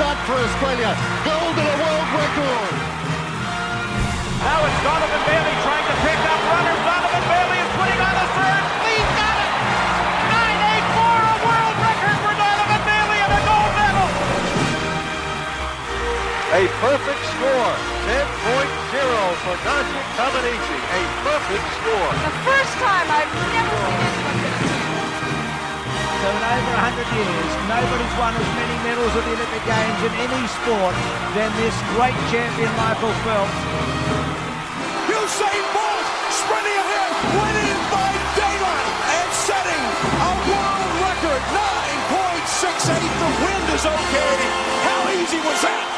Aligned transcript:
A 0.00 0.16
for 0.24 0.32
Australia. 0.32 0.96
Gold 1.28 1.56
and 1.60 1.68
a 1.68 1.76
world 1.76 2.08
record. 2.16 2.72
Now 4.40 4.64
it's 4.64 4.80
Donovan 4.80 5.22
Bailey 5.28 5.56
trying 5.60 5.84
to 5.84 5.96
pick 6.00 6.20
up 6.24 6.40
runners. 6.40 6.80
Donovan 6.88 7.24
Bailey 7.28 7.58
is 7.60 7.70
putting 7.76 8.00
on 8.00 8.16
a 8.16 8.26
third. 8.32 8.64
He's 8.88 9.10
got 9.20 9.36
it. 9.44 9.52
984, 10.24 11.04
a 11.04 11.36
world 11.44 11.76
record 11.84 12.16
for 12.16 12.32
Donovan 12.32 12.82
Bailey 12.88 13.18
and 13.28 13.32
a 13.36 13.40
gold 13.44 13.72
medal. 13.76 14.08
A 16.48 16.62
perfect 16.80 17.22
score. 17.36 17.72
10.0 18.08 19.04
for 19.44 19.56
Nadia 19.68 20.02
Comaneci. 20.16 20.78
A 20.80 21.00
perfect 21.28 21.66
score. 21.76 22.10
The 22.24 22.36
first 22.48 22.72
time 22.80 23.04
I've 23.04 23.32
never 23.52 23.68
seen 23.68 23.68
anyone 23.68 24.00
get 24.00 24.08
a 24.08 24.09
So 26.20 26.28
in 26.28 26.44
over 26.44 26.74
100 26.84 27.16
years, 27.16 27.50
nobody's 27.64 28.14
won 28.20 28.36
as 28.36 28.48
many 28.52 28.76
medals 28.84 29.08
at 29.16 29.24
the 29.24 29.32
Olympic 29.40 29.64
Games 29.64 30.00
in 30.04 30.12
any 30.20 30.44
sport 30.52 30.92
than 31.32 31.48
this 31.56 31.72
great 31.96 32.18
champion 32.28 32.68
Michael 32.76 33.16
Phelps. 33.24 33.56
Usain 35.08 35.64
Bolt 35.72 36.06
sprinting 36.28 36.76
ahead, 36.76 37.12
winning 37.40 37.80
by 37.88 38.12
daylight 38.36 38.88
and 39.16 39.28
setting 39.32 39.84
a 40.20 40.30
world 40.44 40.92
record 41.08 41.42
9.68. 42.12 43.00
The 43.00 43.30
wind 43.40 43.66
is 43.72 43.84
okay. 43.88 44.36
How 44.84 45.00
easy 45.16 45.40
was 45.40 45.56
that? 45.64 45.89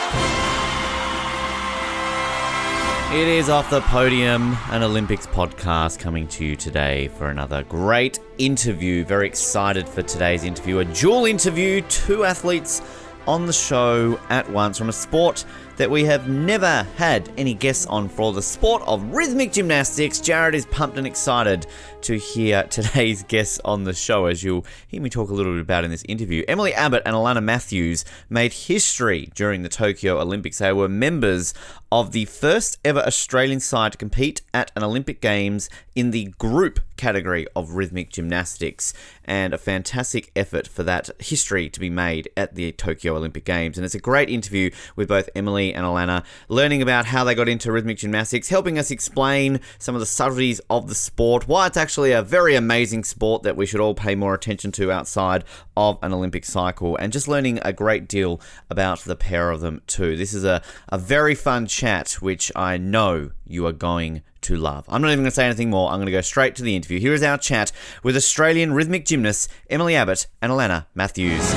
It 3.12 3.28
is 3.28 3.50
off 3.50 3.68
the 3.68 3.82
podium, 3.82 4.56
an 4.70 4.82
Olympics 4.82 5.26
podcast 5.26 5.98
coming 5.98 6.26
to 6.28 6.46
you 6.46 6.56
today 6.56 7.08
for 7.08 7.28
another 7.28 7.62
great 7.64 8.18
interview. 8.38 9.04
Very 9.04 9.26
excited 9.26 9.86
for 9.86 10.00
today's 10.00 10.44
interview. 10.44 10.78
A 10.78 10.86
dual 10.86 11.26
interview, 11.26 11.82
two 11.82 12.24
athletes 12.24 12.80
on 13.26 13.44
the 13.44 13.52
show 13.52 14.18
at 14.30 14.48
once 14.50 14.78
from 14.78 14.88
a 14.88 14.94
sport 14.94 15.44
that 15.76 15.90
we 15.90 16.04
have 16.04 16.28
never 16.28 16.86
had 16.96 17.30
any 17.36 17.54
guests 17.54 17.86
on 17.86 18.08
for 18.08 18.32
the 18.32 18.42
sport 18.42 18.82
of 18.86 19.02
rhythmic 19.12 19.52
gymnastics. 19.52 20.20
Jared 20.20 20.54
is 20.54 20.66
pumped 20.66 20.98
and 20.98 21.06
excited 21.06 21.66
to 22.02 22.18
hear 22.18 22.62
today's 22.70 23.22
guests 23.22 23.60
on 23.64 23.84
the 23.84 23.92
show, 23.92 24.26
as 24.26 24.42
you'll 24.42 24.66
hear 24.88 25.00
me 25.00 25.08
talk 25.10 25.30
a 25.30 25.34
little 25.34 25.52
bit 25.52 25.60
about 25.60 25.84
in 25.84 25.90
this 25.90 26.04
interview. 26.08 26.44
Emily 26.48 26.74
Abbott 26.74 27.02
and 27.06 27.14
Alana 27.14 27.42
Matthews 27.42 28.04
made 28.28 28.52
history 28.52 29.30
during 29.34 29.62
the 29.62 29.68
Tokyo 29.68 30.20
Olympics. 30.20 30.58
They 30.58 30.72
were 30.72 30.88
members 30.88 31.54
of 31.90 32.12
the 32.12 32.24
first 32.24 32.78
ever 32.84 33.00
Australian 33.00 33.60
side 33.60 33.92
to 33.92 33.98
compete 33.98 34.42
at 34.54 34.72
an 34.76 34.82
Olympic 34.82 35.20
Games 35.20 35.68
in 35.94 36.10
the 36.10 36.26
group 36.38 36.80
category 36.96 37.46
of 37.56 37.72
rhythmic 37.72 38.10
gymnastics, 38.10 38.94
and 39.24 39.52
a 39.52 39.58
fantastic 39.58 40.30
effort 40.36 40.68
for 40.68 40.84
that 40.84 41.10
history 41.18 41.68
to 41.68 41.80
be 41.80 41.90
made 41.90 42.28
at 42.36 42.54
the 42.54 42.70
Tokyo 42.72 43.16
Olympic 43.16 43.44
Games. 43.44 43.76
And 43.76 43.84
it's 43.84 43.94
a 43.94 44.00
great 44.00 44.30
interview 44.30 44.70
with 44.94 45.08
both 45.08 45.28
Emily 45.34 45.74
and 45.74 45.84
Alana, 45.84 46.24
learning 46.48 46.80
about 46.80 47.06
how 47.06 47.24
they 47.24 47.34
got 47.34 47.48
into 47.48 47.72
rhythmic 47.72 47.98
gymnastics, 47.98 48.50
helping 48.50 48.78
us 48.78 48.92
explain 48.92 49.60
some 49.78 49.96
of 49.96 50.00
the 50.00 50.06
subtleties 50.06 50.60
of 50.70 50.88
the 50.88 50.94
sport, 50.94 51.48
why 51.48 51.66
it's 51.66 51.76
actually 51.76 52.12
a 52.12 52.22
very 52.22 52.54
amazing 52.54 53.02
sport 53.02 53.42
that 53.42 53.56
we 53.56 53.66
should 53.66 53.80
all 53.80 53.94
pay 53.94 54.14
more 54.14 54.34
attention 54.34 54.70
to 54.72 54.92
outside 54.92 55.44
of 55.76 55.98
an 56.02 56.12
Olympic 56.12 56.44
cycle, 56.44 56.96
and 56.96 57.12
just 57.12 57.26
learning 57.26 57.58
a 57.62 57.72
great 57.72 58.06
deal 58.06 58.40
about 58.70 59.00
the 59.00 59.16
pair 59.16 59.50
of 59.50 59.60
them 59.60 59.82
too. 59.86 60.16
This 60.16 60.32
is 60.32 60.44
a, 60.44 60.62
a 60.88 60.98
very 60.98 61.34
fun 61.34 61.66
chat, 61.66 62.12
which 62.20 62.52
I 62.54 62.76
know 62.76 63.32
you 63.46 63.66
are 63.66 63.72
going 63.72 64.22
to 64.42 64.56
love. 64.56 64.84
I'm 64.88 65.02
not 65.02 65.08
even 65.08 65.20
going 65.20 65.30
to 65.30 65.34
say 65.34 65.46
anything 65.46 65.70
more. 65.70 65.90
I'm 65.90 65.96
going 65.96 66.06
to 66.06 66.12
go 66.12 66.20
straight 66.20 66.54
to 66.56 66.62
the 66.62 66.76
interview. 66.76 67.00
Here 67.00 67.14
is 67.14 67.22
our 67.22 67.38
chat 67.38 67.72
with 68.02 68.16
Australian 68.16 68.74
rhythmic 68.74 69.04
gymnasts 69.04 69.48
Emily 69.70 69.96
Abbott 69.96 70.26
and 70.40 70.52
Alana 70.52 70.86
Matthews. 70.94 71.54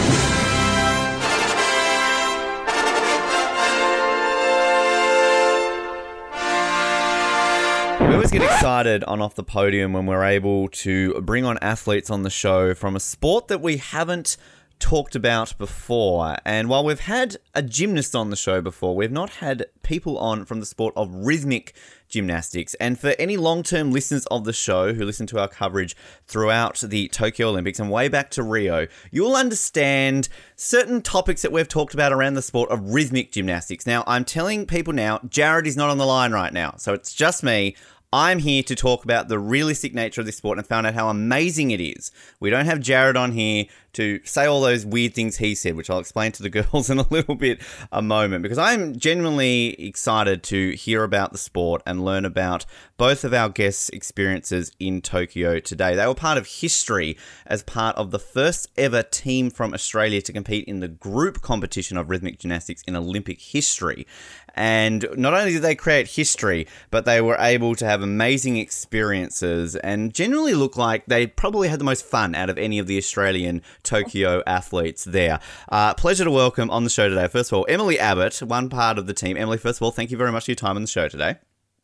We 8.02 8.14
always 8.14 8.32
get 8.32 8.44
excited 8.44 9.04
on 9.06 9.22
Off 9.22 9.36
the 9.36 9.44
Podium 9.44 9.94
when 9.94 10.06
we're 10.06 10.24
able 10.24 10.68
to 10.70 11.20
bring 11.22 11.44
on 11.44 11.58
athletes 11.62 12.10
on 12.10 12.22
the 12.22 12.30
show 12.30 12.76
from 12.76 12.96
a 12.96 13.00
sport 13.00 13.48
that 13.48 13.62
we 13.62 13.78
haven't 13.78 14.38
talked 14.80 15.16
about 15.16 15.58
before. 15.58 16.38
And 16.46 16.70
while 16.70 16.84
we've 16.84 17.00
had 17.00 17.38
a 17.54 17.62
gymnast 17.62 18.16
on 18.16 18.30
the 18.30 18.36
show 18.36 18.62
before, 18.62 18.96
we've 18.96 19.12
not 19.12 19.30
had 19.30 19.66
people 19.84 20.18
on 20.18 20.46
from 20.46 20.60
the 20.60 20.66
sport 20.66 20.94
of 20.96 21.14
rhythmic 21.14 21.76
gymnastics. 22.08 22.74
And 22.76 23.00
for 23.00 23.16
any 23.18 23.38
long 23.38 23.64
term 23.64 23.92
listeners 23.92 24.26
of 24.28 24.46
the 24.46 24.54
show 24.54 24.94
who 24.94 25.06
listen 25.06 25.28
to 25.28 25.40
our 25.40 25.48
coverage 25.48 25.96
throughout 26.26 26.80
the 26.80 27.08
Tokyo 27.10 27.50
Olympics 27.50 27.80
and 27.80 27.90
way 27.90 28.08
back 28.08 28.30
to 28.32 28.44
Rio, 28.44 28.88
you'll 29.12 29.36
understand 29.36 30.30
certain 30.56 31.02
topics 31.02 31.42
that 31.42 31.52
we've 31.52 31.68
talked 31.68 31.94
about 31.94 32.14
around 32.14 32.36
the 32.36 32.42
sport 32.42 32.70
of 32.70 32.94
rhythmic 32.94 33.32
gymnastics. 33.32 33.86
Now, 33.86 34.04
I'm 34.08 34.26
telling 34.26 34.66
people 34.66 34.94
now, 34.94 35.20
Jared 35.30 35.68
is 35.68 35.78
not 35.78 35.90
on 35.90 35.98
the 35.98 36.06
line 36.06 36.32
right 36.32 36.54
now. 36.54 36.76
So 36.78 36.94
it's 36.94 37.14
just 37.14 37.44
me. 37.44 37.76
I'm 38.16 38.40
here 38.40 38.64
to 38.64 38.76
talk 38.76 39.04
about 39.04 39.28
the 39.28 39.38
realistic 39.38 39.94
nature 39.94 40.22
of 40.22 40.26
this 40.26 40.38
sport 40.38 40.58
and 40.58 40.66
found 40.66 40.88
out 40.88 40.94
how 40.94 41.10
amazing 41.10 41.72
it 41.72 41.82
is. 41.82 42.14
We 42.40 42.50
don't 42.50 42.66
have 42.66 42.80
Jared 42.80 43.18
on 43.18 43.34
here 43.34 43.66
to 43.92 44.22
say 44.24 44.46
all 44.46 44.62
those 44.62 44.86
weird 44.86 45.14
things 45.14 45.38
he 45.38 45.54
said, 45.54 45.76
which 45.76 45.90
I'll 45.90 46.00
explain 46.00 46.32
to 46.34 46.44
the 46.44 46.50
girls 46.62 46.90
in 46.90 46.98
a 46.98 47.08
little 47.10 47.36
bit 47.36 47.62
a 47.92 48.02
moment, 48.02 48.42
because 48.42 48.58
I'm 48.58 48.98
genuinely 48.98 49.74
excited 49.86 50.44
to 50.44 50.72
hear 50.72 51.04
about 51.04 51.34
the 51.34 51.38
sport 51.38 51.82
and 51.86 52.06
learn 52.06 52.24
about 52.24 52.66
both 52.96 53.26
of 53.26 53.34
our 53.34 53.50
guests' 53.50 53.90
experiences 53.90 54.72
in 54.80 55.02
Tokyo 55.02 55.60
today. 55.60 55.96
They 55.96 56.08
were 56.08 56.16
part 56.16 56.38
of 56.38 56.48
history 56.48 57.18
as 57.46 57.64
part 57.64 57.98
of 57.98 58.12
the 58.12 58.20
first 58.20 58.70
ever 58.78 59.04
team 59.04 59.50
from 59.50 59.74
Australia 59.74 60.22
to 60.22 60.32
compete 60.32 60.66
in 60.70 60.80
the 60.80 60.88
group 60.88 61.42
competition 61.42 61.98
of 61.98 62.10
rhythmic 62.10 62.40
gymnastics 62.40 62.82
in 62.84 62.96
Olympic 62.96 63.42
history. 63.42 64.08
And 64.56 65.06
not 65.16 65.34
only 65.34 65.52
did 65.52 65.62
they 65.62 65.76
create 65.76 66.08
history, 66.08 66.68
but 66.90 67.06
they 67.06 67.22
were 67.22 67.38
able 67.40 67.76
to 67.76 67.86
have 67.86 68.02
amazing 68.02 68.58
experiences 68.58 69.76
and 69.76 70.14
generally 70.14 70.54
look 70.54 70.78
like 70.78 71.06
they 71.06 71.28
probably 71.28 71.68
had 71.68 71.80
the 71.80 71.86
most 71.86 72.06
fun 72.06 72.34
out 72.34 72.50
of 72.50 72.58
any 72.58 72.80
of 72.80 72.88
the 72.88 72.98
Australian 72.98 73.62
Tokyo 73.84 74.42
athletes 74.48 75.04
there. 75.04 75.40
Uh, 75.70 75.94
pleasure 75.94 76.24
to 76.24 76.32
welcome 76.32 76.72
on 76.72 76.84
the 76.84 76.90
show 76.90 77.10
today, 77.10 77.28
first 77.28 77.52
of 77.52 77.58
all, 77.58 77.66
Emily 77.70 78.00
Abbott, 78.00 78.42
one 78.42 78.70
part 78.70 78.98
of 78.98 79.08
the 79.08 79.14
team. 79.14 79.38
Emily, 79.38 79.58
first 79.58 79.80
of 79.80 79.84
all, 79.84 79.92
thank 79.92 80.10
you 80.10 80.18
very 80.18 80.32
much 80.32 80.46
for 80.46 80.52
your 80.52 80.56
time 80.56 80.78
on 80.78 80.82
the 80.82 80.88
show 80.88 81.08
today. 81.08 81.36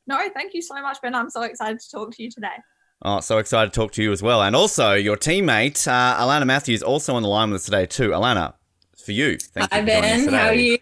No, 0.07 0.17
thank 0.33 0.53
you 0.53 0.61
so 0.61 0.81
much, 0.81 1.01
Ben. 1.01 1.13
I'm 1.13 1.29
so 1.29 1.43
excited 1.43 1.79
to 1.79 1.91
talk 1.91 2.15
to 2.15 2.23
you 2.23 2.31
today. 2.31 2.47
Oh, 3.03 3.19
so 3.19 3.37
excited 3.37 3.73
to 3.73 3.79
talk 3.79 3.91
to 3.93 4.03
you 4.03 4.11
as 4.11 4.21
well. 4.21 4.43
And 4.43 4.55
also, 4.55 4.93
your 4.93 5.17
teammate, 5.17 5.87
uh, 5.87 6.21
Alana 6.21 6.45
Matthews, 6.45 6.83
also 6.83 7.15
on 7.15 7.23
the 7.23 7.29
line 7.29 7.49
with 7.49 7.61
us 7.61 7.65
today, 7.65 7.85
too. 7.85 8.09
Alana, 8.09 8.53
it's 8.93 9.03
for 9.03 9.11
you. 9.11 9.37
Thank 9.37 9.71
Hi, 9.71 9.79
you 9.79 9.85
for 9.85 9.91
joining 9.91 10.03
us 10.03 10.11
Ben. 10.11 10.25
today. 10.25 10.37
How 10.37 10.47
are 10.47 10.53
you? 10.53 10.77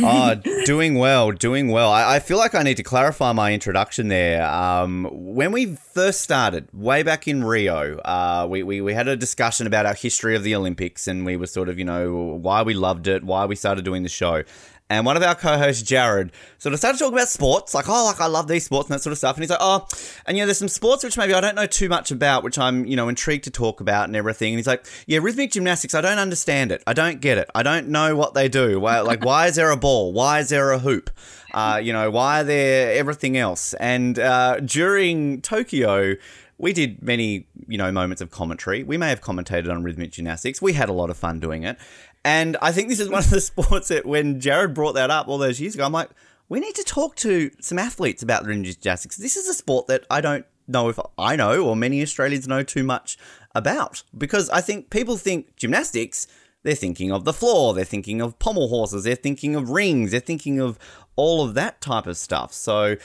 Oh, 0.00 0.34
doing 0.64 0.94
well, 0.96 1.30
doing 1.32 1.68
well. 1.68 1.90
I, 1.90 2.16
I, 2.16 2.18
feel 2.18 2.36
like 2.36 2.54
I 2.54 2.62
need 2.62 2.76
to 2.78 2.82
clarify 2.82 3.32
my 3.32 3.52
introduction 3.52 4.08
there. 4.08 4.44
Um, 4.44 5.08
when 5.12 5.52
we 5.52 5.76
first 5.76 6.20
started, 6.20 6.68
way 6.72 7.02
back 7.02 7.28
in 7.28 7.44
Rio, 7.44 7.98
uh, 7.98 8.46
we, 8.48 8.62
we, 8.62 8.80
we 8.80 8.94
had 8.94 9.08
a 9.08 9.16
discussion 9.16 9.66
about 9.66 9.86
our 9.86 9.94
history 9.94 10.34
of 10.34 10.42
the 10.42 10.54
Olympics 10.54 11.06
and 11.06 11.24
we 11.24 11.36
were 11.36 11.46
sort 11.46 11.68
of, 11.68 11.78
you 11.78 11.84
know, 11.84 12.12
why 12.12 12.62
we 12.62 12.74
loved 12.74 13.06
it, 13.06 13.22
why 13.22 13.44
we 13.44 13.54
started 13.54 13.84
doing 13.84 14.02
the 14.02 14.08
show. 14.08 14.42
And 14.90 15.04
one 15.04 15.18
of 15.18 15.22
our 15.22 15.34
co-hosts, 15.34 15.82
Jared, 15.82 16.32
sort 16.56 16.72
of 16.72 16.78
started 16.78 16.98
talking 16.98 17.12
about 17.12 17.28
sports, 17.28 17.74
like, 17.74 17.88
oh, 17.88 18.06
like 18.06 18.20
I 18.22 18.26
love 18.26 18.48
these 18.48 18.64
sports 18.64 18.88
and 18.88 18.94
that 18.94 19.02
sort 19.02 19.12
of 19.12 19.18
stuff. 19.18 19.36
And 19.36 19.42
he's 19.42 19.50
like, 19.50 19.58
oh, 19.60 19.86
and 20.24 20.36
you 20.36 20.42
know, 20.42 20.46
there's 20.46 20.58
some 20.58 20.68
sports 20.68 21.04
which 21.04 21.18
maybe 21.18 21.34
I 21.34 21.40
don't 21.42 21.54
know 21.54 21.66
too 21.66 21.90
much 21.90 22.10
about, 22.10 22.42
which 22.42 22.58
I'm, 22.58 22.86
you 22.86 22.96
know, 22.96 23.08
intrigued 23.08 23.44
to 23.44 23.50
talk 23.50 23.80
about 23.80 24.06
and 24.08 24.16
everything. 24.16 24.54
And 24.54 24.58
he's 24.58 24.66
like, 24.66 24.86
yeah, 25.06 25.18
rhythmic 25.20 25.52
gymnastics, 25.52 25.94
I 25.94 26.00
don't 26.00 26.18
understand 26.18 26.72
it. 26.72 26.82
I 26.86 26.94
don't 26.94 27.20
get 27.20 27.36
it. 27.36 27.50
I 27.54 27.62
don't 27.62 27.88
know 27.88 28.16
what 28.16 28.32
they 28.32 28.48
do. 28.48 28.80
Why, 28.80 29.00
like, 29.00 29.24
why 29.24 29.46
is 29.46 29.56
there 29.56 29.70
a 29.70 29.76
ball? 29.76 30.12
Why 30.14 30.40
is 30.40 30.48
there 30.48 30.72
a 30.72 30.78
hoop? 30.78 31.10
Uh, 31.52 31.80
you 31.82 31.92
know, 31.92 32.10
why 32.10 32.40
are 32.40 32.44
there 32.44 32.94
everything 32.94 33.36
else? 33.36 33.74
And 33.74 34.18
uh, 34.18 34.60
during 34.60 35.42
Tokyo, 35.42 36.14
we 36.58 36.72
did 36.72 37.02
many, 37.02 37.46
you 37.68 37.78
know, 37.78 37.90
moments 37.92 38.20
of 38.20 38.30
commentary. 38.30 38.82
We 38.82 38.96
may 38.96 39.10
have 39.10 39.20
commentated 39.20 39.70
on 39.70 39.84
rhythmic 39.84 40.10
gymnastics. 40.10 40.60
We 40.60 40.72
had 40.72 40.88
a 40.88 40.92
lot 40.92 41.08
of 41.08 41.16
fun 41.16 41.38
doing 41.38 41.62
it. 41.62 41.78
And 42.24 42.56
I 42.60 42.72
think 42.72 42.88
this 42.88 43.00
is 43.00 43.08
one 43.08 43.20
of 43.20 43.30
the 43.30 43.40
sports 43.40 43.88
that 43.88 44.06
when 44.06 44.40
Jared 44.40 44.74
brought 44.74 44.94
that 44.94 45.10
up 45.10 45.28
all 45.28 45.38
those 45.38 45.60
years 45.60 45.74
ago, 45.74 45.84
I'm 45.84 45.92
like, 45.92 46.10
we 46.48 46.60
need 46.60 46.74
to 46.76 46.84
talk 46.84 47.16
to 47.16 47.50
some 47.60 47.78
athletes 47.78 48.22
about 48.22 48.46
rhythmic 48.46 48.80
gymnastics. 48.80 49.16
This 49.16 49.36
is 49.36 49.48
a 49.48 49.54
sport 49.54 49.86
that 49.88 50.04
I 50.10 50.20
don't 50.20 50.46
know 50.66 50.88
if 50.88 50.98
I 51.18 51.36
know 51.36 51.64
or 51.64 51.76
many 51.76 52.02
Australians 52.02 52.46
know 52.46 52.62
too 52.62 52.84
much 52.84 53.18
about 53.54 54.02
because 54.16 54.48
I 54.50 54.60
think 54.60 54.90
people 54.90 55.16
think 55.16 55.56
gymnastics, 55.56 56.26
they're 56.62 56.74
thinking 56.74 57.10
of 57.10 57.24
the 57.24 57.32
floor, 57.32 57.74
they're 57.74 57.84
thinking 57.84 58.20
of 58.20 58.38
pommel 58.38 58.68
horses, 58.68 59.04
they're 59.04 59.14
thinking 59.14 59.54
of 59.54 59.70
rings, 59.70 60.10
they're 60.10 60.20
thinking 60.20 60.60
of 60.60 60.78
all 61.16 61.44
of 61.44 61.54
that 61.54 61.80
type 61.80 62.06
of 62.06 62.16
stuff. 62.16 62.52
So, 62.52 62.96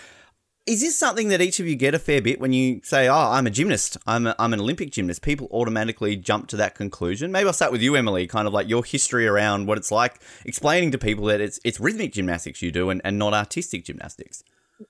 is 0.66 0.80
this 0.82 0.98
something 0.98 1.28
that 1.28 1.42
each 1.42 1.60
of 1.60 1.68
you 1.68 1.76
get 1.76 1.94
a 1.94 2.00
fair 2.00 2.22
bit 2.22 2.40
when 2.40 2.54
you 2.54 2.80
say, 2.84 3.08
"Oh, 3.08 3.32
I'm 3.32 3.46
a 3.46 3.50
gymnast. 3.50 3.98
I'm 4.08 4.28
a, 4.28 4.36
I'm 4.40 4.54
an 4.54 4.62
Olympic 4.62 4.92
gymnast"? 4.92 5.22
People 5.22 5.48
automatically 5.52 6.16
jump 6.16 6.48
to 6.50 6.58
that 6.58 6.76
conclusion. 6.76 7.32
Maybe 7.32 7.48
I'll 7.48 7.54
start 7.54 7.72
with 7.72 7.82
you, 7.82 7.96
Emily. 7.96 8.28
Kind 8.28 8.48
of 8.48 8.54
like 8.54 8.70
your 8.70 8.84
history 8.84 9.28
around 9.28 9.68
what 9.68 9.78
it's 9.78 9.92
like 9.92 10.22
explaining 10.46 10.92
to 10.92 10.98
people 10.98 11.26
that 11.26 11.42
it's 11.42 11.60
it's 11.66 11.80
rhythmic 11.80 12.14
gymnastics 12.14 12.62
you 12.62 12.72
do 12.72 12.90
and, 12.90 13.02
and 13.04 13.20
not 13.20 13.34
artistic 13.34 13.84
gymnastics. 13.84 14.44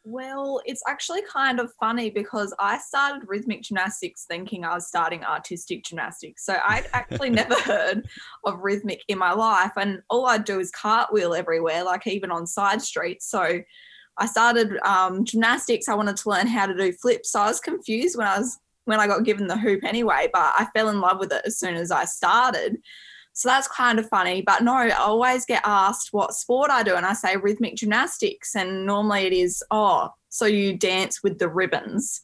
Well, 0.04 0.62
it's 0.66 0.82
actually 0.88 1.22
kind 1.24 1.60
of 1.60 1.74
funny 1.80 2.10
because 2.10 2.54
I 2.60 2.78
started 2.78 3.28
rhythmic 3.28 3.64
gymnastics 3.64 4.26
thinking 4.26 4.64
I 4.64 4.76
was 4.76 4.88
starting 4.88 5.24
artistic 5.24 5.84
gymnastics. 5.84 6.46
So 6.46 6.58
I'd 6.66 6.88
actually 6.94 7.30
never 7.32 7.56
heard 7.56 8.08
of 8.46 8.60
rhythmic 8.60 9.02
in 9.08 9.18
my 9.18 9.34
life. 9.34 9.72
And 9.76 10.02
all 10.10 10.26
I'd 10.28 10.46
do 10.46 10.60
is 10.60 10.72
cartwheel 10.72 11.34
everywhere, 11.34 11.84
like 11.84 12.08
even 12.08 12.32
on 12.32 12.48
side 12.48 12.82
streets. 12.82 13.30
So 13.30 13.62
I 14.18 14.26
started 14.28 14.78
um, 14.86 15.26
gymnastics. 15.26 15.88
I 15.90 15.96
wanted 15.96 16.18
to 16.18 16.30
learn 16.30 16.48
how 16.48 16.66
to 16.66 16.76
do 16.76 16.92
flips. 16.94 17.32
So 17.32 17.42
I 17.42 17.48
was 17.48 17.60
confused 17.60 18.18
when 18.18 18.28
I 18.28 18.38
was 18.38 18.60
when 18.86 19.00
I 19.00 19.08
got 19.08 19.24
given 19.24 19.48
the 19.48 19.58
hoop 19.58 19.84
anyway, 19.86 20.30
but 20.34 20.54
I 20.58 20.68
fell 20.74 20.90
in 20.90 21.00
love 21.00 21.18
with 21.20 21.32
it 21.32 21.42
as 21.46 21.58
soon 21.58 21.76
as 21.76 21.90
I 21.90 22.04
started. 22.06 22.78
So 23.32 23.48
that's 23.50 23.68
kind 23.68 23.98
of 23.98 24.08
funny. 24.10 24.42
But 24.42 24.62
no, 24.62 24.74
I 24.76 24.90
always 24.92 25.46
get 25.46 25.62
asked 25.66 26.10
what 26.12 26.34
sport 26.34 26.70
I 26.70 26.84
do, 26.84 26.96
and 26.96 27.06
I 27.06 27.14
say 27.14 27.38
rhythmic 27.38 27.76
gymnastics. 27.76 28.56
And 28.56 28.86
normally 28.86 29.24
it 29.26 29.34
is, 29.34 29.64
oh, 29.72 30.10
so 30.30 30.46
you 30.46 30.78
dance 30.78 31.24
with 31.24 31.40
the 31.40 31.48
ribbons. 31.48 32.22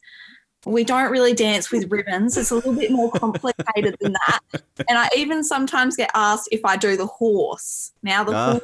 We 0.66 0.84
don't 0.84 1.10
really 1.10 1.32
dance 1.32 1.72
with 1.72 1.90
ribbons. 1.90 2.36
It's 2.36 2.50
a 2.50 2.54
little 2.56 2.74
bit 2.74 2.92
more 2.92 3.10
complicated 3.10 3.96
than 3.98 4.12
that. 4.12 4.40
And 4.88 4.98
I 4.98 5.08
even 5.16 5.42
sometimes 5.42 5.96
get 5.96 6.10
asked 6.14 6.50
if 6.52 6.60
I 6.66 6.76
do 6.76 6.98
the 6.98 7.06
horse. 7.06 7.92
Now, 8.02 8.22
the 8.22 8.32
Ah. 8.34 8.50
horse 8.52 8.62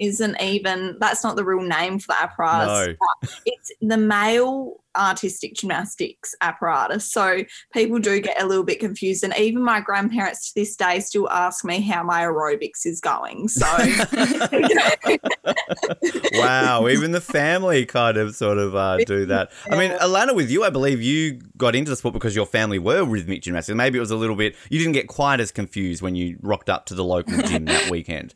isn't 0.00 0.40
even, 0.40 0.96
that's 0.98 1.22
not 1.22 1.36
the 1.36 1.44
real 1.44 1.62
name 1.62 1.98
for 1.98 2.08
the 2.08 2.22
apparatus. 2.22 2.96
No. 3.22 3.28
It's 3.44 3.72
the 3.80 3.96
male 3.96 4.80
artistic 4.96 5.54
gymnastics 5.54 6.34
apparatus. 6.40 7.10
So 7.10 7.44
people 7.72 7.98
do 7.98 8.20
get 8.20 8.42
a 8.42 8.46
little 8.46 8.64
bit 8.64 8.80
confused. 8.80 9.24
And 9.24 9.34
even 9.38 9.62
my 9.62 9.80
grandparents 9.80 10.48
to 10.48 10.60
this 10.60 10.76
day 10.76 11.00
still 11.00 11.30
ask 11.30 11.64
me 11.64 11.80
how 11.80 12.02
my 12.02 12.22
aerobics 12.22 12.86
is 12.86 13.00
going. 13.00 13.48
So, 13.48 13.66
wow, 16.34 16.88
even 16.88 17.12
the 17.12 17.20
family 17.20 17.86
kind 17.86 18.16
of 18.16 18.34
sort 18.34 18.58
of 18.58 18.74
uh, 18.74 18.98
do 18.98 19.26
that. 19.26 19.52
I 19.70 19.76
mean, 19.76 19.92
Alana, 19.92 20.34
with 20.34 20.50
you, 20.50 20.64
I 20.64 20.70
believe 20.70 21.02
you 21.02 21.40
got 21.56 21.76
into 21.76 21.90
the 21.90 21.96
sport 21.96 22.14
because 22.14 22.34
your 22.34 22.46
family 22.46 22.78
were 22.78 23.04
rhythmic 23.04 23.42
gymnastics. 23.42 23.76
Maybe 23.76 23.98
it 23.98 24.00
was 24.00 24.10
a 24.10 24.16
little 24.16 24.36
bit, 24.36 24.56
you 24.70 24.78
didn't 24.78 24.94
get 24.94 25.08
quite 25.08 25.40
as 25.40 25.52
confused 25.52 26.02
when 26.02 26.14
you 26.14 26.38
rocked 26.42 26.68
up 26.68 26.86
to 26.86 26.94
the 26.94 27.04
local 27.04 27.38
gym 27.42 27.66
that 27.66 27.90
weekend. 27.90 28.34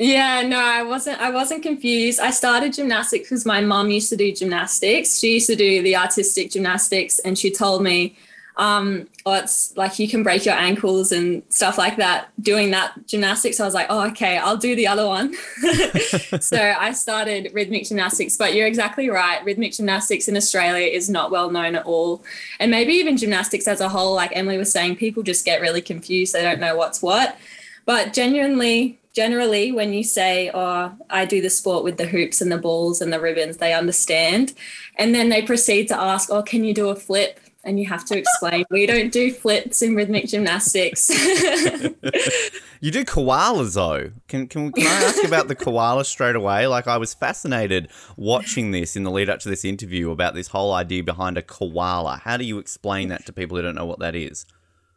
Yeah, 0.00 0.40
no, 0.40 0.58
I 0.58 0.82
wasn't. 0.82 1.20
I 1.20 1.28
wasn't 1.28 1.62
confused. 1.62 2.20
I 2.20 2.30
started 2.30 2.72
gymnastics 2.72 3.28
because 3.28 3.44
my 3.44 3.60
mom 3.60 3.90
used 3.90 4.08
to 4.08 4.16
do 4.16 4.32
gymnastics. 4.32 5.18
She 5.18 5.34
used 5.34 5.46
to 5.48 5.56
do 5.56 5.82
the 5.82 5.94
artistic 5.94 6.50
gymnastics, 6.50 7.18
and 7.18 7.38
she 7.38 7.50
told 7.50 7.82
me, 7.82 8.16
um, 8.56 9.08
"Oh, 9.26 9.34
it's 9.34 9.76
like 9.76 9.98
you 9.98 10.08
can 10.08 10.22
break 10.22 10.46
your 10.46 10.54
ankles 10.54 11.12
and 11.12 11.42
stuff 11.50 11.76
like 11.76 11.98
that 11.98 12.30
doing 12.42 12.70
that 12.70 12.94
gymnastics." 13.06 13.60
I 13.60 13.66
was 13.66 13.74
like, 13.74 13.88
"Oh, 13.90 14.08
okay, 14.08 14.38
I'll 14.38 14.56
do 14.56 14.74
the 14.74 14.86
other 14.86 15.06
one." 15.06 15.34
so 16.40 16.74
I 16.78 16.92
started 16.92 17.50
rhythmic 17.52 17.84
gymnastics. 17.84 18.38
But 18.38 18.54
you're 18.54 18.66
exactly 18.66 19.10
right. 19.10 19.44
Rhythmic 19.44 19.72
gymnastics 19.72 20.28
in 20.28 20.36
Australia 20.38 20.86
is 20.86 21.10
not 21.10 21.30
well 21.30 21.50
known 21.50 21.74
at 21.74 21.84
all, 21.84 22.24
and 22.58 22.70
maybe 22.70 22.94
even 22.94 23.18
gymnastics 23.18 23.68
as 23.68 23.82
a 23.82 23.88
whole. 23.90 24.14
Like 24.14 24.30
Emily 24.34 24.56
was 24.56 24.72
saying, 24.72 24.96
people 24.96 25.22
just 25.22 25.44
get 25.44 25.60
really 25.60 25.82
confused. 25.82 26.32
They 26.32 26.42
don't 26.42 26.58
know 26.58 26.74
what's 26.74 27.02
what. 27.02 27.36
But 27.84 28.14
genuinely, 28.14 28.99
generally 29.14 29.72
when 29.72 29.92
you 29.92 30.02
say 30.02 30.50
oh 30.54 30.92
i 31.08 31.24
do 31.24 31.40
the 31.40 31.50
sport 31.50 31.84
with 31.84 31.96
the 31.96 32.06
hoops 32.06 32.40
and 32.40 32.50
the 32.50 32.58
balls 32.58 33.00
and 33.00 33.12
the 33.12 33.20
ribbons 33.20 33.56
they 33.56 33.72
understand 33.72 34.52
and 34.96 35.14
then 35.14 35.28
they 35.28 35.42
proceed 35.42 35.88
to 35.88 35.98
ask 35.98 36.30
oh 36.30 36.42
can 36.42 36.64
you 36.64 36.74
do 36.74 36.88
a 36.88 36.96
flip 36.96 37.40
and 37.64 37.78
you 37.78 37.86
have 37.86 38.04
to 38.04 38.16
explain 38.16 38.64
we 38.70 38.86
don't 38.86 39.12
do 39.12 39.32
flips 39.32 39.82
in 39.82 39.94
rhythmic 39.94 40.26
gymnastics 40.26 41.10
You 42.82 42.90
do 42.90 43.04
koalas 43.04 43.74
though. 43.74 44.10
Can, 44.26 44.46
can 44.48 44.72
can 44.72 44.86
I 44.86 45.04
ask 45.04 45.22
about 45.22 45.48
the 45.48 45.54
koala 45.54 46.02
straight 46.02 46.34
away? 46.34 46.66
Like 46.66 46.86
I 46.86 46.96
was 46.96 47.12
fascinated 47.12 47.90
watching 48.16 48.70
this 48.70 48.96
in 48.96 49.02
the 49.02 49.10
lead 49.10 49.28
up 49.28 49.38
to 49.40 49.50
this 49.50 49.66
interview 49.66 50.10
about 50.10 50.34
this 50.34 50.48
whole 50.48 50.72
idea 50.72 51.04
behind 51.04 51.36
a 51.36 51.42
koala. 51.42 52.22
How 52.24 52.38
do 52.38 52.44
you 52.44 52.58
explain 52.58 53.08
that 53.08 53.26
to 53.26 53.34
people 53.34 53.58
who 53.58 53.62
don't 53.62 53.74
know 53.74 53.84
what 53.84 53.98
that 53.98 54.16
is? 54.16 54.46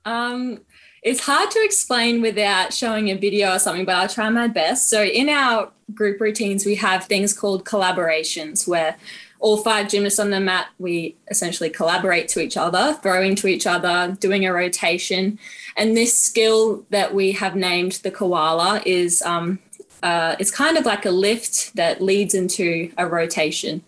Um, 0.06 0.62
it's 1.04 1.20
hard 1.20 1.52
to 1.52 1.64
explain 1.64 2.22
without 2.22 2.74
showing 2.74 3.10
a 3.10 3.16
video 3.16 3.54
or 3.54 3.60
something, 3.60 3.86
but 3.86 3.96
I'll 3.96 4.08
try 4.08 4.30
my 4.30 4.48
best. 4.48 4.90
So, 4.90 5.04
in 5.04 5.30
our 5.30 5.72
group 5.94 6.22
routines, 6.22 6.66
we 6.66 6.76
have 6.76 7.06
things 7.06 7.34
called 7.34 7.66
collaborations 7.66 8.68
where 8.68 8.96
all 9.40 9.58
five 9.58 9.90
gymnasts 9.90 10.20
on 10.20 10.30
the 10.30 10.40
mat, 10.40 10.68
we 10.80 11.18
essentially 11.30 11.70
collaborate 11.70 12.30
to 12.30 12.40
each 12.40 12.56
other, 12.56 12.98
throwing 13.04 13.36
to 13.36 13.48
each 13.48 13.68
other, 13.68 14.16
doing 14.22 14.46
a 14.46 14.54
rotation. 14.54 15.38
And 15.76 15.98
this 15.98 16.18
skill 16.18 16.86
that 16.92 17.14
we 17.14 17.34
have 17.34 17.54
named 17.54 17.94
the 18.04 18.12
koala 18.12 18.82
is 18.86 19.22
um, 19.24 19.60
uh, 20.02 20.38
it's 20.40 20.52
kind 20.52 20.78
of 20.78 20.86
like 20.86 21.06
a 21.06 21.12
lift 21.12 21.76
that 21.76 22.02
leads 22.02 22.34
into 22.34 22.92
a 22.98 23.06
rotation. 23.06 23.84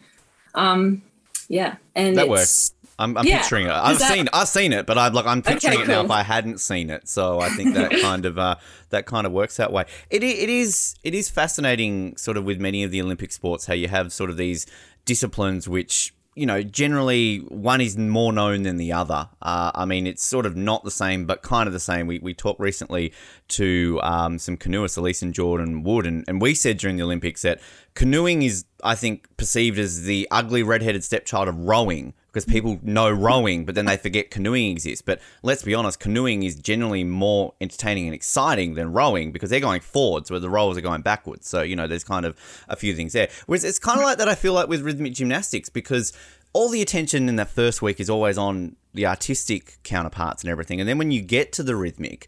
Um, 0.54 1.02
yeah, 1.48 1.76
and 1.96 2.18
That 2.18 2.28
works. 2.28 2.74
I'm, 2.98 3.18
I'm 3.18 3.26
Yeah. 3.26 3.40
picturing 3.40 3.66
it. 3.66 3.72
I've 3.72 4.00
that- 4.00 4.12
seen 4.14 4.28
I've 4.34 4.48
seen 4.48 4.72
it, 4.74 4.86
but 4.86 4.98
I'm 4.98 5.14
like 5.14 5.26
I'm 5.26 5.42
picturing 5.42 5.74
Okay, 5.76 5.84
it 5.84 5.88
now 5.88 6.04
if 6.04 6.12
I 6.12 6.24
hadn't 6.24 6.60
seen 6.60 6.90
it. 6.90 7.08
So 7.10 7.40
I 7.40 7.50
think 7.50 7.74
that 7.76 7.92
kind 8.02 8.26
of 8.26 8.38
uh, 8.38 8.56
that 8.90 9.06
kind 9.06 9.28
of 9.28 9.34
works 9.34 9.58
that 9.58 9.72
way. 9.74 9.86
It 10.10 10.24
it 10.24 10.50
is 10.50 10.96
it 11.04 11.14
is 11.14 11.30
fascinating, 11.30 12.16
sort 12.18 12.38
of 12.38 12.44
with 12.46 12.60
many 12.60 12.84
of 12.84 12.92
the 12.92 13.02
Olympic 13.02 13.32
sports, 13.32 13.66
how 13.66 13.74
you 13.74 13.88
have 13.90 14.14
sort 14.14 14.30
of 14.30 14.38
these 14.38 14.66
disciplines 15.06 15.68
which 15.70 16.14
you 16.38 16.46
know 16.46 16.62
generally 16.64 17.38
one 17.50 17.80
is 17.80 17.98
more 17.98 18.34
known 18.34 18.64
than 18.64 18.78
the 18.78 18.92
other. 18.92 19.30
Uh, 19.42 19.72
I 19.76 19.86
mean, 19.86 20.08
it's 20.08 20.24
sort 20.24 20.46
of 20.46 20.56
not 20.56 20.84
the 20.84 20.92
same, 20.92 21.26
but 21.26 21.42
kind 21.42 21.68
of 21.68 21.74
the 21.74 21.80
same. 21.80 22.08
We 22.08 22.20
we 22.20 22.34
talked 22.34 22.60
recently 22.60 23.14
to 23.50 24.00
um, 24.04 24.40
some 24.40 24.58
canoeists, 24.58 24.98
Elise 24.98 25.22
and 25.22 25.34
Jordan 25.34 25.84
Wood, 25.84 26.06
and, 26.06 26.24
and 26.28 26.42
we 26.42 26.54
said 26.54 26.78
during 26.78 26.98
the 26.98 27.04
Olympics 27.04 27.42
that 27.44 27.60
canoeing 27.94 28.42
is, 28.42 28.66
I 28.84 28.96
think, 28.96 29.28
perceived 29.38 29.80
as 29.80 30.04
the 30.04 30.28
ugly 30.32 30.64
redheaded 30.64 31.04
stepchild 31.04 31.48
of 31.48 31.58
rowing 31.58 32.14
because 32.36 32.44
people 32.44 32.78
know 32.84 33.10
rowing, 33.10 33.64
but 33.64 33.76
then 33.76 33.86
they 33.86 33.96
forget 33.96 34.30
canoeing 34.30 34.70
exists. 34.70 35.02
But 35.02 35.22
let's 35.42 35.64
be 35.64 35.74
honest, 35.74 36.02
canoeing 36.02 36.44
is 36.44 36.56
generally 36.56 37.06
more 37.06 37.54
entertaining 37.62 38.08
and 38.08 38.14
exciting 38.14 38.74
than 38.74 38.92
rowing 38.92 39.32
because 39.32 39.50
they're 39.50 39.62
going 39.62 39.80
forwards 39.80 40.30
where 40.30 40.42
the 40.42 40.50
rowers 40.50 40.78
are 40.78 40.82
going 40.82 41.02
backwards. 41.02 41.48
So, 41.48 41.62
you 41.62 41.78
know, 41.78 41.88
there's 41.88 42.04
kind 42.04 42.26
of 42.26 42.36
a 42.68 42.76
few 42.76 42.94
things 42.94 43.14
there. 43.14 43.30
Whereas 43.46 43.64
it's 43.64 43.80
kind 43.80 44.00
of 44.00 44.04
like 44.04 44.18
that 44.18 44.28
I 44.28 44.36
feel 44.36 44.52
like 44.52 44.68
with 44.68 44.82
rhythmic 44.82 45.14
gymnastics 45.14 45.70
because 45.70 46.12
all 46.52 46.68
the 46.68 46.82
attention 46.82 47.30
in 47.30 47.38
that 47.38 47.52
first 47.52 47.82
week 47.82 48.02
is 48.02 48.10
always 48.10 48.38
on 48.38 48.76
the 48.94 49.06
artistic 49.06 49.78
counterparts 49.84 50.44
and 50.44 50.52
everything. 50.52 50.82
And 50.82 50.90
then 50.90 50.98
when 50.98 51.12
you 51.12 51.22
get 51.22 51.54
to 51.54 51.64
the 51.64 51.78
rhythmic, 51.78 52.28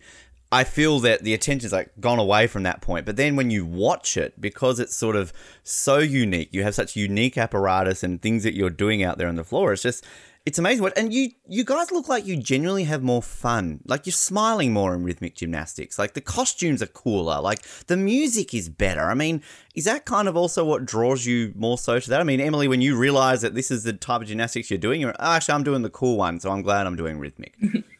I 0.51 0.63
feel 0.63 0.99
that 1.01 1.23
the 1.23 1.33
attention's 1.33 1.73
like 1.73 1.91
gone 1.99 2.19
away 2.19 2.47
from 2.47 2.63
that 2.63 2.81
point. 2.81 3.05
But 3.05 3.17
then 3.17 3.35
when 3.35 3.51
you 3.51 3.65
watch 3.65 4.15
it, 4.15 4.39
because 4.39 4.79
it's 4.79 4.95
sort 4.95 5.15
of 5.15 5.33
so 5.63 5.99
unique, 5.99 6.49
you 6.53 6.63
have 6.63 6.75
such 6.75 6.95
unique 6.95 7.37
apparatus 7.37 8.03
and 8.03 8.21
things 8.21 8.43
that 8.43 8.53
you're 8.53 8.69
doing 8.69 9.03
out 9.03 9.17
there 9.17 9.27
on 9.27 9.35
the 9.35 9.43
floor. 9.43 9.73
It's 9.73 9.81
just 9.81 10.05
it's 10.45 10.57
amazing. 10.57 10.81
What 10.81 10.97
and 10.97 11.13
you 11.13 11.31
you 11.49 11.65
guys 11.65 11.91
look 11.91 12.07
like 12.07 12.25
you 12.25 12.37
genuinely 12.37 12.85
have 12.85 13.03
more 13.03 13.21
fun. 13.21 13.81
Like 13.85 14.05
you're 14.05 14.13
smiling 14.13 14.71
more 14.71 14.95
in 14.95 15.03
rhythmic 15.03 15.35
gymnastics. 15.35 15.99
Like 15.99 16.13
the 16.13 16.21
costumes 16.21 16.81
are 16.81 16.87
cooler. 16.87 17.41
Like 17.41 17.63
the 17.87 17.97
music 17.97 18.53
is 18.53 18.69
better. 18.69 19.09
I 19.09 19.15
mean, 19.15 19.43
is 19.75 19.83
that 19.83 20.05
kind 20.05 20.29
of 20.29 20.37
also 20.37 20.63
what 20.63 20.85
draws 20.85 21.25
you 21.25 21.51
more 21.57 21.77
so 21.77 21.99
to 21.99 22.09
that? 22.09 22.21
I 22.21 22.23
mean, 22.23 22.39
Emily, 22.39 22.69
when 22.69 22.79
you 22.79 22.97
realize 22.97 23.41
that 23.41 23.55
this 23.55 23.69
is 23.69 23.83
the 23.83 23.91
type 23.91 24.21
of 24.21 24.27
gymnastics 24.29 24.71
you're 24.71 24.77
doing, 24.77 25.01
you're 25.01 25.13
oh, 25.19 25.31
actually 25.33 25.55
I'm 25.55 25.65
doing 25.65 25.81
the 25.81 25.89
cool 25.89 26.15
one, 26.15 26.39
so 26.39 26.49
I'm 26.51 26.61
glad 26.61 26.87
I'm 26.87 26.95
doing 26.95 27.19
rhythmic. 27.19 27.57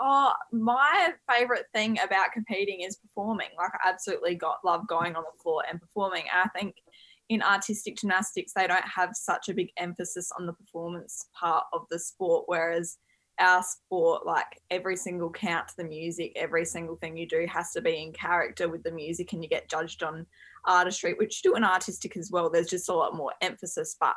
Oh, 0.00 0.32
my 0.52 1.12
favorite 1.30 1.66
thing 1.74 1.98
about 2.00 2.32
competing 2.32 2.82
is 2.82 2.96
performing. 2.96 3.48
Like 3.56 3.72
I 3.74 3.88
absolutely 3.88 4.34
got 4.34 4.64
love 4.64 4.86
going 4.86 5.16
on 5.16 5.24
the 5.24 5.42
floor 5.42 5.62
and 5.68 5.80
performing. 5.80 6.24
And 6.32 6.42
I 6.44 6.58
think 6.58 6.76
in 7.28 7.42
artistic 7.42 7.96
gymnastics 7.96 8.52
they 8.54 8.66
don't 8.66 8.84
have 8.84 9.10
such 9.14 9.48
a 9.48 9.54
big 9.54 9.70
emphasis 9.76 10.30
on 10.38 10.46
the 10.46 10.52
performance 10.52 11.26
part 11.38 11.64
of 11.72 11.82
the 11.90 11.98
sport, 11.98 12.44
whereas 12.46 12.98
our 13.40 13.62
sport, 13.62 14.26
like 14.26 14.60
every 14.70 14.96
single 14.96 15.30
count 15.30 15.68
to 15.68 15.74
the 15.76 15.84
music, 15.84 16.32
every 16.36 16.64
single 16.64 16.96
thing 16.96 17.16
you 17.16 17.26
do 17.26 17.46
has 17.48 17.72
to 17.72 17.80
be 17.80 18.02
in 18.02 18.12
character 18.12 18.68
with 18.68 18.82
the 18.82 18.90
music, 18.90 19.32
and 19.32 19.42
you 19.42 19.48
get 19.48 19.70
judged 19.70 20.02
on 20.02 20.26
artistry, 20.64 21.14
which 21.14 21.42
you 21.42 21.50
do 21.50 21.56
in 21.56 21.64
artistic 21.64 22.16
as 22.16 22.30
well. 22.32 22.50
There's 22.50 22.68
just 22.68 22.88
a 22.88 22.94
lot 22.94 23.14
more 23.14 23.32
emphasis, 23.40 23.96
but 24.00 24.14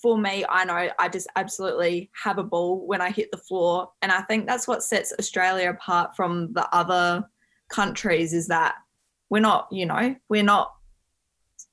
for 0.00 0.18
me, 0.18 0.44
I 0.48 0.64
know 0.64 0.90
I 0.98 1.08
just 1.08 1.26
absolutely 1.36 2.10
have 2.22 2.38
a 2.38 2.42
ball 2.42 2.86
when 2.86 3.00
I 3.00 3.10
hit 3.10 3.30
the 3.30 3.38
floor. 3.38 3.90
And 4.02 4.12
I 4.12 4.22
think 4.22 4.46
that's 4.46 4.68
what 4.68 4.82
sets 4.82 5.12
Australia 5.18 5.70
apart 5.70 6.14
from 6.14 6.52
the 6.52 6.68
other 6.74 7.28
countries 7.68 8.32
is 8.32 8.48
that 8.48 8.74
we're 9.30 9.40
not, 9.40 9.68
you 9.70 9.86
know, 9.86 10.14
we're 10.28 10.42
not, 10.42 10.72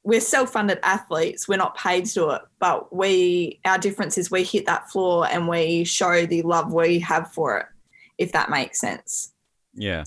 we're 0.04 0.22
self 0.22 0.52
funded 0.52 0.80
athletes. 0.84 1.48
We're 1.48 1.58
not 1.58 1.78
paid 1.78 2.06
to 2.06 2.14
do 2.14 2.32
it. 2.32 2.42
But 2.60 2.96
we, 2.96 3.60
our 3.66 3.78
difference 3.78 4.18
is 4.18 4.32
we 4.32 4.44
hit 4.44 4.66
that 4.68 4.90
floor 4.90 5.28
and 5.28 5.48
we 5.48 5.84
show 5.84 6.26
the 6.26 6.42
love 6.44 6.74
we 6.74 7.00
have 7.00 7.32
for 7.34 7.58
it, 7.60 7.66
if 8.18 8.32
that 8.32 8.50
makes 8.50 8.80
sense. 8.80 9.34
Yeah. 9.74 10.06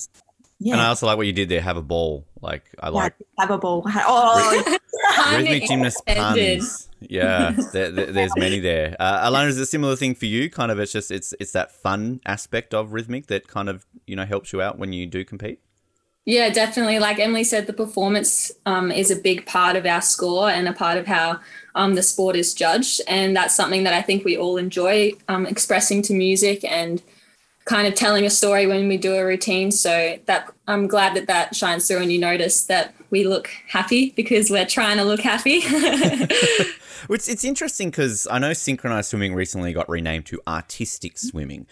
Yeah. 0.59 0.75
And 0.75 0.81
I 0.81 0.87
also 0.87 1.07
like 1.07 1.19
what 1.19 1.27
you 1.27 1.33
did 1.33 1.49
there. 1.49 1.61
Have 1.61 1.77
a 1.77 1.83
ball. 1.83 2.27
Like 2.41 2.65
I 2.81 2.89
like 2.89 3.15
have 3.39 3.51
a 3.51 3.59
ball. 3.59 3.83
Oh, 3.87 4.79
rhythmic 5.33 5.69
gymnast 5.69 6.03
puns. 6.07 6.89
Yeah, 7.09 7.51
there, 7.73 7.91
there- 7.91 8.13
there's 8.13 8.37
many 8.37 8.59
there. 8.61 8.97
Uh, 8.99 9.31
Alana, 9.31 9.49
is 9.49 9.59
it 9.59 9.63
a 9.63 9.67
similar 9.67 9.97
thing 9.97 10.15
for 10.15 10.27
you? 10.27 10.51
Kind 10.51 10.71
of, 10.73 10.79
it's 10.79 10.93
just 10.93 11.11
it's 11.11 11.35
it's 11.41 11.53
that 11.53 11.71
fun 11.73 12.21
aspect 12.27 12.75
of 12.75 12.93
rhythmic 12.93 13.27
that 13.27 13.49
kind 13.49 13.69
of 13.69 13.87
you 14.07 14.17
know 14.17 14.25
helps 14.25 14.53
you 14.53 14.61
out 14.63 14.79
when 14.79 14.93
you 14.93 15.07
do 15.07 15.25
compete. 15.25 15.61
Yeah, 16.29 16.49
definitely. 16.51 16.99
Like 16.99 17.21
Emily 17.21 17.45
said, 17.45 17.69
the 17.69 17.73
performance 17.73 18.51
um, 18.67 18.91
is 18.91 19.13
a 19.13 19.17
big 19.17 19.47
part 19.47 19.77
of 19.77 19.87
our 19.87 20.01
score 20.03 20.51
and 20.51 20.67
a 20.67 20.73
part 20.73 20.99
of 20.99 21.07
how 21.07 21.39
um, 21.77 21.95
the 21.95 22.03
sport 22.03 22.35
is 22.35 22.53
judged. 22.53 23.01
And 23.07 23.37
that's 23.37 23.55
something 23.55 23.85
that 23.85 23.95
I 23.95 24.03
think 24.03 24.25
we 24.25 24.37
all 24.37 24.57
enjoy 24.57 25.13
um, 25.29 25.47
expressing 25.47 26.03
to 26.03 26.13
music 26.13 26.65
and 26.65 27.01
kind 27.67 27.87
of 27.87 27.95
telling 27.95 28.25
a 28.25 28.31
story 28.31 28.67
when 28.67 28.89
we 28.89 28.97
do 28.97 29.15
a 29.15 29.25
routine. 29.25 29.71
So 29.71 30.19
that 30.25 30.51
I'm 30.67 30.87
glad 30.87 31.15
that 31.15 31.27
that 31.27 31.55
shines 31.55 31.87
through 31.87 31.99
and 31.99 32.11
you 32.11 32.19
notice 32.19 32.65
that 32.65 32.95
we 33.11 33.25
look 33.25 33.51
happy 33.69 34.11
because 34.17 34.51
we're 34.51 34.67
trying 34.67 34.97
to 34.97 35.05
look 35.05 35.21
happy. 35.21 35.61
Which 37.07 37.29
it's 37.29 37.45
interesting 37.45 37.91
because 37.91 38.27
I 38.31 38.39
know 38.39 38.53
synchronized 38.53 39.11
swimming 39.11 39.35
recently 39.35 39.73
got 39.73 39.89
renamed 39.89 40.27
to 40.27 40.41
artistic 40.49 41.19
swimming, 41.19 41.67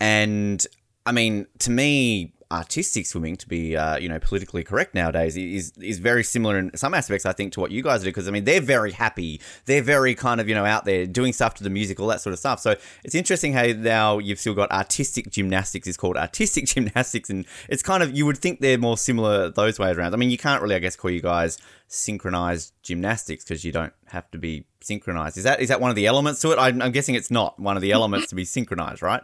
and 0.00 0.64
I 1.04 1.12
mean 1.12 1.46
to 1.58 1.70
me 1.70 2.32
artistic 2.50 3.04
swimming 3.04 3.36
to 3.36 3.46
be 3.46 3.76
uh, 3.76 3.98
you 3.98 4.08
know 4.08 4.18
politically 4.18 4.64
correct 4.64 4.94
nowadays 4.94 5.36
is 5.36 5.72
is 5.82 5.98
very 5.98 6.24
similar 6.24 6.58
in 6.58 6.74
some 6.74 6.94
aspects 6.94 7.26
I 7.26 7.32
think 7.32 7.52
to 7.52 7.60
what 7.60 7.70
you 7.70 7.82
guys 7.82 8.00
do 8.00 8.06
because 8.06 8.26
I 8.26 8.30
mean 8.30 8.44
they're 8.44 8.60
very 8.60 8.92
happy. 8.92 9.40
They're 9.66 9.82
very 9.82 10.14
kind 10.14 10.40
of 10.40 10.48
you 10.48 10.54
know 10.54 10.64
out 10.64 10.86
there 10.86 11.06
doing 11.06 11.34
stuff 11.34 11.54
to 11.56 11.64
the 11.64 11.70
music 11.70 12.00
all 12.00 12.06
that 12.06 12.22
sort 12.22 12.32
of 12.32 12.38
stuff. 12.38 12.60
So 12.60 12.76
it's 13.04 13.14
interesting 13.14 13.52
how 13.52 13.66
now 13.66 14.18
you've 14.18 14.40
still 14.40 14.54
got 14.54 14.70
artistic 14.70 15.30
gymnastics 15.30 15.86
is 15.86 15.96
called 15.98 16.16
artistic 16.16 16.64
gymnastics 16.74 17.28
and 17.28 17.44
it's 17.68 17.82
kind 17.82 18.02
of 18.02 18.16
you 18.16 18.24
would 18.24 18.38
think 18.38 18.60
they're 18.60 18.78
more 18.78 18.96
similar 18.96 19.50
those 19.50 19.78
ways 19.78 19.98
around. 19.98 20.14
I 20.14 20.16
mean 20.16 20.30
you 20.30 20.38
can't 20.38 20.62
really 20.62 20.74
I 20.74 20.78
guess 20.78 20.96
call 20.96 21.10
you 21.10 21.20
guys 21.20 21.58
synchronized 21.86 22.72
gymnastics 22.82 23.44
because 23.44 23.64
you 23.64 23.72
don't 23.72 23.92
have 24.06 24.30
to 24.30 24.38
be 24.38 24.64
synchronized. 24.80 25.36
Is 25.36 25.44
that 25.44 25.60
is 25.60 25.68
that 25.68 25.82
one 25.82 25.90
of 25.90 25.96
the 25.96 26.06
elements 26.06 26.40
to 26.40 26.52
it? 26.52 26.58
I'm, 26.58 26.80
I'm 26.80 26.92
guessing 26.92 27.14
it's 27.14 27.30
not 27.30 27.58
one 27.60 27.76
of 27.76 27.82
the 27.82 27.92
elements 27.92 28.28
to 28.28 28.34
be 28.34 28.46
synchronized 28.46 29.02
right 29.02 29.22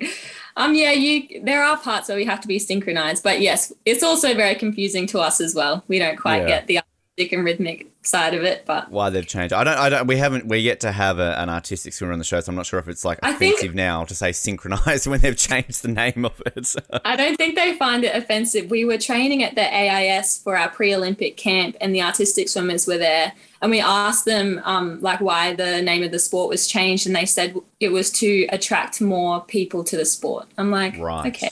um 0.56 0.74
yeah 0.74 0.92
you 0.92 1.40
there 1.42 1.62
are 1.62 1.76
parts 1.78 2.08
where 2.08 2.16
we 2.16 2.24
have 2.24 2.40
to 2.40 2.48
be 2.48 2.58
synchronized 2.58 3.22
but 3.22 3.40
yes 3.40 3.72
it's 3.84 4.02
also 4.02 4.34
very 4.34 4.54
confusing 4.54 5.06
to 5.06 5.18
us 5.18 5.40
as 5.40 5.54
well 5.54 5.82
we 5.88 5.98
don't 5.98 6.16
quite 6.16 6.42
Yeah. 6.42 6.46
get 6.48 6.66
the 6.66 6.78
artistic 6.78 7.32
and 7.32 7.44
rhythmic 7.44 7.88
side 8.04 8.34
of 8.34 8.42
it 8.42 8.64
but 8.66 8.90
why 8.90 9.10
they've 9.10 9.26
changed 9.26 9.52
I 9.52 9.62
don't 9.64 9.78
I 9.78 9.88
don't 9.88 10.06
we 10.08 10.16
haven't 10.16 10.46
we're 10.46 10.56
yet 10.56 10.80
to 10.80 10.90
have 10.92 11.18
a, 11.20 11.38
an 11.40 11.48
artistic 11.48 11.92
swimmer 11.92 12.12
on 12.12 12.18
the 12.18 12.24
show 12.24 12.40
so 12.40 12.50
I'm 12.50 12.56
not 12.56 12.66
sure 12.66 12.80
if 12.80 12.88
it's 12.88 13.04
like 13.04 13.18
I 13.22 13.32
think- 13.32 13.54
offensive 13.54 13.74
now 13.76 14.04
to 14.04 14.14
say 14.14 14.32
synchronized 14.32 15.06
when 15.10 15.20
they've 15.20 15.36
changed 15.36 15.82
the 15.82 15.88
name 15.88 16.24
of 16.24 16.42
it 16.46 16.66
So. 16.66 16.80
I 17.04 17.14
don't 17.16 17.36
think 17.36 17.54
they 17.54 17.74
find 17.74 18.02
it 18.04 18.14
offensive. 18.16 18.70
We 18.70 18.84
were 18.84 18.98
training 18.98 19.42
at 19.44 19.54
the 19.54 19.62
AIS 19.62 20.38
for 20.38 20.56
our 20.56 20.68
pre-Olympic 20.68 21.36
camp, 21.36 21.76
and 21.80 21.94
the 21.94 22.02
artistic 22.02 22.48
swimmers 22.48 22.86
were 22.86 22.98
there. 22.98 23.32
And 23.62 23.70
we 23.70 23.80
asked 23.80 24.24
them, 24.24 24.60
um, 24.64 25.00
like, 25.00 25.20
why 25.20 25.54
the 25.54 25.80
name 25.80 26.02
of 26.02 26.10
the 26.10 26.18
sport 26.18 26.48
was 26.48 26.66
changed, 26.66 27.06
and 27.06 27.14
they 27.16 27.24
said 27.24 27.56
it 27.80 27.90
was 27.90 28.10
to 28.12 28.46
attract 28.50 29.00
more 29.00 29.40
people 29.44 29.84
to 29.84 29.96
the 29.96 30.04
sport. 30.04 30.48
I'm 30.58 30.70
like, 30.70 30.98
Right. 30.98 31.28
okay, 31.34 31.50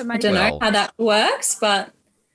I 0.00 0.16
don't 0.16 0.32
Well- 0.32 0.50
know 0.52 0.58
how 0.60 0.70
that 0.70 0.94
works, 0.98 1.56
but 1.60 1.90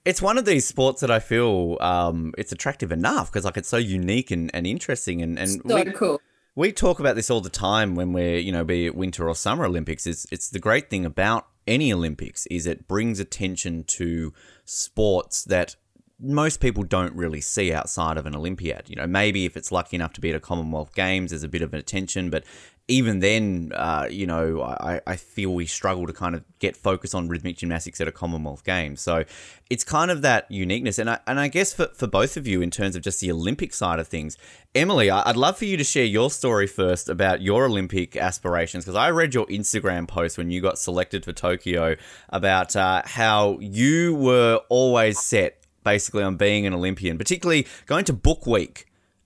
it's 0.06 0.22
one 0.22 0.38
of 0.38 0.46
these 0.46 0.66
sports 0.66 1.02
that 1.02 1.12
I 1.12 1.20
feel 1.20 1.78
um, 1.82 2.34
it's 2.38 2.52
attractive 2.52 2.92
enough 2.92 3.32
because 3.32 3.46
like 3.46 3.58
it's 3.58 3.70
so 3.70 3.78
unique 3.78 4.32
and, 4.32 4.50
and 4.54 4.66
interesting 4.66 5.22
and, 5.22 5.38
and 5.38 5.62
so 5.68 5.76
we, 5.84 5.92
cool. 5.92 6.22
we 6.56 6.72
talk 6.72 7.00
about 7.00 7.16
this 7.16 7.30
all 7.30 7.40
the 7.42 7.52
time 7.52 7.94
when 7.94 8.12
we're 8.12 8.40
you 8.40 8.52
know 8.52 8.64
be 8.64 8.88
it 8.88 8.96
winter 8.96 9.28
or 9.30 9.36
summer 9.36 9.66
Olympics 9.66 10.08
is 10.08 10.26
it's 10.32 10.50
the 10.50 10.58
great 10.58 10.90
thing 10.90 11.06
about 11.06 11.46
any 11.68 11.94
Olympics 11.94 12.48
is 12.48 12.66
it 12.66 12.88
brings 12.88 13.20
attention 13.20 13.84
to 13.84 14.34
sports 14.66 15.44
that 15.44 15.76
most 16.22 16.60
people 16.60 16.84
don't 16.84 17.16
really 17.16 17.42
see 17.42 17.74
outside 17.74 18.18
of 18.18 18.26
an 18.26 18.36
Olympiad. 18.36 18.90
You 18.90 18.96
know, 18.96 19.08
maybe 19.08 19.46
if 19.46 19.58
it's 19.58 19.72
lucky 19.72 19.96
enough 19.96 20.14
to 20.14 20.22
be 20.22 20.30
at 20.30 20.36
a 20.36 20.40
Commonwealth 20.40 20.94
Games, 20.94 21.32
there's 21.32 21.44
a 21.44 21.50
bit 21.50 21.62
of 21.62 21.74
an 21.74 21.80
attention, 21.80 22.30
but 22.30 22.44
even 22.88 23.20
then, 23.20 23.72
uh, 23.74 24.08
you 24.10 24.28
know, 24.28 24.62
I, 24.62 25.00
I 25.08 25.16
feel 25.16 25.54
we 25.54 25.66
struggle 25.66 26.08
to 26.08 26.14
kind 26.14 26.36
of 26.36 26.44
get 26.60 26.76
focus 26.76 27.14
on 27.14 27.30
rhythmic 27.30 27.58
gymnastics 27.58 28.02
at 28.02 28.08
a 28.08 28.12
Commonwealth 28.12 28.66
Games. 28.66 29.00
So 29.02 29.24
it's 29.70 29.84
kind 29.84 30.12
of 30.12 30.22
that 30.24 30.50
uniqueness. 30.52 31.00
And 31.00 31.10
I, 31.10 31.20
and 31.26 31.40
I 31.40 31.48
guess 31.48 31.74
for, 31.74 31.88
for 31.94 32.08
both 32.08 32.36
of 32.36 32.48
you, 32.48 32.62
in 32.62 32.70
terms 32.70 32.96
of 32.96 33.02
just 33.02 33.22
the 33.22 33.32
Olympic 33.32 33.74
side 33.74 34.00
of 34.00 34.08
things, 34.08 34.38
Emily, 34.76 35.10
I'd 35.10 35.38
love 35.38 35.58
for 35.58 35.66
you 35.66 35.78
to 35.78 35.84
share 35.84 36.04
your 36.04 36.30
story 36.30 36.68
first 36.68 37.08
about 37.08 37.42
your 37.42 37.66
Olympic 37.66 38.18
aspirations 38.18 38.84
because 38.84 38.98
I 38.98 39.10
read 39.12 39.34
your 39.34 39.46
Instagram 39.48 40.08
post 40.08 40.38
when 40.38 40.52
you 40.52 40.60
got 40.60 40.78
selected 40.78 41.24
for 41.24 41.32
Tokyo 41.32 41.96
about 42.30 42.76
uh, 42.76 43.04
how 43.06 43.58
you 43.62 44.16
were 44.16 44.60
always 44.70 45.20
set 45.20 45.61
basically 45.84 46.24
on 46.24 46.36
being 46.38 46.66
an 46.66 46.74
Olympian, 46.74 47.18
particularly 47.18 47.68
going 47.86 48.06
to 48.06 48.14
Book 48.14 48.46
Week 48.46 48.86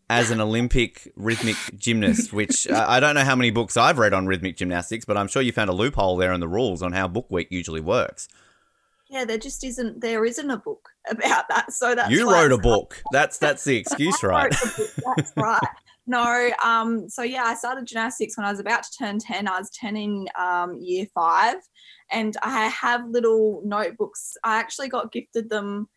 as 0.09 0.29
an 0.29 0.39
Olympic 0.39 1.11
rhythmic 1.15 1.55
gymnast, 1.75 2.31
which 2.31 2.67
uh, 2.67 2.85
I 2.87 2.99
don't 2.99 3.15
know 3.15 3.23
how 3.23 3.35
many 3.35 3.49
books 3.49 3.75
I've 3.75 3.97
read 3.97 4.13
on 4.13 4.27
rhythmic 4.27 4.55
gymnastics, 4.57 5.05
but 5.05 5.17
I'm 5.17 5.27
sure 5.27 5.41
you 5.41 5.51
found 5.51 5.69
a 5.69 5.73
loophole 5.73 6.17
there 6.17 6.31
in 6.31 6.39
the 6.39 6.47
rules 6.47 6.81
on 6.81 6.91
how 6.93 7.07
Book 7.07 7.27
Week 7.29 7.47
usually 7.49 7.81
works. 7.81 8.27
yeah, 9.09 9.25
there 9.25 9.37
just 9.37 9.63
isn't 9.63 10.01
there 10.01 10.25
isn't 10.25 10.49
a 10.49 10.57
book 10.57 10.89
about 11.09 11.47
that. 11.49 11.73
So 11.73 11.95
that's 11.95 12.11
you 12.11 12.29
wrote 12.31 12.51
a 12.51 12.57
book. 12.57 13.01
That's 13.11 13.37
that's 13.37 13.63
the 13.63 13.77
excuse, 13.77 14.21
right? 14.23 14.53
wrote 14.53 14.63
a 14.63 14.77
book, 14.77 15.15
That's 15.17 15.33
right. 15.37 15.61
No, 16.07 16.51
um, 16.63 17.09
so 17.09 17.23
yeah, 17.23 17.45
I 17.45 17.55
started 17.55 17.87
gymnastics 17.87 18.37
when 18.37 18.45
I 18.45 18.51
was 18.51 18.59
about 18.59 18.83
to 18.83 18.91
turn 18.95 19.17
10. 19.17 19.47
I 19.47 19.57
was 19.57 19.71
10 19.71 19.97
in 19.97 20.27
um, 20.37 20.77
year 20.79 21.07
five, 21.15 21.55
and 22.11 22.37
I 22.43 22.67
have 22.67 23.09
little 23.09 23.63
notebooks. 23.65 24.37
I 24.43 24.57
actually 24.59 24.89
got 24.89 25.11
gifted 25.11 25.49
them 25.49 25.89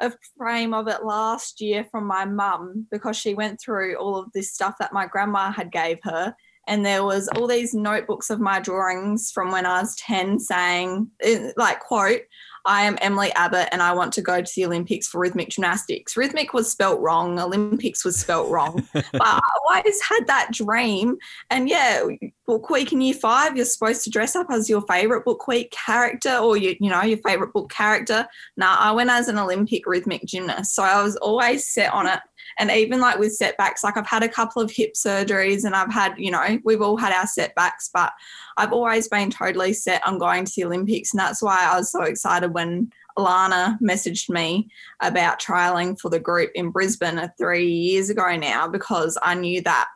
a 0.00 0.12
frame 0.36 0.74
of 0.74 0.88
it 0.88 1.04
last 1.04 1.60
year 1.60 1.84
from 1.90 2.06
my 2.06 2.24
mum 2.24 2.86
because 2.90 3.16
she 3.16 3.34
went 3.34 3.60
through 3.60 3.96
all 3.96 4.16
of 4.16 4.32
this 4.32 4.52
stuff 4.52 4.76
that 4.78 4.92
my 4.92 5.06
grandma 5.06 5.50
had 5.50 5.70
gave 5.70 5.98
her. 6.02 6.34
And 6.66 6.84
there 6.84 7.04
was 7.04 7.28
all 7.28 7.46
these 7.46 7.74
notebooks 7.74 8.30
of 8.30 8.40
my 8.40 8.60
drawings 8.60 9.30
from 9.30 9.50
when 9.50 9.66
I 9.66 9.80
was 9.80 9.96
10 9.96 10.38
saying 10.38 11.10
eh, 11.22 11.50
like 11.56 11.80
quote 11.80 12.22
I 12.66 12.82
am 12.82 12.98
Emily 13.00 13.32
Abbott 13.32 13.68
and 13.72 13.82
I 13.82 13.92
want 13.92 14.12
to 14.14 14.22
go 14.22 14.40
to 14.40 14.52
the 14.54 14.64
Olympics 14.64 15.08
for 15.08 15.20
rhythmic 15.20 15.48
gymnastics. 15.50 16.16
Rhythmic 16.16 16.52
was 16.52 16.70
spelt 16.70 17.00
wrong, 17.00 17.38
Olympics 17.38 18.04
was 18.04 18.18
spelt 18.18 18.50
wrong. 18.50 18.86
but 18.92 19.06
I 19.14 19.40
always 19.68 20.00
had 20.02 20.26
that 20.26 20.50
dream. 20.52 21.16
And 21.50 21.68
yeah, 21.68 22.04
book 22.46 22.70
week 22.70 22.92
in 22.92 23.00
year 23.00 23.14
five, 23.14 23.56
you're 23.56 23.66
supposed 23.66 24.04
to 24.04 24.10
dress 24.10 24.36
up 24.36 24.48
as 24.50 24.68
your 24.68 24.82
favorite 24.82 25.24
book 25.24 25.46
week 25.46 25.70
character 25.70 26.36
or 26.36 26.56
you, 26.56 26.76
you 26.80 26.90
know, 26.90 27.02
your 27.02 27.18
favorite 27.18 27.52
book 27.52 27.70
character. 27.70 28.26
Now 28.56 28.76
I 28.78 28.92
went 28.92 29.10
as 29.10 29.28
an 29.28 29.38
Olympic 29.38 29.86
rhythmic 29.86 30.24
gymnast. 30.24 30.74
So 30.74 30.82
I 30.82 31.02
was 31.02 31.16
always 31.16 31.66
set 31.66 31.92
on 31.92 32.06
it. 32.06 32.20
And 32.58 32.70
even 32.70 33.00
like 33.00 33.18
with 33.18 33.34
setbacks, 33.34 33.84
like 33.84 33.96
I've 33.96 34.06
had 34.06 34.22
a 34.22 34.28
couple 34.28 34.62
of 34.62 34.70
hip 34.70 34.94
surgeries 34.94 35.64
and 35.64 35.74
I've 35.74 35.92
had, 35.92 36.14
you 36.18 36.30
know, 36.30 36.58
we've 36.64 36.82
all 36.82 36.96
had 36.96 37.12
our 37.12 37.26
setbacks, 37.26 37.90
but 37.92 38.12
I've 38.56 38.72
always 38.72 39.08
been 39.08 39.30
totally 39.30 39.72
set 39.72 40.06
on 40.06 40.18
going 40.18 40.44
to 40.44 40.52
the 40.54 40.64
Olympics. 40.64 41.12
And 41.12 41.20
that's 41.20 41.42
why 41.42 41.66
I 41.66 41.76
was 41.76 41.90
so 41.90 42.02
excited 42.02 42.52
when 42.52 42.92
Alana 43.18 43.78
messaged 43.80 44.30
me 44.30 44.68
about 45.00 45.40
trialing 45.40 45.98
for 45.98 46.10
the 46.10 46.20
group 46.20 46.50
in 46.54 46.70
Brisbane 46.70 47.30
three 47.38 47.70
years 47.70 48.10
ago 48.10 48.36
now, 48.36 48.68
because 48.68 49.18
I 49.22 49.34
knew 49.34 49.60
that 49.62 49.88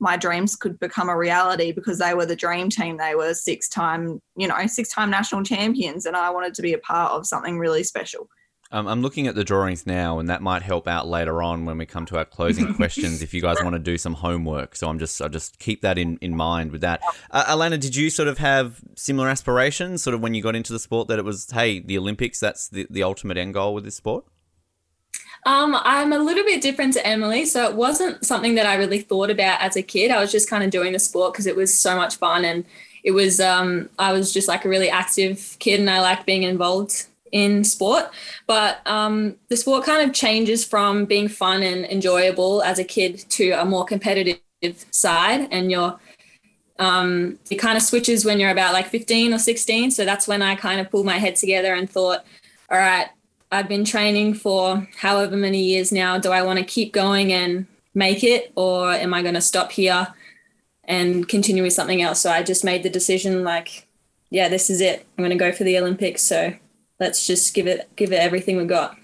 my 0.00 0.16
dreams 0.16 0.56
could 0.56 0.80
become 0.80 1.10
a 1.10 1.16
reality 1.16 1.72
because 1.72 1.98
they 1.98 2.14
were 2.14 2.24
the 2.24 2.34
dream 2.34 2.70
team. 2.70 2.96
They 2.96 3.14
were 3.14 3.34
six 3.34 3.68
time, 3.68 4.20
you 4.34 4.48
know, 4.48 4.66
six 4.66 4.88
time 4.88 5.10
national 5.10 5.42
champions. 5.42 6.06
And 6.06 6.16
I 6.16 6.30
wanted 6.30 6.54
to 6.54 6.62
be 6.62 6.72
a 6.72 6.78
part 6.78 7.12
of 7.12 7.26
something 7.26 7.58
really 7.58 7.84
special. 7.84 8.28
Um, 8.72 8.86
I'm 8.86 9.02
looking 9.02 9.26
at 9.26 9.34
the 9.34 9.42
drawings 9.42 9.84
now, 9.84 10.20
and 10.20 10.28
that 10.28 10.42
might 10.42 10.62
help 10.62 10.86
out 10.86 11.08
later 11.08 11.42
on 11.42 11.64
when 11.64 11.76
we 11.76 11.86
come 11.86 12.06
to 12.06 12.16
our 12.18 12.24
closing 12.24 12.72
questions. 12.76 13.20
If 13.20 13.34
you 13.34 13.42
guys 13.42 13.56
want 13.62 13.74
to 13.74 13.80
do 13.80 13.98
some 13.98 14.14
homework, 14.14 14.76
so 14.76 14.88
I'm 14.88 14.98
just 14.98 15.20
I 15.20 15.26
just 15.26 15.58
keep 15.58 15.82
that 15.82 15.98
in, 15.98 16.18
in 16.20 16.36
mind 16.36 16.70
with 16.70 16.80
that. 16.82 17.02
Uh, 17.32 17.44
Alana, 17.56 17.80
did 17.80 17.96
you 17.96 18.10
sort 18.10 18.28
of 18.28 18.38
have 18.38 18.80
similar 18.94 19.28
aspirations, 19.28 20.02
sort 20.02 20.14
of 20.14 20.20
when 20.20 20.34
you 20.34 20.42
got 20.42 20.54
into 20.54 20.72
the 20.72 20.78
sport, 20.78 21.08
that 21.08 21.18
it 21.18 21.24
was 21.24 21.50
hey, 21.50 21.80
the 21.80 21.98
Olympics, 21.98 22.38
that's 22.38 22.68
the, 22.68 22.86
the 22.88 23.02
ultimate 23.02 23.36
end 23.36 23.54
goal 23.54 23.74
with 23.74 23.84
this 23.84 23.96
sport? 23.96 24.24
Um, 25.46 25.76
I'm 25.82 26.12
a 26.12 26.18
little 26.18 26.44
bit 26.44 26.62
different 26.62 26.92
to 26.94 27.04
Emily, 27.04 27.46
so 27.46 27.64
it 27.64 27.74
wasn't 27.74 28.24
something 28.24 28.54
that 28.54 28.66
I 28.66 28.74
really 28.76 29.00
thought 29.00 29.30
about 29.30 29.60
as 29.62 29.74
a 29.74 29.82
kid. 29.82 30.10
I 30.10 30.20
was 30.20 30.30
just 30.30 30.48
kind 30.48 30.62
of 30.62 30.70
doing 30.70 30.92
the 30.92 30.98
sport 30.98 31.32
because 31.32 31.46
it 31.46 31.56
was 31.56 31.76
so 31.76 31.96
much 31.96 32.16
fun, 32.16 32.44
and 32.44 32.64
it 33.02 33.12
was 33.12 33.40
um, 33.40 33.88
I 33.98 34.12
was 34.12 34.32
just 34.32 34.46
like 34.46 34.64
a 34.64 34.68
really 34.68 34.90
active 34.90 35.56
kid, 35.58 35.80
and 35.80 35.90
I 35.90 36.00
liked 36.00 36.24
being 36.24 36.44
involved 36.44 37.06
in 37.32 37.64
sport. 37.64 38.10
But 38.46 38.86
um, 38.86 39.36
the 39.48 39.56
sport 39.56 39.84
kind 39.84 40.08
of 40.08 40.14
changes 40.14 40.64
from 40.64 41.04
being 41.04 41.28
fun 41.28 41.62
and 41.62 41.84
enjoyable 41.84 42.62
as 42.62 42.78
a 42.78 42.84
kid 42.84 43.18
to 43.30 43.50
a 43.52 43.64
more 43.64 43.84
competitive 43.84 44.40
side, 44.90 45.48
and 45.50 45.70
you're 45.70 45.98
um, 46.80 47.38
it 47.50 47.56
kind 47.56 47.76
of 47.76 47.82
switches 47.82 48.24
when 48.24 48.40
you're 48.40 48.50
about 48.50 48.72
like 48.72 48.86
15 48.86 49.34
or 49.34 49.38
16. 49.38 49.90
So 49.90 50.04
that's 50.06 50.26
when 50.26 50.40
I 50.40 50.54
kind 50.54 50.80
of 50.80 50.90
pulled 50.90 51.04
my 51.04 51.18
head 51.18 51.36
together 51.36 51.74
and 51.74 51.88
thought, 51.88 52.24
all 52.70 52.78
right, 52.78 53.08
I've 53.52 53.68
been 53.68 53.84
training 53.84 54.34
for 54.34 54.88
however 54.96 55.36
many 55.36 55.62
years 55.62 55.92
now. 55.92 56.18
Do 56.18 56.30
I 56.30 56.42
want 56.42 56.58
to 56.58 56.64
keep 56.64 56.92
going 56.92 57.32
and 57.32 57.66
make 57.94 58.24
it, 58.24 58.52
or 58.56 58.92
am 58.92 59.12
I 59.12 59.20
going 59.20 59.34
to 59.34 59.42
stop 59.42 59.72
here 59.72 60.08
and 60.84 61.28
continue 61.28 61.62
with 61.62 61.74
something 61.74 62.00
else? 62.00 62.20
So 62.20 62.30
I 62.30 62.42
just 62.42 62.64
made 62.64 62.82
the 62.82 62.90
decision 62.90 63.44
like, 63.44 63.86
yeah, 64.30 64.48
this 64.48 64.70
is 64.70 64.80
it. 64.80 65.04
I'm 65.18 65.24
going 65.24 65.36
to 65.36 65.44
go 65.44 65.52
for 65.52 65.64
the 65.64 65.76
Olympics. 65.76 66.22
So 66.22 66.54
let's 67.00 67.26
just 67.26 67.54
give 67.54 67.66
it 67.66 67.90
give 67.96 68.12
it 68.12 68.16
everything 68.16 68.56
we 68.56 68.64
got. 68.64 68.96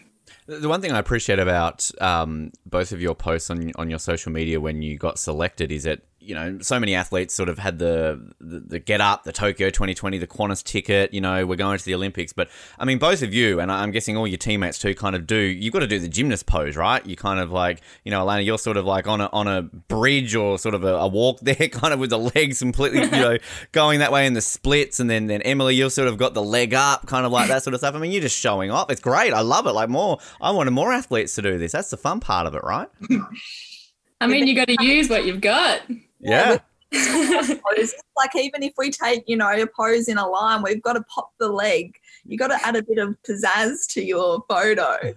The 0.47 0.69
one 0.69 0.81
thing 0.81 0.93
I 0.93 0.99
appreciate 0.99 1.41
about 1.41 1.91
um, 2.01 2.53
both 2.65 2.93
of 2.93 3.01
your 3.01 3.17
posts 3.17 3.51
on 3.51 3.73
on 3.77 3.91
your 3.91 3.99
social 3.99 4.31
media 4.31 4.61
when 4.61 4.83
you 4.83 4.97
got 4.97 5.19
selected 5.19 5.73
is 5.73 5.83
that 5.85 6.03
you 6.27 6.35
know, 6.35 6.59
so 6.61 6.81
many 6.81 6.95
athletes 6.95 7.35
sort 7.35 7.49
of 7.49 7.59
had 7.59 7.79
the, 7.79 8.21
the, 8.41 8.61
the 8.61 8.79
get 8.79 9.01
up, 9.01 9.25
the 9.25 9.33
Tokyo 9.33 9.71
2020, 9.71 10.19
the 10.19 10.27
Qantas 10.27 10.63
ticket, 10.63 11.15
you 11.15 11.21
know, 11.21 11.47
we're 11.47 11.57
going 11.57 11.79
to 11.79 11.85
the 11.85 11.95
Olympics. 11.95 12.33
But 12.33 12.51
I 12.79 12.85
mean, 12.85 12.99
both 12.99 13.23
of 13.23 13.33
you, 13.33 13.61
and 13.61 13.71
I'm 13.71 13.91
guessing 13.91 14.17
all 14.17 14.27
your 14.27 14.39
teammates 14.39 14.79
too, 14.79 14.95
kind 14.95 15.15
of 15.15 15.27
do, 15.27 15.37
you've 15.37 15.73
got 15.73 15.81
to 15.81 15.87
do 15.87 15.99
the 15.99 16.09
gymnast 16.09 16.47
pose, 16.47 16.77
right? 16.77 17.05
You 17.07 17.17
kind 17.17 17.39
of 17.39 17.53
like, 17.53 17.81
you 18.05 18.11
know, 18.11 18.25
Alana, 18.25 18.45
you're 18.45 18.59
sort 18.59 18.77
of 18.77 18.85
like 18.85 19.07
on 19.07 19.21
a, 19.21 19.27
on 19.33 19.47
a 19.47 19.63
bridge 19.63 20.35
or 20.35 20.59
sort 20.59 20.75
of 20.75 20.85
a, 20.85 20.95
a 20.95 21.09
walk 21.09 21.41
there, 21.43 21.55
kind 21.55 21.95
of 21.95 22.01
with 22.01 22.11
the 22.11 22.19
legs 22.19 22.59
completely, 22.59 23.03
you 23.03 23.11
know, 23.11 23.39
going 23.73 24.01
that 24.01 24.13
way 24.13 24.27
in 24.27 24.35
the 24.35 24.41
splits. 24.41 25.01
And 25.01 25.09
then, 25.09 25.29
then 25.29 25.43
Emily, 25.43 25.77
you've 25.77 25.93
sort 25.93 26.09
of 26.09 26.19
got 26.19 26.35
the 26.35 26.43
leg 26.43 26.75
up, 26.75 27.07
kind 27.07 27.25
of 27.25 27.33
like 27.33 27.49
that 27.49 27.63
sort 27.63 27.75
of 27.75 27.81
stuff. 27.81 27.95
I 27.95 27.99
mean, 27.99 28.13
you're 28.13 28.23
just 28.23 28.39
showing 28.39 28.71
off. 28.71 28.91
It's 28.91 29.01
great. 29.01 29.33
I 29.33 29.41
love 29.41 29.67
it. 29.67 29.73
Like 29.73 29.89
more, 29.89 30.19
I 30.41 30.51
wanted 30.51 30.73
more 30.73 30.93
athletes 30.93 31.35
to 31.37 31.43
do 31.43 31.59
this. 31.59 31.73
That's 31.73 31.91
the 31.91 31.97
fun 31.97 32.21
part 32.21 32.47
of 32.47 32.55
it, 32.55 32.63
right? 32.65 32.89
I 34.21 34.27
mean, 34.27 34.47
you 34.47 34.55
got 34.55 34.69
to 34.69 34.83
use 34.83 35.09
what 35.09 35.27
you've 35.27 35.41
got. 35.41 35.83
Yeah. 36.21 36.59
poses. 36.93 37.95
Like 38.17 38.35
even 38.37 38.63
if 38.63 38.73
we 38.79 38.91
take, 38.91 39.25
you 39.27 39.37
know, 39.37 39.51
a 39.51 39.67
pose 39.67 40.09
in 40.09 40.19
a 40.19 40.27
line, 40.27 40.63
we've 40.63 40.83
got 40.83 40.95
to 40.95 41.03
pop 41.03 41.33
the 41.39 41.49
leg. 41.49 41.97
You 42.25 42.39
got 42.39 42.49
to 42.49 42.67
add 42.67 42.77
a 42.77 42.83
bit 42.83 42.99
of 42.99 43.17
pizzazz 43.29 43.87
to 43.95 44.03
your 44.03 44.45
photo. 44.49 44.97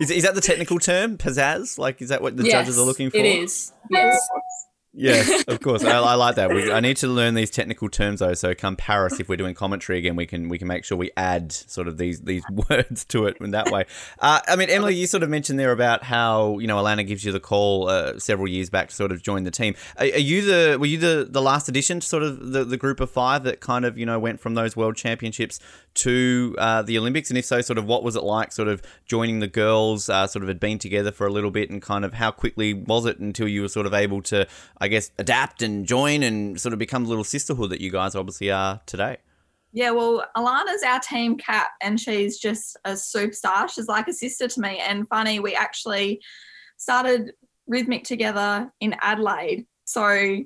is, 0.00 0.10
is 0.10 0.22
that 0.24 0.34
the 0.34 0.40
technical 0.40 0.78
term, 0.78 1.16
pizzazz? 1.16 1.78
Like, 1.78 2.02
is 2.02 2.10
that 2.10 2.22
what 2.22 2.36
the 2.36 2.44
yes, 2.44 2.52
judges 2.52 2.78
are 2.78 2.84
looking 2.84 3.10
for? 3.10 3.16
It 3.16 3.26
is. 3.26 3.72
Yes. 3.90 4.18
Yes, 4.98 5.44
of 5.48 5.60
course. 5.60 5.84
I, 5.84 5.96
I 5.98 6.14
like 6.14 6.34
that. 6.34 6.52
We, 6.52 6.72
I 6.72 6.80
need 6.80 6.96
to 6.98 7.06
learn 7.06 7.34
these 7.34 7.50
technical 7.50 7.88
terms 7.88 8.18
though. 8.18 8.34
So 8.34 8.52
come 8.54 8.74
Paris, 8.74 9.20
if 9.20 9.28
we're 9.28 9.36
doing 9.36 9.54
commentary 9.54 9.98
again, 9.98 10.16
we 10.16 10.26
can 10.26 10.48
we 10.48 10.58
can 10.58 10.66
make 10.66 10.84
sure 10.84 10.98
we 10.98 11.12
add 11.16 11.52
sort 11.52 11.86
of 11.86 11.98
these 11.98 12.20
these 12.22 12.42
words 12.68 13.04
to 13.06 13.26
it 13.26 13.36
in 13.40 13.52
that 13.52 13.70
way. 13.70 13.84
Uh, 14.18 14.40
I 14.48 14.56
mean, 14.56 14.70
Emily, 14.70 14.96
you 14.96 15.06
sort 15.06 15.22
of 15.22 15.30
mentioned 15.30 15.58
there 15.58 15.70
about 15.70 16.02
how 16.02 16.58
you 16.58 16.66
know 16.66 16.76
Alana 16.76 17.06
gives 17.06 17.24
you 17.24 17.30
the 17.30 17.40
call 17.40 17.88
uh, 17.88 18.18
several 18.18 18.48
years 18.48 18.70
back 18.70 18.88
to 18.88 18.94
sort 18.94 19.12
of 19.12 19.22
join 19.22 19.44
the 19.44 19.52
team. 19.52 19.76
Are, 19.96 20.04
are, 20.04 20.18
you 20.18 20.42
the 20.42 20.76
were 20.78 20.86
you 20.86 20.98
the 20.98 21.28
the 21.30 21.42
last 21.42 21.68
addition 21.68 22.00
to 22.00 22.06
sort 22.06 22.24
of 22.24 22.50
the, 22.50 22.64
the 22.64 22.76
group 22.76 22.98
of 22.98 23.08
five 23.08 23.44
that 23.44 23.60
kind 23.60 23.84
of 23.84 23.96
you 23.96 24.04
know 24.04 24.18
went 24.18 24.40
from 24.40 24.54
those 24.54 24.76
world 24.76 24.96
championships 24.96 25.60
to 25.94 26.56
uh, 26.58 26.82
the 26.82 26.98
Olympics? 26.98 27.30
And 27.30 27.38
if 27.38 27.44
so, 27.44 27.60
sort 27.60 27.78
of 27.78 27.84
what 27.84 28.02
was 28.02 28.16
it 28.16 28.24
like 28.24 28.50
sort 28.50 28.68
of 28.68 28.82
joining 29.06 29.38
the 29.38 29.46
girls? 29.46 30.08
Uh, 30.08 30.26
sort 30.26 30.42
of 30.42 30.48
had 30.48 30.58
been 30.58 30.78
together 30.78 31.12
for 31.12 31.26
a 31.26 31.30
little 31.30 31.52
bit, 31.52 31.70
and 31.70 31.80
kind 31.80 32.04
of 32.04 32.14
how 32.14 32.32
quickly 32.32 32.74
was 32.74 33.06
it 33.06 33.20
until 33.20 33.46
you 33.46 33.62
were 33.62 33.68
sort 33.68 33.86
of 33.86 33.94
able 33.94 34.22
to, 34.22 34.44
I 34.78 34.87
guess, 34.88 35.10
adapt 35.18 35.62
and 35.62 35.86
join 35.86 36.22
and 36.22 36.60
sort 36.60 36.72
of 36.72 36.78
become 36.78 37.04
the 37.04 37.08
little 37.08 37.24
sisterhood 37.24 37.70
that 37.70 37.80
you 37.80 37.90
guys 37.90 38.14
obviously 38.14 38.50
are 38.50 38.80
today? 38.86 39.18
Yeah, 39.72 39.90
well, 39.90 40.24
Alana's 40.36 40.82
our 40.82 41.00
team 41.00 41.36
cap, 41.36 41.68
and 41.82 42.00
she's 42.00 42.38
just 42.38 42.76
a 42.84 42.92
superstar. 42.92 43.70
She's 43.70 43.86
like 43.86 44.08
a 44.08 44.12
sister 44.12 44.48
to 44.48 44.60
me. 44.60 44.78
And 44.78 45.06
funny, 45.08 45.40
we 45.40 45.54
actually 45.54 46.22
started 46.78 47.32
rhythmic 47.66 48.04
together 48.04 48.72
in 48.80 48.96
Adelaide. 49.02 49.66
So 49.84 50.44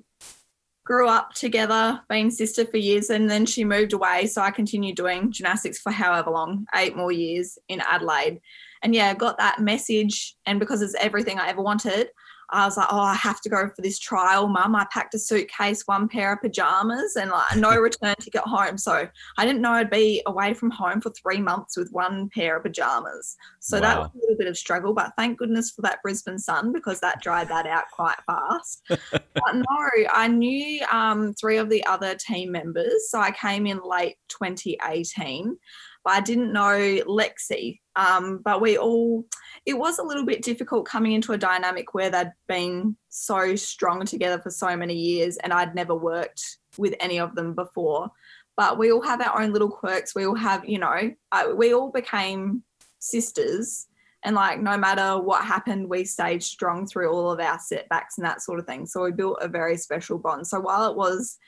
grew 0.85 1.09
up 1.09 1.33
together, 1.35 2.01
being 2.09 2.31
sister 2.31 2.67
for 2.67 2.79
years, 2.79 3.11
and 3.11 3.31
then 3.31 3.47
she 3.47 3.65
moved 3.65 3.93
away. 3.93 4.27
So 4.27 4.43
I 4.43 4.51
continued 4.51 4.97
doing 4.97 5.31
gymnastics 5.31 5.79
for 5.79 5.93
however 5.93 6.31
long, 6.31 6.67
eight 6.75 6.97
more 6.97 7.13
years 7.13 7.57
in 7.69 7.81
Adelaide. 7.81 8.41
And 8.83 8.95
yeah, 8.95 9.15
got 9.15 9.39
that 9.39 9.61
message. 9.61 10.37
And 10.47 10.59
because 10.59 10.83
it's 10.83 10.97
everything 10.97 11.39
I 11.39 11.49
ever 11.49 11.63
wanted, 11.63 12.09
I 12.53 12.67
was 12.67 12.77
like, 12.77 12.89
oh, 12.91 13.01
I 13.01 13.15
have 13.15 13.41
to 13.41 13.49
go 13.49 13.69
for 13.75 13.81
this 13.81 13.99
trial, 13.99 14.47
mum. 14.47 14.77
I 14.77 14.87
packed 14.93 15.15
a 15.15 15.19
suitcase, 15.19 15.83
one 15.87 16.07
pair 16.07 16.35
of 16.35 16.43
pajamas, 16.43 17.17
and 17.17 17.31
like 17.31 17.57
no 17.57 17.77
return 17.81 18.15
ticket 18.21 18.43
home. 18.43 18.77
So 18.77 19.09
I 19.39 19.47
didn't 19.47 19.63
know 19.63 19.73
I'd 19.73 19.91
be 19.91 20.23
away 20.27 20.53
from 20.53 20.71
home 20.71 21.01
for 21.01 21.11
three 21.11 21.41
months 21.41 21.77
with 21.77 21.91
one 21.93 22.29
pair 22.29 22.59
of 22.59 22.65
pajamas. 22.65 23.37
So 23.61 23.79
wow. 23.79 23.81
that 23.81 23.99
was 23.99 24.11
a 24.15 24.19
little 24.19 24.37
bit 24.37 24.49
of 24.49 24.59
struggle, 24.59 24.93
but 24.93 25.13
thank 25.17 25.39
goodness 25.39 25.71
for 25.71 25.81
that 25.83 26.03
Brisbane 26.03 26.39
sun 26.39 26.73
because 26.73 27.01
that 27.01 27.23
dried 27.23 27.49
that 27.49 27.67
out 27.67 27.85
quite 27.93 28.19
fast. 28.27 28.83
but 28.89 29.55
no, 29.55 29.89
I 30.13 30.29
knew 30.29 30.85
um, 30.93 31.33
three 31.35 31.57
of 31.57 31.71
the 31.71 31.85
other 31.87 32.15
team 32.15 32.53
members. 32.53 33.11
So 33.11 33.19
I 33.19 33.31
came 33.31 33.67
in 33.67 33.81
late 33.83 34.17
2018 34.29 35.57
but 36.05 36.15
I 36.15 36.21
didn't 36.21 36.53
know 36.53 37.01
Lexi. 37.07 37.81
Um, 37.95 38.41
but 38.45 38.61
we 38.61 38.79
all, 38.79 39.25
it 39.67 39.75
was 39.75 39.99
a 39.99 40.03
little 40.03 40.25
bit 40.25 40.43
difficult 40.43 40.87
coming 40.87 41.13
into 41.13 41.33
a 41.33 41.39
dynamic 41.39 41.95
where 41.95 42.11
they'd 42.11 42.33
been 42.49 42.97
so 43.09 43.55
strong 43.55 44.05
together 44.07 44.41
for 44.41 44.51
so 44.51 44.77
many 44.77 44.95
years 44.95 45.37
and 45.39 45.53
I'd 45.53 45.75
never 45.75 45.95
worked 45.95 46.59
with 46.79 46.95
any 47.01 47.21
of 47.21 47.35
them 47.35 47.55
before. 47.55 48.11
But 48.57 48.79
we 48.79 48.93
all 48.93 49.03
have 49.03 49.21
our 49.21 49.41
own 49.41 49.53
little 49.53 49.71
quirks. 49.71 50.15
We 50.15 50.27
all 50.27 50.35
have, 50.35 50.65
you 50.65 50.79
know, 50.79 51.13
I, 51.31 51.53
we 51.53 51.75
all 51.75 51.91
became 51.91 52.63
sisters. 52.99 53.87
And 54.25 54.37
like, 54.37 54.61
no 54.61 54.77
matter 54.77 55.21
what 55.21 55.45
happened, 55.45 55.89
we 55.89 56.05
stayed 56.05 56.43
strong 56.43 56.87
through 56.87 57.13
all 57.13 57.31
of 57.31 57.41
our 57.41 57.59
setbacks 57.59 58.19
and 58.19 58.27
that 58.27 58.43
sort 58.43 58.61
of 58.61 58.67
thing. 58.67 58.87
So 58.87 59.03
we 59.03 59.13
built 59.13 59.39
a 59.41 59.49
very 59.49 59.77
special 59.77 60.19
bond. 60.19 60.47
So 60.47 60.61
while 60.61 60.91
it 60.91 60.97
was 60.97 61.39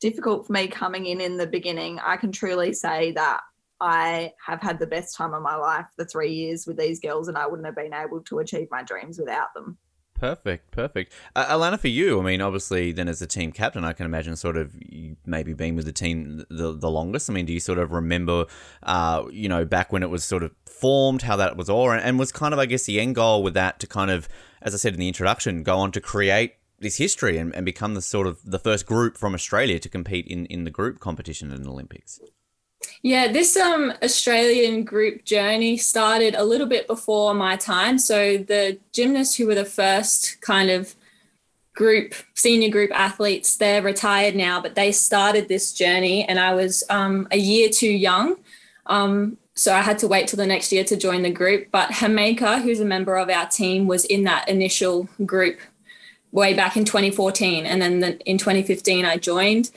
difficult 0.00 0.46
for 0.46 0.52
me 0.52 0.68
coming 0.68 1.06
in 1.06 1.20
in 1.20 1.36
the 1.36 1.46
beginning, 1.46 1.98
I 1.98 2.16
can 2.16 2.30
truly 2.30 2.72
say 2.72 3.12
that 3.12 3.40
I 3.84 4.32
have 4.44 4.62
had 4.62 4.78
the 4.78 4.86
best 4.86 5.14
time 5.14 5.34
of 5.34 5.42
my 5.42 5.56
life 5.56 5.84
the 5.98 6.06
three 6.06 6.32
years 6.32 6.66
with 6.66 6.78
these 6.78 7.00
girls, 7.00 7.28
and 7.28 7.36
I 7.36 7.46
wouldn't 7.46 7.66
have 7.66 7.76
been 7.76 7.92
able 7.92 8.22
to 8.22 8.38
achieve 8.38 8.68
my 8.70 8.82
dreams 8.82 9.18
without 9.18 9.52
them. 9.52 9.76
Perfect, 10.14 10.70
perfect. 10.70 11.12
Uh, 11.36 11.44
Alana, 11.44 11.78
for 11.78 11.88
you, 11.88 12.18
I 12.18 12.22
mean, 12.22 12.40
obviously, 12.40 12.92
then 12.92 13.08
as 13.08 13.20
a 13.20 13.26
team 13.26 13.52
captain, 13.52 13.84
I 13.84 13.92
can 13.92 14.06
imagine 14.06 14.36
sort 14.36 14.56
of 14.56 14.74
maybe 15.26 15.52
being 15.52 15.76
with 15.76 15.84
the 15.84 15.92
team 15.92 16.46
the, 16.48 16.72
the 16.72 16.90
longest. 16.90 17.28
I 17.28 17.34
mean, 17.34 17.44
do 17.44 17.52
you 17.52 17.60
sort 17.60 17.78
of 17.78 17.92
remember, 17.92 18.46
uh, 18.84 19.24
you 19.30 19.50
know, 19.50 19.66
back 19.66 19.92
when 19.92 20.02
it 20.02 20.08
was 20.08 20.24
sort 20.24 20.42
of 20.42 20.52
formed, 20.64 21.20
how 21.20 21.36
that 21.36 21.58
was 21.58 21.68
all, 21.68 21.90
and, 21.90 22.00
and 22.00 22.18
was 22.18 22.32
kind 22.32 22.54
of, 22.54 22.60
I 22.60 22.64
guess, 22.64 22.84
the 22.84 22.98
end 22.98 23.16
goal 23.16 23.42
with 23.42 23.52
that 23.52 23.80
to 23.80 23.86
kind 23.86 24.10
of, 24.10 24.30
as 24.62 24.72
I 24.72 24.78
said 24.78 24.94
in 24.94 25.00
the 25.00 25.08
introduction, 25.08 25.62
go 25.62 25.76
on 25.76 25.92
to 25.92 26.00
create 26.00 26.54
this 26.78 26.96
history 26.96 27.36
and, 27.36 27.54
and 27.54 27.66
become 27.66 27.92
the 27.92 28.02
sort 28.02 28.26
of 28.26 28.38
the 28.44 28.58
first 28.58 28.86
group 28.86 29.18
from 29.18 29.34
Australia 29.34 29.78
to 29.78 29.90
compete 29.90 30.26
in, 30.26 30.46
in 30.46 30.64
the 30.64 30.70
group 30.70 31.00
competition 31.00 31.52
in 31.52 31.64
the 31.64 31.70
Olympics? 31.70 32.18
Yeah, 33.02 33.30
this 33.30 33.56
um 33.56 33.92
Australian 34.02 34.84
group 34.84 35.24
journey 35.24 35.76
started 35.76 36.34
a 36.34 36.44
little 36.44 36.66
bit 36.66 36.86
before 36.86 37.34
my 37.34 37.56
time. 37.56 37.98
So 37.98 38.38
the 38.38 38.78
gymnasts 38.92 39.36
who 39.36 39.46
were 39.46 39.54
the 39.54 39.64
first 39.64 40.40
kind 40.40 40.70
of 40.70 40.94
group 41.74 42.14
senior 42.34 42.70
group 42.70 42.90
athletes, 42.94 43.56
they're 43.56 43.82
retired 43.82 44.34
now, 44.34 44.60
but 44.60 44.74
they 44.74 44.92
started 44.92 45.48
this 45.48 45.72
journey, 45.72 46.24
and 46.24 46.38
I 46.38 46.54
was 46.54 46.84
um, 46.88 47.28
a 47.30 47.36
year 47.36 47.68
too 47.68 47.90
young. 47.90 48.36
Um, 48.86 49.36
so 49.54 49.72
I 49.74 49.82
had 49.82 49.98
to 49.98 50.08
wait 50.08 50.28
till 50.28 50.36
the 50.36 50.46
next 50.46 50.72
year 50.72 50.84
to 50.84 50.96
join 50.96 51.22
the 51.22 51.30
group. 51.30 51.68
But 51.70 51.90
Himeka, 51.90 52.62
who's 52.62 52.80
a 52.80 52.84
member 52.84 53.16
of 53.16 53.30
our 53.30 53.46
team, 53.46 53.86
was 53.86 54.04
in 54.04 54.24
that 54.24 54.48
initial 54.48 55.08
group 55.24 55.58
way 56.32 56.54
back 56.54 56.76
in 56.76 56.84
2014, 56.84 57.66
and 57.66 57.80
then 57.80 58.00
the, 58.00 58.18
in 58.20 58.38
2015 58.38 59.04
I 59.04 59.16
joined 59.16 59.70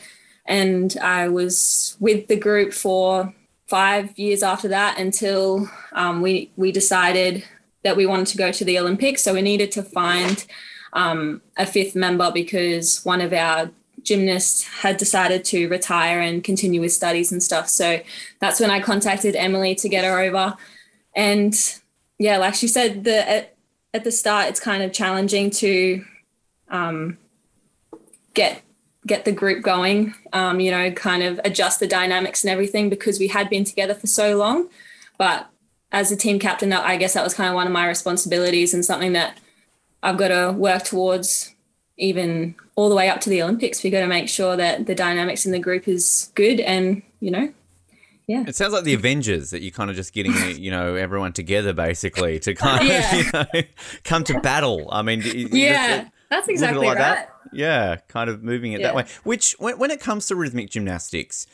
and 0.47 0.95
I 1.01 1.27
was 1.29 1.97
with 1.99 2.27
the 2.27 2.37
group 2.37 2.73
for 2.73 3.33
five 3.67 4.17
years 4.17 4.43
after 4.43 4.69
that 4.69 4.97
until 4.99 5.69
um, 5.91 6.21
we 6.21 6.51
we 6.55 6.71
decided 6.71 7.43
that 7.83 7.95
we 7.95 8.05
wanted 8.05 8.27
to 8.27 8.37
go 8.37 8.51
to 8.51 8.65
the 8.65 8.79
Olympics. 8.79 9.23
So 9.23 9.33
we 9.33 9.41
needed 9.41 9.71
to 9.73 9.83
find 9.83 10.45
um, 10.93 11.41
a 11.57 11.65
fifth 11.65 11.95
member 11.95 12.31
because 12.31 13.03
one 13.05 13.21
of 13.21 13.33
our 13.33 13.69
gymnasts 14.01 14.63
had 14.63 14.97
decided 14.97 15.43
to 15.45 15.67
retire 15.67 16.19
and 16.21 16.43
continue 16.43 16.81
with 16.81 16.93
studies 16.93 17.31
and 17.31 17.43
stuff. 17.43 17.67
So 17.67 18.01
that's 18.39 18.59
when 18.59 18.71
I 18.71 18.79
contacted 18.79 19.35
Emily 19.35 19.75
to 19.75 19.89
get 19.89 20.05
her 20.05 20.19
over. 20.19 20.55
And 21.15 21.53
yeah, 22.17 22.37
like 22.37 22.55
she 22.55 22.67
said, 22.67 23.03
the 23.03 23.29
at, 23.29 23.55
at 23.93 24.03
the 24.03 24.11
start 24.11 24.47
it's 24.47 24.59
kind 24.59 24.81
of 24.81 24.93
challenging 24.93 25.49
to 25.51 26.05
um, 26.69 27.17
get 28.33 28.61
get 29.07 29.25
the 29.25 29.31
group 29.31 29.63
going, 29.63 30.13
um, 30.33 30.59
you 30.59 30.69
know, 30.69 30.91
kind 30.91 31.23
of 31.23 31.39
adjust 31.43 31.79
the 31.79 31.87
dynamics 31.87 32.43
and 32.43 32.51
everything 32.51 32.89
because 32.89 33.19
we 33.19 33.27
had 33.27 33.49
been 33.49 33.63
together 33.63 33.95
for 33.95 34.07
so 34.07 34.37
long. 34.37 34.69
But 35.17 35.49
as 35.91 36.11
a 36.11 36.15
team 36.15 36.37
captain, 36.37 36.71
I 36.73 36.97
guess 36.97 37.13
that 37.13 37.23
was 37.23 37.33
kind 37.33 37.49
of 37.49 37.55
one 37.55 37.65
of 37.65 37.73
my 37.73 37.87
responsibilities 37.87 38.73
and 38.73 38.85
something 38.85 39.13
that 39.13 39.39
I've 40.03 40.17
got 40.17 40.27
to 40.27 40.51
work 40.51 40.83
towards 40.83 41.53
even 41.97 42.55
all 42.75 42.89
the 42.89 42.95
way 42.95 43.09
up 43.09 43.21
to 43.21 43.29
the 43.29 43.41
Olympics. 43.41 43.81
We've 43.81 43.91
got 43.91 44.01
to 44.01 44.07
make 44.07 44.29
sure 44.29 44.55
that 44.55 44.85
the 44.85 44.93
dynamics 44.93 45.45
in 45.45 45.51
the 45.51 45.59
group 45.59 45.87
is 45.87 46.31
good 46.35 46.59
and, 46.59 47.01
you 47.19 47.31
know, 47.31 47.53
yeah. 48.27 48.43
It 48.45 48.57
sounds 48.57 48.73
like 48.73 48.83
the 48.83 48.93
Avengers 48.93 49.51
that 49.51 49.61
you're 49.61 49.71
kind 49.71 49.89
of 49.89 49.95
just 49.95 50.11
getting, 50.13 50.33
you 50.61 50.69
know, 50.69 50.95
everyone 50.95 51.31
together 51.31 51.73
basically 51.73 52.39
to 52.39 52.53
kind 52.53 52.85
yeah. 52.85 53.15
of, 53.15 53.47
you 53.53 53.61
know, 53.61 53.67
come 54.03 54.25
to 54.25 54.39
battle. 54.41 54.89
I 54.91 55.01
mean, 55.01 55.21
yeah. 55.23 56.09
That's 56.29 56.49
exactly 56.49 56.85
like 56.85 56.97
right. 56.97 57.15
That? 57.15 57.36
Yeah, 57.53 57.97
kind 58.07 58.29
of 58.29 58.43
moving 58.43 58.73
it 58.73 58.81
yeah. 58.81 58.87
that 58.87 58.95
way. 58.95 59.05
Which, 59.23 59.55
when, 59.59 59.77
when 59.77 59.91
it 59.91 59.99
comes 59.99 60.27
to 60.27 60.35
rhythmic 60.35 60.69
gymnastics, 60.69 61.47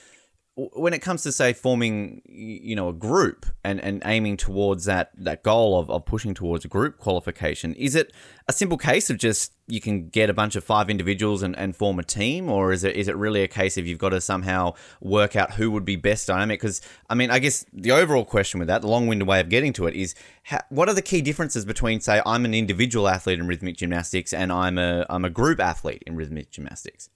when 0.55 0.93
it 0.93 0.99
comes 0.99 1.23
to 1.23 1.31
say 1.31 1.51
forming 1.51 2.21
you 2.25 2.75
know 2.75 2.89
a 2.89 2.93
group 2.93 3.45
and, 3.63 3.79
and 3.79 4.01
aiming 4.05 4.37
towards 4.37 4.85
that 4.85 5.11
that 5.17 5.43
goal 5.43 5.79
of, 5.79 5.89
of 5.89 6.05
pushing 6.05 6.33
towards 6.33 6.65
group 6.67 6.97
qualification 6.97 7.73
is 7.73 7.95
it 7.95 8.13
a 8.47 8.53
simple 8.53 8.77
case 8.77 9.09
of 9.09 9.17
just 9.17 9.53
you 9.67 9.79
can 9.79 10.09
get 10.09 10.29
a 10.29 10.33
bunch 10.33 10.57
of 10.57 10.63
five 10.63 10.89
individuals 10.89 11.41
and, 11.41 11.57
and 11.57 11.73
form 11.73 11.97
a 11.97 12.03
team? 12.03 12.49
Or 12.49 12.73
is 12.73 12.83
it 12.83 12.95
is 12.95 13.07
it 13.07 13.15
really 13.15 13.43
a 13.43 13.47
case 13.47 13.77
of 13.77 13.87
you've 13.87 13.99
got 13.99 14.09
to 14.09 14.19
somehow 14.19 14.73
work 14.99 15.35
out 15.35 15.53
who 15.53 15.71
would 15.71 15.85
be 15.85 15.95
best 15.95 16.27
dynamic? 16.27 16.59
Because 16.59 16.81
i 17.09 17.15
mean 17.15 17.31
i 17.31 17.39
guess 17.39 17.65
the 17.73 17.91
overall 17.91 18.25
question 18.25 18.59
with 18.59 18.67
that 18.67 18.81
the 18.81 18.87
long-winded 18.87 19.27
way 19.27 19.39
of 19.39 19.49
getting 19.49 19.71
to 19.73 19.87
it 19.87 19.95
is 19.95 20.15
how, 20.43 20.59
what 20.69 20.89
are 20.89 20.95
the 20.95 21.01
key 21.01 21.21
differences 21.21 21.63
between 21.65 22.01
say 22.01 22.21
i'm 22.25 22.45
an 22.45 22.53
individual 22.53 23.07
athlete 23.07 23.39
in 23.39 23.47
rhythmic 23.47 23.77
gymnastics 23.77 24.33
and 24.33 24.51
i'm 24.51 24.77
a 24.77 25.05
i'm 25.09 25.23
a 25.23 25.29
group 25.29 25.59
athlete 25.59 26.03
in 26.05 26.15
rhythmic 26.15 26.49
gymnastics 26.49 27.09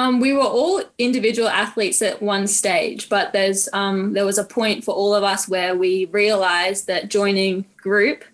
um, 0.00 0.18
we 0.18 0.32
were 0.32 0.40
all 0.40 0.82
individual 0.96 1.48
athletes 1.48 2.00
at 2.00 2.22
one 2.22 2.46
stage, 2.46 3.10
but 3.10 3.34
there's 3.34 3.68
um, 3.74 4.14
there 4.14 4.24
was 4.24 4.38
a 4.38 4.44
point 4.44 4.82
for 4.82 4.94
all 4.94 5.14
of 5.14 5.22
us 5.22 5.46
where 5.46 5.76
we 5.76 6.06
realized 6.06 6.86
that 6.86 7.10
joining 7.10 7.66
group 7.76 8.24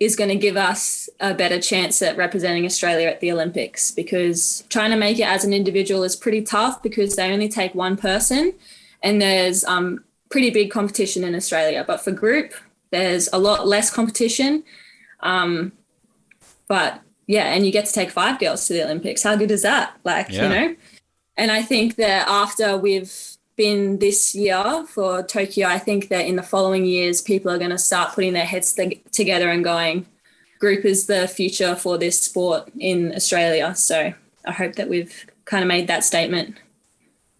is 0.00 0.16
going 0.16 0.30
to 0.30 0.36
give 0.36 0.56
us 0.56 1.08
a 1.20 1.32
better 1.32 1.60
chance 1.60 2.02
at 2.02 2.16
representing 2.16 2.64
Australia 2.66 3.06
at 3.06 3.20
the 3.20 3.30
Olympics 3.30 3.92
because 3.92 4.64
trying 4.68 4.90
to 4.90 4.96
make 4.96 5.20
it 5.20 5.28
as 5.28 5.44
an 5.44 5.52
individual 5.52 6.02
is 6.02 6.16
pretty 6.16 6.42
tough 6.42 6.82
because 6.82 7.14
they 7.14 7.30
only 7.30 7.48
take 7.48 7.72
one 7.72 7.96
person 7.96 8.52
and 9.04 9.22
there's 9.22 9.62
um, 9.64 10.02
pretty 10.28 10.50
big 10.50 10.72
competition 10.72 11.22
in 11.22 11.36
Australia. 11.36 11.84
But 11.86 12.00
for 12.00 12.10
group, 12.10 12.52
there's 12.90 13.28
a 13.32 13.38
lot 13.38 13.64
less 13.64 13.90
competition. 13.90 14.64
Um, 15.20 15.70
but 16.66 17.00
yeah, 17.30 17.52
and 17.54 17.64
you 17.64 17.70
get 17.70 17.86
to 17.86 17.92
take 17.92 18.10
five 18.10 18.40
girls 18.40 18.66
to 18.66 18.72
the 18.72 18.82
Olympics. 18.82 19.22
How 19.22 19.36
good 19.36 19.52
is 19.52 19.62
that? 19.62 19.96
Like, 20.02 20.30
yeah. 20.30 20.42
you 20.42 20.48
know? 20.48 20.76
And 21.36 21.52
I 21.52 21.62
think 21.62 21.94
that 21.94 22.26
after 22.28 22.76
we've 22.76 23.14
been 23.54 24.00
this 24.00 24.34
year 24.34 24.84
for 24.88 25.22
Tokyo, 25.22 25.68
I 25.68 25.78
think 25.78 26.08
that 26.08 26.26
in 26.26 26.34
the 26.34 26.42
following 26.42 26.84
years, 26.84 27.22
people 27.22 27.52
are 27.52 27.58
going 27.58 27.70
to 27.70 27.78
start 27.78 28.16
putting 28.16 28.32
their 28.32 28.44
heads 28.44 28.72
th- 28.72 29.00
together 29.12 29.48
and 29.48 29.62
going, 29.62 30.06
group 30.58 30.84
is 30.84 31.06
the 31.06 31.28
future 31.28 31.76
for 31.76 31.96
this 31.96 32.20
sport 32.20 32.68
in 32.80 33.14
Australia. 33.14 33.76
So 33.76 34.12
I 34.44 34.52
hope 34.52 34.74
that 34.74 34.88
we've 34.88 35.24
kind 35.44 35.62
of 35.62 35.68
made 35.68 35.86
that 35.86 36.02
statement. 36.02 36.56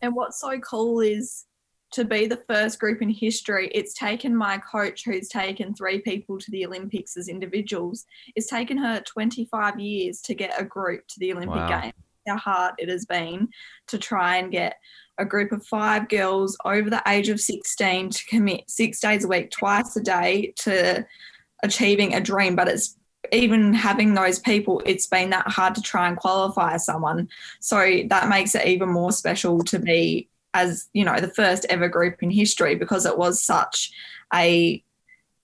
And 0.02 0.14
what's 0.14 0.40
so 0.40 0.56
cool 0.60 1.00
is 1.00 1.46
to 1.92 2.04
be 2.04 2.26
the 2.26 2.42
first 2.48 2.78
group 2.78 3.02
in 3.02 3.10
history, 3.10 3.70
it's 3.74 3.94
taken 3.94 4.34
my 4.36 4.58
coach, 4.58 5.04
who's 5.04 5.28
taken 5.28 5.74
three 5.74 6.00
people 6.00 6.38
to 6.38 6.50
the 6.50 6.64
Olympics 6.64 7.16
as 7.16 7.28
individuals, 7.28 8.06
it's 8.36 8.48
taken 8.48 8.76
her 8.78 9.00
25 9.00 9.80
years 9.80 10.20
to 10.22 10.34
get 10.34 10.60
a 10.60 10.64
group 10.64 11.06
to 11.08 11.18
the 11.18 11.32
Olympic 11.32 11.56
wow. 11.56 11.80
Games. 11.80 11.94
How 12.28 12.36
hard 12.36 12.74
it 12.78 12.90
has 12.90 13.06
been 13.06 13.48
to 13.88 13.98
try 13.98 14.36
and 14.36 14.52
get 14.52 14.76
a 15.18 15.24
group 15.24 15.52
of 15.52 15.66
five 15.66 16.08
girls 16.08 16.56
over 16.64 16.90
the 16.90 17.02
age 17.08 17.28
of 17.28 17.40
16 17.40 18.10
to 18.10 18.26
commit 18.26 18.70
six 18.70 19.00
days 19.00 19.24
a 19.24 19.28
week, 19.28 19.50
twice 19.50 19.96
a 19.96 20.02
day 20.02 20.52
to 20.56 21.06
achieving 21.62 22.14
a 22.14 22.20
dream. 22.20 22.54
But 22.54 22.68
it's 22.68 22.96
even 23.32 23.72
having 23.72 24.14
those 24.14 24.38
people, 24.38 24.82
it's 24.84 25.06
been 25.06 25.30
that 25.30 25.48
hard 25.48 25.74
to 25.74 25.82
try 25.82 26.08
and 26.08 26.16
qualify 26.16 26.76
someone. 26.76 27.28
So 27.60 28.02
that 28.08 28.28
makes 28.28 28.54
it 28.54 28.66
even 28.66 28.90
more 28.90 29.12
special 29.12 29.62
to 29.64 29.78
be 29.78 30.28
as 30.54 30.88
you 30.92 31.04
know 31.04 31.18
the 31.20 31.28
first 31.28 31.66
ever 31.68 31.88
group 31.88 32.22
in 32.22 32.30
history 32.30 32.74
because 32.74 33.06
it 33.06 33.16
was 33.16 33.42
such 33.42 33.92
a 34.34 34.82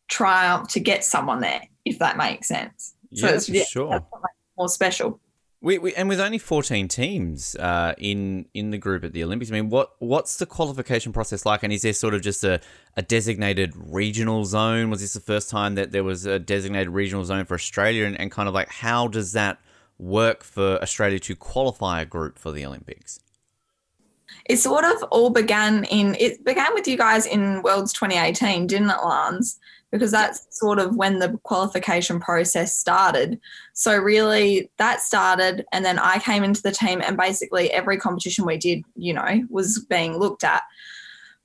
triumph 0.08 0.68
to 0.68 0.80
get 0.80 1.04
someone 1.04 1.40
there 1.40 1.62
if 1.84 1.98
that 1.98 2.16
makes 2.16 2.48
sense 2.48 2.94
so 3.14 3.28
yeah, 3.28 3.40
yeah 3.48 3.64
sure 3.64 4.06
more 4.56 4.68
special 4.68 5.20
we, 5.62 5.78
we, 5.78 5.94
and 5.94 6.08
with 6.08 6.20
only 6.20 6.38
14 6.38 6.86
teams 6.86 7.56
uh, 7.56 7.94
in 7.98 8.46
in 8.52 8.70
the 8.70 8.78
group 8.78 9.02
at 9.04 9.12
the 9.12 9.24
Olympics, 9.24 9.50
I 9.50 9.54
mean, 9.54 9.70
what 9.70 9.92
what's 9.98 10.36
the 10.36 10.46
qualification 10.46 11.12
process 11.12 11.46
like? 11.46 11.62
And 11.62 11.72
is 11.72 11.82
there 11.82 11.94
sort 11.94 12.12
of 12.12 12.20
just 12.20 12.44
a, 12.44 12.60
a 12.96 13.02
designated 13.02 13.72
regional 13.74 14.44
zone? 14.44 14.90
Was 14.90 15.00
this 15.00 15.14
the 15.14 15.20
first 15.20 15.48
time 15.48 15.74
that 15.74 15.92
there 15.92 16.04
was 16.04 16.26
a 16.26 16.38
designated 16.38 16.90
regional 16.90 17.24
zone 17.24 17.46
for 17.46 17.54
Australia? 17.54 18.04
And, 18.04 18.20
and 18.20 18.30
kind 18.30 18.48
of 18.48 18.54
like, 18.54 18.68
how 18.68 19.08
does 19.08 19.32
that 19.32 19.58
work 19.98 20.44
for 20.44 20.80
Australia 20.82 21.18
to 21.20 21.34
qualify 21.34 22.02
a 22.02 22.04
group 22.04 22.38
for 22.38 22.52
the 22.52 22.64
Olympics? 22.64 23.18
It 24.46 24.58
sort 24.58 24.84
of 24.84 25.02
all 25.04 25.30
began 25.30 25.84
in 25.84 26.16
it 26.18 26.44
began 26.44 26.72
with 26.74 26.86
you 26.86 26.96
guys 26.96 27.26
in 27.26 27.62
Worlds 27.62 27.92
2018, 27.92 28.66
didn't 28.66 28.90
it, 28.90 29.04
Lance? 29.04 29.58
Because 29.92 30.10
that's 30.10 30.46
sort 30.50 30.78
of 30.78 30.96
when 30.96 31.20
the 31.20 31.38
qualification 31.44 32.20
process 32.20 32.76
started. 32.76 33.40
So 33.72 33.96
really 33.96 34.70
that 34.78 35.00
started 35.00 35.64
and 35.72 35.84
then 35.84 35.98
I 35.98 36.18
came 36.18 36.42
into 36.42 36.62
the 36.62 36.72
team 36.72 37.00
and 37.00 37.16
basically 37.16 37.70
every 37.70 37.96
competition 37.96 38.44
we 38.44 38.58
did, 38.58 38.82
you 38.96 39.14
know, 39.14 39.46
was 39.48 39.78
being 39.88 40.18
looked 40.18 40.44
at. 40.44 40.62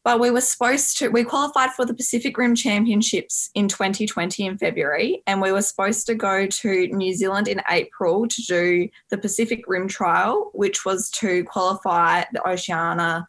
But 0.04 0.20
we 0.20 0.32
were 0.32 0.42
supposed 0.42 0.98
to, 0.98 1.10
we 1.10 1.24
qualified 1.24 1.72
for 1.74 1.86
the 1.86 1.94
Pacific 1.94 2.36
Rim 2.36 2.56
Championships 2.56 3.52
in 3.54 3.68
2020 3.68 4.48
in 4.48 4.58
February, 4.58 5.22
and 5.28 5.42
we 5.42 5.52
were 5.52 5.62
supposed 5.62 6.08
to 6.08 6.16
go 6.16 6.48
to 6.48 6.88
New 6.88 7.14
Zealand 7.14 7.48
in 7.48 7.62
April 7.70 8.28
to 8.28 8.42
do 8.44 8.90
the 9.12 9.18
Pacific 9.18 9.64
Rim 9.68 9.88
Trial, 9.88 10.50
which 10.54 10.86
was 10.86 11.12
to 11.12 11.44
qualify 11.44 12.24
the 12.34 12.48
Oceania 12.48 13.28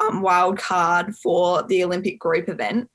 um, 0.00 0.22
wild 0.22 0.58
card 0.58 1.14
for 1.14 1.62
the 1.64 1.84
Olympic 1.84 2.18
group 2.18 2.48
event 2.48 2.88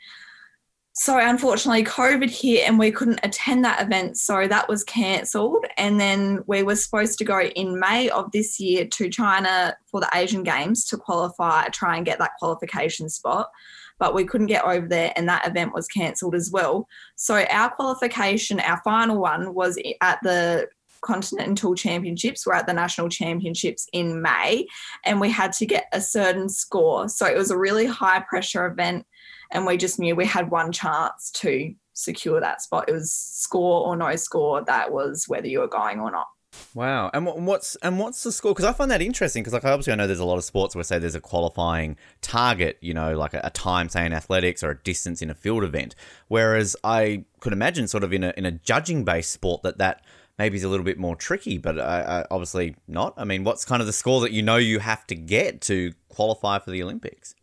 so 0.99 1.17
unfortunately 1.17 1.81
covid 1.81 2.29
hit 2.29 2.67
and 2.67 2.77
we 2.77 2.91
couldn't 2.91 3.21
attend 3.23 3.63
that 3.63 3.81
event 3.81 4.17
so 4.17 4.47
that 4.47 4.67
was 4.67 4.83
cancelled. 4.83 5.65
And 5.77 5.97
then 5.97 6.43
we 6.45 6.61
were 6.61 6.75
supposed 6.75 7.17
to 7.19 7.23
go 7.23 7.39
in 7.41 7.79
may 7.79 8.09
of 8.09 8.31
this 8.31 8.59
year 8.59 8.85
to 8.85 9.09
china 9.09 9.77
for 9.85 10.01
the 10.01 10.09
asian 10.13 10.43
games 10.43 10.85
to 10.87 10.97
qualify 10.97 11.67
try 11.69 11.95
and 11.95 12.05
get 12.05 12.19
that 12.19 12.31
qualification 12.37 13.09
spot 13.09 13.49
but 13.97 14.13
we 14.13 14.25
couldn't 14.25 14.47
get 14.47 14.65
over 14.65 14.87
there 14.87 15.13
and 15.15 15.27
that 15.29 15.47
event 15.47 15.73
was 15.73 15.87
cancelled 15.87 16.33
as 16.33 16.49
well. 16.51 16.87
So 17.15 17.45
our 17.51 17.69
qualification 17.69 18.59
our 18.59 18.81
final 18.83 19.19
one 19.19 19.53
was 19.53 19.77
at 20.01 20.19
the 20.23 20.67
continental 21.01 21.75
championships 21.75 22.45
we're 22.45 22.53
at 22.53 22.67
the 22.67 22.73
national 22.73 23.07
championships 23.07 23.87
in 23.93 24.21
may 24.21 24.67
and 25.05 25.21
we 25.21 25.29
had 25.29 25.53
to 25.53 25.65
get 25.65 25.85
a 25.93 26.01
certain 26.01 26.49
score. 26.49 27.07
So 27.07 27.25
it 27.25 27.37
was 27.37 27.51
a 27.51 27.57
really 27.57 27.85
high 27.85 28.19
pressure 28.19 28.65
event 28.65 29.05
and 29.51 29.65
we 29.65 29.77
just 29.77 29.99
knew 29.99 30.15
we 30.15 30.25
had 30.25 30.51
one 30.51 30.71
chance 30.71 31.31
to 31.31 31.73
secure 31.93 32.39
that 32.39 32.61
spot. 32.61 32.85
It 32.87 32.93
was 32.93 33.11
score 33.11 33.87
or 33.87 33.95
no 33.95 34.15
score. 34.15 34.63
That 34.63 34.91
was 34.91 35.25
whether 35.27 35.47
you 35.47 35.59
were 35.59 35.67
going 35.67 35.99
or 35.99 36.11
not. 36.11 36.27
Wow, 36.73 37.11
and 37.13 37.25
what's 37.45 37.75
and 37.77 37.99
what's 37.99 38.23
the 38.23 38.31
score? 38.31 38.53
Because 38.53 38.65
I 38.65 38.73
find 38.73 38.89
that 38.89 39.01
interesting. 39.01 39.43
Because 39.43 39.53
like 39.53 39.65
obviously 39.65 39.93
I 39.93 39.95
know 39.95 40.07
there's 40.07 40.19
a 40.19 40.25
lot 40.25 40.37
of 40.37 40.43
sports 40.43 40.75
where 40.75 40.83
say 40.83 40.97
there's 40.97 41.15
a 41.15 41.21
qualifying 41.21 41.95
target, 42.21 42.77
you 42.81 42.93
know, 42.93 43.15
like 43.17 43.33
a, 43.33 43.41
a, 43.43 43.49
time, 43.51 43.87
say 43.89 44.05
in 44.05 44.13
athletics, 44.13 44.63
or 44.63 44.71
a 44.71 44.77
distance 44.77 45.21
in 45.21 45.29
a 45.29 45.35
field 45.35 45.63
event. 45.63 45.95
Whereas 46.27 46.75
I 46.83 47.25
could 47.39 47.53
imagine, 47.53 47.87
sort 47.87 48.03
of 48.03 48.13
in 48.13 48.23
a 48.23 48.33
in 48.35 48.45
a 48.45 48.51
judging 48.51 49.03
based 49.03 49.31
sport, 49.31 49.61
that 49.61 49.77
that 49.77 50.03
maybe 50.39 50.57
is 50.57 50.63
a 50.63 50.69
little 50.69 50.85
bit 50.85 50.97
more 50.97 51.15
tricky. 51.15 51.59
But 51.59 51.77
uh, 51.77 51.81
uh, 51.81 52.23
obviously 52.31 52.75
not. 52.87 53.13
I 53.15 53.25
mean, 53.25 53.43
what's 53.43 53.63
kind 53.63 53.81
of 53.81 53.85
the 53.85 53.93
score 53.93 54.21
that 54.21 54.31
you 54.31 54.41
know 54.41 54.57
you 54.57 54.79
have 54.79 55.05
to 55.07 55.15
get 55.15 55.61
to 55.61 55.93
qualify 56.09 56.57
for 56.59 56.71
the 56.71 56.81
Olympics? 56.81 57.35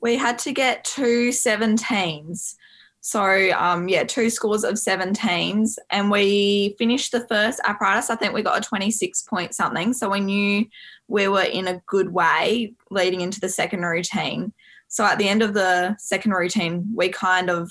We 0.00 0.16
had 0.16 0.38
to 0.40 0.52
get 0.52 0.84
two 0.84 1.30
17s. 1.30 2.54
So, 3.00 3.50
um, 3.52 3.88
yeah, 3.88 4.02
two 4.02 4.30
scores 4.30 4.64
of 4.64 4.74
17s. 4.74 5.76
And 5.90 6.10
we 6.10 6.74
finished 6.78 7.12
the 7.12 7.26
first 7.28 7.60
apparatus. 7.64 8.10
I 8.10 8.16
think 8.16 8.34
we 8.34 8.42
got 8.42 8.58
a 8.58 8.68
26 8.68 9.22
point 9.22 9.54
something. 9.54 9.92
So 9.92 10.10
we 10.10 10.20
knew 10.20 10.66
we 11.08 11.28
were 11.28 11.42
in 11.42 11.68
a 11.68 11.80
good 11.86 12.12
way 12.12 12.74
leading 12.90 13.20
into 13.20 13.40
the 13.40 13.48
second 13.48 13.82
routine. 13.82 14.52
So 14.88 15.04
at 15.04 15.18
the 15.18 15.28
end 15.28 15.42
of 15.42 15.54
the 15.54 15.96
second 15.98 16.32
routine, 16.32 16.90
we 16.94 17.08
kind 17.08 17.50
of 17.50 17.70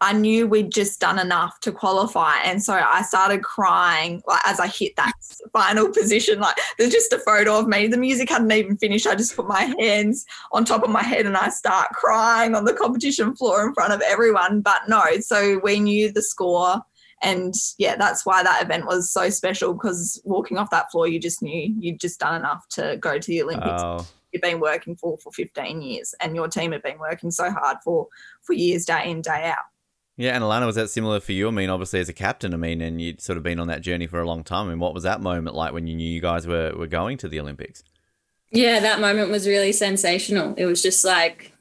I 0.00 0.12
knew 0.12 0.46
we'd 0.46 0.72
just 0.72 1.00
done 1.00 1.18
enough 1.18 1.60
to 1.60 1.72
qualify. 1.72 2.36
And 2.44 2.62
so 2.62 2.74
I 2.74 3.02
started 3.02 3.42
crying 3.42 4.22
like 4.26 4.40
as 4.44 4.60
I 4.60 4.66
hit 4.66 4.96
that 4.96 5.12
final 5.52 5.88
position. 5.88 6.40
Like 6.40 6.56
there's 6.78 6.92
just 6.92 7.12
a 7.12 7.18
photo 7.18 7.58
of 7.58 7.68
me. 7.68 7.86
The 7.86 7.96
music 7.96 8.28
hadn't 8.28 8.52
even 8.52 8.76
finished. 8.76 9.06
I 9.06 9.14
just 9.14 9.36
put 9.36 9.46
my 9.46 9.74
hands 9.78 10.26
on 10.52 10.64
top 10.64 10.82
of 10.82 10.90
my 10.90 11.02
head 11.02 11.26
and 11.26 11.36
I 11.36 11.48
start 11.48 11.90
crying 11.90 12.54
on 12.54 12.64
the 12.64 12.74
competition 12.74 13.34
floor 13.34 13.66
in 13.66 13.74
front 13.74 13.92
of 13.92 14.00
everyone. 14.02 14.60
But 14.60 14.88
no, 14.88 15.02
so 15.20 15.58
we 15.62 15.80
knew 15.80 16.12
the 16.12 16.22
score. 16.22 16.80
And 17.22 17.52
yeah, 17.76 17.96
that's 17.96 18.24
why 18.24 18.42
that 18.42 18.62
event 18.62 18.86
was 18.86 19.10
so 19.10 19.28
special 19.28 19.74
because 19.74 20.22
walking 20.24 20.56
off 20.56 20.70
that 20.70 20.90
floor, 20.90 21.06
you 21.06 21.20
just 21.20 21.42
knew 21.42 21.74
you'd 21.78 22.00
just 22.00 22.18
done 22.18 22.34
enough 22.34 22.66
to 22.70 22.96
go 22.98 23.18
to 23.18 23.26
the 23.26 23.42
Olympics. 23.42 23.82
Oh 23.82 24.06
you've 24.32 24.42
been 24.42 24.60
working 24.60 24.96
for 24.96 25.18
for 25.18 25.32
15 25.32 25.82
years 25.82 26.14
and 26.20 26.34
your 26.34 26.48
team 26.48 26.72
have 26.72 26.82
been 26.82 26.98
working 26.98 27.30
so 27.30 27.50
hard 27.50 27.78
for 27.84 28.08
for 28.42 28.52
years 28.52 28.84
day 28.84 29.10
in 29.10 29.22
day 29.22 29.46
out. 29.46 29.64
Yeah 30.16 30.34
and 30.34 30.44
alana 30.44 30.66
was 30.66 30.76
that 30.76 30.90
similar 30.90 31.20
for 31.20 31.32
you? 31.32 31.48
I 31.48 31.50
mean 31.50 31.70
obviously 31.70 32.00
as 32.00 32.08
a 32.08 32.12
captain 32.14 32.54
i 32.54 32.56
mean 32.56 32.80
and 32.80 33.00
you'd 33.00 33.20
sort 33.20 33.36
of 33.36 33.42
been 33.42 33.60
on 33.60 33.68
that 33.68 33.80
journey 33.80 34.06
for 34.06 34.20
a 34.20 34.26
long 34.26 34.44
time 34.44 34.58
I 34.58 34.62
and 34.62 34.70
mean, 34.72 34.78
what 34.80 34.94
was 34.94 35.02
that 35.04 35.20
moment 35.20 35.56
like 35.56 35.72
when 35.72 35.86
you 35.86 35.96
knew 35.96 36.08
you 36.08 36.20
guys 36.20 36.46
were, 36.46 36.72
were 36.76 36.86
going 36.86 37.18
to 37.18 37.28
the 37.28 37.40
olympics? 37.40 37.82
Yeah 38.50 38.80
that 38.80 39.00
moment 39.00 39.30
was 39.30 39.46
really 39.46 39.72
sensational. 39.72 40.54
It 40.56 40.66
was 40.66 40.82
just 40.82 41.04
like 41.04 41.52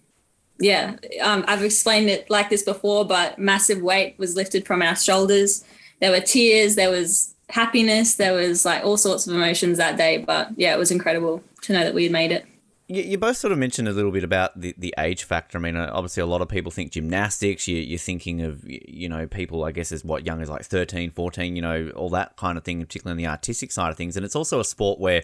yeah 0.61 0.97
um, 1.23 1.45
i've 1.47 1.63
explained 1.63 2.09
it 2.09 2.29
like 2.29 2.49
this 2.49 2.63
before 2.63 3.05
but 3.05 3.39
massive 3.39 3.81
weight 3.81 4.19
was 4.19 4.35
lifted 4.35 4.65
from 4.67 4.81
our 4.81 4.95
shoulders. 4.95 5.63
There 6.01 6.11
were 6.11 6.19
tears 6.19 6.75
there 6.75 6.91
was 6.91 7.33
happiness 7.49 8.15
there 8.15 8.33
was 8.33 8.63
like 8.63 8.83
all 8.83 8.95
sorts 8.95 9.25
of 9.25 9.33
emotions 9.33 9.77
that 9.79 9.97
day 9.97 10.17
but 10.19 10.49
yeah 10.55 10.73
it 10.73 10.77
was 10.77 10.91
incredible 10.91 11.43
to 11.61 11.73
know 11.73 11.83
that 11.83 11.93
we 11.93 12.03
had 12.03 12.11
made 12.11 12.31
it. 12.31 12.45
You, 12.91 13.19
both 13.19 13.37
sort 13.37 13.51
of 13.51 13.59
mentioned 13.59 13.87
a 13.87 13.91
little 13.91 14.09
bit 14.09 14.23
about 14.23 14.59
the, 14.59 14.73
the 14.75 14.95
age 14.97 15.23
factor. 15.23 15.59
I 15.59 15.61
mean, 15.61 15.75
uh, 15.75 15.91
obviously, 15.93 16.21
a 16.21 16.25
lot 16.25 16.41
of 16.41 16.49
people 16.49 16.71
think 16.71 16.91
gymnastics. 16.91 17.67
You, 17.67 17.77
you're 17.77 17.99
thinking 17.99 18.41
of, 18.41 18.63
you 18.67 19.07
know, 19.07 19.27
people, 19.27 19.63
I 19.63 19.71
guess, 19.71 19.91
as 19.91 20.03
what 20.03 20.25
young 20.25 20.41
as 20.41 20.49
like 20.49 20.65
13, 20.65 21.11
14, 21.11 21.55
you 21.55 21.61
know, 21.61 21.91
all 21.95 22.09
that 22.09 22.35
kind 22.35 22.57
of 22.57 22.63
thing, 22.63 22.83
particularly 22.83 23.11
on 23.11 23.17
the 23.17 23.27
artistic 23.27 23.71
side 23.71 23.91
of 23.91 23.97
things. 23.97 24.17
And 24.17 24.25
it's 24.25 24.35
also 24.35 24.59
a 24.59 24.65
sport 24.65 24.99
where 24.99 25.21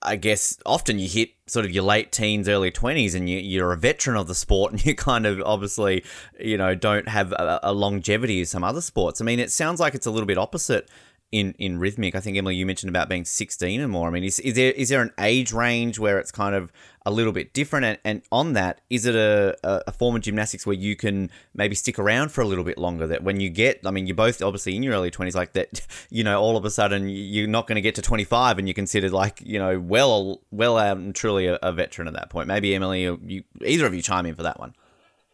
I 0.00 0.16
guess 0.16 0.56
often 0.64 0.98
you 0.98 1.06
hit 1.06 1.32
sort 1.46 1.66
of 1.66 1.70
your 1.70 1.84
late 1.84 2.12
teens, 2.12 2.48
early 2.48 2.70
20s, 2.70 3.14
and 3.14 3.28
you, 3.28 3.40
you're 3.40 3.72
a 3.72 3.76
veteran 3.76 4.16
of 4.16 4.26
the 4.26 4.34
sport, 4.34 4.72
and 4.72 4.86
you 4.86 4.94
kind 4.94 5.26
of 5.26 5.42
obviously, 5.42 6.02
you 6.40 6.56
know, 6.56 6.74
don't 6.74 7.08
have 7.08 7.32
a, 7.32 7.60
a 7.62 7.72
longevity 7.74 8.40
as 8.40 8.48
some 8.48 8.64
other 8.64 8.80
sports. 8.80 9.20
I 9.20 9.24
mean, 9.24 9.38
it 9.38 9.52
sounds 9.52 9.80
like 9.80 9.94
it's 9.94 10.06
a 10.06 10.10
little 10.10 10.26
bit 10.26 10.38
opposite 10.38 10.88
in, 11.36 11.54
in 11.58 11.78
rhythmic. 11.78 12.14
I 12.14 12.20
think, 12.20 12.38
Emily, 12.38 12.56
you 12.56 12.64
mentioned 12.64 12.88
about 12.88 13.10
being 13.10 13.26
16 13.26 13.80
and 13.80 13.92
more. 13.92 14.08
I 14.08 14.10
mean, 14.10 14.24
is, 14.24 14.38
is, 14.40 14.54
there, 14.54 14.72
is 14.72 14.88
there 14.88 15.02
an 15.02 15.12
age 15.20 15.52
range 15.52 15.98
where 15.98 16.18
it's 16.18 16.30
kind 16.30 16.54
of 16.54 16.72
a 17.04 17.10
little 17.10 17.32
bit 17.32 17.52
different? 17.52 17.84
And, 17.84 17.98
and 18.04 18.22
on 18.32 18.54
that, 18.54 18.80
is 18.88 19.04
it 19.04 19.14
a, 19.14 19.54
a, 19.62 19.92
form 19.92 20.16
of 20.16 20.22
gymnastics 20.22 20.66
where 20.66 20.74
you 20.74 20.96
can 20.96 21.30
maybe 21.54 21.74
stick 21.74 21.98
around 21.98 22.30
for 22.30 22.40
a 22.40 22.46
little 22.46 22.64
bit 22.64 22.78
longer? 22.78 23.06
That 23.06 23.22
when 23.22 23.38
you 23.38 23.50
get, 23.50 23.80
I 23.84 23.90
mean, 23.90 24.06
you're 24.06 24.16
both 24.16 24.40
obviously 24.40 24.76
in 24.76 24.82
your 24.82 24.94
early 24.94 25.10
20s, 25.10 25.34
like 25.34 25.52
that, 25.52 25.86
you 26.10 26.24
know, 26.24 26.40
all 26.40 26.56
of 26.56 26.64
a 26.64 26.70
sudden 26.70 27.08
you're 27.08 27.46
not 27.46 27.66
going 27.66 27.76
to 27.76 27.82
get 27.82 27.94
to 27.96 28.02
25 28.02 28.58
and 28.58 28.66
you're 28.66 28.74
considered 28.74 29.12
like, 29.12 29.42
you 29.44 29.58
know, 29.58 29.78
well, 29.78 30.40
well, 30.50 30.78
um, 30.78 31.12
truly 31.12 31.46
a, 31.46 31.58
a 31.62 31.72
veteran 31.72 32.08
at 32.08 32.14
that 32.14 32.30
point. 32.30 32.48
Maybe 32.48 32.74
Emily, 32.74 33.02
you, 33.02 33.44
either 33.62 33.84
of 33.84 33.94
you 33.94 34.00
chime 34.00 34.24
in 34.24 34.34
for 34.34 34.42
that 34.44 34.58
one. 34.58 34.74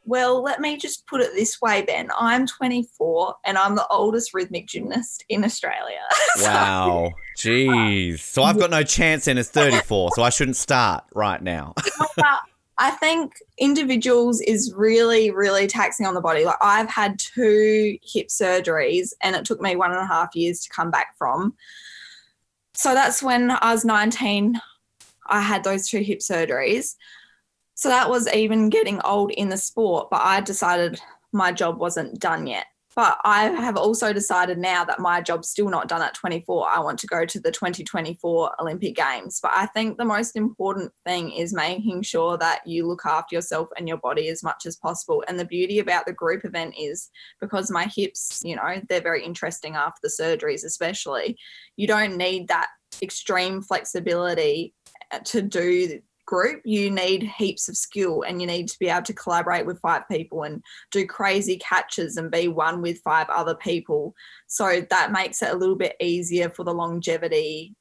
Well, 0.04 0.42
let 0.42 0.60
me 0.60 0.76
just 0.76 1.06
put 1.06 1.20
it 1.20 1.30
this 1.34 1.60
way, 1.60 1.82
Ben. 1.82 2.08
I'm 2.18 2.46
24 2.46 3.36
and 3.44 3.56
I'm 3.56 3.76
the 3.76 3.86
oldest 3.88 4.34
rhythmic 4.34 4.66
gymnast 4.66 5.24
in 5.28 5.44
Australia. 5.44 6.00
So- 6.36 6.42
Wow. 6.44 7.10
Jeez. 7.38 8.18
So 8.20 8.42
I've 8.42 8.58
got 8.58 8.70
no 8.70 8.82
chance 8.82 9.24
then 9.26 9.38
as 9.38 9.48
34, 9.50 10.10
so 10.14 10.22
I 10.22 10.30
shouldn't 10.30 10.56
start 10.56 11.04
right 11.14 11.42
now. 11.42 11.74
I 12.78 12.90
think 12.90 13.34
individuals 13.58 14.40
is 14.40 14.72
really, 14.74 15.30
really 15.30 15.66
taxing 15.66 16.04
on 16.06 16.14
the 16.14 16.20
body. 16.20 16.44
Like 16.44 16.56
I've 16.60 16.88
had 16.88 17.18
two 17.18 17.96
hip 18.02 18.28
surgeries 18.28 19.10
and 19.20 19.36
it 19.36 19.44
took 19.44 19.60
me 19.60 19.76
one 19.76 19.92
and 19.92 20.00
a 20.00 20.06
half 20.06 20.34
years 20.34 20.60
to 20.60 20.70
come 20.70 20.90
back 20.90 21.16
from. 21.16 21.54
So 22.74 22.94
that's 22.94 23.22
when 23.22 23.50
I 23.50 23.72
was 23.72 23.84
19, 23.84 24.60
I 25.28 25.40
had 25.40 25.62
those 25.64 25.88
two 25.88 26.00
hip 26.00 26.20
surgeries. 26.20 26.96
So 27.82 27.88
that 27.88 28.08
was 28.08 28.32
even 28.32 28.68
getting 28.68 29.00
old 29.02 29.32
in 29.32 29.48
the 29.48 29.56
sport, 29.56 30.06
but 30.08 30.20
I 30.22 30.40
decided 30.40 31.00
my 31.32 31.50
job 31.50 31.80
wasn't 31.80 32.20
done 32.20 32.46
yet. 32.46 32.66
But 32.94 33.18
I 33.24 33.46
have 33.46 33.76
also 33.76 34.12
decided 34.12 34.56
now 34.58 34.84
that 34.84 35.00
my 35.00 35.20
job's 35.20 35.48
still 35.48 35.68
not 35.68 35.88
done 35.88 36.00
at 36.00 36.14
24. 36.14 36.68
I 36.70 36.78
want 36.78 37.00
to 37.00 37.08
go 37.08 37.24
to 37.24 37.40
the 37.40 37.50
2024 37.50 38.60
Olympic 38.60 38.94
Games. 38.94 39.40
But 39.42 39.50
I 39.56 39.66
think 39.66 39.98
the 39.98 40.04
most 40.04 40.36
important 40.36 40.92
thing 41.04 41.32
is 41.32 41.52
making 41.52 42.02
sure 42.02 42.38
that 42.38 42.64
you 42.64 42.86
look 42.86 43.04
after 43.04 43.34
yourself 43.34 43.68
and 43.76 43.88
your 43.88 43.96
body 43.96 44.28
as 44.28 44.44
much 44.44 44.64
as 44.64 44.76
possible. 44.76 45.24
And 45.26 45.36
the 45.36 45.44
beauty 45.44 45.80
about 45.80 46.06
the 46.06 46.12
group 46.12 46.44
event 46.44 46.76
is 46.78 47.10
because 47.40 47.68
my 47.68 47.90
hips, 47.92 48.42
you 48.44 48.54
know, 48.54 48.80
they're 48.88 49.00
very 49.00 49.24
interesting 49.24 49.74
after 49.74 49.98
the 50.04 50.22
surgeries, 50.22 50.64
especially, 50.64 51.36
you 51.74 51.88
don't 51.88 52.16
need 52.16 52.46
that 52.46 52.68
extreme 53.02 53.60
flexibility 53.60 54.72
to 55.24 55.42
do 55.42 56.00
group 56.26 56.62
you 56.64 56.90
need 56.90 57.22
heaps 57.22 57.68
of 57.68 57.76
skill 57.76 58.22
and 58.22 58.40
you 58.40 58.46
need 58.46 58.68
to 58.68 58.78
be 58.78 58.88
able 58.88 59.02
to 59.02 59.12
collaborate 59.12 59.66
with 59.66 59.80
five 59.80 60.02
people 60.08 60.44
and 60.44 60.62
do 60.90 61.06
crazy 61.06 61.56
catches 61.58 62.16
and 62.16 62.30
be 62.30 62.48
one 62.48 62.80
with 62.80 63.00
five 63.02 63.28
other 63.28 63.54
people 63.54 64.14
so 64.46 64.82
that 64.90 65.12
makes 65.12 65.42
it 65.42 65.50
a 65.52 65.56
little 65.56 65.76
bit 65.76 65.96
easier 66.00 66.48
for 66.48 66.64
the 66.64 66.72
longevity 66.72 67.74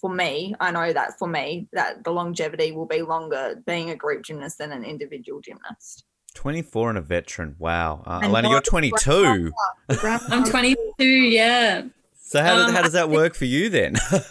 for 0.00 0.10
me 0.10 0.54
i 0.60 0.70
know 0.70 0.92
that 0.92 1.18
for 1.18 1.28
me 1.28 1.68
that 1.72 2.04
the 2.04 2.10
longevity 2.10 2.72
will 2.72 2.86
be 2.86 3.02
longer 3.02 3.60
being 3.66 3.90
a 3.90 3.96
group 3.96 4.22
gymnast 4.22 4.58
than 4.58 4.72
an 4.72 4.84
individual 4.84 5.40
gymnast 5.40 6.04
24 6.34 6.90
and 6.90 6.98
a 6.98 7.02
veteran. 7.02 7.56
Wow. 7.58 8.04
Uh, 8.06 8.20
And 8.22 8.32
Elena, 8.32 8.50
you're 8.50 8.60
22. 8.60 9.50
I'm 9.88 10.44
22, 10.44 11.04
yeah. 11.04 11.82
So 12.30 12.40
how, 12.40 12.54
does, 12.54 12.68
Um, 12.68 12.74
how 12.76 12.82
does 12.82 12.92
that 12.92 13.10
work 13.10 13.34
for 13.34 13.44
you 13.44 13.68
then? 13.70 13.96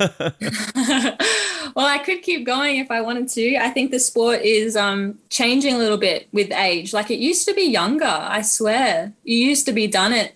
well, 1.75 1.85
I 1.85 2.01
could 2.01 2.21
keep 2.21 2.45
going 2.45 2.77
if 2.77 2.89
I 2.89 3.01
wanted 3.01 3.27
to. 3.27 3.57
I 3.57 3.71
think 3.71 3.91
the 3.91 3.99
sport 3.99 4.41
is 4.41 4.77
um, 4.77 5.19
changing 5.29 5.75
a 5.75 5.77
little 5.77 5.97
bit 5.97 6.29
with 6.31 6.49
age. 6.53 6.93
Like 6.93 7.11
it 7.11 7.19
used 7.19 7.45
to 7.49 7.53
be 7.53 7.63
younger, 7.63 8.05
I 8.05 8.41
swear. 8.41 9.11
You 9.25 9.35
used 9.35 9.65
to 9.65 9.73
be 9.73 9.85
done 9.85 10.13
it. 10.13 10.33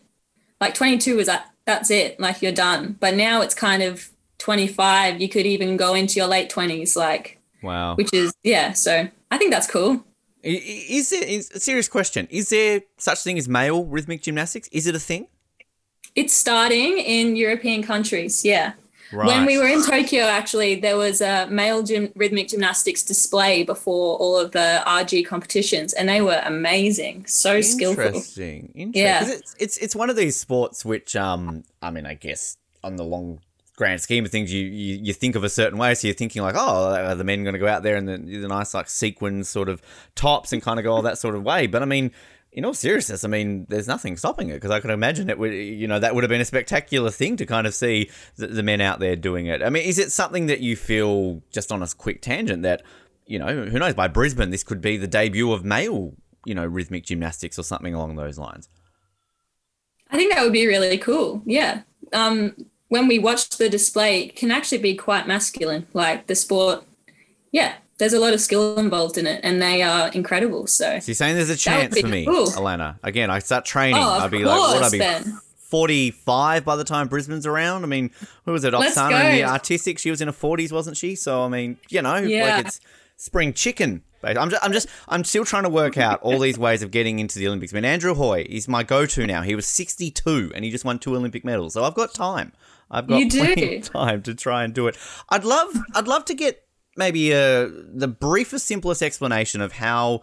Like 0.60 0.74
22 0.74 1.16
was 1.16 1.28
that, 1.28 1.54
that's 1.64 1.90
it, 1.90 2.20
like 2.20 2.42
you're 2.42 2.52
done. 2.52 2.98
But 3.00 3.16
now 3.16 3.40
it's 3.40 3.56
kind 3.56 3.82
of 3.82 4.10
25. 4.40 5.22
You 5.22 5.30
could 5.30 5.46
even 5.46 5.78
go 5.78 5.94
into 5.94 6.20
your 6.20 6.28
late 6.28 6.52
20s, 6.52 6.98
like, 6.98 7.40
wow. 7.62 7.96
which 7.96 8.12
is, 8.12 8.34
yeah. 8.44 8.74
So 8.74 9.08
I 9.32 9.38
think 9.38 9.52
that's 9.52 9.68
cool. 9.68 10.04
Is 10.44 11.12
there, 11.12 11.24
is, 11.24 11.50
a 11.52 11.62
serious 11.62 11.88
question, 11.88 12.28
is 12.30 12.50
there 12.50 12.82
such 12.98 13.24
thing 13.24 13.38
as 13.38 13.48
male 13.48 13.86
rhythmic 13.86 14.22
gymnastics? 14.22 14.68
Is 14.74 14.86
it 14.86 14.96
a 14.96 15.00
thing? 15.00 15.28
It's 16.16 16.34
starting 16.34 16.98
in 17.00 17.36
European 17.36 17.84
countries, 17.84 18.46
yeah. 18.46 18.74
Right. 19.14 19.28
When 19.28 19.46
we 19.46 19.60
were 19.60 19.68
in 19.68 19.84
Tokyo, 19.84 20.24
actually, 20.24 20.76
there 20.76 20.98
was 20.98 21.22
a 21.22 21.48
male 21.48 21.84
gym, 21.84 22.12
rhythmic 22.16 22.48
gymnastics 22.48 23.04
display 23.04 23.64
before 23.64 24.18
all 24.18 24.38
of 24.38 24.52
the 24.52 24.82
RG 24.88 25.26
competitions, 25.28 25.94
and 25.94 26.10
they 26.10 26.22
were 26.22 26.42
amazing, 26.44 27.26
so 27.28 27.62
skillful. 27.62 28.06
Interesting. 28.06 28.72
Interesting. 28.74 28.94
Yeah. 28.94 29.24
It's, 29.24 29.56
it's 29.60 29.78
it's 29.78 29.96
one 29.96 30.10
of 30.10 30.16
these 30.16 30.36
sports 30.36 30.84
which 30.84 31.16
um 31.16 31.64
I 31.82 31.92
mean 31.92 32.08
I 32.08 32.16
guess 32.16 32.58
on 32.84 32.96
the 32.96 33.04
long 33.04 33.40
grand 33.76 34.02
scheme 34.02 34.26
of 34.26 34.32
things 34.32 34.54
you 34.54 34.66
you, 34.66 35.00
you 35.02 35.14
think 35.14 35.36
of 35.36 35.44
a 35.44 35.50
certain 35.50 35.80
way 35.80 35.96
so 35.96 36.08
you're 36.08 36.14
thinking 36.14 36.44
like 36.44 36.54
oh 36.56 36.94
are 36.94 37.16
the 37.16 37.24
men 37.24 37.44
going 37.44 37.54
to 37.54 37.60
go 37.60 37.68
out 37.68 37.82
there 37.82 37.96
in 37.96 38.06
the, 38.06 38.18
the 38.18 38.48
nice 38.48 38.72
like 38.76 38.88
sequins 38.88 39.50
sort 39.50 39.68
of 39.68 39.82
tops 40.14 40.54
and 40.54 40.62
kind 40.62 40.80
of 40.80 40.84
go 40.84 40.94
all 40.94 41.02
that 41.02 41.18
sort 41.18 41.34
of 41.34 41.42
way 41.42 41.66
but 41.66 41.82
I 41.82 41.86
mean 41.86 42.12
in 42.54 42.66
all 42.66 42.74
seriousness 42.74 43.24
I 43.24 43.28
mean 43.28 43.66
there's 43.70 43.88
nothing 43.88 44.16
stopping 44.16 44.50
it 44.50 44.56
because 44.56 44.72
I 44.72 44.80
can 44.80 44.90
imagine 44.90 45.30
it 45.30 45.38
would 45.38 45.54
you 45.54 45.88
know 45.88 46.00
that 46.00 46.16
would 46.16 46.24
have 46.24 46.30
been 46.30 46.42
a 46.42 46.46
spectacular 46.46 47.12
thing 47.12 47.36
to 47.38 47.46
kind 47.46 47.68
of 47.68 47.74
see 47.74 48.10
the, 48.36 48.48
the 48.48 48.64
men 48.64 48.80
out 48.80 49.00
there 49.00 49.16
doing 49.16 49.48
it 49.48 49.64
I 49.64 49.70
mean 49.70 49.84
is 49.84 50.00
it 50.00 50.12
something 50.12 50.46
that 50.48 50.60
you 50.60 50.76
feel 50.76 51.42
just 51.52 51.72
on 51.72 51.82
a 51.82 51.88
quick 51.98 52.22
tangent 52.22 52.64
that 52.64 52.84
you 53.26 53.40
know 53.40 53.66
who 53.66 53.80
knows 53.80 53.96
by 53.96 54.08
Brisbane 54.08 54.52
this 54.52 54.64
could 54.64 54.82
be 54.82 54.98
the 54.98 55.08
debut 55.08 55.52
of 55.52 55.66
male 55.66 56.14
you 56.46 56.56
know 56.56 56.66
rhythmic 56.66 57.06
gymnastics 57.06 57.58
or 57.58 57.64
something 57.64 57.94
along 57.94 58.16
those 58.16 58.38
lines 58.38 58.70
I 60.14 60.16
think 60.16 60.32
that 60.32 60.44
would 60.44 60.54
be 60.54 60.68
really 60.68 61.00
cool. 61.00 61.42
Yeah. 61.44 61.82
Um, 62.14 62.68
when 62.90 63.08
we 63.08 63.18
watched 63.18 63.58
the 63.58 63.68
display, 63.68 64.26
it 64.26 64.36
can 64.36 64.52
actually 64.52 64.78
be 64.78 64.96
quite 64.96 65.28
masculine. 65.28 65.88
Like 65.94 66.28
the 66.28 66.36
sport, 66.36 66.84
yeah, 67.52 67.74
there's 67.98 68.14
a 68.14 68.20
lot 68.20 68.34
of 68.34 68.42
skill 68.42 68.78
involved 68.80 69.18
in 69.18 69.28
it, 69.28 69.40
and 69.44 69.62
they 69.62 69.82
are 69.84 70.10
incredible. 70.10 70.68
So 70.68 71.00
So 71.00 71.06
you're 71.10 71.16
saying 71.16 71.36
there's 71.36 71.50
a 71.50 71.56
chance 71.58 72.00
for 72.00 72.08
me, 72.08 72.26
cool. 72.26 72.48
Alana. 72.48 72.98
Again, 73.04 73.30
I 73.30 73.40
start 73.40 73.66
training. 73.66 74.02
Oh, 74.02 74.10
I'd 74.20 74.32
be 74.32 74.44
like, 74.44 74.58
what 74.60 74.84
I'd 74.84 74.92
be? 74.92 75.00
Ben. 75.00 75.40
45 75.58 76.64
by 76.64 76.76
the 76.76 76.84
time 76.84 77.08
Brisbane's 77.08 77.48
around. 77.48 77.84
I 77.84 77.88
mean, 77.88 78.12
who 78.46 78.52
was 78.52 78.64
it? 78.64 78.74
Oksana 78.76 79.32
in 79.32 79.36
the 79.38 79.44
artistic. 79.46 79.98
She 79.98 80.12
was 80.12 80.22
in 80.22 80.28
her 80.28 80.34
40s, 80.34 80.72
wasn't 80.72 80.98
she? 80.98 81.16
So, 81.16 81.44
I 81.44 81.48
mean, 81.50 81.78
you 81.90 82.02
know, 82.02 82.18
Yeah. 82.18 82.58
like 82.58 82.68
it's 82.68 82.80
spring 83.18 83.54
chicken. 83.54 84.04
I'm 84.24 84.50
just, 84.52 84.64
I'm 84.64 84.72
just, 84.72 84.88
I'm 85.10 85.24
still 85.24 85.44
trying 85.44 85.64
to 85.64 85.70
work 85.70 85.98
out 85.98 86.22
all 86.22 86.40
these 86.40 86.58
ways 86.58 86.82
of 86.84 86.92
getting 86.92 87.20
into 87.20 87.40
the 87.40 87.48
Olympics. 87.48 87.74
I 87.74 87.76
mean, 87.76 87.86
Andrew 87.86 88.14
Hoy 88.14 88.46
is 88.50 88.68
my 88.70 88.84
go-to 88.84 89.26
now. 89.28 89.42
He 89.42 89.54
was 89.56 89.66
62 89.66 90.52
and 90.56 90.64
he 90.64 90.72
just 90.72 90.86
won 90.86 90.98
two 91.00 91.16
Olympic 91.16 91.44
medals. 91.44 91.74
So 91.74 91.84
I've 91.84 91.94
got 91.96 92.14
time. 92.14 92.54
I've 92.90 93.08
got 93.08 93.16
plenty 93.32 93.78
of 93.78 93.84
time 93.92 94.22
to 94.22 94.34
try 94.36 94.64
and 94.64 94.74
do 94.74 94.88
it. 94.88 94.96
I'd 95.30 95.44
love, 95.44 95.74
I'd 95.96 96.08
love 96.08 96.24
to 96.26 96.34
get 96.36 96.63
maybe 96.98 97.34
uh 97.34 97.70
the 97.94 98.08
briefest, 98.08 98.66
simplest 98.66 99.02
explanation 99.02 99.62
of 99.62 99.74
how 99.74 100.22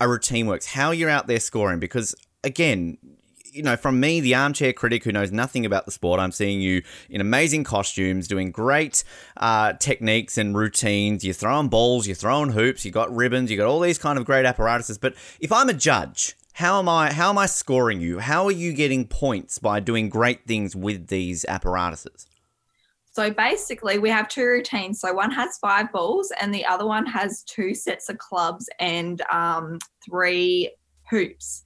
a 0.00 0.08
routine 0.08 0.46
works, 0.46 0.66
how 0.66 0.90
you're 0.90 1.10
out 1.10 1.26
there 1.26 1.40
scoring, 1.40 1.80
because 1.80 2.14
again, 2.44 2.98
you 3.52 3.62
know, 3.62 3.76
from 3.76 3.98
me, 3.98 4.20
the 4.20 4.34
armchair 4.34 4.72
critic 4.72 5.02
who 5.02 5.10
knows 5.10 5.32
nothing 5.32 5.66
about 5.66 5.84
the 5.84 5.90
sport, 5.90 6.20
I'm 6.20 6.30
seeing 6.30 6.60
you 6.60 6.82
in 7.10 7.20
amazing 7.20 7.64
costumes, 7.64 8.28
doing 8.28 8.52
great 8.52 9.02
uh, 9.36 9.72
techniques 9.72 10.38
and 10.38 10.56
routines. 10.56 11.24
You're 11.24 11.34
throwing 11.34 11.68
balls, 11.68 12.06
you're 12.06 12.14
throwing 12.14 12.50
hoops, 12.50 12.84
you 12.84 12.92
got 12.92 13.12
ribbons, 13.12 13.50
you 13.50 13.56
got 13.56 13.66
all 13.66 13.80
these 13.80 13.98
kind 13.98 14.18
of 14.18 14.24
great 14.24 14.46
apparatuses. 14.46 14.98
But 14.98 15.14
if 15.40 15.50
I'm 15.50 15.68
a 15.68 15.74
judge, 15.74 16.36
how 16.52 16.78
am 16.78 16.88
I? 16.88 17.12
How 17.12 17.30
am 17.30 17.38
I 17.38 17.46
scoring 17.46 18.00
you? 18.00 18.20
How 18.20 18.44
are 18.44 18.52
you 18.52 18.72
getting 18.72 19.06
points 19.06 19.58
by 19.58 19.80
doing 19.80 20.08
great 20.08 20.46
things 20.46 20.76
with 20.76 21.08
these 21.08 21.44
apparatuses? 21.48 22.27
So 23.18 23.32
basically, 23.32 23.98
we 23.98 24.10
have 24.10 24.28
two 24.28 24.44
routines. 24.44 25.00
So 25.00 25.12
one 25.12 25.32
has 25.32 25.58
five 25.58 25.90
balls, 25.90 26.30
and 26.40 26.54
the 26.54 26.64
other 26.64 26.86
one 26.86 27.04
has 27.06 27.42
two 27.42 27.74
sets 27.74 28.08
of 28.08 28.18
clubs 28.18 28.68
and 28.78 29.20
um, 29.22 29.80
three 30.08 30.70
hoops. 31.10 31.64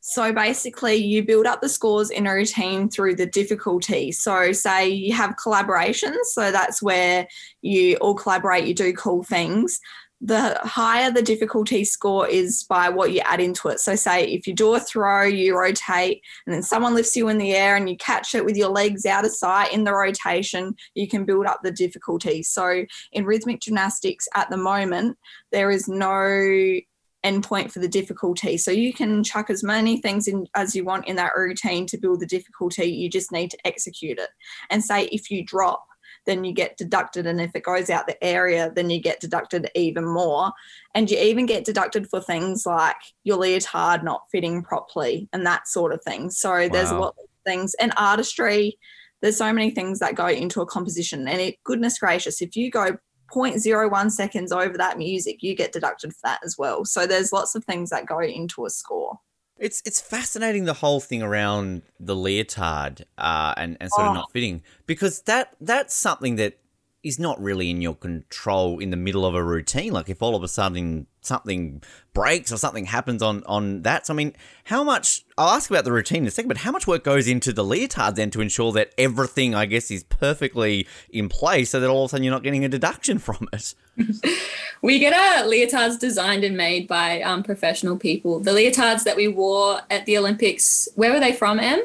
So 0.00 0.34
basically, 0.34 0.96
you 0.96 1.24
build 1.24 1.46
up 1.46 1.62
the 1.62 1.70
scores 1.70 2.10
in 2.10 2.26
a 2.26 2.34
routine 2.34 2.90
through 2.90 3.14
the 3.14 3.24
difficulty. 3.24 4.12
So, 4.12 4.52
say 4.52 4.90
you 4.90 5.14
have 5.14 5.36
collaborations, 5.42 6.24
so 6.24 6.52
that's 6.52 6.82
where 6.82 7.26
you 7.62 7.96
all 8.02 8.14
collaborate, 8.14 8.66
you 8.66 8.74
do 8.74 8.92
cool 8.92 9.22
things. 9.22 9.80
The 10.24 10.56
higher 10.62 11.10
the 11.10 11.20
difficulty 11.20 11.84
score 11.84 12.28
is 12.28 12.62
by 12.62 12.88
what 12.88 13.10
you 13.10 13.20
add 13.20 13.40
into 13.40 13.68
it. 13.68 13.80
So, 13.80 13.96
say 13.96 14.24
if 14.24 14.46
you 14.46 14.54
do 14.54 14.74
a 14.74 14.80
throw, 14.80 15.24
you 15.24 15.58
rotate, 15.58 16.22
and 16.46 16.54
then 16.54 16.62
someone 16.62 16.94
lifts 16.94 17.16
you 17.16 17.28
in 17.28 17.38
the 17.38 17.54
air 17.54 17.74
and 17.74 17.90
you 17.90 17.96
catch 17.96 18.36
it 18.36 18.44
with 18.44 18.56
your 18.56 18.68
legs 18.68 19.04
out 19.04 19.24
of 19.24 19.34
sight 19.34 19.72
in 19.72 19.82
the 19.82 19.92
rotation, 19.92 20.76
you 20.94 21.08
can 21.08 21.24
build 21.24 21.46
up 21.46 21.60
the 21.64 21.72
difficulty. 21.72 22.44
So, 22.44 22.84
in 23.10 23.24
rhythmic 23.24 23.60
gymnastics 23.60 24.28
at 24.36 24.48
the 24.48 24.56
moment, 24.56 25.18
there 25.50 25.72
is 25.72 25.88
no 25.88 26.78
endpoint 27.24 27.72
for 27.72 27.80
the 27.80 27.88
difficulty. 27.88 28.56
So, 28.56 28.70
you 28.70 28.92
can 28.92 29.24
chuck 29.24 29.50
as 29.50 29.64
many 29.64 30.00
things 30.00 30.28
in 30.28 30.46
as 30.54 30.76
you 30.76 30.84
want 30.84 31.08
in 31.08 31.16
that 31.16 31.32
routine 31.36 31.84
to 31.86 31.98
build 31.98 32.20
the 32.20 32.26
difficulty. 32.26 32.84
You 32.84 33.10
just 33.10 33.32
need 33.32 33.50
to 33.50 33.66
execute 33.66 34.20
it. 34.20 34.30
And 34.70 34.84
say 34.84 35.06
if 35.06 35.32
you 35.32 35.44
drop, 35.44 35.84
then 36.26 36.44
you 36.44 36.52
get 36.52 36.76
deducted. 36.76 37.26
And 37.26 37.40
if 37.40 37.50
it 37.54 37.64
goes 37.64 37.90
out 37.90 38.06
the 38.06 38.22
area, 38.22 38.70
then 38.74 38.90
you 38.90 39.00
get 39.00 39.20
deducted 39.20 39.68
even 39.74 40.04
more. 40.04 40.52
And 40.94 41.10
you 41.10 41.18
even 41.18 41.46
get 41.46 41.64
deducted 41.64 42.08
for 42.08 42.20
things 42.20 42.66
like 42.66 42.96
your 43.24 43.38
leotard 43.38 44.04
not 44.04 44.22
fitting 44.30 44.62
properly 44.62 45.28
and 45.32 45.46
that 45.46 45.68
sort 45.68 45.92
of 45.92 46.02
thing. 46.02 46.30
So 46.30 46.68
there's 46.68 46.90
a 46.90 46.98
lot 46.98 47.14
of 47.18 47.28
things. 47.44 47.74
And 47.80 47.92
artistry, 47.96 48.78
there's 49.20 49.36
so 49.36 49.52
many 49.52 49.70
things 49.70 49.98
that 50.00 50.14
go 50.14 50.28
into 50.28 50.60
a 50.60 50.66
composition. 50.66 51.26
And 51.28 51.40
it, 51.40 51.56
goodness 51.64 51.98
gracious, 51.98 52.42
if 52.42 52.56
you 52.56 52.70
go 52.70 52.96
0.01 53.32 54.10
seconds 54.10 54.52
over 54.52 54.76
that 54.76 54.98
music, 54.98 55.42
you 55.42 55.54
get 55.54 55.72
deducted 55.72 56.12
for 56.12 56.20
that 56.24 56.40
as 56.44 56.56
well. 56.58 56.84
So 56.84 57.06
there's 57.06 57.32
lots 57.32 57.54
of 57.54 57.64
things 57.64 57.90
that 57.90 58.06
go 58.06 58.20
into 58.20 58.66
a 58.66 58.70
score. 58.70 59.18
It's 59.58 59.82
it's 59.84 60.00
fascinating 60.00 60.64
the 60.64 60.72
whole 60.74 61.00
thing 61.00 61.22
around 61.22 61.82
the 62.00 62.16
leotard 62.16 63.04
uh, 63.18 63.54
and 63.56 63.76
and 63.80 63.90
sort 63.92 64.06
of 64.06 64.10
Oh. 64.10 64.14
not 64.14 64.32
fitting 64.32 64.62
because 64.86 65.22
that 65.22 65.54
that's 65.60 65.94
something 65.94 66.36
that 66.36 66.58
is 67.02 67.18
not 67.18 67.40
really 67.40 67.68
in 67.68 67.82
your 67.82 67.94
control 67.94 68.78
in 68.78 68.90
the 68.90 68.96
middle 68.96 69.26
of 69.26 69.34
a 69.34 69.42
routine. 69.42 69.92
Like 69.92 70.08
if 70.08 70.22
all 70.22 70.36
of 70.36 70.42
a 70.42 70.48
sudden 70.48 71.06
something 71.20 71.82
breaks 72.14 72.52
or 72.52 72.56
something 72.56 72.84
happens 72.86 73.22
on 73.22 73.42
on 73.44 73.82
that. 73.82 74.06
So 74.06 74.14
I 74.14 74.16
mean, 74.16 74.34
how 74.64 74.84
much? 74.84 75.24
I'll 75.36 75.50
ask 75.50 75.70
about 75.70 75.84
the 75.84 75.92
routine 75.92 76.22
in 76.22 76.28
a 76.28 76.30
second, 76.30 76.48
but 76.48 76.58
how 76.58 76.70
much 76.70 76.86
work 76.86 77.04
goes 77.04 77.26
into 77.26 77.52
the 77.52 77.64
leotard 77.64 78.16
then 78.16 78.30
to 78.30 78.40
ensure 78.40 78.70
that 78.72 78.92
everything, 78.98 79.54
I 79.54 79.66
guess, 79.66 79.90
is 79.90 80.04
perfectly 80.04 80.86
in 81.10 81.28
place, 81.28 81.70
so 81.70 81.80
that 81.80 81.88
all 81.88 82.04
of 82.04 82.08
a 82.08 82.10
sudden 82.10 82.24
you're 82.24 82.32
not 82.32 82.42
getting 82.42 82.64
a 82.64 82.68
deduction 82.68 83.18
from 83.18 83.48
it. 83.52 83.74
We 84.82 84.98
get 84.98 85.12
our 85.12 85.48
leotards 85.48 85.98
designed 86.00 86.42
and 86.42 86.56
made 86.56 86.88
by 86.88 87.22
um, 87.22 87.44
professional 87.44 87.96
people. 87.96 88.40
The 88.40 88.50
leotards 88.50 89.04
that 89.04 89.16
we 89.16 89.28
wore 89.28 89.80
at 89.90 90.06
the 90.06 90.18
Olympics, 90.18 90.88
where 90.96 91.12
were 91.12 91.20
they 91.20 91.32
from, 91.32 91.60
Em? 91.60 91.84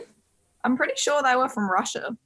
I'm 0.64 0.76
pretty 0.76 0.96
sure 0.98 1.22
they 1.22 1.36
were 1.36 1.48
from 1.48 1.70
Russia. 1.70 2.18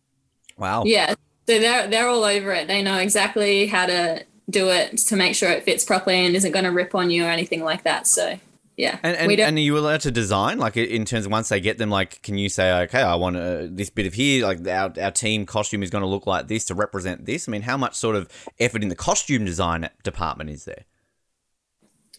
Wow. 0.58 0.84
Yeah, 0.86 1.15
so 1.47 1.60
they're 1.60 1.88
they're 1.88 2.08
all 2.08 2.23
over 2.23 2.51
it. 2.51 2.67
They 2.67 2.82
know 2.82 2.97
exactly 2.97 3.67
how 3.67 3.86
to 3.86 4.25
do 4.49 4.69
it 4.69 4.97
to 4.97 5.15
make 5.15 5.36
sure 5.36 5.49
it 5.49 5.63
fits 5.63 5.86
properly 5.86 6.25
and 6.25 6.36
isn't 6.36 6.51
going 6.51 6.65
to 6.65 6.71
rip 6.71 6.93
on 6.93 7.10
you 7.10 7.25
or 7.25 7.30
anything 7.30 7.63
like 7.63 7.84
that. 7.84 8.08
So 8.08 8.39
yeah, 8.77 8.97
And 9.04 9.15
and, 9.15 9.39
and 9.39 9.58
are 9.58 9.62
you 9.62 9.77
allowed 9.77 10.01
to 10.01 10.12
design 10.12 10.58
like 10.58 10.75
in 10.75 11.06
terms 11.06 11.25
of 11.25 11.32
once 11.32 11.49
they 11.49 11.60
get 11.60 11.77
them? 11.77 11.89
Like, 11.89 12.21
can 12.23 12.38
you 12.38 12.49
say, 12.49 12.71
okay, 12.84 13.01
I 13.01 13.15
want 13.15 13.36
uh, 13.36 13.67
this 13.69 13.89
bit 13.89 14.08
of 14.08 14.13
here. 14.13 14.43
Like 14.43 14.65
our 14.67 14.91
our 14.99 15.12
team 15.12 15.45
costume 15.45 15.84
is 15.84 15.89
going 15.89 16.01
to 16.01 16.08
look 16.08 16.25
like 16.25 16.47
this 16.47 16.65
to 16.65 16.73
represent 16.73 17.25
this. 17.25 17.47
I 17.47 17.51
mean, 17.51 17.62
how 17.62 17.77
much 17.77 17.95
sort 17.95 18.15
of 18.15 18.27
effort 18.60 18.82
in 18.82 18.89
the 18.89 18.95
costume 18.95 19.45
design 19.45 19.89
department 20.04 20.49
is 20.49 20.65
there? 20.65 20.86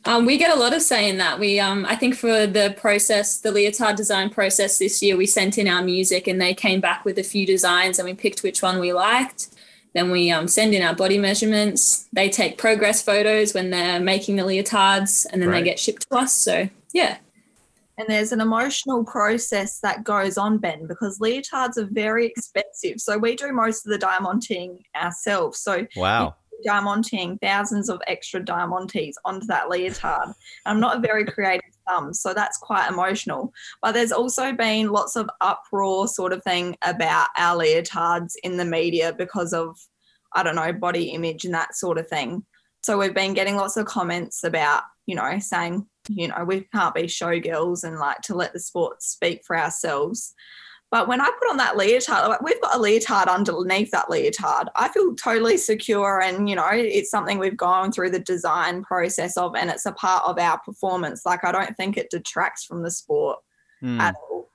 Um, 0.04 0.26
we 0.26 0.36
get 0.36 0.54
a 0.54 0.58
lot 0.58 0.74
of 0.74 0.82
say 0.82 1.08
in 1.08 1.18
that. 1.18 1.38
We, 1.38 1.60
um, 1.60 1.86
I 1.86 1.94
think, 1.94 2.16
for 2.16 2.46
the 2.46 2.74
process, 2.76 3.38
the 3.38 3.52
leotard 3.52 3.96
design 3.96 4.30
process 4.30 4.78
this 4.78 5.00
year, 5.02 5.16
we 5.16 5.26
sent 5.26 5.58
in 5.58 5.68
our 5.68 5.82
music, 5.82 6.26
and 6.26 6.40
they 6.40 6.54
came 6.54 6.80
back 6.80 7.04
with 7.04 7.18
a 7.18 7.22
few 7.22 7.46
designs, 7.46 7.98
and 7.98 8.08
we 8.08 8.14
picked 8.14 8.42
which 8.42 8.62
one 8.62 8.80
we 8.80 8.92
liked. 8.92 9.48
Then 9.94 10.10
we 10.10 10.30
um, 10.30 10.48
send 10.48 10.74
in 10.74 10.82
our 10.82 10.94
body 10.94 11.18
measurements. 11.18 12.08
They 12.12 12.30
take 12.30 12.58
progress 12.58 13.02
photos 13.02 13.54
when 13.54 13.70
they're 13.70 14.00
making 14.00 14.36
the 14.36 14.42
leotards, 14.42 15.26
and 15.30 15.40
then 15.40 15.50
Right. 15.50 15.60
they 15.60 15.64
get 15.70 15.78
shipped 15.78 16.08
to 16.10 16.16
us. 16.16 16.34
So 16.34 16.68
yeah, 16.92 17.18
And 17.98 18.08
there's 18.08 18.32
an 18.32 18.40
emotional 18.40 19.04
process 19.04 19.78
that 19.80 20.02
goes 20.02 20.38
on, 20.38 20.58
Ben, 20.58 20.86
because 20.86 21.18
leotards 21.20 21.76
are 21.76 21.88
very 21.90 22.26
expensive. 22.26 23.00
So 23.00 23.18
we 23.18 23.36
do 23.36 23.52
most 23.52 23.86
of 23.86 23.92
the 23.92 23.98
diamanting 23.98 24.82
ourselves. 24.96 25.60
So 25.60 25.86
Wow. 25.94 26.36
Diamanting 26.64 27.38
thousands 27.38 27.88
of 27.88 28.00
extra 28.06 28.40
diamantes 28.40 29.14
onto 29.24 29.46
that 29.46 29.68
leotard. 29.68 30.32
I'm 30.66 30.80
not 30.80 30.96
a 30.96 31.00
very 31.00 31.24
creative 31.24 31.70
thumb, 31.88 32.12
so 32.14 32.34
that's 32.34 32.58
quite 32.58 32.88
emotional. 32.88 33.52
But 33.80 33.92
there's 33.92 34.12
also 34.12 34.52
been 34.52 34.90
lots 34.90 35.16
of 35.16 35.28
uproar 35.40 36.08
sort 36.08 36.32
of 36.32 36.42
thing 36.44 36.76
about 36.82 37.28
our 37.36 37.58
leotards 37.58 38.32
in 38.42 38.56
the 38.56 38.64
media 38.64 39.12
because 39.16 39.52
of, 39.52 39.78
I 40.34 40.42
don't 40.42 40.56
know, 40.56 40.72
body 40.72 41.10
image 41.10 41.44
and 41.44 41.54
that 41.54 41.74
sort 41.74 41.98
of 41.98 42.08
thing. 42.08 42.44
So 42.82 42.98
we've 42.98 43.14
been 43.14 43.34
getting 43.34 43.56
lots 43.56 43.76
of 43.76 43.86
comments 43.86 44.42
about, 44.42 44.82
you 45.06 45.14
know, 45.14 45.38
saying, 45.38 45.86
you 46.08 46.28
know, 46.28 46.44
we 46.44 46.62
can't 46.74 46.94
be 46.94 47.02
showgirls 47.02 47.84
and 47.84 47.98
like 47.98 48.20
to 48.22 48.34
let 48.34 48.52
the 48.52 48.60
sport 48.60 49.02
speak 49.02 49.42
for 49.44 49.56
ourselves. 49.56 50.34
But 50.92 51.08
when 51.08 51.22
I 51.22 51.24
put 51.40 51.50
on 51.50 51.56
that 51.56 51.76
leotard, 51.78 52.28
like, 52.28 52.42
we've 52.42 52.60
got 52.60 52.76
a 52.76 52.78
leotard 52.78 53.26
underneath 53.26 53.90
that 53.92 54.10
leotard. 54.10 54.68
I 54.76 54.88
feel 54.90 55.14
totally 55.16 55.56
secure, 55.56 56.20
and 56.20 56.48
you 56.50 56.54
know, 56.54 56.68
it's 56.70 57.10
something 57.10 57.38
we've 57.38 57.56
gone 57.56 57.90
through 57.90 58.10
the 58.10 58.18
design 58.20 58.84
process 58.84 59.38
of, 59.38 59.56
and 59.56 59.70
it's 59.70 59.86
a 59.86 59.92
part 59.92 60.24
of 60.26 60.38
our 60.38 60.58
performance. 60.60 61.24
Like, 61.24 61.44
I 61.44 61.50
don't 61.50 61.74
think 61.78 61.96
it 61.96 62.10
detracts 62.10 62.62
from 62.64 62.82
the 62.82 62.90
sport 62.90 63.38
Hmm. 63.80 64.00
at 64.00 64.14
all. 64.30 64.48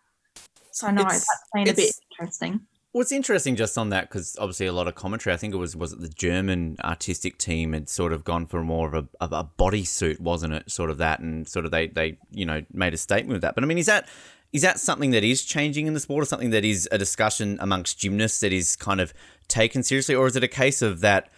So 0.71 0.91
no, 0.91 1.02
It's- 1.02 1.26
that's 1.28 1.50
been 1.54 1.67
a 1.69 1.73
bit 1.76 1.91
interesting. 2.12 2.62
What's 2.91 3.12
interesting 3.12 3.56
just 3.56 3.78
on 3.78 3.89
that, 3.89 4.08
because 4.10 4.38
obviously 4.39 4.65
a 4.67 4.73
lot 4.73 4.88
of 4.88 4.95
commentary, 4.95 5.34
I 5.34 5.38
think 5.38 5.54
it 5.54 5.58
was 5.58 5.76
was 5.76 5.91
it 5.93 6.02
the 6.02 6.08
German 6.10 6.78
artistic 6.84 7.38
team 7.38 7.73
had 7.73 7.89
sort 7.89 8.13
of 8.13 8.23
gone 8.23 8.45
for 8.47 8.63
more 8.63 8.88
of 8.88 8.93
a, 8.93 9.08
of 9.19 9.34
a 9.34 9.43
bodysuit, 9.60 10.19
wasn't 10.19 10.54
it? 10.54 10.71
Sort 10.71 10.89
of 10.89 10.97
that, 11.00 11.19
and 11.19 11.47
sort 11.47 11.65
of 11.65 11.71
they 11.71 11.88
they 11.88 12.17
you 12.32 12.45
know 12.45 12.63
made 12.71 12.93
a 12.93 12.97
statement 12.97 13.34
with 13.34 13.41
that. 13.41 13.56
But 13.56 13.63
I 13.63 13.67
mean, 13.67 13.78
is 13.80 13.88
that 13.88 14.08
is 14.53 14.62
that 14.62 14.79
something 14.79 15.12
that 15.12 15.23
is 15.23 15.43
changing 15.43 15.88
in 15.88 15.93
the 15.93 15.99
sport, 15.99 16.23
or 16.23 16.25
something 16.25 16.51
that 16.51 16.65
is 16.65 16.88
a 16.91 16.97
discussion 16.97 17.57
amongst 17.62 17.99
gymnasts 17.99 18.39
that 18.39 18.53
is 18.53 18.75
kind 18.75 19.01
of 19.01 19.13
taken 19.47 19.83
seriously, 19.83 20.15
or 20.15 20.27
is 20.27 20.36
it 20.36 20.43
a 20.43 20.47
case 20.47 20.81
of 20.81 21.01
that? 21.01 21.29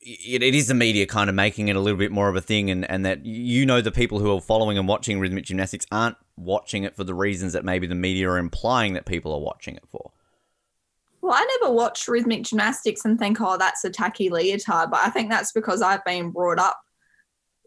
It, 0.00 0.42
it 0.42 0.54
is 0.54 0.66
the 0.66 0.74
media 0.74 1.06
kind 1.06 1.30
of 1.30 1.36
making 1.36 1.68
it 1.68 1.76
a 1.76 1.80
little 1.80 1.98
bit 1.98 2.10
more 2.10 2.28
of 2.28 2.36
a 2.36 2.40
thing, 2.40 2.70
and, 2.70 2.88
and 2.90 3.06
that 3.06 3.24
you 3.24 3.64
know 3.64 3.80
the 3.80 3.92
people 3.92 4.18
who 4.18 4.34
are 4.34 4.40
following 4.40 4.78
and 4.78 4.88
watching 4.88 5.20
rhythmic 5.20 5.44
gymnastics 5.44 5.86
aren't 5.90 6.16
watching 6.36 6.84
it 6.84 6.94
for 6.96 7.04
the 7.04 7.14
reasons 7.14 7.52
that 7.52 7.64
maybe 7.64 7.86
the 7.86 7.94
media 7.94 8.28
are 8.28 8.38
implying 8.38 8.94
that 8.94 9.06
people 9.06 9.32
are 9.32 9.40
watching 9.40 9.76
it 9.76 9.84
for. 9.86 10.10
Well, 11.20 11.34
I 11.34 11.58
never 11.60 11.72
watch 11.72 12.08
rhythmic 12.08 12.42
gymnastics 12.42 13.04
and 13.04 13.16
think, 13.16 13.40
oh, 13.40 13.56
that's 13.56 13.84
a 13.84 13.90
tacky 13.90 14.28
leotard. 14.28 14.90
But 14.90 15.00
I 15.04 15.10
think 15.10 15.30
that's 15.30 15.52
because 15.52 15.80
I've 15.80 16.04
been 16.04 16.32
brought 16.32 16.58
up 16.58 16.80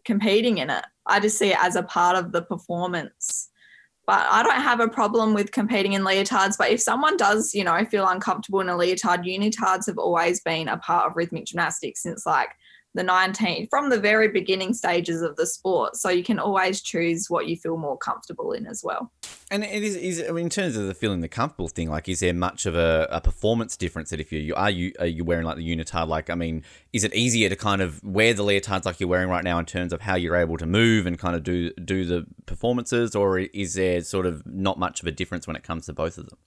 competing 0.04 0.58
in 0.58 0.68
it. 0.68 0.84
I 1.06 1.20
just 1.20 1.38
see 1.38 1.52
it 1.52 1.58
as 1.58 1.74
a 1.74 1.82
part 1.82 2.16
of 2.16 2.32
the 2.32 2.42
performance. 2.42 3.48
But 4.06 4.24
I 4.30 4.42
don't 4.42 4.62
have 4.62 4.78
a 4.78 4.88
problem 4.88 5.34
with 5.34 5.50
competing 5.50 5.94
in 5.94 6.02
leotards. 6.02 6.56
But 6.56 6.70
if 6.70 6.80
someone 6.80 7.16
does, 7.16 7.52
you 7.54 7.64
know, 7.64 7.84
feel 7.86 8.06
uncomfortable 8.06 8.60
in 8.60 8.68
a 8.68 8.76
leotard, 8.76 9.24
unitards 9.24 9.86
have 9.86 9.98
always 9.98 10.40
been 10.40 10.68
a 10.68 10.76
part 10.76 11.06
of 11.06 11.16
rhythmic 11.16 11.46
gymnastics 11.46 12.02
since 12.02 12.24
like 12.24 12.50
the 12.96 13.02
19 13.02 13.68
from 13.68 13.90
the 13.90 14.00
very 14.00 14.28
beginning 14.28 14.74
stages 14.74 15.22
of 15.22 15.36
the 15.36 15.46
sport. 15.46 15.96
So 15.96 16.08
you 16.08 16.24
can 16.24 16.38
always 16.38 16.80
choose 16.80 17.26
what 17.28 17.46
you 17.46 17.56
feel 17.56 17.76
more 17.76 17.96
comfortable 17.96 18.52
in 18.52 18.66
as 18.66 18.82
well. 18.82 19.12
And 19.50 19.62
it 19.62 19.84
is, 19.84 19.94
is 19.94 20.24
I 20.28 20.32
mean, 20.32 20.46
in 20.46 20.50
terms 20.50 20.76
of 20.76 20.86
the 20.88 20.94
feeling 20.94 21.20
the 21.20 21.28
comfortable 21.28 21.68
thing, 21.68 21.88
like, 21.88 22.08
is 22.08 22.18
there 22.20 22.34
much 22.34 22.66
of 22.66 22.74
a, 22.74 23.06
a 23.10 23.20
performance 23.20 23.76
difference 23.76 24.10
that 24.10 24.18
if 24.18 24.32
you, 24.32 24.40
you 24.40 24.54
are 24.56 24.70
you 24.70 24.92
are 24.98 25.06
you 25.06 25.24
wearing 25.24 25.44
like 25.44 25.56
the 25.56 25.76
unitard? 25.76 26.08
Like, 26.08 26.30
I 26.30 26.34
mean, 26.34 26.64
is 26.92 27.04
it 27.04 27.14
easier 27.14 27.48
to 27.48 27.54
kind 27.54 27.80
of 27.80 28.02
wear 28.02 28.34
the 28.34 28.42
leotards 28.42 28.84
like 28.84 28.98
you're 28.98 29.08
wearing 29.08 29.28
right 29.28 29.44
now 29.44 29.58
in 29.60 29.64
terms 29.64 29.92
of 29.92 30.00
how 30.00 30.16
you're 30.16 30.34
able 30.34 30.56
to 30.56 30.66
move 30.66 31.06
and 31.06 31.16
kind 31.16 31.36
of 31.36 31.44
do 31.44 31.70
do 31.74 32.04
the 32.04 32.26
performances, 32.46 33.14
or 33.14 33.38
is 33.38 33.74
there 33.74 34.00
sort 34.00 34.26
of 34.26 34.44
not 34.46 34.80
much 34.80 35.00
of 35.00 35.06
a 35.06 35.12
difference 35.12 35.46
when 35.46 35.54
it 35.54 35.62
comes 35.62 35.86
to 35.86 35.92
both 35.92 36.18
of 36.18 36.28
them? 36.28 36.38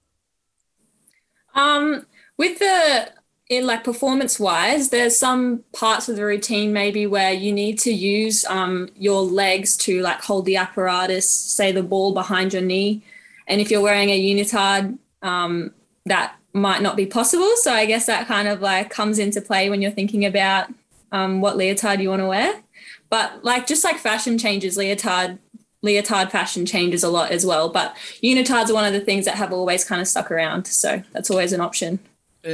Um, 1.56 2.06
with 2.38 2.60
the 2.60 3.12
in 3.50 3.66
like 3.66 3.84
performance 3.84 4.40
wise, 4.40 4.90
there's 4.90 5.18
some 5.18 5.64
parts 5.74 6.08
of 6.08 6.16
the 6.16 6.24
routine 6.24 6.72
maybe 6.72 7.08
where 7.08 7.34
you 7.34 7.52
need 7.52 7.80
to 7.80 7.92
use 7.92 8.46
um, 8.46 8.90
your 8.96 9.24
legs 9.24 9.76
to 9.76 10.02
like 10.02 10.22
hold 10.22 10.46
the 10.46 10.56
apparatus, 10.56 11.28
say 11.28 11.72
the 11.72 11.82
ball 11.82 12.14
behind 12.14 12.54
your 12.54 12.62
knee. 12.62 13.04
And 13.48 13.60
if 13.60 13.72
you're 13.72 13.82
wearing 13.82 14.10
a 14.10 14.22
unitard, 14.22 15.00
um, 15.24 15.72
that 16.06 16.36
might 16.54 16.84
not 16.84 16.96
be 16.96 17.08
possible. 17.08 17.52
So 17.58 17.74
I 17.74 17.88
guess 17.88 18.06
that 18.06 18.28
kind 18.28 18.48
of 18.48 18.62
like 18.62 18.92
comes 18.92 19.18
into 19.18 19.42
play 19.42 19.70
when 19.70 19.82
you're 19.82 19.92
thinking 19.92 20.26
about 20.26 20.72
um, 21.12 21.42
what 21.42 21.58
leotard 21.58 22.00
you 22.00 22.10
want 22.10 22.22
to 22.22 22.28
wear. 22.28 22.62
But 23.10 23.44
like 23.44 23.66
just 23.66 23.84
like 23.84 23.98
fashion 23.98 24.38
changes, 24.38 24.78
leotard 24.78 25.40
leotard 25.82 26.30
fashion 26.30 26.66
changes 26.66 27.04
a 27.04 27.10
lot 27.10 27.32
as 27.32 27.46
well. 27.46 27.70
But 27.70 27.96
unitards 28.22 28.70
are 28.70 28.74
one 28.74 28.86
of 28.86 28.94
the 28.94 29.00
things 29.00 29.26
that 29.26 29.36
have 29.36 29.52
always 29.52 29.84
kind 29.84 30.02
of 30.02 30.08
stuck 30.08 30.30
around. 30.30 30.68
So 30.68 31.02
that's 31.14 31.32
always 31.32 31.54
an 31.54 31.62
option. 31.62 32.00
Uh, 32.46 32.50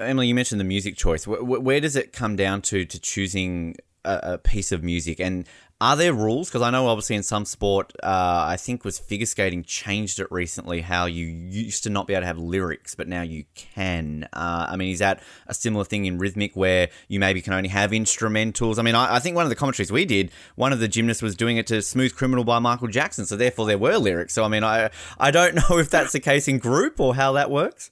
Emily, 0.00 0.28
you 0.28 0.34
mentioned 0.34 0.60
the 0.60 0.64
music 0.64 0.96
choice. 0.96 1.24
Wh- 1.24 1.40
wh- 1.40 1.62
Where 1.62 1.80
does 1.80 1.96
it 1.96 2.12
come 2.12 2.36
down 2.36 2.62
to 2.62 2.84
to 2.84 3.00
choosing 3.00 3.76
a, 4.04 4.20
a 4.34 4.38
piece 4.38 4.70
of 4.72 4.82
music 4.82 5.18
and 5.20 5.46
are 5.80 5.96
there 5.96 6.14
rules? 6.14 6.48
Because 6.48 6.62
I 6.62 6.70
know 6.70 6.86
obviously 6.86 7.16
in 7.16 7.24
some 7.24 7.44
sport, 7.44 7.92
uh, 8.02 8.44
I 8.46 8.56
think 8.56 8.84
was 8.84 8.98
figure 8.98 9.26
skating 9.26 9.64
changed 9.64 10.20
it 10.20 10.28
recently. 10.30 10.80
How 10.82 11.06
you 11.06 11.26
used 11.26 11.82
to 11.82 11.90
not 11.90 12.06
be 12.06 12.14
able 12.14 12.22
to 12.22 12.26
have 12.26 12.38
lyrics, 12.38 12.94
but 12.94 13.08
now 13.08 13.22
you 13.22 13.44
can. 13.54 14.28
Uh, 14.32 14.66
I 14.70 14.76
mean, 14.76 14.92
is 14.92 15.00
that 15.00 15.20
a 15.48 15.52
similar 15.52 15.84
thing 15.84 16.06
in 16.06 16.16
rhythmic 16.18 16.54
where 16.54 16.88
you 17.08 17.18
maybe 17.18 17.42
can 17.42 17.52
only 17.52 17.68
have 17.70 17.90
instrumentals? 17.90 18.78
I 18.78 18.82
mean, 18.82 18.94
I, 18.94 19.16
I 19.16 19.18
think 19.18 19.34
one 19.34 19.44
of 19.44 19.50
the 19.50 19.56
commentaries 19.56 19.90
we 19.90 20.04
did, 20.04 20.30
one 20.54 20.72
of 20.72 20.78
the 20.78 20.88
gymnasts 20.88 21.22
was 21.22 21.34
doing 21.34 21.56
it 21.56 21.66
to 21.66 21.82
"Smooth 21.82 22.14
Criminal" 22.14 22.44
by 22.44 22.60
Michael 22.60 22.88
Jackson, 22.88 23.26
so 23.26 23.36
therefore 23.36 23.66
there 23.66 23.76
were 23.76 23.98
lyrics. 23.98 24.32
So 24.32 24.44
I 24.44 24.48
mean, 24.48 24.62
I 24.62 24.90
I 25.18 25.32
don't 25.32 25.54
know 25.70 25.78
if 25.78 25.90
that's 25.90 26.12
the 26.12 26.20
case 26.20 26.46
in 26.46 26.58
group 26.58 27.00
or 27.00 27.16
how 27.16 27.32
that 27.32 27.50
works. 27.50 27.90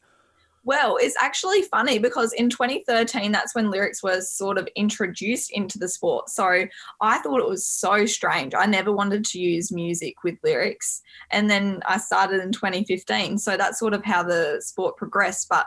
Well, 0.65 0.97
it's 1.01 1.17
actually 1.21 1.63
funny 1.63 1.99
because 1.99 2.33
in 2.33 2.49
2013, 2.49 3.33
that's 3.33 3.55
when 3.55 3.71
lyrics 3.71 4.03
was 4.03 4.31
sort 4.31 4.59
of 4.59 4.69
introduced 4.77 5.51
into 5.51 5.79
the 5.79 5.89
sport. 5.89 6.29
So 6.29 6.67
I 7.01 7.19
thought 7.19 7.41
it 7.41 7.49
was 7.49 7.67
so 7.67 8.07
strange. 8.07 8.55
I 8.55 8.67
never 8.67 8.93
wanted 8.93 9.25
to 9.25 9.41
use 9.41 9.73
music 9.73 10.23
with 10.23 10.37
lyrics. 10.45 11.03
And 11.31 11.51
then 11.51 11.83
I 11.87 11.99
started 11.99 12.41
in 12.43 12.53
2015. 12.53 13.39
So 13.39 13.57
that's 13.57 13.79
sort 13.81 13.93
of 13.93 14.05
how 14.05 14.23
the 14.23 14.63
sport 14.65 14.97
progressed. 14.97 15.49
But 15.49 15.67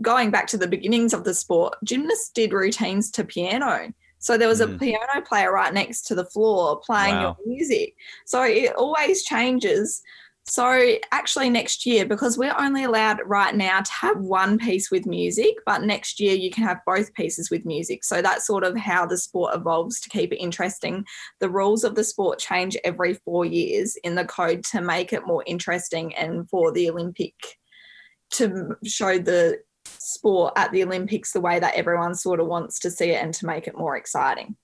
going 0.00 0.30
back 0.30 0.46
to 0.48 0.56
the 0.56 0.66
beginnings 0.66 1.12
of 1.12 1.24
the 1.24 1.34
sport, 1.34 1.74
gymnasts 1.84 2.30
did 2.30 2.54
routines 2.54 3.10
to 3.12 3.24
piano. 3.24 3.92
So 4.18 4.38
there 4.38 4.48
was 4.48 4.60
a 4.60 4.68
Mm. 4.68 4.78
piano 4.78 5.20
player 5.26 5.52
right 5.52 5.74
next 5.74 6.02
to 6.06 6.14
the 6.14 6.24
floor 6.24 6.80
playing 6.80 7.16
Wow. 7.16 7.36
your 7.44 7.46
music. 7.46 7.96
So 8.24 8.44
it 8.44 8.72
always 8.76 9.24
changes. 9.24 10.00
So 10.44 10.96
actually 11.12 11.50
next 11.50 11.86
year, 11.86 12.04
because 12.04 12.36
we're 12.36 12.54
only 12.58 12.82
allowed 12.84 13.20
right 13.24 13.54
now 13.54 13.80
to 13.80 13.92
have 13.92 14.18
one 14.18 14.58
piece 14.58 14.90
with 14.90 15.06
music, 15.06 15.54
but 15.64 15.82
next 15.82 16.18
year 16.18 16.34
you 16.34 16.50
can 16.50 16.64
have 16.64 16.80
both 16.84 17.14
pieces 17.14 17.48
with 17.50 17.64
music. 17.64 18.04
So 18.04 18.20
that's 18.20 18.46
sort 18.46 18.64
of 18.64 18.76
how 18.76 19.06
the 19.06 19.16
sport 19.16 19.54
evolves 19.54 20.00
to 20.00 20.08
keep 20.08 20.32
it 20.32 20.42
interesting. 20.42 21.04
The 21.38 21.48
rules 21.48 21.84
of 21.84 21.94
the 21.94 22.04
sport 22.04 22.40
change 22.40 22.76
every 22.82 23.14
four 23.14 23.44
years 23.44 23.96
in 24.02 24.16
the 24.16 24.24
code 24.24 24.64
to 24.64 24.80
make 24.80 25.12
it 25.12 25.26
more 25.26 25.44
interesting 25.46 26.14
and 26.16 26.48
for 26.50 26.72
the 26.72 26.90
Olympic 26.90 27.34
to 28.32 28.76
show 28.84 29.18
the 29.18 29.60
sport 29.84 30.54
at 30.56 30.72
the 30.72 30.82
Olympics 30.82 31.32
the 31.32 31.40
way 31.40 31.60
that 31.60 31.74
everyone 31.74 32.14
sort 32.14 32.40
of 32.40 32.46
wants 32.46 32.80
to 32.80 32.90
see 32.90 33.10
it 33.10 33.22
and 33.22 33.32
to 33.34 33.46
make 33.46 33.68
it 33.68 33.78
more 33.78 33.96
exciting. 33.96 34.56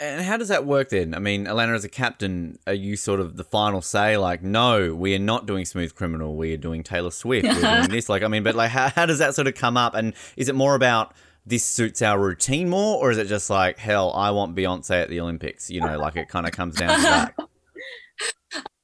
And 0.00 0.24
how 0.24 0.36
does 0.36 0.48
that 0.48 0.64
work 0.64 0.88
then? 0.88 1.14
I 1.14 1.18
mean, 1.18 1.46
Alannah, 1.46 1.74
as 1.74 1.84
a 1.84 1.88
captain, 1.88 2.58
are 2.66 2.74
you 2.74 2.96
sort 2.96 3.20
of 3.20 3.36
the 3.36 3.44
final 3.44 3.82
say? 3.82 4.16
Like, 4.16 4.42
no, 4.42 4.94
we 4.94 5.14
are 5.14 5.18
not 5.18 5.46
doing 5.46 5.64
Smooth 5.64 5.94
Criminal. 5.94 6.34
We 6.36 6.54
are 6.54 6.58
doing 6.58 6.82
Taylor 6.82 7.10
Swift. 7.10 7.46
We're 7.46 7.60
doing 7.60 7.88
this. 7.90 8.08
Like, 8.08 8.22
I 8.22 8.28
mean, 8.28 8.42
but 8.42 8.54
like, 8.54 8.70
how, 8.70 8.88
how 8.88 9.06
does 9.06 9.18
that 9.18 9.34
sort 9.34 9.48
of 9.48 9.54
come 9.54 9.76
up? 9.76 9.94
And 9.94 10.14
is 10.36 10.48
it 10.48 10.54
more 10.54 10.74
about 10.74 11.14
this 11.44 11.64
suits 11.64 12.02
our 12.02 12.18
routine 12.18 12.68
more, 12.68 12.98
or 12.98 13.10
is 13.10 13.18
it 13.18 13.26
just 13.26 13.50
like, 13.50 13.78
hell, 13.78 14.12
I 14.14 14.30
want 14.30 14.56
Beyonce 14.56 15.02
at 15.02 15.08
the 15.08 15.20
Olympics? 15.20 15.70
You 15.70 15.80
know, 15.80 15.98
like 15.98 16.16
it 16.16 16.28
kind 16.28 16.46
of 16.46 16.52
comes 16.52 16.76
down 16.76 16.96
to 16.96 17.02
that. 17.02 17.34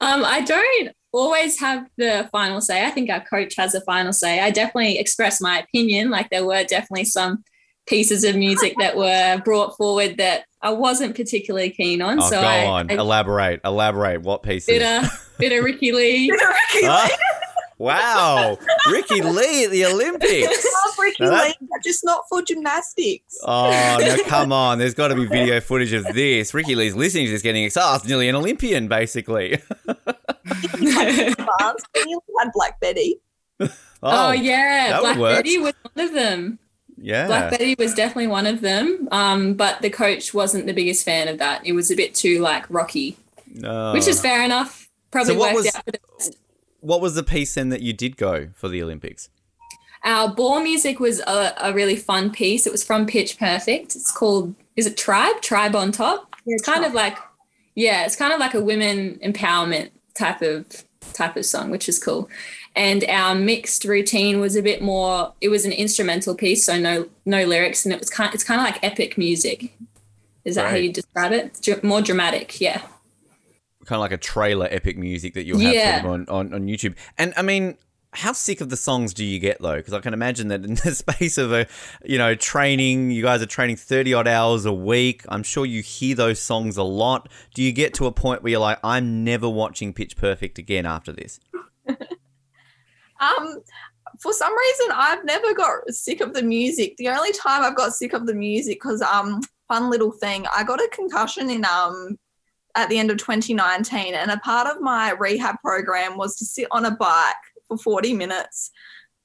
Um, 0.01 0.23
I 0.23 0.41
don't 0.41 0.95
always 1.11 1.59
have 1.59 1.85
the 1.97 2.29
final 2.31 2.61
say. 2.61 2.85
I 2.85 2.89
think 2.89 3.09
our 3.09 3.23
coach 3.23 3.55
has 3.57 3.75
a 3.75 3.81
final 3.81 4.13
say. 4.13 4.39
I 4.39 4.49
definitely 4.49 4.97
express 4.97 5.41
my 5.41 5.59
opinion. 5.59 6.09
Like 6.09 6.29
there 6.29 6.45
were 6.45 6.63
definitely 6.63 7.05
some 7.05 7.43
pieces 7.89 8.23
of 8.23 8.35
music 8.35 8.75
that 8.79 8.95
were 8.95 9.41
brought 9.43 9.75
forward 9.75 10.17
that 10.17 10.45
I 10.61 10.71
wasn't 10.71 11.15
particularly 11.15 11.71
keen 11.71 12.01
on. 12.01 12.21
Oh, 12.21 12.29
so 12.29 12.41
go 12.41 12.47
I, 12.47 12.65
on, 12.65 12.91
I 12.91 12.95
elaborate, 12.95 13.61
elaborate. 13.65 14.21
What 14.21 14.43
pieces? 14.43 14.67
bit 14.67 14.81
of 14.81 15.29
bit 15.37 15.57
of 15.57 15.63
Ricky 15.65 15.91
Lee. 15.91 16.31
Ah, 16.83 17.09
wow, 17.77 18.57
Ricki-Lee 18.91 19.65
at 19.65 19.71
the 19.71 19.85
Olympics. 19.85 20.65
love 20.85 20.95
Ricky 20.99 21.25
that- 21.25 21.47
Lee, 21.47 21.53
but 21.61 21.83
just 21.83 22.03
not 22.03 22.23
for 22.29 22.41
gymnastics. 22.41 23.37
Oh, 23.43 23.97
no, 23.99 24.17
come 24.25 24.51
on. 24.51 24.77
There's 24.79 24.93
got 24.93 25.09
to 25.09 25.15
be 25.15 25.25
video 25.25 25.59
footage 25.61 25.93
of 25.93 26.03
this. 26.13 26.53
Ricki-Lee's 26.53 26.95
listening 26.95 27.25
to 27.27 27.31
this 27.31 27.41
getting 27.41 27.63
excited. 27.63 28.01
Oh, 28.03 28.07
nearly 28.07 28.27
an 28.29 28.35
Olympian, 28.35 28.87
basically. 28.89 29.53
Advanced. 29.87 31.87
We 31.95 32.17
had 32.39 32.51
Black 32.53 32.79
Betty. 32.79 33.19
Oh, 34.01 34.31
yeah, 34.31 34.91
that 34.91 35.01
would 35.01 35.07
Black 35.07 35.17
work. 35.17 35.35
Betty 35.39 35.57
was 35.57 35.73
one 35.93 36.05
of 36.07 36.13
them. 36.13 36.57
Yeah. 37.01 37.27
Black 37.27 37.51
Betty 37.51 37.75
was 37.79 37.93
definitely 37.93 38.27
one 38.27 38.45
of 38.45 38.61
them. 38.61 39.07
Um, 39.11 39.53
but 39.53 39.81
the 39.81 39.89
coach 39.89 40.33
wasn't 40.33 40.65
the 40.65 40.73
biggest 40.73 41.05
fan 41.05 41.27
of 41.27 41.37
that. 41.39 41.65
It 41.65 41.71
was 41.73 41.89
a 41.91 41.95
bit 41.95 42.13
too 42.13 42.39
like 42.39 42.69
rocky, 42.69 43.17
No. 43.53 43.93
which 43.93 44.07
is 44.07 44.19
fair 44.21 44.43
enough. 44.43 44.89
Probably 45.11 45.33
So 45.33 45.39
what 45.39 45.53
worked 45.55 45.65
was- 45.65 45.75
out 45.75 45.85
for 45.85 45.91
the 45.91 45.99
best. 46.17 46.35
What 46.81 47.01
was 47.01 47.15
the 47.15 47.23
piece 47.23 47.55
then 47.55 47.69
that 47.69 47.81
you 47.81 47.91
did 47.93 48.15
go 48.15 48.49
for 48.55 48.69
the 48.69 48.81
Olympics? 48.81 49.29
Our 50.05 50.29
ball 50.33 50.61
music 50.61 50.99
was 51.01 51.19
a, 51.21 51.53
a 51.61 51.73
really 51.73 51.97
fun 51.97 52.31
piece. 52.31 52.65
It 52.65 52.71
was 52.71 52.85
from 52.85 53.05
Pitch 53.05 53.37
Perfect. 53.37 53.97
It's 53.97 54.11
called, 54.11 54.55
is 54.77 54.85
it 54.85 54.95
Tribe? 54.95 55.41
Tribe 55.41 55.75
on 55.75 55.91
Top. 55.91 56.35
It's 56.45 56.63
kind 56.63 56.85
of 56.85 56.93
like, 56.93 57.17
yeah, 57.75 58.05
it's 58.05 58.15
kind 58.15 58.31
of 58.31 58.39
like 58.39 58.53
a 58.53 58.61
women 58.61 59.19
empowerment 59.23 59.89
type 60.15 60.41
of 60.41 60.65
type 61.13 61.35
of 61.35 61.45
song, 61.45 61.69
which 61.69 61.89
is 61.89 61.99
cool. 61.99 62.29
And 62.75 63.03
our 63.05 63.35
mixed 63.35 63.83
routine 63.83 64.39
was 64.39 64.55
a 64.55 64.61
bit 64.61 64.81
more. 64.81 65.33
It 65.41 65.49
was 65.49 65.65
an 65.65 65.71
instrumental 65.71 66.35
piece, 66.35 66.63
so 66.63 66.79
no 66.79 67.09
no 67.25 67.43
lyrics, 67.45 67.85
and 67.85 67.93
it 67.93 67.99
was 67.99 68.09
kind. 68.09 68.33
It's 68.33 68.43
kind 68.43 68.61
of 68.61 68.65
like 68.65 68.83
epic 68.83 69.17
music. 69.17 69.73
Is 70.45 70.55
that 70.55 70.69
how 70.69 70.75
you 70.77 70.91
describe 70.93 71.31
it? 71.33 71.59
Dr- 71.61 71.83
more 71.83 72.01
dramatic, 72.01 72.61
yeah. 72.61 72.77
Kind 73.85 73.97
of 73.97 73.99
like 74.01 74.11
a 74.11 74.17
trailer 74.17 74.67
epic 74.71 74.97
music 74.97 75.33
that 75.33 75.45
you'll 75.45 75.59
have 75.59 75.73
Yeah. 75.73 76.01
sort 76.01 76.21
of 76.21 76.29
on, 76.29 76.47
on, 76.47 76.53
on 76.53 76.67
YouTube. 76.67 76.95
And 77.17 77.33
I 77.35 77.41
mean, 77.41 77.77
how 78.13 78.31
sick 78.33 78.61
of 78.61 78.69
the 78.69 78.77
songs 78.77 79.13
do 79.13 79.25
you 79.25 79.37
get 79.39 79.61
though? 79.61 79.75
Because 79.75 79.93
I 79.93 79.99
can 79.99 80.13
imagine 80.13 80.47
that 80.47 80.63
in 80.63 80.75
the 80.83 80.95
space 80.95 81.37
of 81.37 81.51
a, 81.51 81.67
you 82.05 82.17
know, 82.17 82.35
training, 82.35 83.11
you 83.11 83.21
guys 83.21 83.41
are 83.41 83.45
training 83.47 83.75
30 83.75 84.13
odd 84.13 84.27
hours 84.27 84.65
a 84.65 84.73
week. 84.73 85.23
I'm 85.27 85.43
sure 85.43 85.65
you 85.65 85.81
hear 85.81 86.15
those 86.15 86.39
songs 86.41 86.77
a 86.77 86.83
lot. 86.83 87.29
Do 87.53 87.61
you 87.61 87.71
get 87.71 87.93
to 87.95 88.05
a 88.05 88.11
point 88.11 88.41
where 88.41 88.51
you're 88.51 88.59
like, 88.61 88.79
I'm 88.83 89.23
never 89.23 89.49
watching 89.49 89.93
Pitch 89.93 90.15
Perfect 90.15 90.57
again 90.57 90.85
after 90.85 91.11
this? 91.11 91.39
Um, 93.19 93.61
for 94.19 94.33
some 94.33 94.55
reason, 94.57 94.87
I've 94.93 95.23
never 95.25 95.53
got 95.53 95.87
sick 95.89 96.21
of 96.21 96.33
the 96.33 96.41
music. 96.43 96.95
The 96.97 97.09
only 97.09 97.31
time 97.31 97.63
I've 97.63 97.77
got 97.77 97.93
sick 97.93 98.13
of 98.13 98.25
the 98.25 98.33
music, 98.33 98.79
because 98.81 99.01
um, 99.01 99.41
fun 99.67 99.89
little 99.89 100.11
thing, 100.11 100.45
I 100.55 100.63
got 100.63 100.81
a 100.81 100.89
concussion 100.91 101.49
in 101.49 101.65
um 101.65 102.17
at 102.75 102.87
the 102.89 102.99
end 102.99 103.11
of 103.11 103.17
2019, 103.17 104.13
and 104.13 104.31
a 104.31 104.37
part 104.37 104.67
of 104.67 104.81
my 104.81 105.11
rehab 105.11 105.55
program 105.61 106.17
was 106.17 106.35
to 106.37 106.45
sit 106.45 106.67
on 106.71 106.85
a 106.85 106.91
bike 106.91 107.35
for 107.67 107.77
40 107.77 108.13
minutes, 108.13 108.71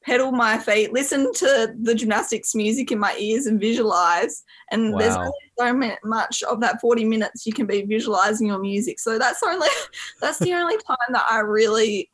pedal 0.02 0.32
my 0.32 0.58
feet, 0.58 0.92
listen 0.92 1.32
to 1.34 1.74
the 1.80 1.94
gymnastics 1.94 2.54
music 2.54 2.90
in 2.90 2.98
my 2.98 3.14
ears, 3.18 3.46
and 3.46 3.60
visualize. 3.60 4.42
And 4.70 4.98
there's 4.98 5.16
Wow. 5.16 5.32
only 5.58 5.92
so 5.92 5.96
much 6.04 6.42
of 6.42 6.60
that 6.60 6.80
40 6.80 7.04
minutes 7.04 7.46
you 7.46 7.52
can 7.52 7.66
be 7.66 7.82
visualizing 7.82 8.48
your 8.48 8.58
music. 8.58 8.98
So 8.98 9.18
that's 9.18 9.42
only 9.42 9.68
that's 10.20 10.40
the 10.40 10.54
only 10.54 10.76
time 10.78 11.12
that 11.12 11.24
I 11.30 11.40
really 11.40 12.10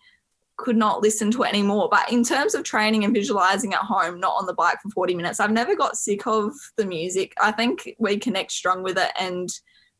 could 0.60 0.76
not 0.76 1.02
listen 1.02 1.30
to 1.32 1.42
it 1.42 1.48
anymore. 1.48 1.88
But 1.90 2.12
in 2.12 2.22
terms 2.22 2.54
of 2.54 2.62
training 2.62 3.04
and 3.04 3.14
visualizing 3.14 3.74
at 3.74 3.80
home, 3.80 4.20
not 4.20 4.34
on 4.36 4.46
the 4.46 4.54
bike 4.54 4.78
for 4.82 4.90
40 4.90 5.14
minutes, 5.14 5.40
I've 5.40 5.50
never 5.50 5.74
got 5.74 5.96
sick 5.96 6.26
of 6.26 6.52
the 6.76 6.84
music. 6.84 7.34
I 7.40 7.52
think 7.52 7.94
we 7.98 8.18
connect 8.18 8.52
strong 8.52 8.82
with 8.82 8.98
it. 8.98 9.10
And 9.18 9.48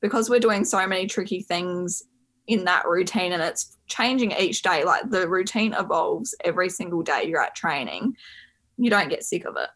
because 0.01 0.31
we're 0.31 0.41
doing 0.41 0.65
so 0.65 0.87
many 0.87 1.07
tricky 1.07 1.43
things 1.43 2.03
in 2.47 2.65
that 2.65 2.87
routine 2.87 3.33
and 3.33 3.43
it's 3.43 3.77
changing 3.87 4.33
each 4.33 4.63
day, 4.63 4.85
like 4.85 5.11
the 5.11 5.29
routine 5.29 5.75
evolves 5.75 6.35
every 6.45 6.69
single 6.69 7.03
day 7.03 7.25
you're 7.25 7.43
at 7.43 7.55
training, 7.55 8.17
you 8.77 8.91
don't 8.91 9.11
get 9.11 9.25
sick 9.25 9.45
of 9.45 9.57
it. 9.57 9.69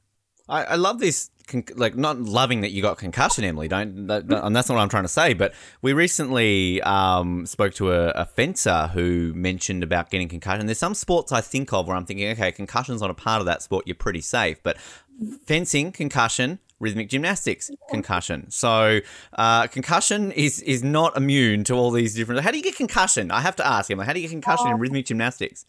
I, 0.49 0.65
I 0.65 0.75
love 0.77 0.99
this, 0.99 1.31
con- 1.47 1.65
like 1.75 1.97
not 1.97 2.19
loving 2.21 2.61
that 2.63 2.71
you 2.71 2.83
got 2.83 2.99
concussion, 2.99 3.45
Emily. 3.45 3.67
Don't, 3.69 4.07
that, 4.09 4.29
that- 4.29 4.45
and 4.47 4.55
that's 4.55 4.69
not 4.69 4.75
what 4.77 4.83
I'm 4.83 4.89
trying 4.89 5.05
to 5.05 5.09
say. 5.09 5.33
But 5.35 5.55
we 5.83 5.93
recently 5.93 6.83
um, 6.83 7.47
spoke 7.47 7.75
to 7.75 7.93
a, 7.93 8.09
a 8.11 8.25
fencer 8.27 8.89
who 8.93 9.33
mentioned 9.35 9.83
about 9.83 10.11
getting 10.11 10.29
concussion. 10.29 10.67
There's 10.67 10.79
some 10.79 10.95
sports 10.95 11.33
I 11.33 11.41
think 11.41 11.73
of 11.73 11.87
where 11.89 11.97
I'm 11.97 12.05
thinking, 12.07 12.29
okay, 12.33 12.53
concussion's 12.53 13.01
not 13.01 13.11
a 13.11 13.15
part 13.15 13.41
of 13.41 13.47
that 13.47 13.63
sport. 13.63 13.87
You're 13.87 13.95
pretty 13.95 14.21
safe, 14.21 14.63
but 14.63 14.77
fencing, 15.45 15.93
concussion. 15.93 16.59
Rhythmic 16.81 17.09
gymnastics, 17.09 17.71
concussion. 17.89 18.51
So, 18.51 18.99
uh, 19.35 19.69
concussion 19.69 20.33
is 20.33 20.61
is 20.61 20.83
not 20.83 21.17
immune 21.17 21.63
to 21.65 21.75
all 21.75 21.93
these 21.93 22.15
different. 22.15 22.43
How 22.43 22.51
do 22.51 22.59
you 22.59 22.65
get 22.65 22.77
concussion? 22.77 23.31
I 23.31 23.41
have 23.41 23.57
to 23.57 23.67
ask 23.67 23.89
him. 23.89 24.01
How 24.01 24.13
do 24.13 24.19
you 24.21 24.27
get 24.27 24.33
concussion 24.33 24.67
in 24.67 24.79
rhythmic 24.79 25.07
gymnastics? 25.07 25.65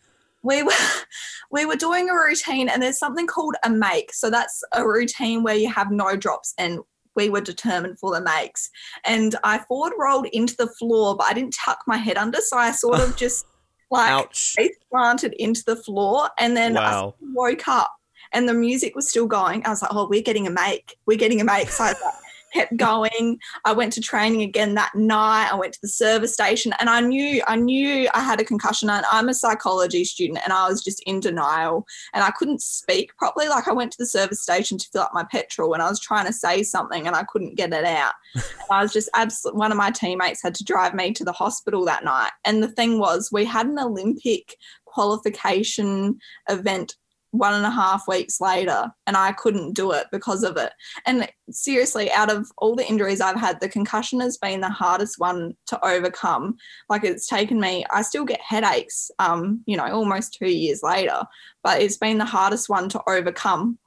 We 0.45 0.63
were 0.63 0.71
we 1.51 1.65
were 1.65 1.75
doing 1.75 2.09
a 2.09 2.13
routine 2.13 2.69
and 2.69 2.81
there's 2.81 2.99
something 2.99 3.27
called 3.27 3.55
a 3.63 3.69
make. 3.69 4.13
So 4.13 4.29
that's 4.29 4.63
a 4.73 4.87
routine 4.87 5.43
where 5.43 5.55
you 5.55 5.69
have 5.69 5.91
no 5.91 6.15
drops 6.15 6.53
and 6.57 6.79
we 7.15 7.29
were 7.29 7.41
determined 7.41 7.99
for 7.99 8.13
the 8.13 8.21
makes. 8.21 8.69
And 9.03 9.35
i 9.43 9.57
forward 9.59 9.93
rolled 9.97 10.27
into 10.27 10.55
the 10.57 10.67
floor 10.67 11.15
but 11.17 11.27
i 11.27 11.33
didn't 11.33 11.55
tuck 11.55 11.79
my 11.87 11.97
head 11.97 12.17
under. 12.17 12.39
So 12.39 12.57
i 12.57 12.71
sort 12.71 12.99
of 12.99 13.15
just 13.25 13.45
like 13.91 14.11
Ouch! 14.11 14.53
face 14.55 14.75
planted 14.89 15.33
into 15.37 15.63
the 15.65 15.75
floor 15.75 16.29
and 16.39 16.55
then 16.55 16.75
Wow. 16.75 17.15
I 17.21 17.25
woke 17.33 17.67
up 17.67 17.91
and 18.33 18.49
the 18.49 18.53
music 18.53 18.95
was 18.95 19.09
still 19.09 19.27
going. 19.27 19.65
I 19.65 19.69
was 19.69 19.81
like 19.81 19.93
oh 19.93 20.07
we're 20.07 20.21
getting 20.21 20.47
a 20.47 20.51
make. 20.51 20.95
We're 21.05 21.17
getting 21.17 21.41
a 21.41 21.45
make. 21.45 21.69
So 21.69 21.83
I 21.83 21.89
was 21.89 22.01
like, 22.03 22.13
kept 22.55 22.77
going. 22.77 23.39
I 23.65 23.73
went 23.73 23.93
to 23.93 24.01
training 24.01 24.41
again 24.41 24.75
that 24.75 24.95
night. 24.95 25.49
I 25.51 25.55
went 25.55 25.73
to 25.73 25.81
the 25.81 25.89
service 25.89 26.33
station 26.33 26.73
and 26.79 26.89
I 26.89 27.01
knew 27.01 27.41
I 27.47 27.55
knew 27.57 28.09
I 28.13 28.21
had 28.21 28.39
a 28.39 28.45
concussion 28.45 28.89
and 28.89 29.05
I'm 29.11 29.29
a 29.29 29.33
psychology 29.33 30.05
student 30.05 30.39
and 30.43 30.53
I 30.53 30.67
was 30.69 30.83
just 30.83 31.03
in 31.05 31.19
denial 31.19 31.85
and 32.13 32.23
I 32.23 32.31
couldn't 32.31 32.61
speak 32.61 33.15
properly. 33.17 33.49
Like 33.49 33.67
I 33.67 33.73
went 33.73 33.91
to 33.91 33.97
the 33.97 34.05
service 34.05 34.41
station 34.41 34.77
to 34.77 34.89
fill 34.91 35.01
up 35.01 35.11
my 35.13 35.25
petrol 35.25 35.73
and 35.73 35.83
I 35.83 35.89
was 35.89 35.99
trying 35.99 36.25
to 36.27 36.33
say 36.33 36.63
something 36.63 37.05
and 37.05 37.15
I 37.15 37.23
couldn't 37.23 37.55
get 37.55 37.73
it 37.73 37.85
out. 37.85 38.13
I 38.71 38.81
was 38.81 38.93
just 38.93 39.09
absolutely 39.13 39.59
one 39.59 39.71
of 39.71 39.77
my 39.77 39.91
teammates 39.91 40.41
had 40.41 40.55
to 40.55 40.63
drive 40.63 40.93
me 40.93 41.11
to 41.13 41.23
the 41.23 41.31
hospital 41.31 41.85
that 41.85 42.05
night. 42.05 42.31
And 42.45 42.63
the 42.63 42.69
thing 42.69 42.99
was 42.99 43.29
we 43.31 43.45
had 43.45 43.67
an 43.67 43.79
Olympic 43.79 44.55
qualification 44.85 46.17
event 46.49 46.95
one 47.37 47.53
and 47.53 47.65
a 47.65 47.69
half 47.69 48.07
weeks 48.07 48.41
later 48.41 48.91
and 49.07 49.17
I 49.17 49.31
couldn't 49.33 49.73
do 49.73 49.91
it 49.91 50.07
because 50.11 50.43
of 50.43 50.57
it. 50.57 50.71
And 51.05 51.27
seriously, 51.49 52.11
out 52.11 52.31
of 52.31 52.51
all 52.57 52.75
the 52.75 52.87
injuries 52.87 53.21
I've 53.21 53.39
had, 53.39 53.59
the 53.59 53.69
concussion 53.69 54.19
has 54.19 54.37
been 54.37 54.61
the 54.61 54.69
hardest 54.69 55.19
one 55.19 55.55
to 55.67 55.85
overcome. 55.85 56.57
Like 56.89 57.03
it's 57.03 57.27
taken 57.27 57.59
me, 57.59 57.85
I 57.91 58.01
still 58.01 58.25
get 58.25 58.41
headaches, 58.41 59.11
um, 59.19 59.61
you 59.65 59.77
know, 59.77 59.85
almost 59.85 60.33
two 60.33 60.49
years 60.49 60.81
later, 60.83 61.21
but 61.63 61.81
it's 61.81 61.97
been 61.97 62.17
the 62.17 62.25
hardest 62.25 62.69
one 62.69 62.89
to 62.89 63.01
overcome. 63.07 63.77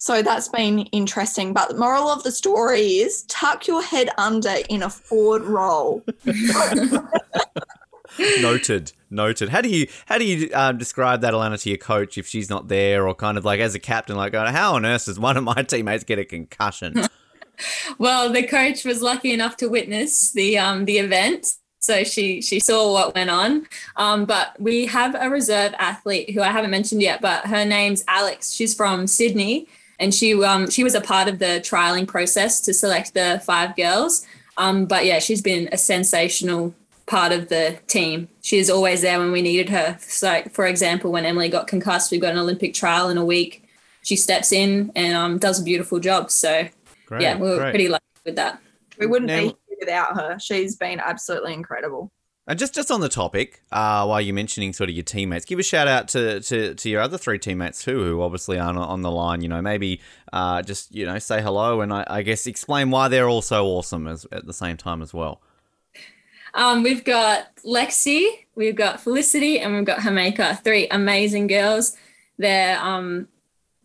So 0.00 0.22
that's 0.22 0.48
been 0.48 0.80
interesting. 0.92 1.52
But 1.52 1.70
the 1.70 1.76
moral 1.76 2.08
of 2.08 2.22
the 2.22 2.30
story 2.30 2.80
is 2.80 3.24
tuck 3.24 3.66
your 3.66 3.82
head 3.82 4.10
under 4.16 4.54
in 4.68 4.84
a 4.84 4.90
forward 4.90 5.42
roll. 5.42 6.04
noted, 8.40 8.92
noted. 9.10 9.48
How 9.48 9.60
do 9.60 9.68
you 9.68 9.88
how 10.06 10.18
do 10.18 10.24
you 10.24 10.50
um, 10.54 10.78
describe 10.78 11.20
that, 11.22 11.34
Alannah, 11.34 11.58
to 11.58 11.68
your 11.68 11.78
coach 11.78 12.18
if 12.18 12.26
she's 12.26 12.50
not 12.50 12.68
there, 12.68 13.06
or 13.06 13.14
kind 13.14 13.38
of 13.38 13.44
like 13.44 13.60
as 13.60 13.74
a 13.74 13.78
captain, 13.78 14.16
like 14.16 14.32
going, 14.32 14.52
how 14.52 14.74
on 14.74 14.86
earth 14.86 15.06
does 15.06 15.18
one 15.18 15.36
of 15.36 15.44
my 15.44 15.62
teammates 15.62 16.04
get 16.04 16.18
a 16.18 16.24
concussion? 16.24 17.06
well, 17.98 18.32
the 18.32 18.46
coach 18.46 18.84
was 18.84 19.02
lucky 19.02 19.32
enough 19.32 19.56
to 19.58 19.68
witness 19.68 20.32
the 20.32 20.58
um, 20.58 20.84
the 20.84 20.98
event, 20.98 21.54
so 21.80 22.04
she 22.04 22.40
she 22.40 22.60
saw 22.60 22.92
what 22.92 23.14
went 23.14 23.30
on. 23.30 23.66
Um, 23.96 24.24
but 24.24 24.60
we 24.60 24.86
have 24.86 25.16
a 25.18 25.28
reserve 25.30 25.74
athlete 25.78 26.30
who 26.30 26.42
I 26.42 26.48
haven't 26.48 26.70
mentioned 26.70 27.02
yet, 27.02 27.20
but 27.20 27.46
her 27.46 27.64
name's 27.64 28.04
Alex. 28.08 28.52
She's 28.52 28.74
from 28.74 29.06
Sydney, 29.06 29.68
and 29.98 30.14
she 30.14 30.42
um, 30.44 30.70
she 30.70 30.84
was 30.84 30.94
a 30.94 31.00
part 31.00 31.28
of 31.28 31.38
the 31.38 31.60
trialing 31.64 32.06
process 32.06 32.60
to 32.62 32.74
select 32.74 33.14
the 33.14 33.42
five 33.44 33.76
girls. 33.76 34.26
Um, 34.56 34.86
but 34.86 35.06
yeah, 35.06 35.20
she's 35.20 35.40
been 35.40 35.68
a 35.70 35.78
sensational 35.78 36.74
part 37.08 37.32
of 37.32 37.48
the 37.48 37.78
team. 37.86 38.28
She 38.42 38.58
is 38.58 38.70
always 38.70 39.02
there 39.02 39.18
when 39.18 39.32
we 39.32 39.42
needed 39.42 39.70
her. 39.70 39.98
So, 40.00 40.42
for 40.52 40.66
example, 40.66 41.10
when 41.10 41.24
Emily 41.24 41.48
got 41.48 41.66
concussed, 41.66 42.12
we've 42.12 42.20
got 42.20 42.32
an 42.32 42.38
Olympic 42.38 42.74
trial 42.74 43.08
in 43.08 43.18
a 43.18 43.24
week. 43.24 43.64
She 44.02 44.14
steps 44.14 44.52
in 44.52 44.92
and 44.94 45.16
um, 45.16 45.38
does 45.38 45.60
a 45.60 45.64
beautiful 45.64 45.98
job. 45.98 46.30
So, 46.30 46.68
great, 47.06 47.22
yeah, 47.22 47.36
we 47.36 47.48
were 47.48 47.56
great. 47.56 47.70
pretty 47.70 47.88
lucky 47.88 48.04
with 48.24 48.36
that. 48.36 48.60
We 48.98 49.06
wouldn't 49.06 49.28
now, 49.28 49.40
be 49.40 49.46
here 49.46 49.76
without 49.80 50.16
her. 50.16 50.38
She's 50.38 50.76
been 50.76 51.00
absolutely 51.00 51.54
incredible. 51.54 52.12
And 52.46 52.58
just, 52.58 52.74
just 52.74 52.90
on 52.90 53.00
the 53.00 53.10
topic, 53.10 53.62
uh, 53.72 54.06
while 54.06 54.22
you're 54.22 54.34
mentioning 54.34 54.72
sort 54.72 54.88
of 54.88 54.96
your 54.96 55.02
teammates, 55.02 55.44
give 55.44 55.58
a 55.58 55.62
shout 55.62 55.86
out 55.86 56.08
to, 56.08 56.40
to, 56.40 56.74
to 56.74 56.88
your 56.88 57.02
other 57.02 57.18
three 57.18 57.38
teammates 57.38 57.84
too, 57.84 58.02
who 58.02 58.22
obviously 58.22 58.58
aren't 58.58 58.78
on 58.78 59.02
the 59.02 59.10
line. 59.10 59.42
You 59.42 59.48
know, 59.48 59.60
maybe 59.60 60.00
uh, 60.32 60.62
just 60.62 60.94
you 60.94 61.04
know 61.04 61.18
say 61.18 61.42
hello 61.42 61.82
and 61.82 61.92
I, 61.92 62.06
I 62.06 62.22
guess 62.22 62.46
explain 62.46 62.90
why 62.90 63.08
they're 63.08 63.28
all 63.28 63.42
so 63.42 63.66
awesome 63.66 64.06
as, 64.06 64.26
at 64.32 64.46
the 64.46 64.54
same 64.54 64.78
time 64.78 65.02
as 65.02 65.12
well. 65.12 65.42
Um, 66.54 66.82
we've 66.82 67.04
got 67.04 67.54
Lexi, 67.64 68.44
we've 68.54 68.76
got 68.76 69.00
Felicity, 69.00 69.60
and 69.60 69.74
we've 69.74 69.84
got 69.84 69.98
Himeka. 69.98 70.62
Three 70.62 70.88
amazing 70.88 71.46
girls. 71.46 71.96
They're 72.38 72.78
um, 72.78 73.28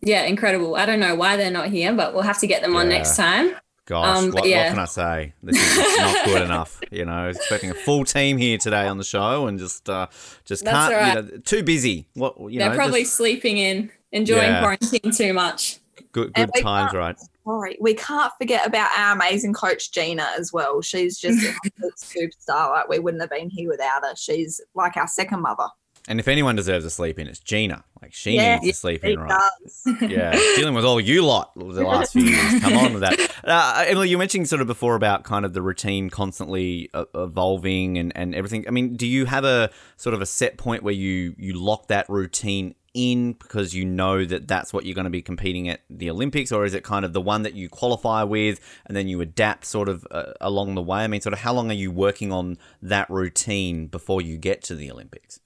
yeah, 0.00 0.24
incredible. 0.24 0.76
I 0.76 0.86
don't 0.86 1.00
know 1.00 1.14
why 1.14 1.36
they're 1.36 1.50
not 1.50 1.68
here, 1.68 1.92
but 1.92 2.14
we'll 2.14 2.22
have 2.22 2.38
to 2.38 2.46
get 2.46 2.62
them 2.62 2.74
yeah. 2.74 2.80
on 2.80 2.88
next 2.88 3.16
time. 3.16 3.54
Gosh, 3.86 4.18
um, 4.18 4.30
what, 4.30 4.48
yeah. 4.48 4.64
what, 4.64 4.70
can 4.70 4.78
I 4.78 4.84
say? 4.86 5.34
This 5.42 5.56
is 5.56 5.98
not 5.98 6.24
good 6.24 6.42
enough. 6.42 6.80
You 6.90 7.04
know, 7.04 7.28
expecting 7.28 7.70
a 7.70 7.74
full 7.74 8.04
team 8.04 8.38
here 8.38 8.56
today 8.56 8.86
on 8.86 8.96
the 8.96 9.04
show, 9.04 9.46
and 9.46 9.58
just 9.58 9.88
uh, 9.90 10.06
just 10.44 10.64
That's 10.64 10.76
can't. 10.76 10.94
Right. 10.94 11.24
You 11.24 11.32
know, 11.32 11.38
too 11.42 11.62
busy. 11.62 12.06
What 12.14 12.38
you 12.50 12.60
They're 12.60 12.70
know, 12.70 12.76
probably 12.76 13.02
just, 13.02 13.14
sleeping 13.14 13.58
in, 13.58 13.90
enjoying 14.12 14.52
yeah. 14.52 14.60
quarantine 14.60 15.10
too 15.10 15.34
much. 15.34 15.80
Good, 16.12 16.32
good 16.32 16.50
times, 16.62 16.94
right? 16.94 17.16
Sorry, 17.44 17.76
we 17.80 17.94
can't 17.94 18.32
forget 18.38 18.66
about 18.66 18.90
our 18.96 19.14
amazing 19.14 19.52
coach 19.52 19.92
Gina 19.92 20.28
as 20.38 20.52
well. 20.52 20.80
She's 20.80 21.18
just 21.18 21.44
a 21.44 21.80
superstar. 21.96 22.70
Like 22.70 22.88
we 22.88 22.98
wouldn't 22.98 23.22
have 23.22 23.30
been 23.30 23.50
here 23.50 23.68
without 23.68 24.02
her. 24.02 24.14
She's 24.16 24.60
like 24.74 24.96
our 24.96 25.06
second 25.06 25.42
mother. 25.42 25.68
And 26.06 26.20
if 26.20 26.28
anyone 26.28 26.54
deserves 26.54 26.84
a 26.84 26.90
sleep 26.90 27.18
in, 27.18 27.26
it's 27.28 27.38
Gina. 27.38 27.82
Like 28.02 28.12
she 28.12 28.32
yeah, 28.32 28.58
needs 28.58 28.76
to 28.76 28.80
sleep 28.80 29.04
in, 29.04 29.18
right? 29.18 29.50
yeah, 30.02 30.32
dealing 30.56 30.74
with 30.74 30.84
all 30.84 31.00
you 31.00 31.24
lot 31.24 31.54
the 31.54 31.64
last 31.64 32.12
few 32.12 32.24
years. 32.24 32.60
Come 32.60 32.74
on 32.74 32.92
with 32.92 33.00
that, 33.00 33.18
uh, 33.44 33.84
Emily. 33.86 34.10
You 34.10 34.18
mentioned 34.18 34.46
sort 34.46 34.60
of 34.60 34.66
before 34.66 34.96
about 34.96 35.24
kind 35.24 35.46
of 35.46 35.54
the 35.54 35.62
routine 35.62 36.10
constantly 36.10 36.90
evolving 37.14 37.96
and, 37.96 38.12
and 38.14 38.34
everything. 38.34 38.66
I 38.68 38.70
mean, 38.70 38.96
do 38.96 39.06
you 39.06 39.24
have 39.24 39.44
a 39.44 39.70
sort 39.96 40.12
of 40.12 40.20
a 40.20 40.26
set 40.26 40.58
point 40.58 40.82
where 40.82 40.92
you 40.92 41.34
you 41.38 41.54
lock 41.54 41.88
that 41.88 42.06
routine 42.10 42.74
in 42.94 43.32
because 43.32 43.74
you 43.74 43.84
know 43.84 44.24
that 44.24 44.46
that's 44.48 44.72
what 44.72 44.86
you're 44.86 44.94
going 44.94 45.04
to 45.04 45.10
be 45.10 45.20
competing 45.20 45.68
at 45.68 45.80
the 45.90 46.08
Olympics, 46.08 46.52
or 46.52 46.64
is 46.64 46.74
it 46.74 46.84
kind 46.84 47.04
of 47.04 47.12
the 47.12 47.20
one 47.20 47.42
that 47.42 47.54
you 47.54 47.68
qualify 47.68 48.22
with 48.22 48.60
and 48.86 48.96
then 48.96 49.08
you 49.08 49.20
adapt 49.20 49.66
sort 49.66 49.88
of 49.88 50.06
uh, 50.10 50.32
along 50.40 50.76
the 50.76 50.82
way? 50.82 51.00
I 51.00 51.08
mean, 51.08 51.20
sort 51.20 51.32
of 51.32 51.40
how 51.40 51.52
long 51.52 51.70
are 51.70 51.74
you 51.74 51.90
working 51.90 52.32
on 52.32 52.56
that 52.80 53.10
routine 53.10 53.88
before 53.88 54.22
you 54.22 54.38
get 54.38 54.62
to 54.64 54.74
the 54.74 54.90
Olympics? 54.90 55.40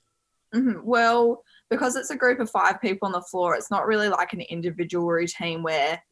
Mm-hmm. 0.55 0.81
Well, 0.85 1.43
because 1.71 1.97
it's 1.97 2.11
a 2.11 2.17
group 2.17 2.41
of 2.41 2.51
five 2.51 2.81
people 2.81 3.07
on 3.07 3.13
the 3.13 3.23
floor, 3.23 3.55
it's 3.55 3.71
not 3.71 3.87
really 3.87 4.09
like 4.09 4.33
an 4.33 4.41
individual 4.43 5.07
routine 5.07 5.63
where 5.63 6.03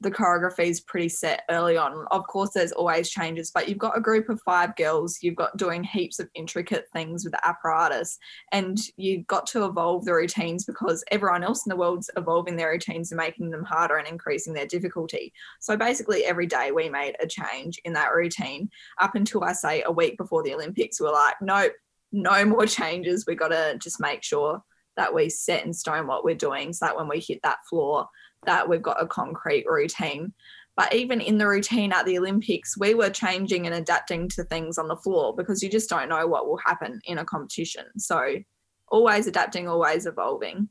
the 0.00 0.10
choreography 0.10 0.66
is 0.66 0.80
pretty 0.80 1.08
set 1.08 1.42
early 1.50 1.76
on. 1.76 2.06
Of 2.10 2.26
course, 2.26 2.50
there's 2.54 2.72
always 2.72 3.10
changes, 3.10 3.50
but 3.50 3.68
you've 3.68 3.78
got 3.78 3.96
a 3.96 4.00
group 4.00 4.28
of 4.28 4.40
five 4.42 4.76
girls, 4.76 5.18
you've 5.22 5.36
got 5.36 5.56
doing 5.56 5.82
heaps 5.82 6.20
of 6.20 6.28
intricate 6.34 6.86
things 6.92 7.24
with 7.24 7.32
the 7.32 7.46
apparatus, 7.46 8.18
and 8.52 8.78
you've 8.96 9.26
got 9.26 9.46
to 9.48 9.64
evolve 9.64 10.04
the 10.04 10.14
routines 10.14 10.64
because 10.64 11.04
everyone 11.10 11.42
else 11.42 11.66
in 11.66 11.70
the 11.70 11.76
world's 11.76 12.10
evolving 12.16 12.56
their 12.56 12.70
routines 12.70 13.10
and 13.10 13.18
making 13.18 13.50
them 13.50 13.64
harder 13.64 13.96
and 13.96 14.06
increasing 14.06 14.52
their 14.52 14.66
difficulty. 14.66 15.32
So 15.60 15.76
basically, 15.76 16.24
every 16.24 16.46
day 16.46 16.70
we 16.70 16.88
made 16.88 17.16
a 17.20 17.26
change 17.26 17.80
in 17.84 17.92
that 17.94 18.14
routine 18.14 18.70
up 19.00 19.16
until 19.16 19.42
I 19.42 19.52
say 19.52 19.82
a 19.82 19.90
week 19.90 20.16
before 20.16 20.44
the 20.44 20.54
Olympics. 20.54 21.00
We're 21.00 21.12
like, 21.12 21.34
nope, 21.40 21.72
no 22.12 22.44
more 22.44 22.66
changes. 22.66 23.24
We 23.26 23.34
got 23.34 23.48
to 23.48 23.78
just 23.78 24.00
make 24.00 24.22
sure 24.22 24.62
that 24.96 25.14
we 25.14 25.28
set 25.28 25.64
in 25.64 25.72
stone 25.72 26.06
what 26.06 26.24
we're 26.24 26.34
doing 26.34 26.72
so 26.72 26.86
that 26.86 26.96
when 26.96 27.08
we 27.08 27.20
hit 27.20 27.40
that 27.42 27.58
floor, 27.70 28.08
that 28.46 28.68
we've 28.68 28.82
got 28.82 29.02
a 29.02 29.06
concrete 29.06 29.64
routine. 29.66 30.32
But 30.76 30.94
even 30.94 31.20
in 31.20 31.38
the 31.38 31.48
routine 31.48 31.92
at 31.92 32.06
the 32.06 32.18
Olympics, 32.18 32.78
we 32.78 32.94
were 32.94 33.10
changing 33.10 33.66
and 33.66 33.74
adapting 33.74 34.28
to 34.30 34.44
things 34.44 34.78
on 34.78 34.86
the 34.86 34.96
floor 34.96 35.34
because 35.36 35.62
you 35.62 35.68
just 35.68 35.90
don't 35.90 36.08
know 36.08 36.26
what 36.26 36.46
will 36.46 36.60
happen 36.64 37.00
in 37.04 37.18
a 37.18 37.24
competition. 37.24 37.84
So 37.96 38.36
always 38.88 39.26
adapting, 39.26 39.68
always 39.68 40.06
evolving. 40.06 40.68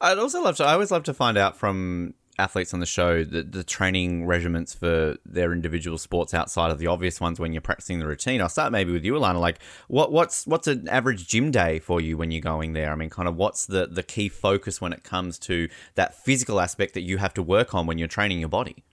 I'd 0.00 0.18
also 0.18 0.42
love 0.42 0.56
to. 0.56 0.64
I 0.64 0.72
always 0.72 0.90
love 0.90 1.04
to 1.04 1.14
find 1.14 1.36
out 1.36 1.56
from 1.56 2.14
athletes 2.38 2.74
on 2.74 2.80
the 2.80 2.86
show 2.86 3.24
the, 3.24 3.42
the 3.42 3.64
training 3.64 4.26
regimens 4.26 4.76
for 4.76 5.16
their 5.24 5.52
individual 5.52 5.98
sports 5.98 6.34
outside 6.34 6.70
of 6.70 6.78
the 6.78 6.86
obvious 6.86 7.20
ones 7.20 7.40
when 7.40 7.52
you're 7.52 7.62
practicing 7.62 7.98
the 7.98 8.06
routine. 8.06 8.40
I'll 8.40 8.48
start 8.48 8.72
maybe 8.72 8.92
with 8.92 9.04
you, 9.04 9.14
Alannah. 9.14 9.40
Like, 9.40 9.58
what 9.88 10.12
what's 10.12 10.46
what's 10.46 10.66
an 10.66 10.88
average 10.88 11.26
gym 11.26 11.50
day 11.50 11.78
for 11.78 12.00
you 12.00 12.16
when 12.16 12.30
you're 12.30 12.40
going 12.40 12.72
there? 12.72 12.92
I 12.92 12.94
mean, 12.94 13.10
kind 13.10 13.28
of 13.28 13.36
what's 13.36 13.66
the 13.66 13.86
the 13.86 14.02
key 14.02 14.28
focus 14.28 14.80
when 14.80 14.92
it 14.92 15.02
comes 15.02 15.38
to 15.40 15.68
that 15.94 16.14
physical 16.14 16.60
aspect 16.60 16.94
that 16.94 17.02
you 17.02 17.18
have 17.18 17.34
to 17.34 17.42
work 17.42 17.74
on 17.74 17.86
when 17.86 17.98
you're 17.98 18.08
training 18.08 18.40
your 18.40 18.48
body? 18.48 18.84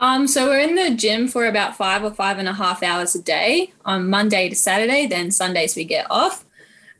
Um, 0.00 0.26
so 0.26 0.46
we're 0.46 0.60
in 0.60 0.74
the 0.74 0.94
gym 0.94 1.28
for 1.28 1.46
about 1.46 1.76
five 1.76 2.02
or 2.02 2.10
five 2.10 2.38
and 2.38 2.48
a 2.48 2.52
half 2.52 2.82
hours 2.82 3.14
a 3.14 3.22
day 3.22 3.72
on 3.84 4.10
Monday 4.10 4.48
to 4.48 4.54
Saturday. 4.54 5.06
Then 5.06 5.30
Sundays 5.30 5.76
we 5.76 5.84
get 5.84 6.06
off. 6.10 6.44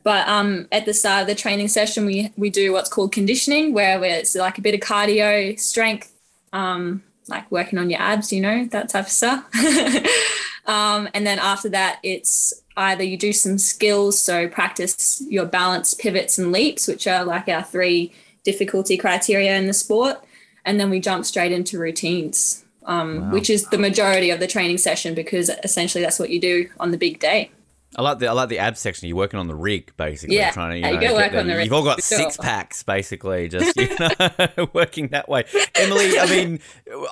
But 0.05 0.29
um, 0.29 0.69
at 0.71 0.85
the 0.85 0.93
start 0.93 1.23
of 1.23 1.27
the 1.27 1.35
training 1.35 1.69
session, 1.69 2.05
we 2.05 2.31
we 2.37 2.51
do 2.51 2.73
what's 2.73 2.91
called 2.91 3.11
conditioning, 3.11 3.73
where 3.73 4.03
it's 4.05 4.35
like 4.37 4.59
a 4.59 4.63
bit 4.63 4.75
of 4.75 4.81
cardio, 4.81 5.59
strength, 5.59 6.13
um, 6.53 7.03
like 7.27 7.51
working 7.51 7.79
on 7.79 7.89
your 7.89 8.01
abs, 8.01 8.33
you 8.33 8.43
know, 8.43 8.67
that 8.67 8.91
type 8.91 9.07
of 9.07 9.11
stuff. 9.11 9.45
um, 10.67 11.09
and 11.15 11.27
then 11.27 11.39
after 11.39 11.71
that, 11.71 12.01
it's 12.03 12.53
either 12.77 13.03
you 13.03 13.17
do 13.17 13.33
some 13.33 13.57
skills, 13.57 14.21
so 14.21 14.47
practice 14.47 15.23
your 15.29 15.47
balance, 15.47 15.95
pivots, 15.95 16.39
and 16.39 16.53
leaps, 16.53 16.87
which 16.87 17.07
are 17.07 17.25
like 17.25 17.49
our 17.49 17.63
three 17.63 18.13
difficulty 18.45 18.99
criteria 18.99 19.57
in 19.57 19.67
the 19.67 19.73
sport. 19.73 20.23
And 20.67 20.79
then 20.79 20.91
we 20.91 21.01
jump 21.01 21.25
straight 21.25 21.53
into 21.53 21.79
routines, 21.79 22.63
um, 22.85 23.23
wow. 23.23 23.33
which 23.33 23.49
is 23.49 23.67
the 23.69 23.79
majority 23.79 24.29
of 24.29 24.41
the 24.41 24.47
training 24.47 24.79
session 24.79 25.15
because 25.15 25.51
essentially 25.63 26.05
that's 26.05 26.19
what 26.19 26.31
you 26.31 26.41
do 26.41 26.69
on 26.79 26.91
the 26.91 26.99
big 26.99 27.21
day. 27.21 27.51
I 27.97 28.03
like 28.03 28.19
the 28.19 28.29
I 28.29 28.33
like 28.33 28.49
the 28.49 28.59
ab 28.59 28.77
section. 28.77 29.09
You're 29.09 29.17
working 29.17 29.39
on 29.39 29.47
the 29.47 29.55
rig, 29.55 29.93
basically. 29.97 30.37
Yeah, 30.37 30.51
trying 30.51 30.83
to 30.83 30.89
you, 30.89 30.95
know, 30.95 31.01
you 31.01 31.15
work 31.15 31.33
on 31.35 31.47
the 31.47 31.55
rig. 31.55 31.65
You've 31.67 31.73
all 31.73 31.85
got 31.85 32.03
six 32.03 32.37
packs, 32.37 32.83
basically, 32.83 33.49
just 33.49 33.77
you 33.77 33.89
know, 34.01 34.69
working 34.73 35.09
that 35.09 35.29
way. 35.29 35.45
Emily, 35.75 36.19
I 36.19 36.27
mean, 36.27 36.61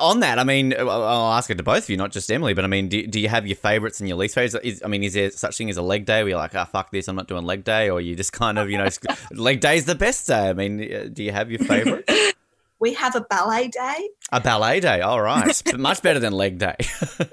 on 0.01 0.21
that, 0.21 0.39
I 0.39 0.45
mean, 0.45 0.75
I'll 0.79 1.33
ask 1.33 1.51
it 1.51 1.57
to 1.57 1.63
both 1.63 1.85
of 1.85 1.91
you, 1.91 1.97
not 1.97 2.13
just 2.13 2.31
Emily, 2.31 2.55
but 2.55 2.65
I 2.65 2.69
mean, 2.69 2.89
do, 2.89 3.07
do 3.07 3.21
you 3.21 3.29
have 3.29 3.47
your 3.47 3.57
favorites 3.57 4.01
and 4.01 4.09
your 4.09 4.19
least 4.19 4.35
favorites? 4.35 4.57
Is, 4.65 4.83
I 4.85 4.89
mean, 4.89 5.03
is 5.03 5.15
there 5.15 5.31
such 5.31 5.57
thing 5.57 5.71
as 5.71 5.77
a 5.77 5.83
leg 5.83 6.05
day 6.05 6.23
where 6.23 6.31
you're 6.31 6.39
like, 6.39 6.55
oh 6.55 6.65
fuck 6.65 6.91
this, 6.91 7.09
I'm 7.09 7.17
not 7.17 7.29
doing 7.29 7.45
leg 7.45 7.65
day, 7.65 7.91
or 7.91 8.01
you 8.01 8.15
just 8.15 8.33
kind 8.33 8.59
of, 8.59 8.71
you 8.71 8.79
know, 8.79 8.89
leg 9.33 9.61
day 9.61 9.77
is 9.77 9.85
the 9.85 9.95
best 9.95 10.27
day? 10.27 10.49
I 10.49 10.53
mean, 10.53 10.81
uh, 10.93 11.09
do 11.13 11.23
you 11.23 11.33
have 11.33 11.51
your 11.51 11.61
favorites? 11.61 12.32
We 12.83 12.95
have 12.95 13.15
a 13.15 13.21
ballet 13.21 13.69
day. 13.69 14.09
A 14.33 14.41
ballet 14.41 14.81
day, 14.81 15.03
all 15.03 15.23
right. 15.23 15.63
Much 15.79 16.03
better 16.03 16.19
than 16.19 16.33
leg 16.33 16.59
day. 16.59 16.75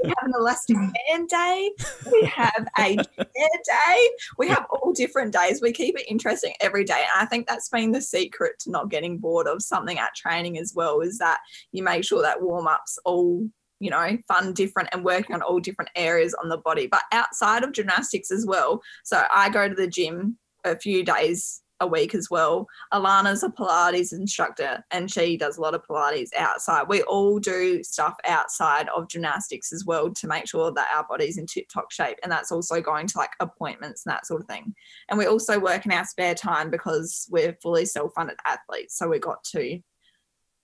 We 0.04 0.10
have 0.10 0.26
an 0.26 0.34
elastic 0.38 0.78
band 1.10 1.28
day. 1.28 1.72
We 2.12 2.22
have 2.26 2.68
a 2.78 2.96
chair 2.98 3.50
day. 3.66 4.10
We 4.38 4.48
have 4.48 4.68
all 4.70 4.94
different 4.94 5.34
days. 5.34 5.60
We 5.60 5.72
keep 5.72 5.98
it 5.98 6.06
interesting 6.08 6.54
every 6.62 6.84
day. 6.84 7.00
And 7.00 7.20
I 7.20 7.26
think 7.26 7.48
that's 7.48 7.68
been 7.68 7.94
the 7.94 8.02
secret 8.02 8.60
to 8.60 8.70
not 8.70 8.92
getting 8.92 9.18
bored 9.18 9.48
of 9.48 9.64
something 9.64 9.98
at 9.98 10.14
training 10.14 10.60
as 10.60 10.74
well, 10.76 11.02
is 11.02 11.18
that 11.18 11.40
you 11.72 11.82
make 11.82 12.04
sure 12.04 12.22
that 12.22 12.44
warm 12.44 12.68
ups 12.68 13.00
all 13.04 13.48
you 13.80 13.90
know, 13.90 14.18
fun, 14.28 14.54
different, 14.54 14.90
and 14.92 15.04
working 15.04 15.34
on 15.34 15.42
all 15.42 15.60
different 15.60 15.90
areas 15.96 16.36
on 16.36 16.50
the 16.50 16.58
body. 16.58 16.86
But 16.86 17.02
outside 17.12 17.64
of 17.64 17.72
gymnastics 17.72 18.30
as 18.30 18.46
well. 18.46 18.84
So 19.04 19.26
I 19.34 19.50
go 19.50 19.68
to 19.68 19.74
the 19.74 19.88
gym 19.88 20.38
a 20.64 20.76
few 20.76 21.04
days 21.04 21.64
a 21.80 21.88
week 21.88 22.14
as 22.14 22.30
well. 22.30 22.68
Alannah's 22.94 23.44
a 23.44 23.50
Pilates 23.50 24.14
instructor 24.14 24.84
and 24.92 25.10
she 25.12 25.38
does 25.38 25.58
a 25.58 25.62
lot 25.62 25.74
of 25.74 25.86
Pilates 25.88 26.30
outside. 26.38 26.88
We 26.88 27.02
all 27.04 27.40
do 27.40 27.84
stuff 27.84 28.16
outside 28.26 28.90
of 28.96 29.08
gymnastics 29.08 29.72
as 29.72 29.86
well 29.86 30.12
to 30.12 30.28
make 30.28 30.48
sure 30.48 30.72
that 30.72 30.88
our 30.94 31.06
body's 31.08 31.38
in 31.38 31.46
tip 31.46 31.68
top 31.70 31.92
shape. 31.92 32.18
And 32.24 32.32
that's 32.32 32.52
also 32.52 32.82
going 32.82 33.08
to 33.08 33.18
like 33.18 33.32
appointments 33.40 34.06
and 34.06 34.14
that 34.14 34.26
sort 34.26 34.42
of 34.42 34.48
thing. 34.48 34.74
And 35.10 35.18
we 35.18 35.26
also 35.26 35.60
work 35.60 35.86
in 35.86 35.92
our 35.92 36.06
spare 36.06 36.36
time 36.36 36.70
because 36.70 37.28
we're 37.30 37.58
fully 37.62 37.86
self 37.86 38.14
funded 38.14 38.38
athletes. 38.46 38.98
So 38.98 39.08
we 39.08 39.20
got 39.20 39.44
to 39.52 39.80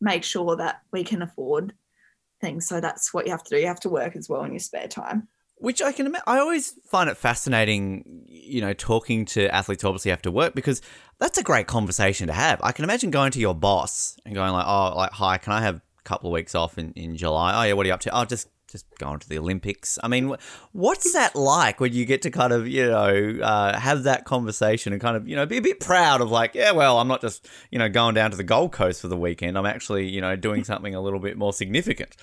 make 0.01 0.24
sure 0.24 0.55
that 0.57 0.82
we 0.91 1.03
can 1.03 1.22
afford 1.22 1.74
things. 2.41 2.68
So 2.68 2.82
that's 2.82 3.13
what 3.13 3.26
you 3.26 3.32
have 3.32 3.43
to 3.43 3.55
do. 3.55 3.61
You 3.61 3.68
have 3.68 3.80
to 3.82 3.89
work 3.89 4.16
as 4.16 4.30
well 4.30 4.43
in 4.43 4.51
your 4.51 4.59
spare 4.59 4.88
time. 4.88 5.28
Which 5.58 5.82
I 5.82 5.91
can, 5.93 6.08
ima- 6.08 6.24
I 6.28 6.39
always 6.39 6.74
find 6.89 7.10
it 7.10 7.16
fascinating, 7.16 8.26
you 8.28 8.62
know, 8.62 8.74
talking 8.74 9.26
to 9.26 9.47
athletes 9.56 9.84
obviously 9.84 10.16
to 10.16 10.32
work 10.32 10.53
because 10.53 10.82
that's 11.18 11.38
a 11.38 11.43
great 11.43 11.66
conversation 11.66 12.28
to 12.28 12.34
have. 12.34 12.60
I 12.62 12.72
can 12.72 12.84
imagine 12.84 13.10
going 13.10 13.32
to 13.32 13.39
your 13.39 13.56
boss 13.56 14.18
and 14.26 14.36
going 14.36 14.51
like, 14.51 14.66
"Oh, 14.68 14.93
like, 14.95 15.12
hi, 15.12 15.38
can 15.38 15.53
I 15.53 15.62
have 15.62 15.78
a 15.78 15.82
couple 16.03 16.30
of 16.30 16.34
weeks 16.34 16.56
off 16.56 16.78
in, 16.78 16.91
in 16.93 17.16
July? 17.16 17.53
Oh 17.56 17.68
yeah, 17.68 17.74
what 17.74 17.86
are 17.86 17.88
you 17.88 17.93
up 17.93 18.01
to? 18.01 18.18
Oh, 18.18 18.26
just 18.26 18.49
just 18.76 18.86
going 18.97 19.20
to 19.20 19.30
the 19.30 19.38
Olympics. 19.38 19.97
I 20.03 20.08
mean, 20.08 20.36
what's 20.74 21.14
that 21.14 21.36
like 21.36 21.80
when 21.80 21.93
you 21.93 22.06
get 22.06 22.22
to 22.24 22.32
kind 22.32 22.51
of, 22.51 22.68
you 22.68 22.88
know, 22.88 23.39
uh, 23.41 23.80
have 23.80 24.03
that 24.03 24.26
conversation 24.26 24.91
and 24.91 25.01
kind 25.01 25.16
of, 25.16 25.28
you 25.28 25.36
know, 25.36 25.45
be 25.45 25.58
a 25.58 25.62
bit 25.62 25.80
proud 25.80 26.20
of 26.20 26.30
like, 26.30 26.56
yeah, 26.56 26.72
well, 26.72 26.99
I'm 26.99 27.08
not 27.08 27.22
just, 27.22 27.47
you 27.72 27.80
know, 27.80 27.88
going 27.88 28.16
down 28.16 28.32
to 28.32 28.38
the 28.38 28.43
Gold 28.43 28.74
Coast 28.74 29.01
for 29.01 29.08
the 29.08 29.16
weekend. 29.18 29.58
I'm 29.58 29.66
actually, 29.66 30.10
you 30.10 30.20
know, 30.20 30.36
doing 30.36 30.64
something 30.64 30.93
a 30.93 30.99
little 30.99 31.20
bit 31.20 31.38
more 31.38 31.53
significant. 31.53 32.18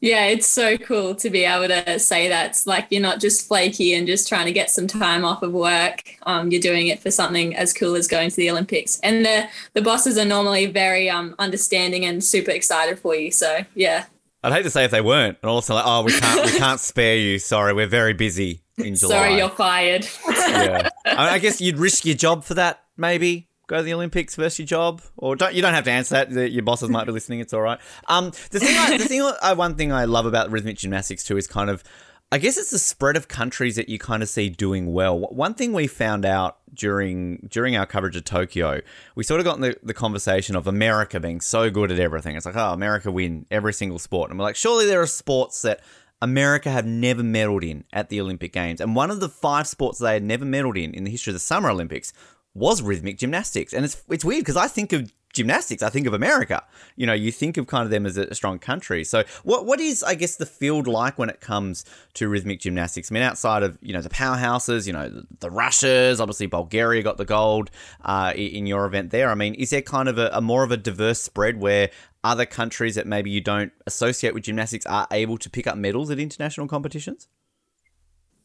Yeah, 0.00 0.26
it's 0.26 0.46
so 0.46 0.76
cool 0.76 1.14
to 1.16 1.30
be 1.30 1.44
able 1.44 1.68
to 1.68 1.98
say 1.98 2.28
that. 2.28 2.50
It's 2.50 2.66
like 2.66 2.86
you're 2.90 3.02
not 3.02 3.20
just 3.20 3.48
flaky 3.48 3.94
and 3.94 4.06
just 4.06 4.28
trying 4.28 4.46
to 4.46 4.52
get 4.52 4.70
some 4.70 4.86
time 4.86 5.24
off 5.24 5.42
of 5.42 5.52
work. 5.52 6.16
Um, 6.24 6.50
you're 6.50 6.60
doing 6.60 6.88
it 6.88 7.00
for 7.00 7.10
something 7.10 7.56
as 7.56 7.72
cool 7.72 7.94
as 7.94 8.06
going 8.06 8.30
to 8.30 8.36
the 8.36 8.50
Olympics. 8.50 9.00
And 9.00 9.24
the 9.24 9.48
the 9.72 9.82
bosses 9.82 10.18
are 10.18 10.24
normally 10.24 10.66
very 10.66 11.08
um, 11.08 11.34
understanding 11.38 12.04
and 12.04 12.22
super 12.22 12.50
excited 12.50 12.98
for 12.98 13.14
you. 13.14 13.30
So 13.30 13.64
yeah, 13.74 14.04
I'd 14.42 14.52
hate 14.52 14.62
to 14.62 14.70
say 14.70 14.84
if 14.84 14.90
they 14.90 15.00
weren't, 15.00 15.38
and 15.42 15.50
also 15.50 15.74
like, 15.74 15.84
oh, 15.86 16.02
we 16.02 16.12
can't, 16.12 16.44
we 16.44 16.58
can't 16.58 16.80
spare 16.92 17.16
you. 17.16 17.38
Sorry, 17.38 17.72
we're 17.72 17.86
very 17.86 18.12
busy 18.12 18.60
in 18.76 18.94
July. 18.94 19.14
sorry 19.14 19.36
you're 19.38 19.48
fired. 19.48 20.06
yeah. 20.28 20.88
I, 21.06 21.10
mean, 21.10 21.18
I 21.18 21.38
guess 21.38 21.60
you'd 21.60 21.78
risk 21.78 22.04
your 22.04 22.16
job 22.16 22.44
for 22.44 22.54
that, 22.54 22.84
maybe 22.96 23.48
go 23.66 23.78
to 23.78 23.82
the 23.82 23.94
Olympics 23.94 24.34
versus 24.36 24.58
your 24.58 24.66
job, 24.66 25.02
or 25.16 25.36
don't 25.36 25.54
you 25.54 25.62
don't 25.62 25.74
have 25.74 25.84
to 25.84 25.90
answer 25.90 26.24
that. 26.24 26.52
Your 26.52 26.62
bosses 26.62 26.88
might 26.88 27.04
be 27.04 27.12
listening. 27.18 27.40
It's 27.40 27.52
all 27.52 27.60
right. 27.60 27.78
Um, 28.06 28.32
the 28.50 28.60
thing, 28.60 28.76
I, 28.76 28.96
the 28.96 29.04
thing, 29.04 29.30
I, 29.42 29.52
one 29.54 29.74
thing 29.74 29.92
I 29.92 30.04
love 30.04 30.26
about 30.26 30.50
rhythmic 30.50 30.78
gymnastics 30.78 31.24
too 31.24 31.36
is 31.36 31.46
kind 31.46 31.70
of, 31.70 31.82
I 32.30 32.38
guess 32.38 32.56
it's 32.56 32.70
the 32.70 32.78
spread 32.78 33.16
of 33.16 33.28
countries 33.28 33.76
that 33.76 33.88
you 33.88 33.98
kind 33.98 34.22
of 34.22 34.28
see 34.28 34.48
doing 34.48 34.92
well. 34.92 35.18
One 35.18 35.54
thing 35.54 35.72
we 35.72 35.86
found 35.86 36.24
out 36.24 36.58
during 36.74 37.46
during 37.50 37.76
our 37.76 37.86
coverage 37.86 38.16
of 38.16 38.24
Tokyo, 38.24 38.80
we 39.14 39.24
sort 39.24 39.40
of 39.40 39.44
got 39.44 39.56
in 39.56 39.62
the, 39.62 39.76
the 39.82 39.94
conversation 39.94 40.56
of 40.56 40.66
America 40.66 41.20
being 41.20 41.40
so 41.40 41.70
good 41.70 41.90
at 41.90 41.98
everything. 41.98 42.36
It's 42.36 42.46
like, 42.46 42.56
oh, 42.56 42.72
America 42.72 43.10
win 43.10 43.46
every 43.50 43.72
single 43.72 43.98
sport, 43.98 44.30
and 44.30 44.38
we're 44.38 44.44
like, 44.44 44.56
surely 44.56 44.86
there 44.86 45.00
are 45.00 45.06
sports 45.06 45.62
that 45.62 45.80
America 46.22 46.70
have 46.70 46.86
never 46.86 47.22
medaled 47.22 47.68
in 47.68 47.84
at 47.92 48.08
the 48.08 48.20
Olympic 48.20 48.52
Games. 48.52 48.80
And 48.80 48.96
one 48.96 49.10
of 49.10 49.20
the 49.20 49.28
five 49.28 49.66
sports 49.66 49.98
they 49.98 50.14
had 50.14 50.22
never 50.22 50.44
medaled 50.44 50.82
in 50.82 50.94
in 50.94 51.04
the 51.04 51.10
history 51.10 51.30
of 51.30 51.34
the 51.34 51.40
Summer 51.40 51.70
Olympics 51.70 52.12
was 52.56 52.82
rhythmic 52.82 53.18
gymnastics. 53.18 53.72
And 53.72 53.84
it's 53.84 54.02
it's 54.08 54.24
weird 54.24 54.40
because 54.40 54.56
I 54.56 54.68
think 54.68 54.92
of 54.92 55.12
gymnastics, 55.32 55.82
I 55.82 55.90
think 55.90 56.06
of 56.06 56.14
America. 56.14 56.64
You 56.96 57.06
know, 57.06 57.12
you 57.12 57.30
think 57.30 57.58
of 57.58 57.66
kind 57.66 57.84
of 57.84 57.90
them 57.90 58.06
as 58.06 58.16
a 58.16 58.34
strong 58.34 58.58
country. 58.58 59.04
So 59.04 59.24
what 59.44 59.66
what 59.66 59.78
is 59.80 60.02
I 60.02 60.14
guess 60.14 60.36
the 60.36 60.46
field 60.46 60.86
like 60.86 61.18
when 61.18 61.28
it 61.28 61.40
comes 61.40 61.84
to 62.14 62.28
rhythmic 62.28 62.60
gymnastics? 62.60 63.12
I 63.12 63.14
mean, 63.14 63.22
outside 63.22 63.62
of 63.62 63.78
you 63.82 63.92
know 63.92 64.00
the 64.00 64.08
powerhouses, 64.08 64.86
you 64.86 64.92
know 64.92 65.08
the, 65.08 65.26
the 65.40 65.50
Russias, 65.50 66.18
obviously 66.18 66.46
Bulgaria 66.46 67.02
got 67.02 67.18
the 67.18 67.26
gold 67.26 67.70
uh, 68.04 68.32
in 68.34 68.66
your 68.66 68.86
event 68.86 69.10
there. 69.10 69.30
I 69.30 69.34
mean, 69.34 69.54
is 69.54 69.70
there 69.70 69.82
kind 69.82 70.08
of 70.08 70.18
a, 70.18 70.30
a 70.32 70.40
more 70.40 70.64
of 70.64 70.70
a 70.70 70.76
diverse 70.76 71.20
spread 71.20 71.60
where 71.60 71.90
other 72.24 72.46
countries 72.46 72.94
that 72.94 73.06
maybe 73.06 73.30
you 73.30 73.40
don't 73.40 73.72
associate 73.86 74.34
with 74.34 74.44
gymnastics 74.44 74.86
are 74.86 75.06
able 75.10 75.38
to 75.38 75.50
pick 75.50 75.66
up 75.66 75.76
medals 75.76 76.10
at 76.10 76.18
international 76.18 76.66
competitions? 76.66 77.28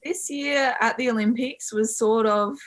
this 0.03 0.29
year 0.29 0.75
at 0.79 0.97
the 0.97 1.09
Olympics 1.09 1.71
was 1.71 1.95
sort 1.95 2.25
of 2.25 2.57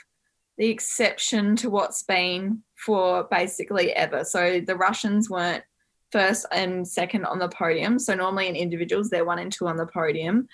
the 0.57 0.69
exception 0.69 1.55
to 1.57 1.69
what's 1.69 2.03
been 2.03 2.63
for 2.85 3.25
basically 3.25 3.91
ever. 3.91 4.23
So 4.23 4.61
the 4.61 4.75
Russians 4.75 5.29
weren't 5.29 5.63
first 6.11 6.45
and 6.51 6.87
second 6.87 7.25
on 7.25 7.39
the 7.39 7.49
podium. 7.49 7.99
So 7.99 8.13
normally 8.13 8.47
in 8.47 8.55
individuals, 8.55 9.09
they're 9.09 9.25
one 9.25 9.39
and 9.39 9.51
two 9.51 9.67
on 9.67 9.75
the 9.75 9.87
podium 9.87 10.47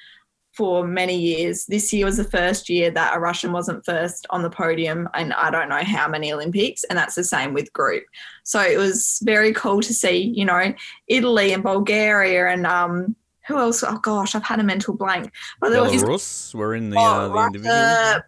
for 0.54 0.86
many 0.86 1.18
years. 1.18 1.66
This 1.66 1.94
year 1.94 2.06
was 2.06 2.18
the 2.18 2.24
first 2.24 2.68
year 2.68 2.92
that 2.92 3.16
a 3.16 3.20
Russian 3.20 3.52
wasn't 3.52 3.86
first 3.86 4.28
on 4.32 4.42
the 4.42 4.50
podium, 4.50 5.08
and 5.14 5.34
I 5.34 5.50
don't 5.50 5.70
know 5.70 5.84
how 5.84 6.10
many 6.10 6.34
Olympics, 6.34 6.84
and 6.86 6.98
that's 6.98 7.16
the 7.16 7.24
same 7.24 7.54
with 7.54 7.72
group. 7.74 8.04
So 8.44 8.62
it 8.62 8.78
was 8.78 9.20
very 9.24 9.54
cool 9.54 9.82
to 9.82 9.94
see, 9.94 10.18
you 10.18 10.44
know, 10.44 10.74
Italy 11.08 11.54
and 11.54 11.64
Bulgaria 11.64 12.50
and 12.50 12.68
um, 12.68 13.16
who 13.52 13.60
else? 13.60 13.84
Oh 13.84 13.98
gosh, 13.98 14.36
I've 14.36 14.44
had 14.44 14.60
a 14.60 14.64
mental 14.64 14.96
blank. 14.96 15.32
But 15.60 15.72
there 15.72 15.82
was 15.84 16.04
Belarus 16.04 16.56
were 16.56 16.76
in 16.76 16.90
the, 16.90 16.98
Oh, 16.98 17.02
uh, 17.02 17.28
the 17.28 17.34
Russia, 17.34 17.46
individual. 17.48 17.76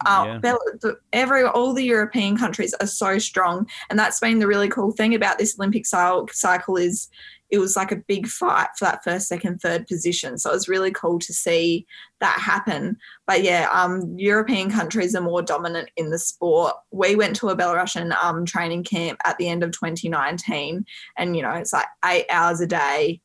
uh, 0.05 0.23
yeah. 0.25 0.37
Bel- 0.39 0.95
every 1.13 1.43
all 1.43 1.73
the 1.73 1.83
European 1.83 2.37
countries 2.37 2.73
are 2.79 2.87
so 2.87 3.17
strong, 3.17 3.67
and 3.89 3.97
that's 3.97 4.19
been 4.19 4.39
the 4.39 4.47
really 4.47 4.69
cool 4.69 4.91
thing 4.91 5.15
about 5.15 5.37
this 5.37 5.57
Olympic 5.57 5.85
cycle. 5.85 6.27
Cycle 6.31 6.77
is 6.77 7.09
it 7.49 7.59
was 7.59 7.75
like 7.75 7.91
a 7.91 7.97
big 8.07 8.25
fight 8.25 8.69
for 8.79 8.85
that 8.85 9.03
first, 9.03 9.27
second, 9.27 9.59
third 9.59 9.85
position. 9.85 10.39
So 10.39 10.49
it 10.49 10.53
was 10.53 10.67
really 10.67 10.89
cool 10.89 11.19
to 11.19 11.31
see 11.31 11.85
that 12.19 12.39
happen. 12.39 12.97
But 13.27 13.43
yeah, 13.43 13.69
um, 13.71 14.15
European 14.17 14.71
countries 14.71 15.13
are 15.13 15.21
more 15.21 15.43
dominant 15.43 15.89
in 15.95 16.09
the 16.09 16.17
sport. 16.17 16.73
We 16.89 17.15
went 17.15 17.35
to 17.37 17.49
a 17.49 17.55
Belarusian 17.55 18.11
um, 18.15 18.43
training 18.45 18.85
camp 18.85 19.19
at 19.23 19.37
the 19.37 19.49
end 19.49 19.61
of 19.61 19.69
2019, 19.71 20.83
and 21.17 21.35
you 21.35 21.43
know 21.43 21.51
it's 21.51 21.73
like 21.73 21.85
eight 22.05 22.25
hours 22.31 22.59
a 22.59 22.65
day 22.65 23.21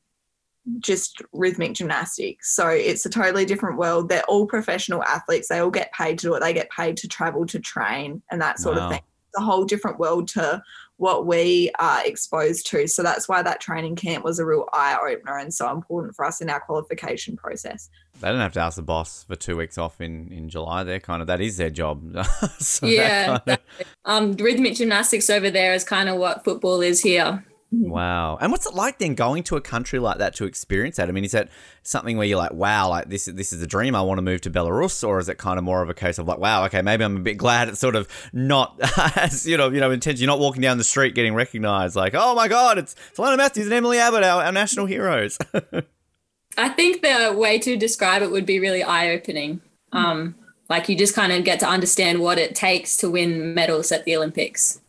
just 0.81 1.23
rhythmic 1.33 1.75
gymnastics. 1.75 2.55
So 2.55 2.69
it's 2.69 3.05
a 3.07 3.11
totally 3.11 3.45
different 3.45 3.79
world. 3.79 4.09
They're 4.09 4.25
all 4.25 4.47
professional 4.47 5.03
athletes. 5.05 5.49
They 5.49 5.59
all 5.59 5.71
get 5.71 5.93
paid 5.93 6.19
to 6.21 6.27
do 6.29 6.35
it. 6.35 6.41
They 6.41 6.53
get 6.53 6.71
paid 6.71 6.97
to 6.99 7.09
travel 7.09 7.47
to 7.47 7.59
train 7.59 8.23
and 8.31 8.41
that 8.43 8.59
sort 8.59 8.77
Wow. 8.77 8.87
of 8.87 8.93
thing. 8.93 9.01
It's 9.31 9.39
a 9.43 9.45
whole 9.45 9.65
different 9.65 9.99
world 9.99 10.29
to 10.29 10.63
what 10.97 11.27
we 11.27 11.71
are 11.79 12.05
exposed 12.05 12.67
to. 12.71 12.89
So 12.89 13.03
that's 13.03 13.29
why 13.29 13.43
that 13.43 13.61
training 13.61 13.95
camp 13.97 14.25
was 14.25 14.39
a 14.41 14.45
real 14.47 14.65
eye 14.73 14.97
opener 15.01 15.37
and 15.39 15.53
so 15.55 15.71
important 15.71 16.17
for 16.17 16.25
us 16.25 16.41
in 16.41 16.51
our 16.51 16.59
qualification 16.61 17.37
process. 17.37 17.89
They 18.21 18.29
don't 18.29 18.41
have 18.41 18.55
to 18.55 18.61
ask 18.61 18.77
the 18.77 18.83
boss 18.83 19.23
for 19.25 19.37
two 19.37 19.57
weeks 19.57 19.79
off 19.79 20.01
in, 20.01 20.33
in 20.33 20.49
July. 20.49 20.83
They're 20.83 20.99
kind 20.99 21.21
of 21.21 21.29
that 21.29 21.41
is 21.41 21.57
their 21.57 21.71
job. 21.71 22.03
So 22.59 22.87
that 22.87 22.93
yeah. 22.93 23.27
kind 23.27 23.37
of- 23.37 23.43
exactly. 23.47 23.87
Um, 24.07 24.33
rhythmic 24.33 24.75
gymnastics 24.75 25.31
over 25.31 25.51
there 25.51 25.73
is 25.75 25.85
kind 25.85 26.09
of 26.09 26.17
what 26.17 26.43
football 26.45 26.81
is 26.81 27.01
here. 27.03 27.45
Wow. 27.71 28.39
And 28.41 28.51
what's 28.51 28.67
it 28.67 28.75
like 28.75 28.99
then 28.99 29.15
going 29.15 29.43
to 29.45 29.57
a 29.57 29.61
country 29.61 29.99
like 29.99 30.19
that 30.19 30.35
to 30.37 30.45
experience 30.45 30.97
that? 30.97 31.09
I 31.09 31.13
mean, 31.13 31.25
is 31.25 31.33
that 31.33 31.51
something 31.83 32.17
where 32.17 32.27
you're 32.27 32.39
like, 32.39 32.55
wow, 32.55 32.89
like 32.89 33.11
this 33.11 33.27
this 33.27 33.53
is 33.53 33.61
a 33.61 33.67
dream. 33.67 33.95
I 33.95 34.01
want 34.01 34.19
to 34.19 34.23
move 34.23 34.41
to 34.43 34.51
Belarus, 34.51 35.07
or 35.07 35.19
is 35.19 35.29
it 35.29 35.37
kind 35.37 35.59
of 35.59 35.65
more 35.65 35.83
of 35.83 35.91
a 35.91 35.95
case 35.95 36.19
of 36.19 36.27
like, 36.27 36.39
wow, 36.39 36.65
okay, 36.65 36.81
maybe 36.81 37.05
I'm 37.05 37.17
a 37.17 37.21
bit 37.21 37.35
glad 37.35 37.69
it's 37.69 37.79
sort 37.79 37.95
of 37.95 38.09
not 38.33 38.79
as 39.17 39.47
you 39.47 39.59
know, 39.59 39.69
you 39.71 39.81
know, 39.81 39.91
intense. 39.91 40.19
You're 40.19 40.29
not 40.29 40.39
walking 40.39 40.63
down 40.63 40.79
the 40.79 40.85
street 40.85 41.15
getting 41.15 41.35
recognized. 41.35 41.95
Like, 41.95 42.15
oh 42.15 42.35
my 42.35 42.49
god, 42.49 42.79
it's 42.79 42.97
it's 43.11 43.19
Lana 43.19 43.37
Mathews 43.37 43.67
and 43.67 43.75
Emily 43.75 43.99
Abbott, 43.99 44.25
our, 44.25 44.45
our 44.45 44.53
national 44.53 44.87
heroes. 44.87 45.37
I 46.57 46.71
think 46.71 47.03
the 47.03 47.35
way 47.37 47.59
to 47.59 47.77
describe 47.77 48.23
it 48.23 48.31
would 48.31 48.47
be 48.47 48.59
really 48.59 48.83
eye 48.83 49.11
opening. 49.11 49.61
Um, 49.93 50.35
like 50.71 50.89
you 50.89 50.97
just 50.97 51.15
kind 51.15 51.33
of 51.33 51.45
get 51.45 51.61
to 51.61 51.69
understand 51.69 52.21
what 52.21 52.39
it 52.39 52.55
takes 52.55 52.97
to 52.99 53.11
win 53.11 53.55
medals 53.55 53.93
at 53.93 54.05
the 54.05 54.17
Olympics 54.17 54.81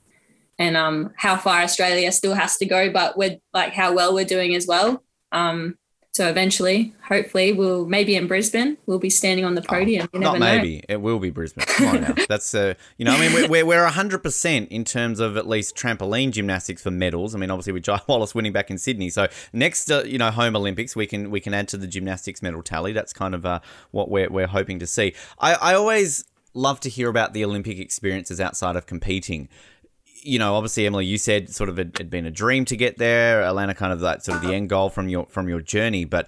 and 0.60 0.76
um, 0.78 1.12
how 1.16 1.38
far 1.38 1.62
Australia 1.62 2.12
still 2.12 2.36
has 2.36 2.58
to 2.58 2.66
go, 2.66 2.92
but 2.92 3.18
we're 3.18 3.38
like 3.54 3.74
how 3.74 3.94
well 3.94 4.14
we're 4.14 4.26
doing 4.26 4.54
as 4.54 4.68
well. 4.68 5.02
Um, 5.32 5.78
so 6.12 6.28
eventually, 6.28 6.94
hopefully, 7.08 7.54
we'll 7.54 7.86
maybe 7.86 8.16
in 8.16 8.28
Brisbane, 8.28 8.78
we'll 8.88 9.00
be 9.00 9.12
standing 9.12 9.46
on 9.46 9.56
the 9.56 9.62
podium. 9.62 10.10
you 10.12 10.20
Not 10.20 10.34
never 10.34 10.40
know. 10.40 10.58
maybe. 10.58 10.84
It 10.90 11.02
will 11.02 11.20
be 11.20 11.30
Brisbane. 11.30 11.66
Come 11.66 11.88
on 11.88 12.02
now. 12.02 12.16
That's 12.28 12.54
uh, 12.54 12.74
you 12.98 13.06
know, 13.06 13.14
I 13.14 13.20
mean, 13.20 13.32
we're 13.32 13.48
we're, 13.48 13.66
we're 13.66 13.88
100% 13.88 14.68
in 14.68 14.84
terms 14.84 15.20
of 15.20 15.38
at 15.38 15.48
least 15.48 15.78
trampoline 15.78 16.32
gymnastics 16.32 16.82
for 16.82 16.92
medals. 16.92 17.36
I 17.36 17.38
mean, 17.38 17.52
obviously 17.52 17.74
with 17.74 17.84
Ji 17.84 17.96
Wallace 18.08 18.36
winning 18.36 18.52
back 18.52 18.70
in 18.70 18.78
Sydney. 18.78 19.10
So 19.10 19.28
next, 19.54 19.90
uh, 19.90 20.04
you 20.04 20.18
know, 20.18 20.32
home 20.32 20.58
Olympics, 20.58 20.94
we 20.94 21.06
can 21.06 21.32
we 21.32 21.40
can 21.40 21.54
add 21.54 21.70
to 21.70 21.78
the 21.78 21.88
gymnastics 21.88 22.42
medal 22.42 22.64
tally. 22.64 22.92
That's 22.92 23.14
kind 23.14 23.34
of 23.34 23.46
uh, 23.46 23.60
what 23.92 24.10
we're 24.10 24.30
we're 24.30 24.48
hoping 24.48 24.80
to 24.80 24.88
see. 24.88 25.14
I 25.40 25.54
I 25.54 25.74
always 25.76 26.26
love 26.54 26.80
to 26.82 26.90
hear 26.90 27.08
about 27.08 27.34
the 27.34 27.46
Olympic 27.46 27.80
experiences 27.80 28.42
outside 28.42 28.76
of 28.76 28.86
competing 28.88 29.48
you 30.22 30.40
know, 30.40 30.56
obviously, 30.56 30.86
Emily, 30.86 31.06
you 31.06 31.18
said 31.18 31.50
sort 31.50 31.70
of 31.70 31.80
it 31.80 31.98
had 31.98 32.10
been 32.10 32.26
a 32.26 32.32
dream 32.32 32.66
to 32.66 32.78
get 32.78 32.98
there. 32.98 33.44
Atlanta, 33.44 33.74
kind 33.74 33.94
of 33.94 34.00
that 34.02 34.24
sort 34.24 34.38
of 34.38 34.48
the 34.48 34.54
end 34.54 34.70
goal 34.70 34.90
from 34.90 35.10
your 35.10 35.26
from 35.28 35.50
your 35.50 35.62
journey. 35.62 36.06
But 36.06 36.28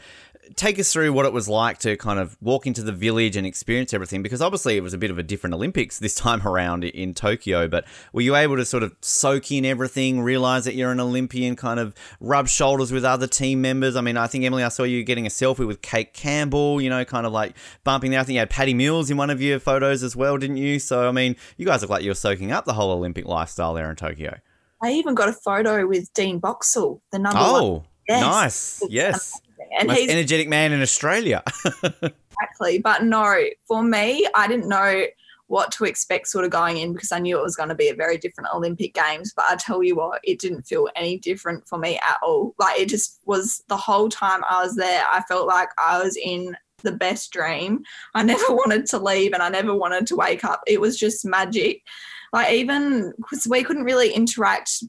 take 0.55 0.79
us 0.79 0.91
through 0.91 1.13
what 1.13 1.25
it 1.25 1.33
was 1.33 1.47
like 1.47 1.77
to 1.79 1.95
kind 1.97 2.19
of 2.19 2.37
walk 2.41 2.67
into 2.67 2.81
the 2.83 2.91
village 2.91 3.35
and 3.35 3.45
experience 3.45 3.93
everything 3.93 4.21
because 4.21 4.41
obviously 4.41 4.77
it 4.77 4.83
was 4.83 4.93
a 4.93 4.97
bit 4.97 5.11
of 5.11 5.17
a 5.17 5.23
different 5.23 5.53
Olympics 5.53 5.99
this 5.99 6.15
time 6.15 6.45
around 6.45 6.83
in 6.83 7.13
Tokyo. 7.13 7.67
But 7.67 7.85
were 8.13 8.21
you 8.21 8.35
able 8.35 8.57
to 8.57 8.65
sort 8.65 8.83
of 8.83 8.95
soak 9.01 9.51
in 9.51 9.65
everything, 9.65 10.21
realize 10.21 10.65
that 10.65 10.75
you're 10.75 10.91
an 10.91 10.99
Olympian, 10.99 11.55
kind 11.55 11.79
of 11.79 11.93
rub 12.19 12.47
shoulders 12.47 12.91
with 12.91 13.05
other 13.05 13.27
team 13.27 13.61
members? 13.61 13.95
I 13.95 14.01
mean, 14.01 14.17
I 14.17 14.27
think 14.27 14.43
Emily, 14.43 14.63
I 14.63 14.69
saw 14.69 14.83
you 14.83 15.03
getting 15.03 15.25
a 15.25 15.29
selfie 15.29 15.67
with 15.67 15.81
Cate 15.81 16.13
Campbell, 16.13 16.81
you 16.81 16.89
know, 16.89 17.03
kind 17.05 17.25
of 17.25 17.31
like 17.31 17.55
bumping 17.83 18.11
there. 18.11 18.19
I 18.19 18.23
think 18.23 18.33
you 18.35 18.39
had 18.39 18.49
Patty 18.49 18.73
Mills 18.73 19.09
in 19.09 19.17
one 19.17 19.29
of 19.29 19.41
your 19.41 19.59
photos 19.59 20.03
as 20.03 20.15
well, 20.15 20.37
didn't 20.37 20.57
you? 20.57 20.79
So, 20.79 21.07
I 21.07 21.11
mean, 21.11 21.35
you 21.57 21.65
guys 21.65 21.81
look 21.81 21.89
like 21.89 22.03
you're 22.03 22.15
soaking 22.15 22.51
up 22.51 22.65
the 22.65 22.73
whole 22.73 22.91
Olympic 22.91 23.25
lifestyle 23.25 23.73
there 23.73 23.89
in 23.89 23.95
Tokyo. 23.95 24.39
I 24.83 24.91
even 24.93 25.13
got 25.13 25.29
a 25.29 25.33
photo 25.33 25.85
with 25.85 26.11
Dean 26.13 26.39
Boxall, 26.39 27.01
the 27.11 27.19
number 27.19 27.39
oh, 27.39 27.71
one. 27.71 27.81
Yes. 28.07 28.21
nice. 28.21 28.83
Yes. 28.89 29.41
And 29.77 29.87
Most 29.87 29.99
he's 29.99 30.09
energetic 30.09 30.49
man 30.49 30.71
in 30.71 30.81
Australia. 30.81 31.43
exactly. 31.83 32.79
But 32.79 33.03
no, 33.03 33.43
for 33.67 33.83
me, 33.83 34.27
I 34.35 34.47
didn't 34.47 34.67
know 34.67 35.05
what 35.51 35.69
to 35.69 35.83
expect 35.83 36.27
sort 36.27 36.45
of 36.45 36.49
going 36.49 36.77
in 36.77 36.93
because 36.93 37.11
I 37.11 37.19
knew 37.19 37.37
it 37.37 37.43
was 37.43 37.57
going 37.57 37.67
to 37.67 37.75
be 37.75 37.89
a 37.89 37.93
very 37.93 38.17
different 38.17 38.49
Olympic 38.53 38.93
Games. 38.93 39.33
But 39.35 39.45
I 39.49 39.57
tell 39.57 39.83
you 39.83 39.95
what, 39.95 40.21
it 40.23 40.39
didn't 40.39 40.63
feel 40.63 40.87
any 40.95 41.17
different 41.17 41.67
for 41.67 41.77
me 41.77 41.97
at 41.97 42.19
all. 42.23 42.55
Like 42.57 42.79
it 42.79 42.87
just 42.87 43.19
was 43.25 43.61
the 43.67 43.75
whole 43.75 44.07
time 44.07 44.43
I 44.49 44.63
was 44.63 44.77
there, 44.77 45.03
I 45.11 45.21
felt 45.23 45.47
like 45.47 45.67
I 45.77 46.01
was 46.01 46.15
in 46.15 46.55
the 46.83 46.93
best 46.93 47.31
dream. 47.31 47.83
I 48.15 48.23
never 48.23 48.45
wanted 48.49 48.85
to 48.87 48.99
leave 48.99 49.33
and 49.33 49.43
I 49.43 49.49
never 49.49 49.75
wanted 49.75 50.07
to 50.07 50.15
wake 50.15 50.45
up. 50.45 50.61
It 50.67 50.79
was 50.79 50.97
just 50.97 51.25
magic. 51.25 51.81
Like 52.31 52.53
even 52.53 53.11
because 53.17 53.45
we 53.45 53.63
couldn't 53.63 53.83
really 53.83 54.13
interact 54.13 54.83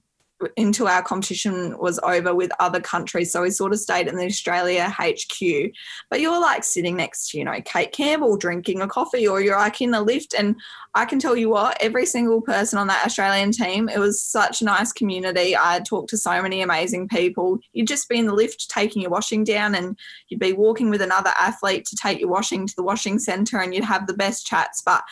until 0.57 0.89
our 0.89 1.03
competition 1.03 1.77
was 1.79 1.99
over 2.03 2.35
with 2.35 2.51
other 2.61 2.81
countries. 2.81 3.33
So 3.33 3.43
we 3.43 3.51
sort 3.51 3.73
of 3.73 3.81
stayed 3.81 4.09
in 4.09 4.17
the 4.17 4.27
Australia 4.27 4.89
HQ. 4.89 5.73
But 6.11 6.21
you're 6.21 6.41
like 6.41 6.65
sitting 6.65 6.97
next 6.97 7.31
to, 7.31 7.39
you 7.39 7.45
know, 7.45 7.61
Cate 7.65 7.93
Campbell 7.93 8.37
drinking 8.37 8.81
a 8.81 8.89
coffee, 8.89 9.27
or 9.27 9.41
you're 9.41 9.59
like 9.59 9.81
in 9.81 9.91
the 9.91 10.03
lift. 10.03 10.35
And 10.35 10.57
I 10.95 11.05
can 11.05 11.19
tell 11.19 11.37
you 11.37 11.49
what, 11.49 11.77
every 11.81 12.07
single 12.07 12.41
person 12.41 12.79
on 12.79 12.87
that 12.89 13.07
Australian 13.07 13.53
team, 13.53 13.89
it 13.89 13.99
was 13.99 14.23
such 14.23 14.61
a 14.61 14.65
nice 14.65 14.93
community. 14.93 15.57
I 15.57 15.81
talked 15.81 16.11
to 16.11 16.19
so 16.19 16.43
many 16.43 16.61
amazing 16.61 17.09
people. 17.09 17.59
You'd 17.73 17.89
just 17.89 18.09
be 18.09 18.19
in 18.19 18.27
the 18.27 18.35
lift 18.35 18.69
taking 18.71 19.03
your 19.03 19.11
washing 19.11 19.45
down, 19.45 19.75
and 19.75 19.99
you'd 20.29 20.41
be 20.41 20.53
walking 20.53 20.91
with 20.91 21.03
another 21.03 21.33
athlete 21.41 21.85
to 21.87 21.97
take 21.97 22.21
your 22.21 22.29
washing 22.29 22.67
to 22.67 22.77
the 22.77 22.83
washing 22.83 23.19
center, 23.19 23.59
and 23.59 23.75
you'd 23.75 23.85
have 23.85 24.07
the 24.07 24.15
best 24.15 24.47
chats. 24.47 24.83
But 24.83 25.03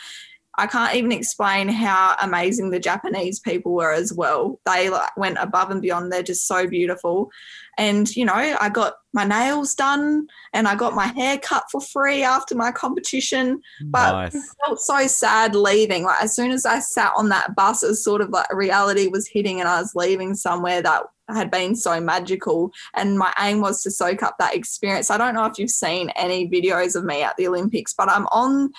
I 0.57 0.67
can't 0.67 0.95
even 0.95 1.11
explain 1.11 1.69
how 1.69 2.15
amazing 2.21 2.71
the 2.71 2.79
Japanese 2.79 3.39
people 3.39 3.73
were 3.73 3.93
as 3.93 4.11
well. 4.11 4.59
They 4.65 4.89
like 4.89 5.15
went 5.15 5.37
above 5.39 5.71
and 5.71 5.81
beyond. 5.81 6.11
They're 6.11 6.23
just 6.23 6.47
so 6.47 6.67
beautiful. 6.67 7.29
And 7.77 8.13
you 8.15 8.25
know, 8.25 8.33
I 8.33 8.69
got 8.69 8.95
my 9.13 9.23
nails 9.23 9.75
done 9.75 10.27
and 10.53 10.67
I 10.67 10.75
got 10.75 10.93
my 10.93 11.07
hair 11.07 11.37
cut 11.37 11.63
for 11.71 11.79
free 11.79 12.23
after 12.23 12.55
my 12.55 12.71
competition. 12.71 13.61
But 13.85 14.11
Nice. 14.11 14.35
I 14.35 14.65
felt 14.65 14.81
so 14.81 15.07
sad 15.07 15.55
leaving. 15.55 16.03
Like 16.03 16.21
as 16.21 16.35
soon 16.35 16.51
as 16.51 16.65
I 16.65 16.79
sat 16.79 17.13
on 17.15 17.29
that 17.29 17.55
bus, 17.55 17.81
it 17.81 17.87
was 17.87 18.03
sort 18.03 18.21
of 18.21 18.29
like 18.29 18.53
reality 18.53 19.07
was 19.07 19.27
hitting 19.27 19.61
and 19.61 19.69
I 19.69 19.79
was 19.79 19.95
leaving 19.95 20.35
somewhere 20.35 20.81
that 20.81 21.03
had 21.29 21.49
been 21.49 21.75
so 21.75 21.99
magical. 22.01 22.71
And 22.95 23.17
my 23.17 23.33
aim 23.39 23.61
was 23.61 23.81
to 23.83 23.91
soak 23.91 24.21
up 24.21 24.35
that 24.39 24.55
experience. 24.55 25.09
I 25.09 25.17
don't 25.17 25.33
know 25.33 25.45
if 25.45 25.57
you've 25.57 25.69
seen 25.69 26.09
any 26.11 26.49
videos 26.49 26.95
of 26.95 27.05
me 27.05 27.23
at 27.23 27.37
the 27.37 27.47
Olympics, 27.47 27.93
but 27.93 28.09
I'm 28.09 28.27
on 28.27 28.71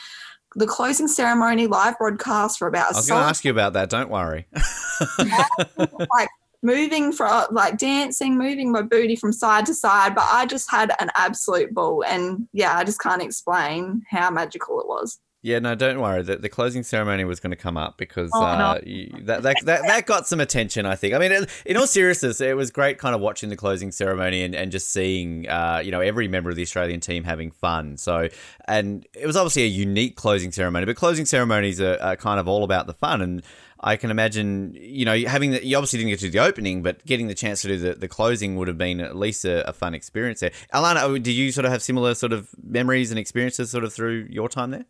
the 0.54 0.66
closing 0.66 1.08
ceremony 1.08 1.66
live 1.66 1.98
broadcast 1.98 2.58
for 2.58 2.66
about 2.68 2.94
I 2.94 2.98
was 2.98 3.08
going 3.08 3.22
to 3.22 3.28
ask 3.28 3.44
you 3.44 3.50
about 3.50 3.72
that. 3.74 3.90
Don't 3.90 4.10
worry. 4.10 4.46
like 5.18 6.28
moving 6.62 7.12
from 7.12 7.48
like 7.50 7.78
dancing, 7.78 8.38
moving 8.38 8.70
my 8.72 8.82
booty 8.82 9.16
from 9.16 9.32
side 9.32 9.66
to 9.66 9.74
side. 9.74 10.14
But 10.14 10.26
I 10.30 10.46
just 10.46 10.70
had 10.70 10.92
an 11.00 11.10
absolute 11.16 11.74
ball, 11.74 12.04
and 12.04 12.48
yeah, 12.52 12.76
I 12.76 12.84
just 12.84 13.00
can't 13.00 13.22
explain 13.22 14.02
how 14.10 14.30
magical 14.30 14.80
it 14.80 14.88
was. 14.88 15.18
Yeah, 15.44 15.58
no, 15.58 15.74
don't 15.74 16.00
worry. 16.00 16.22
The, 16.22 16.36
the 16.36 16.48
closing 16.48 16.84
ceremony 16.84 17.24
was 17.24 17.40
going 17.40 17.50
to 17.50 17.56
come 17.56 17.76
up 17.76 17.98
because 17.98 18.30
Oh, 18.32 18.44
uh, 18.44 18.56
no. 18.74 18.80
you, 18.86 19.10
that, 19.22 19.42
that, 19.42 19.56
that 19.64 19.82
that 19.82 20.06
got 20.06 20.28
some 20.28 20.38
attention. 20.38 20.86
I 20.86 20.94
think. 20.94 21.14
I 21.14 21.18
mean, 21.18 21.46
in 21.66 21.76
all 21.76 21.88
seriousness, 21.88 22.40
it 22.40 22.56
was 22.56 22.70
great, 22.70 22.98
kind 22.98 23.12
of 23.12 23.20
watching 23.20 23.48
the 23.48 23.56
closing 23.56 23.90
ceremony 23.90 24.44
and, 24.44 24.54
and 24.54 24.70
just 24.70 24.92
seeing, 24.92 25.48
uh, 25.48 25.82
you 25.84 25.90
know, 25.90 26.00
every 26.00 26.28
member 26.28 26.48
of 26.48 26.54
the 26.54 26.62
Australian 26.62 27.00
team 27.00 27.24
having 27.24 27.50
fun. 27.50 27.96
So, 27.96 28.28
and 28.68 29.04
it 29.14 29.26
was 29.26 29.36
obviously 29.36 29.64
a 29.64 29.66
unique 29.66 30.14
closing 30.14 30.52
ceremony, 30.52 30.86
but 30.86 30.94
closing 30.94 31.26
ceremonies 31.26 31.80
are, 31.80 31.98
are 32.00 32.14
kind 32.14 32.38
of 32.38 32.46
all 32.46 32.62
about 32.64 32.86
the 32.86 32.94
fun 32.94 33.20
and. 33.20 33.42
I 33.84 33.96
can 33.96 34.12
imagine, 34.12 34.76
you 34.80 35.04
know, 35.04 35.18
having 35.26 35.50
the, 35.50 35.66
you 35.66 35.76
obviously 35.76 35.98
didn't 35.98 36.10
get 36.10 36.20
to 36.20 36.26
do 36.26 36.30
the 36.30 36.38
opening, 36.38 36.84
but 36.84 37.04
getting 37.04 37.26
the 37.26 37.34
chance 37.34 37.62
to 37.62 37.66
do 37.66 37.78
the, 37.78 37.94
the 37.94 38.06
closing 38.06 38.54
would 38.54 38.68
have 38.68 38.78
been 38.78 39.00
at 39.00 39.16
least 39.16 39.44
a, 39.44 39.68
a 39.68 39.72
fun 39.72 39.92
experience 39.92 40.38
there. 40.38 40.52
Alannah, 40.72 41.18
do 41.18 41.32
you 41.32 41.50
sort 41.50 41.64
of 41.64 41.72
have 41.72 41.82
similar 41.82 42.14
sort 42.14 42.32
of 42.32 42.48
memories 42.62 43.10
and 43.10 43.18
experiences 43.18 43.72
sort 43.72 43.82
of 43.82 43.92
through 43.92 44.28
your 44.30 44.48
time 44.48 44.70
there? 44.70 44.84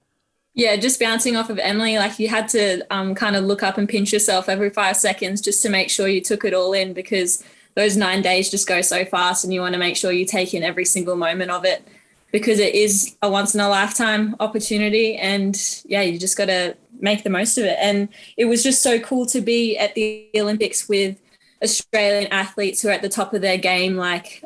Yeah, 0.54 0.76
just 0.76 1.00
bouncing 1.00 1.34
off 1.34 1.48
of 1.48 1.58
Emily, 1.58 1.96
like 1.96 2.18
you 2.18 2.28
had 2.28 2.48
to 2.48 2.82
um, 2.90 3.14
kind 3.14 3.36
of 3.36 3.44
look 3.44 3.62
up 3.62 3.78
and 3.78 3.88
pinch 3.88 4.12
yourself 4.12 4.48
every 4.50 4.68
five 4.68 4.96
seconds 4.96 5.40
just 5.40 5.62
to 5.62 5.70
make 5.70 5.88
sure 5.88 6.08
you 6.08 6.20
took 6.20 6.44
it 6.44 6.52
all 6.52 6.74
in 6.74 6.92
because 6.92 7.42
those 7.74 7.96
nine 7.96 8.20
days 8.20 8.50
just 8.50 8.68
go 8.68 8.82
so 8.82 9.04
fast 9.04 9.44
and 9.44 9.54
you 9.54 9.60
want 9.60 9.72
to 9.72 9.78
make 9.78 9.96
sure 9.96 10.12
you 10.12 10.26
take 10.26 10.52
in 10.52 10.62
every 10.62 10.84
single 10.84 11.16
moment 11.16 11.50
of 11.50 11.64
it 11.64 11.86
because 12.32 12.58
it 12.58 12.74
is 12.74 13.16
a 13.22 13.30
once 13.30 13.54
in 13.54 13.60
a 13.60 13.68
lifetime 13.68 14.36
opportunity. 14.40 15.16
And 15.16 15.58
yeah, 15.86 16.02
you 16.02 16.18
just 16.18 16.36
got 16.36 16.46
to 16.46 16.76
make 17.00 17.24
the 17.24 17.30
most 17.30 17.56
of 17.58 17.64
it. 17.64 17.78
And 17.80 18.08
it 18.36 18.46
was 18.46 18.62
just 18.62 18.82
so 18.82 18.98
cool 18.98 19.26
to 19.26 19.40
be 19.40 19.78
at 19.78 19.94
the 19.94 20.28
Olympics 20.36 20.88
with 20.88 21.18
Australian 21.62 22.30
athletes 22.32 22.82
who 22.82 22.88
are 22.88 22.92
at 22.92 23.02
the 23.02 23.08
top 23.08 23.32
of 23.32 23.40
their 23.40 23.58
game, 23.58 23.96
like 23.96 24.42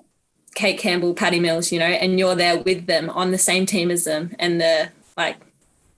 Cate 0.54 0.78
Campbell, 0.78 1.14
Patty 1.14 1.40
Mills, 1.40 1.72
you 1.72 1.78
know, 1.78 1.86
and 1.86 2.18
you're 2.18 2.34
there 2.34 2.59
with 2.59 2.86
them 2.86 3.11
on 3.11 3.30
the 3.30 3.38
same 3.38 3.66
team 3.66 3.90
as 3.90 4.04
them. 4.04 4.34
And 4.38 4.61
the 4.61 4.90
like, 5.16 5.36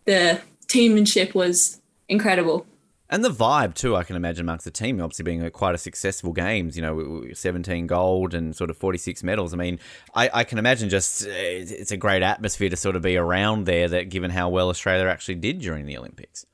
the 0.08 0.40
teammanship 0.68 1.34
was 1.34 1.82
incredible. 2.08 2.66
And 3.10 3.22
the 3.22 3.28
vibe 3.28 3.74
too, 3.74 3.94
I 3.94 4.04
can 4.04 4.16
imagine 4.16 4.46
amongst 4.46 4.64
the 4.64 4.70
team, 4.70 5.00
obviously 5.00 5.22
being 5.22 5.42
a, 5.42 5.50
quite 5.50 5.74
a 5.74 5.78
successful 5.78 6.32
games. 6.32 6.76
You 6.76 6.82
know, 6.82 6.96
w- 6.96 7.14
w- 7.16 7.34
seventeen 7.34 7.86
gold 7.86 8.32
and 8.34 8.56
sort 8.56 8.70
of 8.70 8.76
forty 8.76 8.98
six 8.98 9.22
medals. 9.22 9.52
I 9.52 9.58
mean, 9.58 9.78
I, 10.14 10.30
I 10.32 10.44
can 10.44 10.58
imagine 10.58 10.88
just 10.88 11.26
uh, 11.26 11.30
it's 11.30 11.90
a 11.90 11.96
great 11.96 12.22
atmosphere 12.22 12.70
to 12.70 12.76
sort 12.76 12.96
of 12.96 13.02
be 13.02 13.16
around 13.16 13.64
there. 13.64 13.88
That 13.88 14.08
given 14.08 14.30
how 14.30 14.48
well 14.48 14.68
Australia 14.70 15.06
actually 15.06 15.36
did 15.36 15.58
during 15.60 15.84
the 15.86 15.96
Olympics. 15.96 16.46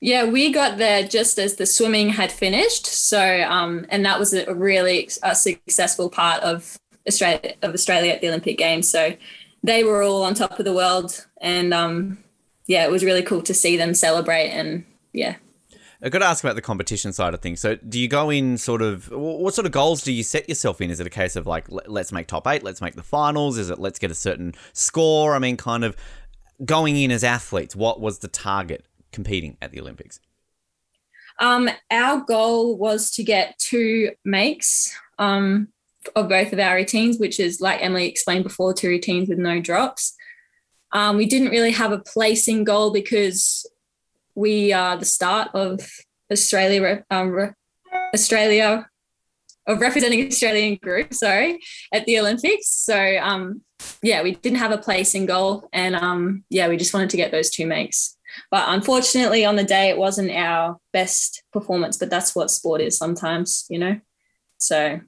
Yeah, 0.00 0.24
we 0.24 0.52
got 0.52 0.76
there 0.76 1.02
just 1.02 1.38
as 1.38 1.56
the 1.56 1.66
swimming 1.66 2.10
had 2.10 2.30
finished. 2.30 2.86
So, 2.86 3.42
um, 3.42 3.86
and 3.88 4.04
that 4.04 4.18
was 4.18 4.34
a 4.34 4.54
really 4.54 5.08
uh 5.22 5.34
successful 5.34 6.10
part 6.10 6.42
of 6.42 6.78
Australia 7.08 7.54
of 7.62 7.72
Australia 7.72 8.12
at 8.12 8.20
the 8.20 8.28
Olympic 8.28 8.58
Games. 8.58 8.88
So, 8.88 9.14
they 9.62 9.84
were 9.84 10.02
all 10.02 10.22
on 10.22 10.34
top 10.34 10.58
of 10.58 10.64
the 10.64 10.74
world, 10.74 11.26
and 11.40 11.74
um, 11.74 12.18
yeah, 12.66 12.84
it 12.84 12.90
was 12.90 13.04
really 13.04 13.22
cool 13.22 13.42
to 13.42 13.54
see 13.54 13.76
them 13.76 13.94
celebrate. 13.94 14.50
And 14.50 14.84
yeah, 15.12 15.36
I've 16.02 16.12
got 16.12 16.18
to 16.18 16.26
ask 16.26 16.44
about 16.44 16.56
the 16.56 16.62
competition 16.62 17.12
side 17.12 17.34
of 17.34 17.40
things. 17.40 17.60
So, 17.60 17.76
do 17.76 17.98
you 17.98 18.08
go 18.08 18.30
in 18.30 18.58
sort 18.58 18.82
of 18.82 19.10
what 19.10 19.54
sort 19.54 19.66
of 19.66 19.72
goals 19.72 20.02
do 20.02 20.12
you 20.12 20.22
set 20.22 20.48
yourself 20.48 20.80
in? 20.80 20.90
Is 20.90 21.00
it 21.00 21.06
a 21.06 21.10
case 21.10 21.36
of 21.36 21.46
like 21.46 21.70
let- 21.70 21.90
let's 21.90 22.12
make 22.12 22.26
top 22.26 22.46
eight, 22.46 22.62
let's 22.62 22.80
make 22.80 22.96
the 22.96 23.02
finals? 23.02 23.58
Is 23.58 23.70
it 23.70 23.78
let's 23.78 23.98
get 23.98 24.10
a 24.10 24.14
certain 24.14 24.54
score? 24.72 25.34
I 25.34 25.38
mean, 25.38 25.56
kind 25.56 25.84
of 25.84 25.96
going 26.64 26.96
in 26.96 27.10
as 27.10 27.24
athletes. 27.24 27.74
What 27.74 28.00
was 28.00 28.18
the 28.18 28.28
target 28.28 28.84
competing 29.12 29.56
at 29.62 29.72
the 29.72 29.80
Olympics? 29.80 30.20
Um, 31.38 31.68
our 31.90 32.20
goal 32.20 32.76
was 32.76 33.10
to 33.12 33.22
get 33.22 33.58
two 33.58 34.10
makes 34.24 34.94
um, 35.18 35.68
of 36.14 36.28
both 36.28 36.52
of 36.52 36.58
our 36.58 36.76
routines, 36.76 37.18
which 37.18 37.40
is 37.40 37.60
like 37.60 37.82
Emily 37.82 38.06
explained 38.06 38.44
before, 38.44 38.72
two 38.72 38.88
routines 38.88 39.28
with 39.28 39.38
no 39.38 39.60
drops. 39.60 40.14
Um, 40.96 41.18
we 41.18 41.26
didn't 41.26 41.50
really 41.50 41.72
have 41.72 41.92
a 41.92 41.98
placing 41.98 42.64
goal 42.64 42.90
because 42.90 43.66
we 44.34 44.72
are 44.72 44.96
the 44.96 45.04
start 45.04 45.48
of 45.52 45.86
Australia, 46.32 47.04
um, 47.10 47.54
Australia 48.14 48.88
of 49.66 49.80
representing 49.80 50.26
Australian 50.26 50.76
group, 50.76 51.12
sorry, 51.12 51.60
at 51.92 52.06
the 52.06 52.18
Olympics. 52.18 52.68
So 52.70 53.18
um, 53.18 53.60
yeah, 54.02 54.22
we 54.22 54.36
didn't 54.36 54.58
have 54.58 54.72
a 54.72 54.78
placing 54.78 55.26
goal, 55.26 55.68
and 55.70 55.94
um, 55.94 56.44
yeah, 56.48 56.66
we 56.66 56.78
just 56.78 56.94
wanted 56.94 57.10
to 57.10 57.18
get 57.18 57.30
those 57.30 57.50
two 57.50 57.66
makes. 57.66 58.16
But 58.50 58.64
unfortunately, 58.68 59.44
on 59.44 59.56
the 59.56 59.64
day, 59.64 59.90
it 59.90 59.98
wasn't 59.98 60.30
our 60.30 60.78
best 60.94 61.42
performance. 61.52 61.98
But 61.98 62.08
that's 62.08 62.34
what 62.34 62.50
sport 62.50 62.80
is 62.80 62.96
sometimes, 62.96 63.66
you 63.68 63.78
know. 63.78 64.00
So 64.56 65.00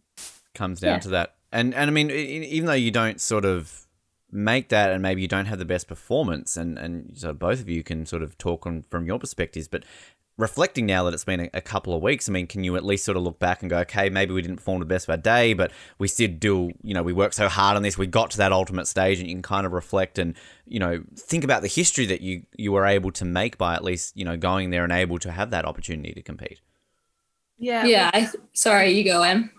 comes 0.54 0.80
down 0.80 0.96
Yeah. 0.96 0.98
to 0.98 1.08
that. 1.10 1.36
And 1.50 1.74
and 1.74 1.88
I 1.88 1.92
mean, 1.94 2.10
even 2.10 2.66
though 2.66 2.74
you 2.74 2.90
don't 2.90 3.22
sort 3.22 3.46
of 3.46 3.86
make 4.30 4.68
that, 4.68 4.90
and 4.90 5.02
maybe 5.02 5.22
you 5.22 5.28
don't 5.28 5.46
have 5.46 5.58
the 5.58 5.64
best 5.64 5.88
performance, 5.88 6.56
and 6.56 6.78
and 6.78 7.12
so 7.16 7.32
both 7.32 7.60
of 7.60 7.68
you 7.68 7.82
can 7.82 8.06
sort 8.06 8.22
of 8.22 8.36
talk 8.38 8.66
on 8.66 8.82
from 8.90 9.06
your 9.06 9.18
perspectives, 9.18 9.68
but. 9.68 9.84
Reflecting 10.40 10.86
now 10.86 11.02
that 11.02 11.14
it's 11.14 11.24
been 11.24 11.40
a, 11.40 11.50
a 11.52 11.60
couple 11.60 11.92
of 11.92 12.00
weeks, 12.00 12.28
I 12.28 12.32
mean, 12.32 12.46
can 12.46 12.62
you 12.62 12.76
at 12.76 12.84
least 12.84 13.04
sort 13.04 13.16
of 13.16 13.24
look 13.24 13.40
back 13.40 13.60
and 13.60 13.68
go, 13.68 13.78
okay, 13.78 14.08
maybe 14.08 14.32
we 14.32 14.40
didn't 14.40 14.58
perform 14.58 14.78
the 14.78 14.86
best 14.86 15.06
of 15.06 15.10
our 15.10 15.16
day, 15.16 15.52
but 15.52 15.72
we 15.98 16.06
still 16.06 16.30
do, 16.30 16.70
you 16.80 16.94
know, 16.94 17.02
we 17.02 17.12
worked 17.12 17.34
so 17.34 17.48
hard 17.48 17.76
on 17.76 17.82
this, 17.82 17.98
we 17.98 18.06
got 18.06 18.30
to 18.30 18.36
that 18.36 18.52
ultimate 18.52 18.86
stage, 18.86 19.18
and 19.18 19.28
you 19.28 19.34
can 19.34 19.42
kind 19.42 19.66
of 19.66 19.72
reflect 19.72 20.16
and, 20.16 20.34
you 20.64 20.78
know, 20.78 21.02
think 21.16 21.42
about 21.42 21.62
the 21.62 21.66
history 21.66 22.06
that 22.06 22.20
you 22.20 22.44
you 22.56 22.70
were 22.70 22.86
able 22.86 23.10
to 23.10 23.24
make 23.24 23.58
by 23.58 23.74
at 23.74 23.82
least, 23.82 24.16
you 24.16 24.24
know, 24.24 24.36
going 24.36 24.70
there 24.70 24.84
and 24.84 24.92
able 24.92 25.18
to 25.18 25.32
have 25.32 25.50
that 25.50 25.64
opportunity 25.64 26.12
to 26.12 26.22
compete. 26.22 26.60
Yeah. 27.58 27.84
Yeah. 27.84 28.10
I, 28.14 28.28
sorry, 28.52 28.92
you 28.92 29.02
go, 29.02 29.22
Em. 29.22 29.50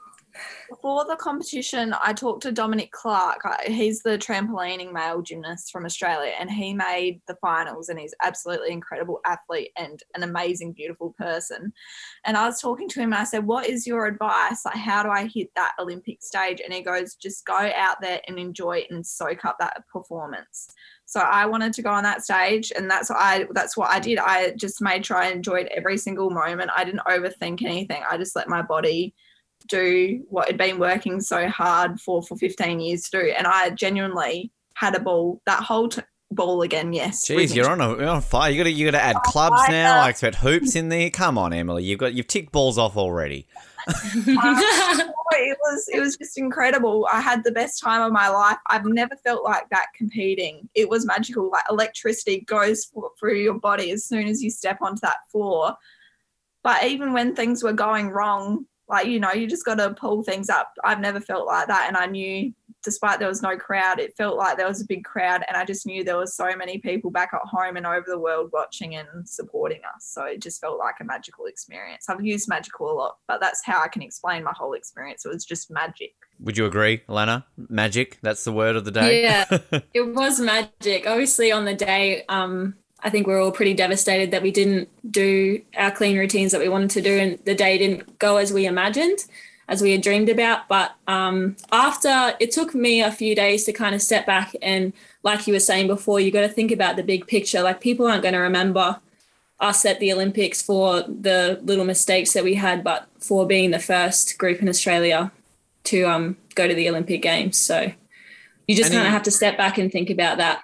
Before 0.69 1.05
the 1.05 1.15
competition, 1.15 1.95
I 2.03 2.13
talked 2.13 2.43
to 2.43 2.51
Dominic 2.51 2.91
Clarke. 2.91 3.41
He's 3.65 4.01
the 4.01 4.17
trampolining 4.17 4.91
male 4.93 5.21
gymnast 5.21 5.71
from 5.71 5.85
Australia, 5.85 6.33
and 6.39 6.49
he 6.49 6.73
made 6.73 7.21
the 7.27 7.35
finals. 7.41 7.89
And 7.89 7.99
he's 7.99 8.13
absolutely 8.21 8.71
incredible 8.71 9.19
athlete 9.25 9.71
and 9.77 10.01
an 10.15 10.23
amazing, 10.23 10.73
beautiful 10.73 11.15
person. 11.17 11.73
And 12.25 12.37
I 12.37 12.45
was 12.45 12.61
talking 12.61 12.87
to 12.89 12.99
him, 12.99 13.13
and 13.13 13.21
I 13.21 13.23
said, 13.23 13.45
"What 13.45 13.67
is 13.67 13.87
your 13.87 14.05
advice? 14.05 14.63
Like, 14.63 14.75
how 14.75 15.03
do 15.03 15.09
I 15.09 15.25
hit 15.25 15.49
that 15.55 15.73
Olympic 15.79 16.21
stage?" 16.21 16.61
And 16.63 16.73
he 16.73 16.81
goes, 16.81 17.15
"Just 17.15 17.45
go 17.45 17.71
out 17.75 17.99
there 18.01 18.21
and 18.27 18.37
enjoy 18.37 18.77
it 18.79 18.91
and 18.91 19.05
soak 19.05 19.45
up 19.45 19.57
that 19.59 19.87
performance." 19.91 20.73
So 21.05 21.21
I 21.21 21.47
wanted 21.47 21.73
to 21.73 21.81
go 21.81 21.89
on 21.89 22.03
that 22.03 22.23
stage, 22.23 22.71
and 22.75 22.89
that's 22.89 23.09
what 23.09 23.19
I 23.19 23.47
that's 23.51 23.75
what 23.75 23.89
I 23.89 23.99
did. 23.99 24.19
I 24.19 24.51
just 24.51 24.79
made 24.79 25.03
sure 25.03 25.17
I 25.17 25.31
enjoyed 25.31 25.67
every 25.67 25.97
single 25.97 26.29
moment. 26.29 26.69
I 26.75 26.83
didn't 26.83 27.01
overthink 27.07 27.63
anything. 27.63 28.03
I 28.07 28.17
just 28.17 28.35
let 28.35 28.47
my 28.47 28.61
body 28.61 29.15
do 29.69 30.23
what 30.29 30.47
had 30.47 30.57
been 30.57 30.79
working 30.79 31.21
so 31.21 31.47
hard 31.47 31.99
for 31.99 32.21
for 32.23 32.37
15 32.37 32.79
years 32.79 33.03
to 33.03 33.21
do. 33.21 33.33
And 33.37 33.47
I 33.47 33.69
genuinely 33.71 34.51
had 34.75 34.95
a 34.95 34.99
ball 34.99 35.41
that 35.45 35.63
whole 35.63 35.89
t- 35.89 36.01
ball 36.31 36.61
again. 36.61 36.93
Yes. 36.93 37.27
Jeez, 37.27 37.55
you're 37.55 37.69
on 37.69 37.81
a, 37.81 37.89
you're 37.97 38.07
on 38.07 38.21
fire. 38.21 38.51
You 38.51 38.57
got 38.57 38.63
to 38.65 38.71
you 38.71 38.85
got 38.85 38.97
to 38.97 39.03
add 39.03 39.15
oh, 39.17 39.31
clubs 39.31 39.61
I 39.67 39.71
now. 39.71 40.01
I 40.01 40.09
expect 40.09 40.35
hoops 40.35 40.75
in 40.75 40.89
there. 40.89 41.09
Come 41.09 41.37
on, 41.37 41.53
Emily. 41.53 41.83
You've 41.83 41.99
got 41.99 42.13
you've 42.13 42.27
ticked 42.27 42.51
balls 42.51 42.77
off 42.77 42.97
already. 42.97 43.47
Oh, 45.31 45.37
it 45.37 45.57
was 45.61 45.87
it 45.93 45.99
was 45.99 46.17
just 46.17 46.37
incredible. 46.37 47.07
I 47.11 47.21
had 47.21 47.43
the 47.43 47.51
best 47.51 47.81
time 47.81 48.01
of 48.01 48.11
my 48.11 48.29
life. 48.29 48.57
I've 48.67 48.85
never 48.85 49.15
felt 49.17 49.43
like 49.43 49.69
that 49.69 49.87
competing. 49.95 50.69
It 50.73 50.89
was 50.89 51.05
magical. 51.05 51.49
Like 51.51 51.63
electricity 51.69 52.41
goes 52.41 52.91
through 53.19 53.35
your 53.35 53.59
body 53.59 53.91
as 53.91 54.05
soon 54.05 54.27
as 54.27 54.41
you 54.41 54.49
step 54.49 54.79
onto 54.81 55.01
that 55.01 55.17
floor. 55.31 55.75
But 56.63 56.83
even 56.83 57.13
when 57.13 57.35
things 57.35 57.63
were 57.63 57.73
going 57.73 58.09
wrong, 58.09 58.65
like 58.89 59.07
you 59.07 59.19
know, 59.19 59.31
you 59.31 59.47
just 59.47 59.65
got 59.65 59.75
to 59.75 59.93
pull 59.93 60.23
things 60.23 60.49
up. 60.49 60.73
I've 60.83 60.99
never 60.99 61.21
felt 61.21 61.45
like 61.45 61.67
that, 61.67 61.85
and 61.87 61.95
I 61.95 62.07
knew, 62.07 62.51
despite 62.83 63.19
there 63.19 63.27
was 63.27 63.43
no 63.43 63.55
crowd, 63.55 63.99
it 63.99 64.17
felt 64.17 64.35
like 64.35 64.57
there 64.57 64.67
was 64.67 64.81
a 64.81 64.85
big 64.85 65.03
crowd, 65.03 65.43
and 65.47 65.55
I 65.55 65.63
just 65.63 65.85
knew 65.85 66.03
there 66.03 66.17
was 66.17 66.35
so 66.35 66.55
many 66.55 66.79
people 66.79 67.11
back 67.11 67.29
at 67.33 67.41
home 67.47 67.77
and 67.77 67.85
over 67.85 68.05
the 68.07 68.17
world 68.17 68.49
watching 68.51 68.95
and 68.95 69.29
supporting 69.29 69.81
us. 69.95 70.05
So 70.05 70.23
it 70.23 70.41
just 70.41 70.59
felt 70.59 70.79
like 70.79 70.95
a 70.99 71.03
magical 71.03 71.45
experience. 71.45 72.09
I've 72.09 72.25
used 72.25 72.49
magical 72.49 72.91
a 72.91 72.93
lot, 72.93 73.17
but 73.27 73.39
that's 73.39 73.63
how 73.63 73.79
I 73.79 73.89
can 73.89 74.01
explain 74.01 74.43
my 74.43 74.53
whole 74.55 74.73
experience. 74.73 75.23
It 75.23 75.29
was 75.29 75.45
just 75.45 75.69
magic. 75.69 76.15
Would 76.39 76.57
you 76.57 76.65
agree, 76.65 77.03
Lana? 77.07 77.45
Magic. 77.57 78.17
That's 78.23 78.43
the 78.43 78.53
word 78.53 78.75
of 78.75 78.85
the 78.85 78.91
day. 78.91 79.21
Yeah. 79.21 79.45
it 79.93 80.15
was 80.15 80.39
magic. 80.39 81.05
Obviously, 81.05 81.51
on 81.51 81.65
the 81.65 81.75
day, 81.75 82.23
um, 82.27 82.75
I 83.03 83.09
think 83.09 83.27
we 83.27 83.33
are 83.33 83.39
all 83.39 83.51
pretty 83.51 83.73
devastated 83.73 84.31
that 84.31 84.41
we 84.41 84.51
didn't 84.51 84.89
do 85.09 85.61
our 85.77 85.91
clean 85.91 86.17
routines 86.17 86.51
that 86.51 86.61
we 86.61 86.69
wanted 86.69 86.89
to 86.91 87.01
do, 87.01 87.17
and 87.17 87.39
the 87.45 87.55
day 87.55 87.77
didn't 87.77 88.19
go 88.19 88.37
as 88.37 88.51
we 88.51 88.65
imagined, 88.65 89.25
as 89.67 89.81
we 89.81 89.91
had 89.91 90.01
dreamed 90.01 90.29
about. 90.29 90.67
But 90.67 90.91
um, 91.07 91.55
after 91.71 92.35
it 92.39 92.51
took 92.51 92.75
me 92.75 93.01
a 93.01 93.11
few 93.11 93.35
days 93.35 93.63
to 93.65 93.73
kind 93.73 93.95
of 93.95 94.01
step 94.01 94.25
back 94.25 94.55
and, 94.61 94.93
like 95.23 95.47
you 95.47 95.53
were 95.53 95.59
saying 95.59 95.87
before, 95.87 96.19
you 96.19 96.31
got 96.31 96.41
to 96.41 96.49
think 96.49 96.71
about 96.71 96.95
the 96.95 97.03
big 97.03 97.27
picture. 97.27 97.61
Like 97.61 97.81
people 97.81 98.07
aren't 98.07 98.23
going 98.23 98.33
to 98.33 98.39
remember 98.39 98.99
us 99.59 99.85
at 99.85 99.99
the 99.99 100.13
Olympics 100.13 100.61
for 100.61 101.01
the 101.01 101.59
little 101.63 101.85
mistakes 101.85 102.33
that 102.33 102.43
we 102.43 102.55
had, 102.55 102.83
but 102.83 103.07
for 103.19 103.45
being 103.45 103.71
the 103.71 103.79
first 103.79 104.37
group 104.37 104.61
in 104.61 104.69
Australia 104.69 105.31
to 105.83 106.03
um, 106.03 106.37
go 106.55 106.67
to 106.67 106.73
the 106.73 106.89
Olympic 106.89 107.21
Games. 107.21 107.57
So 107.57 107.91
you 108.67 108.75
just 108.75 108.91
kind 108.91 109.05
of 109.05 109.11
have 109.11 109.23
to 109.23 109.31
step 109.31 109.57
back 109.57 109.77
and 109.77 109.91
think 109.91 110.09
about 110.09 110.37
that. 110.37 110.63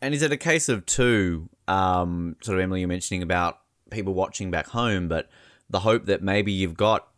And 0.00 0.14
is 0.14 0.22
it 0.22 0.32
a 0.32 0.36
case 0.36 0.68
of 0.68 0.84
two, 0.86 1.48
um, 1.72 2.36
sort 2.42 2.58
of 2.58 2.62
Emily, 2.62 2.80
you're 2.80 2.88
mentioning 2.88 3.22
about 3.22 3.58
people 3.90 4.14
watching 4.14 4.50
back 4.50 4.66
home, 4.68 5.08
but 5.08 5.28
the 5.70 5.80
hope 5.80 6.06
that 6.06 6.22
maybe 6.22 6.52
you've 6.52 6.76
got 6.76 7.08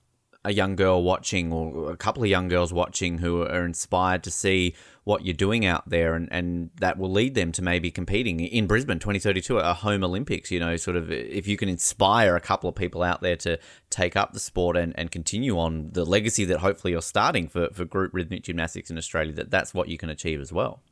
a 0.46 0.52
young 0.52 0.76
girl 0.76 1.02
watching 1.02 1.50
or 1.52 1.90
a 1.90 1.96
couple 1.96 2.22
of 2.22 2.28
young 2.28 2.48
girls 2.48 2.72
watching 2.72 3.18
who 3.18 3.42
are 3.42 3.64
inspired 3.64 4.22
to 4.22 4.30
see 4.30 4.74
what 5.04 5.24
you're 5.24 5.32
doing 5.32 5.64
out 5.64 5.88
there 5.88 6.14
and, 6.14 6.28
and 6.30 6.70
that 6.80 6.98
will 6.98 7.10
lead 7.10 7.34
them 7.34 7.50
to 7.50 7.62
maybe 7.62 7.90
competing 7.90 8.40
in 8.40 8.66
Brisbane 8.66 8.98
2032 8.98 9.58
a 9.58 9.72
home 9.72 10.04
Olympics 10.04 10.50
you 10.50 10.60
know 10.60 10.76
sort 10.76 10.98
of 10.98 11.10
if 11.10 11.46
you 11.48 11.56
can 11.56 11.70
inspire 11.70 12.36
a 12.36 12.40
couple 12.40 12.68
of 12.68 12.76
people 12.76 13.02
out 13.02 13.22
there 13.22 13.36
to 13.36 13.58
take 13.88 14.16
up 14.16 14.34
the 14.34 14.40
sport 14.40 14.76
and, 14.76 14.92
and 14.98 15.10
continue 15.10 15.58
on 15.58 15.88
the 15.92 16.04
legacy 16.04 16.44
that 16.44 16.58
hopefully 16.58 16.92
you're 16.92 17.00
starting 17.00 17.48
for, 17.48 17.70
for 17.72 17.86
group 17.86 18.12
rhythmic 18.12 18.42
gymnastics 18.42 18.90
in 18.90 18.98
Australia 18.98 19.32
that 19.32 19.50
that's 19.50 19.72
what 19.72 19.88
you 19.88 19.96
can 19.96 20.10
achieve 20.10 20.42
as 20.42 20.52
well 20.52 20.82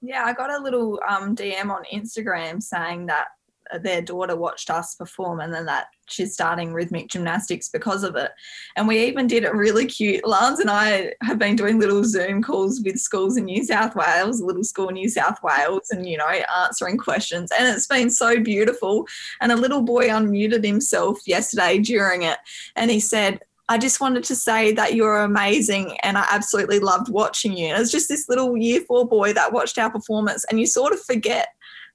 Yeah, 0.00 0.24
I 0.24 0.32
got 0.32 0.52
a 0.52 0.62
little 0.62 1.00
um, 1.08 1.34
DM 1.34 1.70
on 1.70 1.82
Instagram 1.92 2.62
saying 2.62 3.06
that 3.06 3.28
their 3.80 4.02
daughter 4.02 4.36
watched 4.36 4.70
us 4.70 4.94
perform 4.94 5.40
and 5.40 5.52
then 5.52 5.66
that 5.66 5.88
she's 6.08 6.32
starting 6.32 6.72
rhythmic 6.72 7.08
gymnastics 7.08 7.68
because 7.68 8.02
of 8.02 8.16
it. 8.16 8.30
And 8.76 8.88
we 8.88 9.04
even 9.04 9.26
did 9.26 9.44
a 9.44 9.54
really 9.54 9.86
cute. 9.86 10.26
Lance 10.26 10.58
and 10.60 10.70
I 10.70 11.12
have 11.22 11.38
been 11.38 11.56
doing 11.56 11.78
little 11.78 12.04
Zoom 12.04 12.42
calls 12.42 12.80
with 12.82 12.98
schools 12.98 13.36
in 13.36 13.44
New 13.44 13.62
South 13.64 13.94
Wales, 13.94 14.40
little 14.40 14.64
school 14.64 14.88
in 14.88 14.94
New 14.94 15.08
South 15.08 15.38
Wales, 15.42 15.88
and, 15.90 16.08
you 16.08 16.16
know, 16.16 16.28
answering 16.64 16.96
questions. 16.96 17.50
And 17.58 17.68
it's 17.68 17.86
been 17.86 18.10
so 18.10 18.40
beautiful. 18.40 19.06
And 19.40 19.52
a 19.52 19.56
little 19.56 19.82
boy 19.82 20.08
unmuted 20.08 20.64
himself 20.64 21.18
yesterday 21.26 21.78
during 21.78 22.22
it 22.22 22.38
and 22.76 22.90
he 22.90 23.00
said, 23.00 23.40
I 23.68 23.76
just 23.78 24.00
wanted 24.00 24.24
to 24.24 24.34
say 24.34 24.72
that 24.72 24.94
you're 24.94 25.20
amazing 25.20 25.96
and 26.02 26.16
I 26.16 26.24
absolutely 26.30 26.78
loved 26.78 27.10
watching 27.10 27.56
you. 27.56 27.66
And 27.66 27.76
it 27.76 27.80
was 27.80 27.92
just 27.92 28.08
this 28.08 28.28
little 28.28 28.56
year 28.56 28.80
four 28.80 29.06
boy 29.06 29.32
that 29.34 29.52
watched 29.52 29.78
our 29.78 29.90
performance, 29.90 30.44
and 30.50 30.58
you 30.58 30.66
sort 30.66 30.92
of 30.92 31.00
forget 31.02 31.48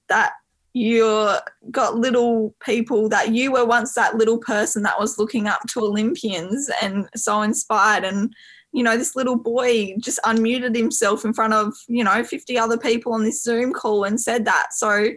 that 0.08 0.32
you've 0.72 1.38
got 1.70 1.96
little 1.96 2.54
people 2.64 3.08
that 3.08 3.32
you 3.32 3.52
were 3.52 3.64
once 3.64 3.94
that 3.94 4.16
little 4.16 4.38
person 4.38 4.82
that 4.82 4.98
was 4.98 5.18
looking 5.18 5.46
up 5.46 5.60
to 5.68 5.80
Olympians 5.80 6.68
and 6.82 7.08
so 7.14 7.42
inspired. 7.42 8.04
And, 8.04 8.34
you 8.72 8.82
know, 8.82 8.96
this 8.96 9.14
little 9.14 9.36
boy 9.36 9.94
just 10.00 10.18
unmuted 10.24 10.74
himself 10.76 11.24
in 11.24 11.32
front 11.32 11.54
of, 11.54 11.74
you 11.86 12.02
know, 12.02 12.24
50 12.24 12.58
other 12.58 12.76
people 12.76 13.12
on 13.12 13.22
this 13.22 13.40
Zoom 13.40 13.72
call 13.72 14.02
and 14.02 14.20
said 14.20 14.44
that. 14.46 14.68
So, 14.72 15.10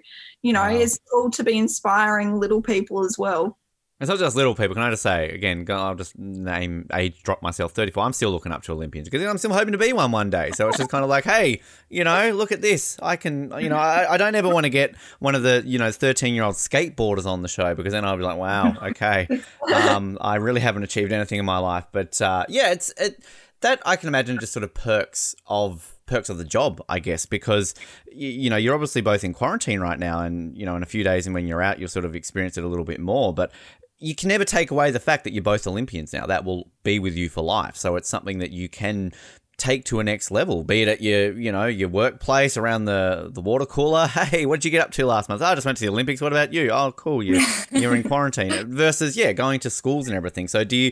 you 0.43 0.53
know, 0.53 0.61
Wow. 0.61 0.75
it's 0.77 0.99
cool 1.11 1.31
to 1.31 1.43
be 1.43 1.57
inspiring 1.57 2.39
little 2.39 2.61
people 2.61 3.03
as 3.03 3.17
well. 3.17 3.57
It's 3.99 4.09
not 4.09 4.19
just 4.19 4.35
little 4.35 4.53
people. 4.53 4.75
Can 4.75 4.83
I 4.83 4.91
just 4.91 5.01
say 5.01 5.29
again? 5.29 5.65
I'll 5.69 5.95
just 5.95 6.17
name 6.19 6.87
age 6.93 7.23
drop 7.23 7.41
myself. 7.41 7.71
Thirty 7.71 7.91
four. 7.91 8.03
I'm 8.03 8.13
still 8.13 8.29
looking 8.29 8.51
up 8.51 8.61
to 8.63 8.73
Olympians 8.73 9.09
because 9.09 9.25
I'm 9.25 9.39
still 9.39 9.53
hoping 9.53 9.71
to 9.71 9.77
be 9.79 9.91
one 9.91 10.11
one 10.11 10.29
day. 10.29 10.51
So 10.51 10.67
it's 10.67 10.77
just 10.77 10.91
kind 10.91 11.03
of 11.03 11.09
like, 11.09 11.23
hey, 11.23 11.61
you 11.89 12.03
know, 12.03 12.31
look 12.31 12.51
at 12.51 12.61
this. 12.61 12.97
I 13.01 13.15
can, 13.15 13.51
you 13.59 13.69
know, 13.69 13.77
I, 13.77 14.13
I 14.13 14.17
don't 14.17 14.35
ever 14.35 14.49
want 14.49 14.65
to 14.65 14.69
get 14.69 14.95
one 15.17 15.33
of 15.33 15.41
the 15.41 15.63
you 15.65 15.79
know 15.79 15.91
thirteen 15.91 16.35
year 16.35 16.43
old 16.43 16.55
skateboarders 16.55 17.25
on 17.25 17.41
the 17.41 17.47
show 17.47 17.73
because 17.73 17.91
then 17.91 18.05
I'll 18.05 18.17
be 18.17 18.23
like, 18.23 18.37
wow, 18.37 18.75
okay, 18.89 19.27
um, 19.73 20.19
I 20.21 20.35
really 20.35 20.61
haven't 20.61 20.83
achieved 20.83 21.11
anything 21.11 21.39
in 21.39 21.45
my 21.45 21.57
life. 21.57 21.87
But 21.91 22.21
uh, 22.21 22.45
yeah, 22.49 22.71
it's 22.71 22.93
it 22.97 23.23
that 23.61 23.81
I 23.83 23.95
can 23.95 24.09
imagine 24.09 24.39
just 24.39 24.53
sort 24.53 24.63
of 24.63 24.75
perks 24.75 25.35
of 25.47 25.95
perks 26.05 26.29
of 26.29 26.37
the 26.37 26.45
job, 26.45 26.81
I 26.87 26.99
guess, 26.99 27.25
because 27.25 27.73
you, 28.11 28.29
you 28.29 28.49
know 28.51 28.57
you're 28.57 28.75
obviously 28.75 29.01
both 29.01 29.23
in 29.23 29.33
quarantine 29.33 29.79
right 29.79 29.97
now, 29.97 30.19
and 30.19 30.55
you 30.55 30.67
know 30.67 30.75
in 30.75 30.83
a 30.83 30.87
few 30.87 31.03
days 31.03 31.25
and 31.25 31.33
when 31.33 31.47
you're 31.47 31.63
out, 31.63 31.79
you'll 31.79 31.89
sort 31.89 32.05
of 32.05 32.15
experience 32.15 32.59
it 32.59 32.63
a 32.63 32.67
little 32.67 32.85
bit 32.85 32.99
more. 32.99 33.33
But 33.33 33.51
you 33.99 34.15
can 34.15 34.29
never 34.29 34.45
take 34.45 34.71
away 34.71 34.91
the 34.91 34.99
fact 34.99 35.23
that 35.23 35.33
you're 35.33 35.43
both 35.43 35.65
Olympians 35.65 36.13
now. 36.13 36.25
That 36.25 36.45
will 36.45 36.69
be 36.83 36.99
with 36.99 37.15
you 37.15 37.29
for 37.29 37.43
life. 37.43 37.75
So 37.75 37.95
it's 37.95 38.09
something 38.09 38.39
that 38.39 38.51
you 38.51 38.69
can 38.69 39.11
take 39.57 39.85
to 39.85 39.99
a 39.99 40.03
next 40.03 40.29
level, 40.29 40.63
be 40.63 40.83
it 40.83 40.87
at 40.87 41.01
your, 41.01 41.31
you 41.33 41.51
know, 41.51 41.65
your 41.65 41.89
workplace 41.89 42.57
around 42.57 42.85
the 42.85 43.29
the 43.31 43.41
water 43.41 43.65
cooler. 43.65 44.07
Hey, 44.27 44.45
what 44.45 44.57
did 44.57 44.65
you 44.65 44.71
get 44.71 44.81
up 44.81 44.91
to 44.91 45.05
last 45.05 45.29
month? 45.29 45.41
Oh, 45.41 45.45
I 45.45 45.55
just 45.55 45.65
went 45.65 45.77
to 45.79 45.83
the 45.83 45.89
Olympics. 45.89 46.21
What 46.21 46.31
about 46.31 46.53
you? 46.53 46.69
Oh, 46.69 46.91
cool. 46.91 47.23
You 47.23 47.43
you're 47.71 47.95
in 47.95 48.03
quarantine. 48.03 48.75
Versus, 48.75 49.17
yeah, 49.17 49.33
going 49.33 49.59
to 49.61 49.69
schools 49.69 50.07
and 50.07 50.15
everything. 50.15 50.47
So 50.47 50.63
do 50.63 50.75
you 50.75 50.91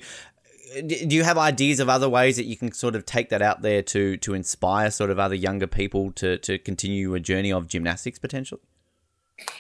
do 0.82 1.16
you 1.16 1.24
have 1.24 1.38
ideas 1.38 1.80
of 1.80 1.90
other 1.90 2.10
ways 2.10 2.36
that 2.38 2.46
you 2.46 2.58
can 2.58 2.72
sort 2.72 2.96
of 2.96 3.06
take 3.06 3.30
that 3.30 3.42
out 3.42 3.62
there 3.62 3.82
to 3.84 4.18
to 4.18 4.34
inspire 4.34 4.90
sort 4.90 5.10
of 5.10 5.20
other 5.20 5.36
younger 5.36 5.68
people 5.68 6.12
to 6.14 6.38
to 6.40 6.58
continue 6.58 7.14
a 7.14 7.20
journey 7.20 7.52
of 7.52 7.68
gymnastics 7.68 8.20
potentially? 8.20 8.62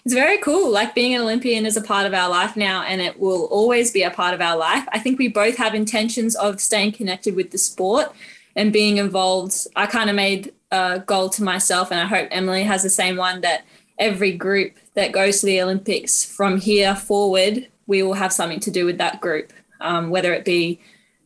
It's 0.06 0.14
very 0.14 0.38
cool. 0.38 0.72
Like 0.72 0.96
being 0.96 1.16
an 1.16 1.22
Olympian 1.22 1.66
is 1.66 1.78
a 1.78 1.82
part 1.82 2.06
of 2.06 2.14
our 2.14 2.30
life 2.30 2.56
now, 2.56 2.84
and 2.84 3.02
it 3.02 3.20
will 3.20 3.46
always 3.46 3.92
be 3.92 4.04
a 4.04 4.12
part 4.12 4.34
of 4.34 4.42
our 4.42 4.56
life. 4.56 4.88
I 4.92 5.00
think 5.00 5.20
we 5.20 5.28
both 5.28 5.58
have 5.58 5.74
intentions 5.74 6.36
of 6.36 6.62
staying 6.62 6.94
connected 6.94 7.36
with 7.36 7.52
the 7.52 7.58
sport 7.58 8.14
and 8.56 8.72
being 8.72 8.98
involved. 8.98 9.68
I 9.76 9.86
kind 9.88 10.10
of 10.10 10.16
made 10.16 10.54
a 10.72 11.04
goal 11.06 11.30
to 11.30 11.44
myself, 11.44 11.92
and 11.92 12.00
I 12.00 12.06
hope 12.06 12.28
Emily 12.32 12.64
has 12.64 12.84
the 12.84 12.90
same 12.90 13.18
one 13.18 13.42
that 13.42 13.66
every 13.98 14.32
group 14.32 14.74
that 14.94 15.12
goes 15.12 15.40
to 15.40 15.46
the 15.46 15.62
Olympics 15.62 16.24
from 16.24 16.60
here 16.60 16.96
forward, 16.96 17.68
we 17.88 18.04
will 18.04 18.14
have 18.14 18.32
something 18.32 18.60
to 18.62 18.72
do 18.72 18.86
with 18.86 18.98
that 18.98 19.22
group, 19.22 19.52
um, 19.82 20.10
whether 20.10 20.34
it 20.34 20.46
be 20.46 20.80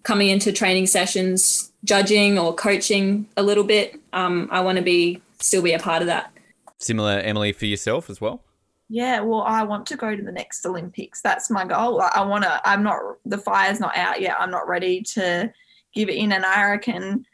coming 0.03 0.29
into 0.29 0.51
training 0.51 0.87
sessions, 0.87 1.71
judging, 1.83 2.39
or 2.39 2.53
coaching 2.53 3.27
a 3.37 3.43
little 3.43 3.63
bit. 3.63 3.99
Um, 4.13 4.47
I 4.51 4.61
want 4.61 4.77
to 4.77 4.83
be 4.83 5.21
still 5.39 5.61
be 5.61 5.73
a 5.73 5.79
part 5.79 6.01
of 6.01 6.07
that. 6.07 6.31
Similar, 6.79 7.19
Emily, 7.19 7.51
for 7.51 7.65
yourself 7.65 8.09
as 8.09 8.21
well. 8.21 8.43
Yeah, 8.87 9.19
well, 9.19 9.41
I 9.41 9.63
want 9.63 9.85
to 9.87 9.97
go 9.97 10.15
to 10.15 10.23
the 10.23 10.31
next 10.31 10.65
Olympics. 10.65 11.21
That's 11.21 11.51
my 11.51 11.63
goal. 11.63 12.01
I 12.01 12.23
want 12.23 12.43
to. 12.43 12.61
I'm 12.67 12.81
not. 12.81 12.99
The 13.25 13.37
fire's 13.37 13.79
not 13.79 13.95
out 13.95 14.19
yet. 14.19 14.37
I'm 14.39 14.49
not 14.49 14.67
ready 14.67 15.03
to 15.13 15.51
give 15.93 16.09
it 16.09 16.15
in, 16.15 16.31
and 16.31 16.43
I 16.43 16.71
reckon, 16.71 17.25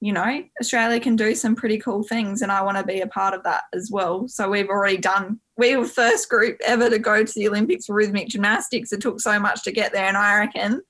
you 0.00 0.12
know, 0.12 0.42
Australia 0.60 1.00
can 1.00 1.16
do 1.16 1.34
some 1.34 1.54
pretty 1.54 1.78
cool 1.78 2.02
things, 2.02 2.40
and 2.40 2.50
I 2.50 2.62
want 2.62 2.78
to 2.78 2.84
be 2.84 3.00
a 3.00 3.06
part 3.08 3.34
of 3.34 3.42
that 3.42 3.64
as 3.74 3.90
well. 3.92 4.26
So 4.26 4.48
we've 4.48 4.70
already 4.70 4.96
done. 4.96 5.38
We 5.58 5.76
were 5.76 5.84
the 5.84 5.90
first 5.90 6.30
group 6.30 6.56
ever 6.64 6.88
to 6.88 6.98
go 6.98 7.24
to 7.24 7.32
the 7.34 7.48
Olympics 7.48 7.86
for 7.86 7.94
rhythmic 7.94 8.28
gymnastics. 8.28 8.92
It 8.92 9.02
took 9.02 9.20
so 9.20 9.38
much 9.38 9.64
to 9.64 9.72
get 9.72 9.92
there, 9.92 10.06
and 10.06 10.16
I 10.16 10.38
reckon 10.38 10.80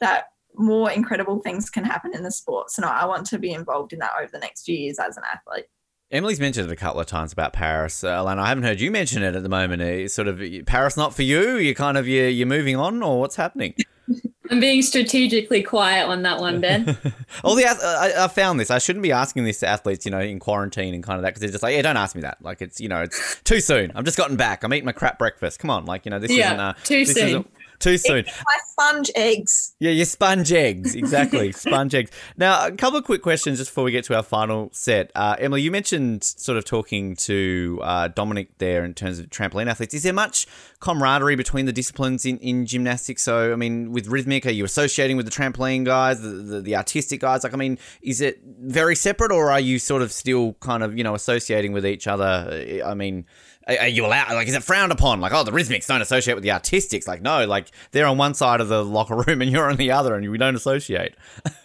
that 0.00 0.28
more 0.54 0.90
incredible 0.90 1.40
things 1.40 1.68
can 1.68 1.84
happen 1.84 2.14
in 2.14 2.22
the 2.22 2.30
sports. 2.30 2.78
And 2.78 2.86
I 2.86 3.04
want 3.04 3.26
to 3.26 3.38
be 3.38 3.52
involved 3.52 3.92
in 3.92 3.98
that 3.98 4.12
over 4.18 4.30
the 4.32 4.38
next 4.38 4.64
few 4.64 4.74
years 4.74 4.98
as 4.98 5.18
an 5.18 5.22
athlete. 5.30 5.66
Emily's 6.10 6.38
mentioned 6.38 6.70
it 6.70 6.72
a 6.72 6.76
couple 6.76 7.00
of 7.00 7.06
times 7.06 7.32
about 7.32 7.52
Paris. 7.52 8.04
Uh, 8.04 8.08
Alannah, 8.22 8.42
I 8.42 8.48
haven't 8.48 8.64
heard 8.64 8.80
you 8.80 8.92
mention 8.92 9.24
it 9.24 9.34
at 9.34 9.42
the 9.42 9.48
moment. 9.48 9.82
It's 9.82 10.14
sort 10.14 10.28
of 10.28 10.40
Paris 10.64 10.96
not 10.96 11.14
for 11.14 11.22
you. 11.22 11.56
You 11.56 11.74
kind 11.74 11.98
of 11.98 12.06
you 12.06 12.24
you're 12.24 12.46
moving 12.46 12.76
on, 12.76 13.02
or 13.02 13.18
what's 13.18 13.36
happening? 13.36 13.74
I'm 14.50 14.60
being 14.60 14.82
strategically 14.82 15.64
quiet 15.64 16.06
on 16.06 16.22
that 16.22 16.38
one, 16.38 16.60
Ben. 16.60 16.96
All 17.44 17.56
the 17.56 17.66
I, 17.66 18.24
I 18.24 18.28
found 18.28 18.60
this. 18.60 18.70
I 18.70 18.78
shouldn't 18.78 19.02
be 19.02 19.10
asking 19.10 19.42
this 19.42 19.58
to 19.60 19.66
athletes, 19.66 20.04
you 20.04 20.12
know, 20.12 20.20
in 20.20 20.38
quarantine 20.38 20.94
and 20.94 21.02
kind 21.02 21.16
of 21.18 21.22
that 21.22 21.30
because 21.30 21.40
they're 21.40 21.50
just 21.50 21.64
like, 21.64 21.74
yeah, 21.74 21.82
don't 21.82 21.96
ask 21.96 22.14
me 22.14 22.22
that. 22.22 22.38
Like 22.40 22.62
it's 22.62 22.80
you 22.80 22.88
know, 22.88 23.02
it's 23.02 23.40
too 23.42 23.60
soon. 23.60 23.90
I'm 23.96 24.04
just 24.04 24.16
gotten 24.16 24.36
back. 24.36 24.62
I'm 24.62 24.72
eating 24.72 24.86
my 24.86 24.92
crap 24.92 25.18
breakfast. 25.18 25.58
Come 25.58 25.70
on, 25.70 25.86
like 25.86 26.04
you 26.04 26.10
know, 26.10 26.20
this 26.20 26.30
Yeah, 26.30 26.46
isn't 26.46 26.60
uh, 26.60 26.72
too 26.84 27.04
this 27.04 27.14
soon. 27.16 27.48
Too 27.78 27.98
soon. 27.98 28.24
My 28.26 28.56
sponge 28.64 29.10
eggs. 29.14 29.74
Yeah, 29.78 29.90
your 29.90 30.06
sponge 30.06 30.52
eggs. 30.52 30.94
Exactly. 30.94 31.52
sponge 31.52 31.94
eggs. 31.94 32.10
Now, 32.36 32.66
a 32.66 32.72
couple 32.72 32.98
of 32.98 33.04
quick 33.04 33.22
questions 33.22 33.58
just 33.58 33.70
before 33.70 33.84
we 33.84 33.92
get 33.92 34.04
to 34.04 34.16
our 34.16 34.22
final 34.22 34.70
set. 34.72 35.10
Uh, 35.14 35.36
Emily, 35.38 35.62
you 35.62 35.70
mentioned 35.70 36.24
sort 36.24 36.58
of 36.58 36.64
talking 36.64 37.16
to 37.16 37.80
uh, 37.82 38.08
Dominic 38.08 38.58
there 38.58 38.84
in 38.84 38.94
terms 38.94 39.18
of 39.18 39.26
trampoline 39.26 39.68
athletes. 39.68 39.94
Is 39.94 40.02
there 40.02 40.12
much 40.12 40.46
camaraderie 40.80 41.36
between 41.36 41.66
the 41.66 41.72
disciplines 41.72 42.24
in, 42.24 42.38
in 42.38 42.66
gymnastics? 42.66 43.22
So, 43.22 43.52
I 43.52 43.56
mean, 43.56 43.92
with 43.92 44.08
rhythmic, 44.08 44.46
are 44.46 44.50
you 44.50 44.64
associating 44.64 45.16
with 45.16 45.26
the 45.26 45.32
trampoline 45.32 45.84
guys, 45.84 46.20
the, 46.20 46.28
the, 46.28 46.60
the 46.60 46.76
artistic 46.76 47.20
guys? 47.20 47.44
Like, 47.44 47.54
I 47.54 47.56
mean, 47.56 47.78
is 48.02 48.20
it 48.20 48.40
very 48.44 48.96
separate 48.96 49.32
or 49.32 49.50
are 49.50 49.60
you 49.60 49.78
sort 49.78 50.02
of 50.02 50.12
still 50.12 50.54
kind 50.60 50.82
of, 50.82 50.96
you 50.96 51.04
know, 51.04 51.14
associating 51.14 51.72
with 51.72 51.86
each 51.86 52.06
other? 52.06 52.82
I 52.84 52.94
mean, 52.94 53.26
are 53.66 53.88
you 53.88 54.06
allowed? 54.06 54.32
Like, 54.32 54.48
is 54.48 54.54
it 54.54 54.62
frowned 54.62 54.92
upon? 54.92 55.20
Like, 55.20 55.32
oh, 55.32 55.42
the 55.42 55.50
rhythmics 55.50 55.86
don't 55.86 56.02
associate 56.02 56.34
with 56.34 56.44
the 56.44 56.52
artistics. 56.52 57.08
Like, 57.08 57.22
no, 57.22 57.46
like 57.46 57.70
they're 57.90 58.06
on 58.06 58.16
one 58.16 58.34
side 58.34 58.60
of 58.60 58.68
the 58.68 58.84
locker 58.84 59.16
room 59.16 59.42
and 59.42 59.50
you're 59.50 59.68
on 59.68 59.76
the 59.76 59.90
other, 59.90 60.14
and 60.14 60.30
we 60.30 60.38
don't 60.38 60.54
associate. 60.54 61.14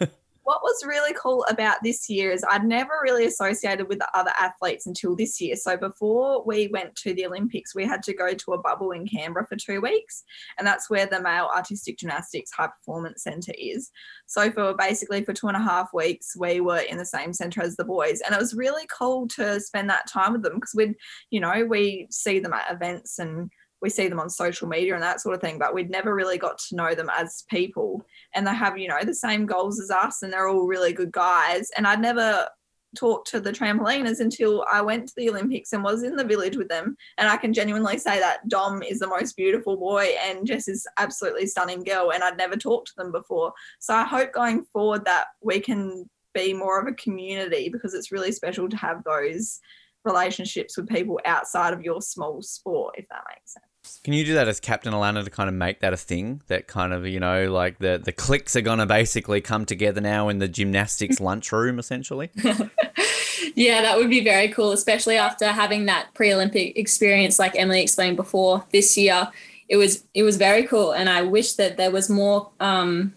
What 0.44 0.62
was 0.62 0.84
really 0.84 1.14
cool 1.14 1.44
about 1.48 1.76
this 1.84 2.08
year 2.08 2.32
is 2.32 2.44
I'd 2.48 2.64
never 2.64 2.94
really 3.02 3.26
associated 3.26 3.88
with 3.88 4.00
the 4.00 4.08
other 4.12 4.32
athletes 4.38 4.86
until 4.86 5.14
this 5.14 5.40
year. 5.40 5.54
So 5.54 5.76
before 5.76 6.44
we 6.44 6.66
went 6.68 6.96
to 6.96 7.14
the 7.14 7.26
Olympics, 7.26 7.76
we 7.76 7.86
had 7.86 8.02
to 8.04 8.14
go 8.14 8.34
to 8.34 8.52
a 8.52 8.60
bubble 8.60 8.90
in 8.90 9.06
Canberra 9.06 9.46
for 9.46 9.56
two 9.56 9.80
weeks, 9.80 10.24
and 10.58 10.66
that's 10.66 10.90
where 10.90 11.06
the 11.06 11.22
male 11.22 11.48
artistic 11.54 11.98
gymnastics 11.98 12.50
high 12.50 12.68
performance 12.68 13.22
centre 13.22 13.54
is. 13.56 13.90
So 14.26 14.50
for 14.50 14.74
basically 14.74 15.24
for 15.24 15.32
two 15.32 15.46
and 15.46 15.56
a 15.56 15.60
half 15.60 15.90
weeks, 15.94 16.36
we 16.36 16.60
were 16.60 16.80
in 16.80 16.96
the 16.96 17.06
same 17.06 17.32
centre 17.32 17.62
as 17.62 17.76
the 17.76 17.84
boys, 17.84 18.20
and 18.20 18.34
it 18.34 18.40
was 18.40 18.54
really 18.54 18.86
cool 18.86 19.28
to 19.36 19.60
spend 19.60 19.88
that 19.90 20.10
time 20.10 20.32
with 20.32 20.42
them 20.42 20.56
because 20.56 20.74
we'd, 20.74 20.96
you 21.30 21.40
know, 21.40 21.64
we 21.64 22.08
see 22.10 22.40
them 22.40 22.52
at 22.52 22.72
events 22.72 23.20
and 23.20 23.50
we 23.82 23.90
see 23.90 24.08
them 24.08 24.20
on 24.20 24.30
social 24.30 24.68
media 24.68 24.94
and 24.94 25.02
that 25.02 25.20
sort 25.20 25.34
of 25.34 25.40
thing, 25.40 25.58
but 25.58 25.74
we'd 25.74 25.90
never 25.90 26.14
really 26.14 26.38
got 26.38 26.56
to 26.56 26.76
know 26.76 26.94
them 26.94 27.10
as 27.18 27.44
people. 27.50 28.06
And 28.34 28.46
they 28.46 28.54
have, 28.54 28.78
you 28.78 28.88
know, 28.88 29.02
the 29.02 29.14
same 29.14 29.44
goals 29.44 29.80
as 29.80 29.90
us 29.90 30.22
and 30.22 30.32
they're 30.32 30.48
all 30.48 30.66
really 30.66 30.92
good 30.92 31.10
guys. 31.10 31.68
And 31.76 31.86
I'd 31.86 32.00
never 32.00 32.48
talked 32.96 33.28
to 33.28 33.40
the 33.40 33.52
trampoliners 33.52 34.20
until 34.20 34.64
I 34.70 34.82
went 34.82 35.08
to 35.08 35.14
the 35.16 35.30
Olympics 35.30 35.72
and 35.72 35.82
was 35.82 36.02
in 36.02 36.14
the 36.14 36.24
village 36.24 36.56
with 36.56 36.68
them. 36.68 36.96
And 37.18 37.28
I 37.28 37.36
can 37.36 37.52
genuinely 37.52 37.98
say 37.98 38.20
that 38.20 38.48
Dom 38.48 38.82
is 38.82 39.00
the 39.00 39.08
most 39.08 39.36
beautiful 39.36 39.76
boy 39.76 40.10
and 40.24 40.46
Jess 40.46 40.68
is 40.68 40.86
absolutely 40.98 41.46
stunning 41.46 41.82
girl. 41.82 42.12
And 42.12 42.22
I'd 42.22 42.36
never 42.36 42.56
talked 42.56 42.88
to 42.88 42.94
them 42.96 43.10
before. 43.10 43.52
So 43.80 43.94
I 43.94 44.04
hope 44.04 44.32
going 44.32 44.64
forward 44.64 45.04
that 45.06 45.26
we 45.42 45.58
can 45.58 46.08
be 46.34 46.54
more 46.54 46.80
of 46.80 46.86
a 46.86 46.92
community 46.92 47.68
because 47.68 47.94
it's 47.94 48.12
really 48.12 48.32
special 48.32 48.68
to 48.68 48.76
have 48.76 49.02
those 49.04 49.60
relationships 50.04 50.76
with 50.76 50.88
people 50.88 51.20
outside 51.24 51.72
of 51.72 51.82
your 51.82 52.00
small 52.00 52.42
sport, 52.42 52.94
if 52.98 53.08
that 53.08 53.22
makes 53.28 53.54
sense. 53.54 54.00
Can 54.04 54.12
you 54.12 54.24
do 54.24 54.34
that 54.34 54.48
as 54.48 54.60
Captain 54.60 54.92
Alannah 54.92 55.24
to 55.24 55.30
kind 55.30 55.48
of 55.48 55.54
make 55.54 55.80
that 55.80 55.92
a 55.92 55.96
thing? 55.96 56.42
That 56.46 56.68
kind 56.68 56.92
of, 56.92 57.06
you 57.06 57.18
know, 57.18 57.50
like 57.50 57.78
the, 57.78 58.00
the 58.02 58.12
cliques 58.12 58.54
are 58.54 58.60
going 58.60 58.78
to 58.78 58.86
basically 58.86 59.40
come 59.40 59.64
together 59.64 60.00
now 60.00 60.28
in 60.28 60.38
the 60.38 60.48
gymnastics 60.48 61.20
lunchroom, 61.20 61.78
essentially? 61.78 62.30
yeah, 63.54 63.82
that 63.82 63.96
would 63.96 64.10
be 64.10 64.22
very 64.22 64.48
cool, 64.48 64.72
especially 64.72 65.16
after 65.16 65.46
having 65.48 65.86
that 65.86 66.08
pre-Olympic 66.14 66.76
experience, 66.76 67.38
like 67.38 67.56
Emily 67.56 67.82
explained 67.82 68.16
before 68.16 68.64
this 68.72 68.96
year. 68.96 69.28
It 69.68 69.76
was 69.76 70.04
it 70.12 70.22
was 70.22 70.36
very 70.36 70.64
cool, 70.64 70.92
and 70.92 71.08
I 71.08 71.22
wish 71.22 71.54
that 71.54 71.78
there 71.78 71.90
was 71.90 72.10
more 72.10 72.50
um, 72.60 73.14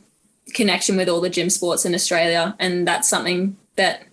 connection 0.54 0.96
with 0.96 1.10
all 1.10 1.20
the 1.20 1.30
gym 1.30 1.50
sports 1.50 1.86
in 1.86 1.94
Australia, 1.94 2.56
and 2.60 2.88
that's 2.88 3.10
something 3.10 3.58
that 3.76 4.04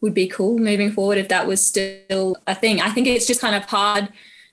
would 0.00 0.14
be 0.14 0.28
cool 0.28 0.58
moving 0.58 0.92
forward 0.92 1.18
if 1.18 1.28
that 1.28 1.46
was 1.46 1.64
still 1.64 2.36
a 2.46 2.54
thing. 2.54 2.80
I 2.80 2.90
think 2.90 3.06
it's 3.06 3.26
just 3.26 3.40
kind 3.40 3.54
of 3.54 3.64
hard 3.64 4.08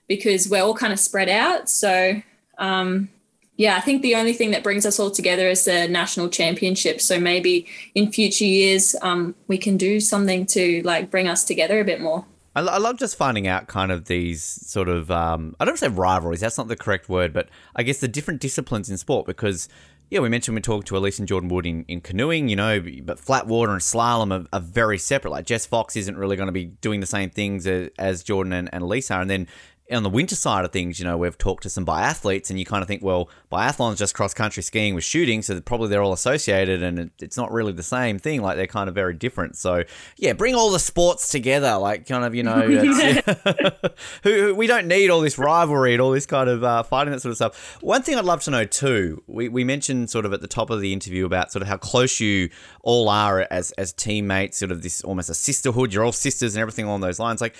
because 0.08 0.48
we're 0.48 0.62
all 0.62 0.74
kind 0.74 0.92
of 0.92 1.00
spread 1.00 1.28
out. 1.28 1.68
So 1.68 2.20
um, 2.58 3.08
yeah, 3.56 3.76
I 3.76 3.80
think 3.80 4.02
the 4.02 4.14
only 4.14 4.32
thing 4.32 4.50
that 4.50 4.62
brings 4.62 4.84
us 4.84 4.98
all 4.98 5.10
together 5.10 5.48
is 5.48 5.64
the 5.64 5.88
national 5.88 6.28
championship. 6.28 7.00
So 7.00 7.18
maybe 7.18 7.66
in 7.94 8.12
future 8.12 8.44
years 8.44 8.94
um, 9.02 9.34
we 9.46 9.58
can 9.58 9.76
do 9.76 10.00
something 10.00 10.46
to 10.46 10.82
like 10.84 11.10
bring 11.10 11.28
us 11.28 11.44
together 11.44 11.80
a 11.80 11.84
bit 11.84 12.00
more. 12.00 12.24
I, 12.54 12.60
I 12.60 12.78
love 12.78 12.98
just 12.98 13.16
finding 13.16 13.46
out 13.46 13.66
kind 13.66 13.92
of 13.92 14.06
these 14.06 14.42
sort 14.42 14.88
of 14.88 15.10
um, 15.10 15.56
I 15.60 15.64
don't 15.64 15.78
say 15.78 15.88
rivalries. 15.88 16.40
That's 16.40 16.58
not 16.58 16.68
the 16.68 16.76
correct 16.76 17.08
word, 17.08 17.32
but 17.32 17.48
I 17.74 17.82
guess 17.82 17.98
the 17.98 18.08
different 18.08 18.40
disciplines 18.40 18.90
in 18.90 18.96
sport 18.96 19.26
because. 19.26 19.68
Yeah, 20.08 20.20
we 20.20 20.28
mentioned 20.28 20.54
we 20.54 20.60
talked 20.60 20.86
to 20.88 20.96
Elise 20.96 21.18
and 21.18 21.26
Jordan 21.26 21.48
Wood 21.48 21.66
in, 21.66 21.84
in 21.88 22.00
canoeing, 22.00 22.48
you 22.48 22.54
know, 22.54 22.80
but 23.02 23.18
flat 23.18 23.48
water 23.48 23.72
and 23.72 23.80
slalom 23.80 24.32
are, 24.32 24.46
are 24.52 24.60
very 24.60 24.98
separate. 24.98 25.32
Like 25.32 25.46
Jess 25.46 25.66
Fox 25.66 25.96
isn't 25.96 26.16
really 26.16 26.36
going 26.36 26.46
to 26.46 26.52
be 26.52 26.66
doing 26.66 27.00
the 27.00 27.06
same 27.06 27.28
things 27.28 27.66
as, 27.66 27.90
as 27.98 28.22
Jordan 28.22 28.52
and, 28.52 28.68
and 28.72 28.84
Elise 28.84 29.10
are. 29.10 29.20
And 29.20 29.28
then 29.28 29.48
on 29.90 30.02
the 30.02 30.10
winter 30.10 30.34
side 30.34 30.64
of 30.64 30.72
things, 30.72 30.98
you 30.98 31.04
know, 31.04 31.16
we've 31.16 31.38
talked 31.38 31.62
to 31.62 31.70
some 31.70 31.86
biathletes, 31.86 32.50
and 32.50 32.58
you 32.58 32.64
kind 32.64 32.82
of 32.82 32.88
think, 32.88 33.02
well, 33.02 33.28
biathlon's 33.52 33.98
just 33.98 34.14
cross 34.14 34.34
country 34.34 34.62
skiing 34.62 34.94
with 34.94 35.04
shooting, 35.04 35.42
so 35.42 35.60
probably 35.60 35.88
they're 35.88 36.02
all 36.02 36.12
associated, 36.12 36.82
and 36.82 37.10
it's 37.20 37.36
not 37.36 37.52
really 37.52 37.72
the 37.72 37.82
same 37.82 38.18
thing. 38.18 38.42
Like 38.42 38.56
they're 38.56 38.66
kind 38.66 38.88
of 38.88 38.94
very 38.94 39.14
different. 39.14 39.56
So 39.56 39.84
yeah, 40.16 40.32
bring 40.32 40.54
all 40.54 40.70
the 40.70 40.78
sports 40.78 41.30
together, 41.30 41.76
like 41.76 42.06
kind 42.06 42.24
of, 42.24 42.34
you 42.34 42.42
know, 42.42 42.62
who 44.22 44.54
we 44.54 44.66
don't 44.66 44.86
need 44.86 45.10
all 45.10 45.20
this 45.20 45.38
rivalry 45.38 45.92
and 45.92 46.02
all 46.02 46.10
this 46.10 46.26
kind 46.26 46.50
of 46.50 46.64
uh, 46.64 46.82
fighting 46.82 47.12
that 47.12 47.20
sort 47.20 47.30
of 47.30 47.36
stuff. 47.36 47.78
One 47.80 48.02
thing 48.02 48.16
I'd 48.16 48.24
love 48.24 48.42
to 48.42 48.50
know 48.50 48.64
too, 48.64 49.22
we, 49.26 49.48
we 49.48 49.64
mentioned 49.64 50.10
sort 50.10 50.26
of 50.26 50.32
at 50.32 50.40
the 50.40 50.48
top 50.48 50.70
of 50.70 50.80
the 50.80 50.92
interview 50.92 51.24
about 51.26 51.52
sort 51.52 51.62
of 51.62 51.68
how 51.68 51.76
close 51.76 52.20
you 52.20 52.50
all 52.82 53.08
are 53.08 53.46
as 53.50 53.72
as 53.72 53.92
teammates, 53.92 54.58
sort 54.58 54.72
of 54.72 54.82
this 54.82 55.02
almost 55.02 55.30
a 55.30 55.34
sisterhood. 55.34 55.92
You're 55.92 56.04
all 56.04 56.12
sisters 56.12 56.54
and 56.54 56.60
everything 56.60 56.86
along 56.86 57.00
those 57.00 57.18
lines, 57.18 57.40
like 57.40 57.56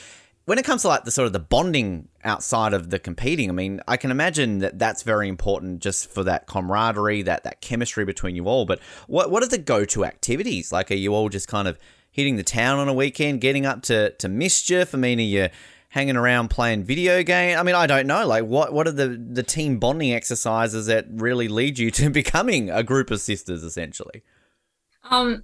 when 0.46 0.58
it 0.58 0.64
comes 0.64 0.82
to 0.82 0.88
like 0.88 1.04
the 1.04 1.10
sort 1.10 1.26
of 1.26 1.32
the 1.32 1.40
bonding 1.40 2.08
outside 2.24 2.72
of 2.72 2.90
the 2.90 3.00
competing, 3.00 3.50
I 3.50 3.52
mean, 3.52 3.80
I 3.86 3.96
can 3.96 4.12
imagine 4.12 4.60
that 4.60 4.78
that's 4.78 5.02
very 5.02 5.28
important 5.28 5.80
just 5.80 6.08
for 6.08 6.22
that 6.22 6.46
camaraderie, 6.46 7.22
that 7.22 7.42
that 7.42 7.60
chemistry 7.60 8.04
between 8.04 8.36
you 8.36 8.46
all. 8.46 8.64
But 8.64 8.80
what 9.08 9.30
what 9.30 9.42
are 9.42 9.48
the 9.48 9.58
go 9.58 9.84
to 9.86 10.04
activities? 10.04 10.72
Like, 10.72 10.90
are 10.92 10.94
you 10.94 11.14
all 11.14 11.28
just 11.28 11.48
kind 11.48 11.66
of 11.66 11.78
hitting 12.12 12.36
the 12.36 12.44
town 12.44 12.78
on 12.78 12.88
a 12.88 12.94
weekend, 12.94 13.40
getting 13.40 13.66
up 13.66 13.82
to 13.82 14.10
to 14.10 14.28
mischief? 14.28 14.94
I 14.94 14.98
mean, 14.98 15.18
are 15.18 15.22
you 15.22 15.48
hanging 15.88 16.16
around 16.16 16.48
playing 16.48 16.84
video 16.84 17.24
game? 17.24 17.58
I 17.58 17.64
mean, 17.64 17.74
I 17.74 17.88
don't 17.88 18.06
know. 18.06 18.24
Like, 18.24 18.44
what 18.44 18.72
what 18.72 18.86
are 18.86 18.92
the 18.92 19.08
the 19.08 19.42
team 19.42 19.80
bonding 19.80 20.12
exercises 20.12 20.86
that 20.86 21.06
really 21.10 21.48
lead 21.48 21.76
you 21.76 21.90
to 21.90 22.08
becoming 22.22 22.70
a 22.70 22.84
group 22.84 23.10
of 23.10 23.20
sisters, 23.20 23.64
essentially? 23.64 24.22
Um, 25.10 25.42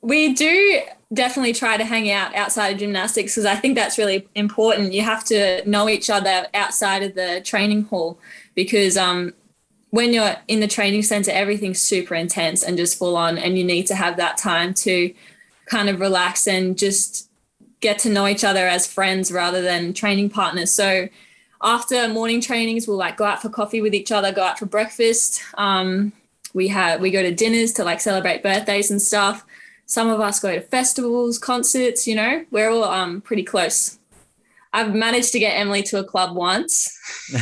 we 0.00 0.32
do 0.32 0.82
definitely 1.12 1.52
try 1.52 1.76
to 1.76 1.84
hang 1.84 2.10
out 2.10 2.34
outside 2.34 2.68
of 2.68 2.78
gymnastics 2.78 3.32
because 3.32 3.44
I 3.44 3.56
think 3.56 3.74
that's 3.74 3.98
really 3.98 4.28
important. 4.34 4.92
You 4.92 5.02
have 5.02 5.24
to 5.24 5.68
know 5.68 5.88
each 5.88 6.08
other 6.08 6.46
outside 6.54 7.02
of 7.02 7.14
the 7.14 7.42
training 7.44 7.84
hall 7.84 8.18
because 8.54 8.96
um, 8.96 9.34
when 9.90 10.12
you're 10.12 10.36
in 10.48 10.60
the 10.60 10.68
training 10.68 11.02
center, 11.02 11.30
everything's 11.30 11.80
super 11.80 12.14
intense 12.14 12.62
and 12.62 12.76
just 12.76 12.98
full 12.98 13.16
on, 13.16 13.36
and 13.36 13.58
you 13.58 13.64
need 13.64 13.86
to 13.88 13.94
have 13.94 14.16
that 14.16 14.38
time 14.38 14.72
to 14.74 15.14
kind 15.66 15.88
of 15.88 16.00
relax 16.00 16.46
and 16.46 16.78
just 16.78 17.28
get 17.80 17.98
to 17.98 18.08
know 18.08 18.26
each 18.26 18.44
other 18.44 18.66
as 18.66 18.86
friends 18.86 19.30
rather 19.30 19.60
than 19.60 19.92
training 19.92 20.30
partners. 20.30 20.72
So 20.72 21.08
after 21.62 22.08
morning 22.08 22.40
trainings, 22.40 22.88
we'll 22.88 22.96
like 22.96 23.16
go 23.16 23.24
out 23.24 23.42
for 23.42 23.48
coffee 23.48 23.80
with 23.80 23.94
each 23.94 24.10
other, 24.10 24.32
go 24.32 24.42
out 24.42 24.58
for 24.58 24.66
breakfast. 24.66 25.42
Um, 25.54 26.12
we 26.54 26.68
have 26.68 27.00
we 27.00 27.10
go 27.10 27.22
to 27.22 27.34
dinners 27.34 27.72
to 27.74 27.84
like 27.84 28.00
celebrate 28.00 28.42
birthdays 28.42 28.90
and 28.90 29.00
stuff. 29.00 29.44
Some 29.92 30.08
of 30.08 30.20
us 30.20 30.40
go 30.40 30.54
to 30.54 30.62
festivals, 30.62 31.38
concerts. 31.38 32.06
You 32.06 32.14
know, 32.14 32.46
we're 32.50 32.70
all 32.70 32.84
um, 32.84 33.20
pretty 33.20 33.42
close. 33.42 33.98
I've 34.72 34.94
managed 34.94 35.32
to 35.32 35.38
get 35.38 35.50
Emily 35.50 35.82
to 35.82 35.98
a 35.98 36.04
club 36.04 36.34
once. 36.34 36.98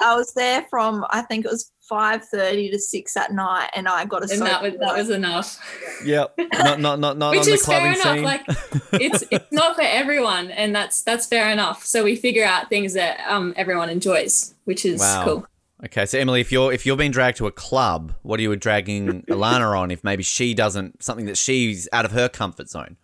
I 0.00 0.14
was 0.16 0.32
there 0.34 0.66
from 0.70 1.04
I 1.10 1.20
think 1.22 1.44
it 1.44 1.50
was 1.50 1.70
five 1.88 2.24
thirty 2.26 2.70
to 2.70 2.78
six 2.78 3.14
at 3.18 3.32
night, 3.32 3.68
and 3.76 3.86
I 3.86 4.06
got 4.06 4.24
a 4.24 4.32
and 4.32 4.40
that 4.42 4.62
was 4.62 4.72
that 4.80 4.96
was 4.96 5.10
enough. 5.10 5.58
Yep, 6.04 6.38
not 6.54 6.80
not 6.80 6.98
not 7.00 7.18
not 7.18 7.30
Which 7.32 7.40
on 7.40 7.46
the 7.46 7.52
is 7.52 7.66
fair 7.66 7.86
enough. 7.92 8.02
scene. 8.02 8.22
Like 8.24 8.46
it's 8.94 9.24
it's 9.30 9.52
not 9.52 9.76
for 9.76 9.82
everyone, 9.82 10.50
and 10.50 10.74
that's 10.74 11.02
that's 11.02 11.26
fair 11.26 11.50
enough. 11.50 11.84
So 11.84 12.02
we 12.02 12.16
figure 12.16 12.44
out 12.46 12.70
things 12.70 12.94
that 12.94 13.20
um 13.28 13.52
everyone 13.56 13.90
enjoys, 13.90 14.54
which 14.64 14.86
is 14.86 15.00
Wow. 15.00 15.24
cool. 15.24 15.46
Okay, 15.84 16.06
so 16.06 16.18
Emily, 16.18 16.40
if 16.40 16.50
you're 16.50 16.72
if 16.72 16.86
you're 16.86 16.96
being 16.96 17.10
dragged 17.10 17.36
to 17.38 17.46
a 17.46 17.52
club, 17.52 18.14
what 18.22 18.40
are 18.40 18.42
you 18.42 18.56
dragging 18.56 19.22
Alannah 19.28 19.78
on? 19.78 19.90
If 19.90 20.02
maybe 20.02 20.22
she 20.22 20.54
doesn't 20.54 21.02
something 21.02 21.26
that 21.26 21.36
she's 21.36 21.88
out 21.92 22.04
of 22.04 22.12
her 22.12 22.28
comfort 22.28 22.70
zone. 22.70 22.96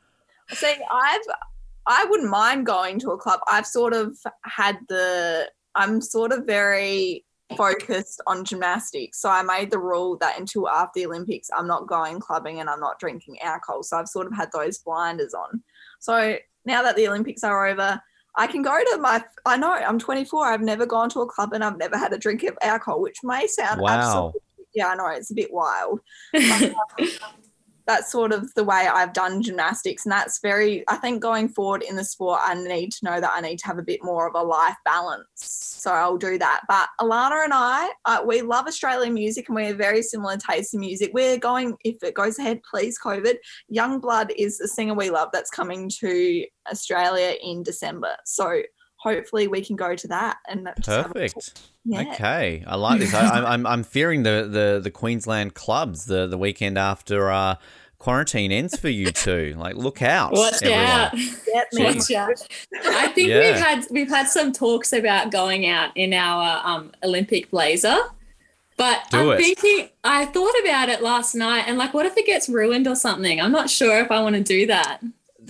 See, 0.50 0.74
I've 0.90 1.20
I 1.86 2.04
wouldn't 2.06 2.30
mind 2.30 2.66
going 2.66 2.98
to 3.00 3.10
a 3.10 3.18
club. 3.18 3.40
I've 3.46 3.66
sort 3.66 3.92
of 3.92 4.16
had 4.44 4.78
the 4.88 5.50
I'm 5.74 6.00
sort 6.00 6.32
of 6.32 6.46
very 6.46 7.24
focused 7.56 8.22
on 8.26 8.44
gymnastics. 8.44 9.20
So 9.20 9.28
I 9.28 9.42
made 9.42 9.70
the 9.70 9.78
rule 9.78 10.16
that 10.18 10.38
until 10.38 10.68
after 10.68 11.00
the 11.00 11.06
Olympics, 11.06 11.50
I'm 11.56 11.66
not 11.66 11.86
going 11.86 12.20
clubbing 12.20 12.60
and 12.60 12.70
I'm 12.70 12.80
not 12.80 12.98
drinking 12.98 13.40
alcohol. 13.40 13.82
So 13.82 13.98
I've 13.98 14.08
sort 14.08 14.26
of 14.26 14.34
had 14.34 14.50
those 14.52 14.78
blinders 14.78 15.34
on. 15.34 15.62
So 15.98 16.36
now 16.64 16.82
that 16.82 16.96
the 16.96 17.08
Olympics 17.08 17.44
are 17.44 17.66
over, 17.66 18.00
I 18.40 18.46
can 18.46 18.62
go 18.62 18.72
to 18.72 18.98
my. 18.98 19.22
I 19.44 19.58
know 19.58 19.70
I'm 19.70 19.98
24. 19.98 20.46
I've 20.46 20.62
never 20.62 20.86
gone 20.86 21.10
to 21.10 21.20
a 21.20 21.26
club 21.26 21.52
and 21.52 21.62
I've 21.62 21.76
never 21.76 21.98
had 21.98 22.14
a 22.14 22.18
drink 22.18 22.42
of 22.44 22.56
alcohol, 22.62 23.02
which 23.02 23.18
may 23.22 23.46
sound 23.46 23.82
Wow. 23.82 23.90
absolutely. 23.90 24.40
Yeah, 24.74 24.88
I 24.88 24.94
know 24.94 25.08
it's 25.08 25.30
a 25.30 25.34
bit 25.34 25.52
wild. 25.52 26.00
Um, 26.34 26.74
That's 27.90 28.12
sort 28.12 28.32
of 28.32 28.54
the 28.54 28.62
way 28.62 28.86
I've 28.86 29.12
done 29.12 29.42
gymnastics, 29.42 30.04
and 30.04 30.12
that's 30.12 30.38
very. 30.40 30.84
I 30.88 30.96
think 30.96 31.20
going 31.20 31.48
forward 31.48 31.82
in 31.82 31.96
the 31.96 32.04
sport, 32.04 32.40
I 32.42 32.54
need 32.54 32.92
to 32.92 33.04
know 33.04 33.20
that 33.20 33.32
I 33.34 33.40
need 33.40 33.58
to 33.58 33.66
have 33.66 33.78
a 33.78 33.82
bit 33.82 34.00
more 34.04 34.28
of 34.28 34.34
a 34.34 34.42
life 34.46 34.76
balance. 34.84 35.26
So 35.34 35.90
I'll 35.90 36.16
do 36.16 36.38
that. 36.38 36.60
But 36.68 36.88
Alannah 37.00 37.42
and 37.44 37.52
I, 37.52 37.90
uh, 38.04 38.22
we 38.24 38.42
love 38.42 38.66
Australian 38.66 39.14
music, 39.14 39.48
and 39.48 39.56
we 39.56 39.66
have 39.66 39.76
very 39.76 40.02
similar 40.02 40.36
tastes 40.36 40.72
in 40.74 40.80
music. 40.80 41.10
We're 41.14 41.38
going, 41.38 41.76
if 41.84 42.02
it 42.02 42.14
goes 42.14 42.38
ahead, 42.38 42.60
please, 42.70 42.96
COVID. 43.04 43.34
Yungblud 43.74 44.30
is 44.36 44.60
a 44.60 44.68
singer 44.68 44.94
we 44.94 45.10
love 45.10 45.30
that's 45.32 45.50
coming 45.50 45.90
to 46.00 46.44
Australia 46.70 47.34
in 47.42 47.62
December. 47.64 48.14
So 48.24 48.62
hopefully 48.96 49.48
we 49.48 49.64
can 49.64 49.76
go 49.76 49.96
to 49.96 50.06
that 50.08 50.36
and 50.48 50.68
just 50.76 50.88
have 50.88 51.10
a- 51.10 51.14
Perfect. 51.14 51.62
Yeah. 51.84 52.12
Okay, 52.12 52.62
I 52.66 52.76
like 52.76 53.00
this. 53.00 53.14
I, 53.14 53.26
I'm, 53.38 53.46
I'm 53.46 53.66
I'm 53.66 53.82
fearing 53.82 54.22
the, 54.22 54.46
the, 54.50 54.80
the 54.84 54.90
Queensland 54.90 55.54
clubs 55.54 56.04
the, 56.04 56.26
the 56.26 56.36
weekend 56.36 56.76
after 56.76 57.30
uh, 57.30 57.54
quarantine 58.00 58.50
ends 58.50 58.76
for 58.76 58.88
you 58.88 59.12
two. 59.12 59.54
Like, 59.56 59.76
look 59.76 60.02
out! 60.02 60.32
Watch 60.32 60.60
everyone. 60.62 60.84
out. 60.84 61.12
Get 61.12 61.68
me. 61.72 61.84
Watch 61.84 62.10
out. 62.10 62.46
I 62.84 63.06
think 63.08 63.28
Yeah. 63.28 63.38
we've 63.52 63.60
had 63.60 63.86
we've 63.92 64.08
had 64.08 64.26
some 64.28 64.50
talks 64.52 64.92
about 64.92 65.30
going 65.30 65.68
out 65.68 65.96
in 65.96 66.12
our 66.12 66.60
um, 66.66 66.90
Olympic 67.04 67.48
blazer. 67.52 67.96
But 68.76 69.02
Do 69.10 69.30
I'm 69.32 69.38
it. 69.38 69.44
thinking 69.44 69.90
I 70.02 70.24
thought 70.24 70.54
about 70.64 70.88
it 70.88 71.02
last 71.02 71.34
night 71.34 71.64
and 71.68 71.76
like 71.78 71.92
what 71.94 72.06
if 72.06 72.16
it 72.16 72.24
gets 72.26 72.48
ruined 72.48 72.88
or 72.88 72.96
something? 72.96 73.40
I'm 73.40 73.52
not 73.52 73.68
sure 73.70 74.00
if 74.00 74.10
I 74.10 74.20
want 74.22 74.34
to 74.36 74.42
do 74.42 74.66
that. 74.66 75.00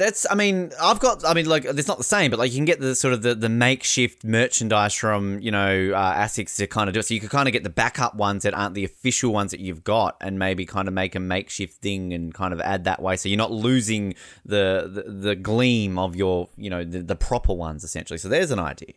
That's. 0.00 0.26
I 0.30 0.34
mean, 0.34 0.72
I've 0.80 0.98
got. 0.98 1.26
I 1.26 1.34
mean, 1.34 1.44
like, 1.44 1.66
it's 1.66 1.86
not 1.86 1.98
the 1.98 2.04
same, 2.04 2.30
but 2.30 2.38
like, 2.38 2.50
you 2.50 2.56
can 2.56 2.64
get 2.64 2.80
the 2.80 2.94
sort 2.94 3.12
of 3.12 3.20
the, 3.20 3.34
the 3.34 3.50
makeshift 3.50 4.24
merchandise 4.24 4.94
from 4.94 5.38
you 5.40 5.50
know 5.50 5.92
uh, 5.94 6.14
Asics 6.14 6.56
to 6.56 6.66
kind 6.66 6.88
of 6.88 6.94
do 6.94 7.00
it. 7.00 7.02
So 7.04 7.12
you 7.12 7.20
could 7.20 7.28
kind 7.28 7.46
of 7.46 7.52
get 7.52 7.64
the 7.64 7.70
backup 7.70 8.14
ones 8.14 8.44
that 8.44 8.54
aren't 8.54 8.74
the 8.74 8.84
official 8.84 9.30
ones 9.30 9.50
that 9.50 9.60
you've 9.60 9.84
got, 9.84 10.16
and 10.22 10.38
maybe 10.38 10.64
kind 10.64 10.88
of 10.88 10.94
make 10.94 11.14
a 11.14 11.20
makeshift 11.20 11.82
thing 11.82 12.14
and 12.14 12.32
kind 12.32 12.54
of 12.54 12.60
add 12.62 12.84
that 12.84 13.02
way. 13.02 13.16
So 13.16 13.28
you're 13.28 13.36
not 13.36 13.52
losing 13.52 14.14
the 14.46 14.90
the, 14.90 15.12
the 15.12 15.36
gleam 15.36 15.98
of 15.98 16.16
your 16.16 16.48
you 16.56 16.70
know 16.70 16.82
the, 16.82 17.02
the 17.02 17.16
proper 17.16 17.52
ones 17.52 17.84
essentially. 17.84 18.16
So 18.16 18.30
there's 18.30 18.50
an 18.50 18.58
idea. 18.58 18.94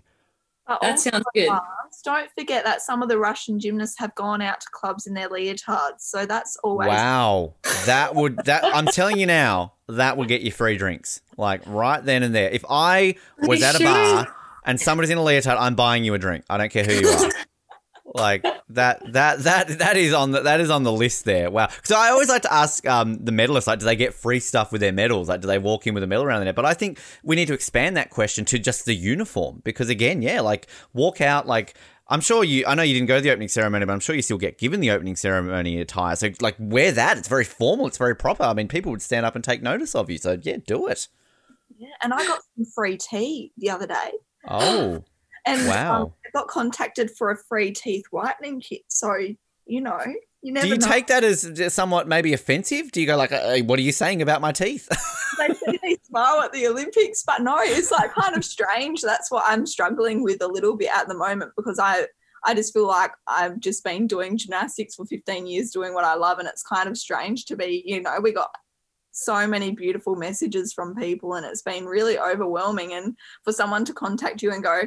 That 0.82 0.99
sounds 0.99 1.26
good. 1.36 1.49
Don't 2.04 2.30
forget 2.38 2.66
that 2.66 2.82
some 2.82 3.01
of 3.01 3.10
the 3.10 3.18
Russian 3.18 3.60
gymnasts 3.60 3.97
have 3.99 4.14
gone 4.16 4.41
out 4.41 4.60
to 4.62 4.68
clubs 4.72 5.08
in 5.08 5.14
their 5.14 5.30
leotards. 5.30 6.01
So 6.01 6.26
that's 6.26 6.58
always 6.64 6.88
Wow, 6.88 7.54
that 7.86 8.14
would 8.16 8.38
that 8.45 8.64
I'm 8.66 8.86
telling 8.88 9.20
you 9.20 9.26
now, 9.26 9.74
that 9.88 10.18
would 10.18 10.28
get 10.28 10.41
you 10.41 10.51
free 10.51 10.78
drinks 10.78 11.22
like 11.38 11.62
right 11.66 12.04
then 12.04 12.24
and 12.24 12.36
there. 12.36 12.49
If 12.49 12.66
I 12.70 13.16
was 13.39 13.64
at 13.64 13.80
a 13.80 13.84
bar 13.84 14.36
and 14.66 14.80
somebody's 14.80 15.10
in 15.10 15.18
a 15.18 15.24
leotard, 15.24 15.58
I'm 15.58 15.76
buying 15.76 16.04
you 16.04 16.14
a 16.14 16.20
drink. 16.20 16.45
I 16.49 16.58
don't 16.58 16.72
care 16.72 16.84
who 16.84 16.93
you 16.93 17.08
are. 17.08 17.30
like 18.16 18.45
that 18.70 19.01
that 19.14 19.39
that 19.39 19.68
that 19.80 19.97
is 19.97 20.14
on 20.14 20.32
the 20.32 20.41
that 20.41 20.60
is 20.60 20.70
on 20.70 20.84
the 20.84 20.91
list 20.91 21.26
there. 21.26 21.49
Wow. 21.49 21.70
So 21.84 21.95
I 21.95 22.10
always 22.10 22.30
like 22.30 22.43
to 22.43 22.54
ask 22.54 22.86
um, 22.88 23.24
the 23.24 23.32
medalists 23.32 23.68
like, 23.68 23.80
do 23.80 23.86
they 23.86 23.95
get 23.95 24.14
free 24.14 24.39
stuff 24.39 24.72
with 24.72 24.82
their 24.82 24.91
medals? 24.91 25.30
Like, 25.30 25.41
do 25.41 25.47
they 25.47 25.58
walk 25.58 25.88
in 25.88 25.93
with 25.93 26.04
a 26.04 26.08
medal 26.08 26.26
around 26.26 26.39
their 26.39 26.45
neck? 26.45 26.56
But 26.56 26.66
I 26.66 26.74
think 26.74 26.99
we 27.24 27.36
need 27.36 27.47
to 27.47 27.54
expand 27.54 27.97
that 27.97 28.10
question 28.10 28.45
to 28.45 28.60
just 28.60 28.86
the 28.86 28.93
uniform 28.93 29.62
because 29.64 29.89
again, 29.89 30.22
yeah, 30.22 30.41
like 30.41 30.68
walk 30.93 31.22
out 31.22 31.47
like. 31.47 31.76
I'm 32.08 32.22
sure 32.22 32.43
you. 32.43 32.66
I 32.68 32.76
know 32.76 32.84
you 32.84 32.93
didn't 32.93 33.08
go 33.08 33.16
to 33.18 33.22
the 33.22 33.32
opening 33.32 33.47
ceremony, 33.47 33.86
but 33.86 33.93
I'm 33.93 33.99
sure 33.99 34.16
you 34.16 34.22
still 34.22 34.38
get 34.38 34.58
given 34.58 34.82
the 34.82 34.91
opening 34.91 35.16
ceremony 35.16 35.80
attire. 35.80 36.16
So, 36.16 36.30
like, 36.41 36.56
wear 36.60 36.91
that. 36.91 37.18
It's 37.18 37.28
very 37.28 37.45
formal. 37.45 37.88
It's 37.88 37.97
very 37.97 38.16
proper. 38.16 38.43
I 38.43 38.54
mean, 38.54 38.68
people 38.68 38.91
would 38.91 39.01
stand 39.01 39.26
up 39.26 39.36
and 39.36 39.43
take 39.43 39.62
notice 39.62 39.95
of 39.95 40.10
you. 40.10 40.18
So, 40.18 40.38
yeah, 40.41 40.58
do 40.68 40.88
it. 40.88 41.08
Yeah, 41.78 41.89
and 42.04 42.14
I 42.14 42.18
got 42.28 42.41
some 42.56 42.66
free 42.66 42.97
tea 42.97 43.51
the 43.58 43.70
other 43.70 43.88
day. 43.88 44.12
Oh, 44.47 45.04
And 45.45 45.68
Wow. 45.68 46.04
um, 46.04 46.14
I 46.26 46.30
got 46.34 46.47
contacted 46.47 47.12
for 47.12 47.32
a 47.32 47.38
free 47.38 47.72
teeth 47.72 48.06
whitening 48.12 48.62
kit. 48.62 48.82
So, 48.88 49.14
you 49.66 49.82
know, 49.82 49.99
you 50.44 50.54
do 50.54 50.68
you 50.68 50.78
know. 50.78 50.88
take 50.88 51.08
that 51.08 51.24
as 51.24 51.74
somewhat 51.74 52.08
maybe 52.08 52.34
offensive? 52.34 52.91
Do 52.91 53.00
you 53.00 53.08
go 53.08 53.16
like, 53.16 53.32
hey, 53.32 53.62
"What 53.62 53.80
are 53.80 53.84
you 53.84 53.94
saying 53.94 54.22
about 54.22 54.41
my 54.41 54.52
teeth"? 54.52 54.89
they 55.38 55.54
see 55.54 55.80
me 55.82 55.98
smile 56.04 56.41
at 56.41 56.52
the 56.52 56.68
Olympics, 56.68 57.24
but 57.24 57.41
no, 57.41 57.56
it's 57.60 57.91
like 57.91 58.14
kind 58.14 58.36
of 58.36 58.44
strange. 58.44 59.02
That's 59.02 59.32
what 59.32 59.46
I'm 59.48 59.66
struggling 59.66 60.22
with 60.22 60.41
a 60.41 60.48
little 60.48 60.76
bit 60.76 60.89
at 60.94 61.08
the 61.08 61.16
moment 61.16 61.54
because 61.56 61.80
I 61.80 62.08
I 62.44 62.54
just 62.54 62.74
feel 62.74 62.88
like 62.88 63.12
I've 63.26 63.60
just 63.60 63.84
been 63.84 64.06
doing 64.06 64.38
gymnastics 64.38 64.96
for 64.96 65.06
15 65.06 65.48
years, 65.48 65.72
doing 65.72 65.94
what 65.94 66.04
I 66.04 66.16
love, 66.16 66.39
and 66.39 66.48
it's 66.48 66.64
kind 66.64 66.89
of 66.89 66.98
strange 66.98 67.46
to 67.46 67.56
be, 67.56 67.84
you 67.86 68.02
know, 68.02 68.20
we 68.22 68.34
got 68.34 68.52
so 69.12 69.48
many 69.48 69.72
beautiful 69.72 70.16
messages 70.16 70.74
from 70.74 70.96
people, 70.96 71.36
and 71.36 71.46
it's 71.46 71.62
been 71.62 71.86
really 71.86 72.20
overwhelming. 72.20 72.94
And 72.94 73.16
for 73.44 73.54
someone 73.54 73.86
to 73.86 73.94
contact 73.94 74.41
you 74.41 74.52
and 74.52 74.62
go, 74.62 74.82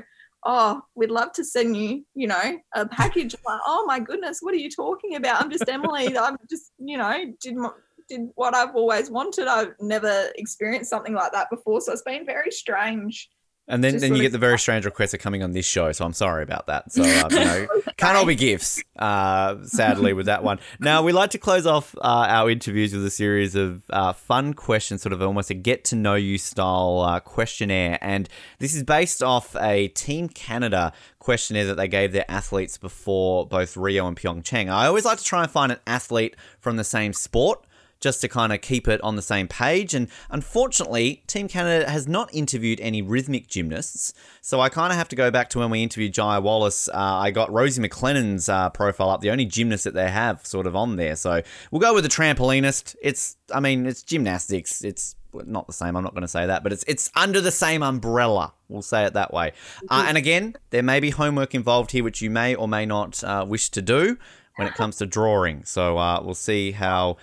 Oh, 0.45 0.83
we'd 0.95 1.11
love 1.11 1.33
to 1.33 1.45
send 1.45 1.77
you, 1.77 2.05
you 2.15 2.29
know, 2.29 2.59
a 2.75 2.87
package. 2.87 3.35
I'm 3.35 3.41
like, 3.55 3.61
oh 3.67 3.85
my 3.87 3.99
goodness, 3.99 4.39
what 4.41 4.55
are 4.55 4.59
you 4.59 4.71
talking 4.71 5.17
about? 5.17 5.43
I'm 5.43 5.51
just 5.51 5.69
Emily. 5.69 6.17
I'm 6.19 6.37
just, 6.49 6.73
you 6.79 6.99
know, 6.99 7.35
did 7.41 7.57
my, 7.57 7.71
did 8.09 8.29
what 8.35 8.55
I've 8.55 8.75
always 8.75 9.11
wanted. 9.11 9.49
I've 9.49 9.75
never 9.81 10.31
experienced 10.37 10.91
something 10.91 11.15
like 11.15 11.33
that 11.33 11.51
before, 11.51 11.81
so 11.81 11.93
it's 11.93 12.03
been 12.03 12.27
very 12.27 12.51
strange. 12.51 13.29
And 13.69 13.83
then, 13.83 13.95
Just 13.95 14.03
then 14.03 14.15
you 14.15 14.23
get 14.23 14.31
the 14.31 14.39
very 14.39 14.61
strange 14.61 14.85
requests 14.85 15.13
are 15.13 15.19
coming 15.19 15.43
on 15.43 15.51
this 15.51 15.67
show, 15.67 15.91
so 15.91 16.05
I'm 16.05 16.13
sorry 16.13 16.45
about 16.45 16.69
that. 16.69 16.93
So, 16.93 17.03
um, 17.03 17.33
you 17.33 17.39
know, 17.39 17.67
can't 17.97 18.17
all 18.17 18.25
be 18.25 18.37
gifts, 18.37 18.81
uh, 18.97 19.57
sadly, 19.65 20.13
with 20.13 20.27
that 20.27 20.45
one. 20.45 20.61
Now, 20.79 21.03
we 21.03 21.11
like 21.11 21.31
to 21.31 21.39
close 21.39 21.67
off 21.67 21.93
uh, 21.97 22.27
our 22.29 22.49
interviews 22.49 22.95
with 22.95 23.05
a 23.05 23.11
series 23.11 23.57
of 23.57 23.83
uh, 23.91 24.13
fun 24.13 24.55
questions, 24.55 25.03
sort 25.03 25.13
of 25.13 25.21
almost 25.21 25.51
a 25.51 25.55
get 25.55 25.83
to 25.87 25.97
know 25.97 26.15
you 26.15 26.39
style 26.39 27.01
uh, 27.01 27.19
questionnaire. 27.19 27.99
And 28.01 28.29
this 28.61 28.73
is 28.73 28.85
based 28.85 29.21
off 29.21 29.57
a 29.57 29.89
Team 29.89 30.29
Canada 30.29 30.93
questionnaire 31.19 31.67
that 31.67 31.77
they 31.77 31.89
gave 31.89 32.13
their 32.13 32.31
athletes 32.31 32.79
before 32.79 33.49
both 33.49 33.77
Rio 33.77 34.07
and 34.07 34.17
Pyeongchang. 34.17 34.71
I 34.71 34.87
always 34.87 35.05
like 35.05 35.19
to 35.19 35.25
try 35.25 35.43
and 35.43 35.51
find 35.51 35.73
an 35.73 35.79
athlete 35.89 36.37
from 36.61 36.77
the 36.77 36.85
same 36.85 37.13
sport 37.13 37.67
just 38.01 38.21
to 38.21 38.29
kind 38.29 38.53
of 38.53 38.61
keep 38.61 38.89
it 38.89 39.01
on 39.01 39.17
the 39.17 39.23
same 39.23 39.49
page. 39.49 39.95
And 39.95 40.09
unfortunately, 40.31 41.23
Team 41.27 41.49
Canada 41.49 41.91
has 41.91 42.07
not 42.07 42.33
interviewed 42.35 42.81
any 42.81 43.03
rhythmic 43.03 43.49
gymnasts. 43.49 44.13
So 44.41 44.61
I 44.61 44.69
kind 44.69 44.93
of 44.93 44.99
have 44.99 45.09
to 45.09 45.17
go 45.17 45.31
back 45.31 45.51
to 45.51 45.61
when 45.61 45.71
we 45.71 45.83
interviewed 45.83 46.13
Jaya 46.13 46.41
Wallace. 46.41 46.89
Uh, 46.89 46.97
I 46.97 47.31
got 47.31 47.53
Rosie 47.53 47.83
MacLennan's 47.83 48.49
uh, 48.49 48.71
profile 48.71 49.11
up, 49.11 49.21
the 49.21 49.31
only 49.31 49.47
gymnast 49.47 49.85
that 49.85 49.95
they 49.95 50.11
have 50.11 50.47
sort 50.47 50.67
of 50.67 50.77
on 50.77 50.97
there. 50.97 51.17
So 51.17 51.43
we'll 51.71 51.81
go 51.81 51.95
with 51.95 52.05
the 52.05 52.11
trampolinist. 52.11 52.97
It's, 53.03 53.37
I 53.53 53.61
mean, 53.61 53.87
it's 53.87 54.03
gymnastics. 54.03 54.85
It's 54.85 55.17
not 55.45 55.67
the 55.67 55.73
same. 55.73 55.97
I'm 55.97 56.05
not 56.05 56.15
going 56.15 56.23
to 56.23 56.29
say 56.29 56.47
that, 56.47 56.63
but 56.63 56.73
it's 56.73 56.85
it's 56.87 57.11
under 57.15 57.41
the 57.41 57.51
same 57.51 57.83
umbrella. 57.83 58.55
We'll 58.69 58.83
say 58.83 59.05
it 59.05 59.15
that 59.15 59.33
way. 59.33 59.53
Uh, 59.91 60.07
and 60.09 60.17
again, 60.17 60.57
there 60.71 60.83
may 60.83 61.01
be 61.01 61.11
homework 61.11 61.55
involved 61.55 61.91
here, 61.91 62.03
which 62.03 62.23
you 62.23 62.31
may 62.31 62.55
or 62.55 62.67
may 62.67 62.87
not 62.87 63.23
uh, 63.23 63.45
wish 63.47 63.69
to 63.71 63.83
do 63.83 64.17
when 64.57 64.67
it 64.67 64.75
comes 64.75 64.97
to 64.97 65.07
drawing. 65.07 65.65
So 65.65 65.99
uh, 65.99 66.21
we'll 66.23 66.35
see 66.35 66.73
how 66.73 67.19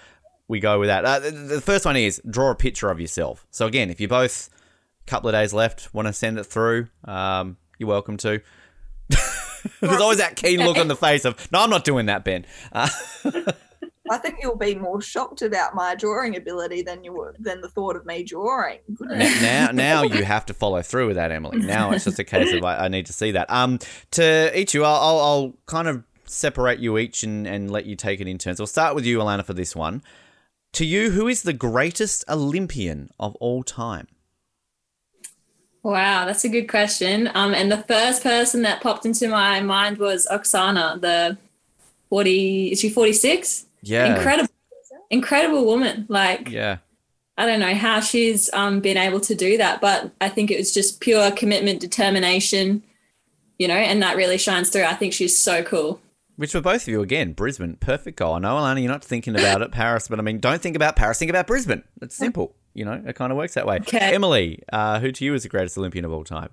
we 0.47 0.59
go 0.59 0.79
with 0.79 0.89
that. 0.89 1.05
Uh, 1.05 1.19
the, 1.19 1.61
first 1.61 1.85
one 1.85 1.95
is 1.95 2.21
draw 2.29 2.51
a 2.51 2.55
picture 2.55 2.89
of 2.89 2.99
yourself. 2.99 3.45
So 3.51 3.65
again, 3.65 3.89
if 3.89 4.01
you 4.01 4.07
both 4.07 4.49
a 5.05 5.09
couple 5.09 5.29
of 5.29 5.33
days 5.33 5.53
left 5.53 5.93
want 5.93 6.07
to 6.07 6.13
send 6.13 6.37
it 6.37 6.45
through, 6.45 6.87
um, 7.05 7.57
you're 7.77 7.89
welcome 7.89 8.17
to. 8.17 8.41
There's 9.81 10.01
always 10.01 10.17
that 10.17 10.35
keen 10.35 10.59
look 10.59 10.77
on 10.77 10.87
the 10.87 10.95
face 10.95 11.25
of 11.25 11.51
no, 11.51 11.61
I'm 11.61 11.69
not 11.69 11.85
doing 11.85 12.07
that, 12.07 12.25
Ben. 12.25 12.45
Uh, 12.71 12.89
I 14.11 14.17
think 14.17 14.39
you'll 14.41 14.57
be 14.57 14.75
more 14.75 15.01
shocked 15.01 15.41
about 15.41 15.75
my 15.75 15.95
drawing 15.95 16.35
ability 16.35 16.81
than 16.81 17.05
you 17.05 17.13
would 17.13 17.37
than 17.39 17.61
the 17.61 17.69
thought 17.69 17.95
of 17.95 18.05
me 18.05 18.23
drawing. 18.23 18.79
Now, 18.99 19.69
now 19.71 20.03
you 20.03 20.23
have 20.25 20.45
to 20.47 20.53
follow 20.53 20.81
through 20.81 21.07
with 21.07 21.15
that, 21.15 21.31
Emily. 21.31 21.59
Now 21.59 21.91
it's 21.91 22.03
just 22.03 22.19
a 22.19 22.23
case 22.25 22.53
of 22.53 22.63
I, 22.65 22.85
I 22.85 22.87
need 22.89 23.05
to 23.05 23.13
see 23.13 23.31
that. 23.31 23.49
Um, 23.49 23.79
to 24.11 24.51
each 24.59 24.73
you, 24.73 24.83
I'll, 24.83 24.95
I'll, 24.95 25.19
I'll 25.19 25.53
kind 25.67 25.87
of 25.87 26.03
separate 26.25 26.79
you 26.79 26.97
each 26.97 27.23
and, 27.23 27.47
and 27.47 27.71
let 27.71 27.85
you 27.85 27.95
take 27.95 28.19
it 28.19 28.27
in 28.27 28.37
turns. 28.37 28.59
I'll 28.59 28.67
start 28.67 28.93
with 28.93 29.05
you, 29.05 29.19
Alannah, 29.19 29.45
for 29.45 29.53
this 29.53 29.75
one. 29.75 30.03
To 30.73 30.85
you, 30.85 31.11
who 31.11 31.27
is 31.27 31.43
the 31.43 31.53
greatest 31.53 32.23
Olympian 32.27 33.11
of 33.19 33.35
all 33.35 33.61
time? 33.61 34.07
Wow, 35.83 36.25
that's 36.25 36.43
a 36.45 36.49
good 36.49 36.67
question. 36.67 37.29
Um, 37.35 37.53
and 37.53 37.71
the 37.71 37.83
first 37.83 38.23
person 38.23 38.63
that 38.63 38.81
popped 38.81 39.05
into 39.05 39.27
my 39.27 39.61
mind 39.61 39.99
was 39.99 40.27
Oksana, 40.31 40.99
the 40.99 41.37
40, 42.09 42.71
is 42.71 42.79
she 42.79 42.89
46? 42.89 43.67
Yeah, 43.83 44.15
Incredible, 44.15 44.53
incredible 45.11 45.65
woman. 45.65 46.07
Like, 46.09 46.49
yeah. 46.49 46.77
I 47.37 47.45
don't 47.45 47.59
know 47.59 47.75
how 47.75 47.99
she's 47.99 48.51
um, 48.53 48.79
been 48.79 48.97
able 48.97 49.19
to 49.21 49.35
do 49.35 49.57
that, 49.57 49.79
but 49.79 50.11
I 50.21 50.29
think 50.29 50.49
it 50.49 50.57
was 50.57 50.73
just 50.73 51.01
pure 51.01 51.29
commitment, 51.31 51.81
determination, 51.81 52.81
you 53.59 53.67
know, 53.67 53.75
and 53.75 54.01
that 54.01 54.15
really 54.15 54.39
shines 54.39 54.69
through. 54.69 54.85
I 54.85 54.95
think 54.95 55.13
she's 55.13 55.37
so 55.37 55.63
cool. 55.63 55.99
Which 56.35 56.51
for 56.51 56.61
both 56.61 56.83
of 56.83 56.87
you, 56.87 57.01
again, 57.01 57.33
Brisbane, 57.33 57.75
perfect 57.75 58.17
goal. 58.17 58.33
I 58.33 58.39
know, 58.39 58.57
Alannah, 58.57 58.79
you're 58.79 58.91
not 58.91 59.03
thinking 59.03 59.35
about 59.35 59.61
it, 59.61 59.71
Paris, 59.71 60.07
but 60.07 60.17
I 60.19 60.23
mean, 60.23 60.39
don't 60.39 60.61
think 60.61 60.75
about 60.75 60.95
Paris, 60.95 61.19
think 61.19 61.29
about 61.29 61.45
Brisbane. 61.45 61.83
It's 62.01 62.15
simple. 62.15 62.55
You 62.73 62.85
know, 62.85 63.03
it 63.05 63.15
kind 63.15 63.31
of 63.31 63.37
works 63.37 63.53
that 63.53 63.67
way. 63.67 63.77
Okay. 63.77 64.15
Emily, 64.15 64.63
uh, 64.71 64.99
who 64.99 65.11
to 65.11 65.25
you 65.25 65.35
is 65.35 65.43
the 65.43 65.49
greatest 65.49 65.77
Olympian 65.77 66.05
of 66.05 66.11
all 66.11 66.23
time? 66.23 66.49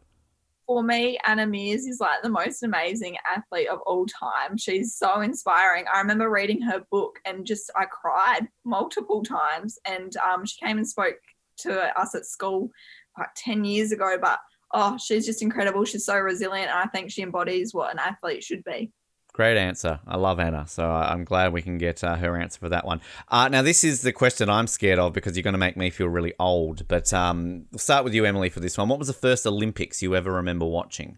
for 0.70 0.84
me, 0.84 1.18
Anna 1.26 1.48
Meares 1.48 1.88
is 1.88 1.98
like 1.98 2.22
the 2.22 2.28
most 2.28 2.62
amazing 2.62 3.16
athlete 3.28 3.66
of 3.66 3.80
all 3.80 4.06
time. 4.06 4.56
She's 4.56 4.94
so 4.94 5.20
inspiring. 5.20 5.84
I 5.92 5.98
remember 5.98 6.30
reading 6.30 6.62
her 6.62 6.84
book 6.92 7.18
and 7.24 7.44
just 7.44 7.72
I 7.74 7.86
cried 7.86 8.46
multiple 8.64 9.24
times. 9.24 9.80
And 9.84 10.16
um, 10.18 10.46
she 10.46 10.64
came 10.64 10.76
and 10.76 10.86
spoke 10.86 11.16
to 11.62 12.00
us 12.00 12.14
at 12.14 12.24
school 12.24 12.70
like 13.18 13.30
10 13.34 13.64
years 13.64 13.90
ago. 13.90 14.16
But 14.22 14.38
oh, 14.72 14.96
she's 14.96 15.26
just 15.26 15.42
incredible. 15.42 15.84
She's 15.84 16.04
so 16.04 16.16
resilient. 16.16 16.70
And 16.70 16.78
I 16.78 16.86
think 16.86 17.10
she 17.10 17.22
embodies 17.22 17.74
what 17.74 17.92
an 17.92 17.98
athlete 17.98 18.44
should 18.44 18.62
be. 18.62 18.92
Great 19.40 19.56
answer. 19.56 20.00
I 20.06 20.18
love 20.18 20.38
Anna, 20.38 20.66
so 20.68 20.84
I'm 20.84 21.24
glad 21.24 21.54
we 21.54 21.62
can 21.62 21.78
get 21.78 22.04
uh, 22.04 22.14
her 22.16 22.36
answer 22.36 22.58
for 22.58 22.68
that 22.68 22.84
one. 22.84 23.00
Uh, 23.26 23.48
now, 23.48 23.62
this 23.62 23.84
is 23.84 24.02
the 24.02 24.12
question 24.12 24.50
I'm 24.50 24.66
scared 24.66 24.98
of 24.98 25.14
because 25.14 25.34
you're 25.34 25.42
going 25.42 25.54
to 25.54 25.58
make 25.58 25.78
me 25.78 25.88
feel 25.88 26.08
really 26.08 26.34
old. 26.38 26.86
But 26.88 27.10
um, 27.14 27.64
we'll 27.72 27.78
start 27.78 28.04
with 28.04 28.12
you, 28.12 28.26
Emily, 28.26 28.50
for 28.50 28.60
this 28.60 28.76
one. 28.76 28.90
What 28.90 28.98
was 28.98 29.08
the 29.08 29.14
first 29.14 29.46
Olympics 29.46 30.02
you 30.02 30.14
ever 30.14 30.30
remember 30.30 30.66
watching? 30.66 31.16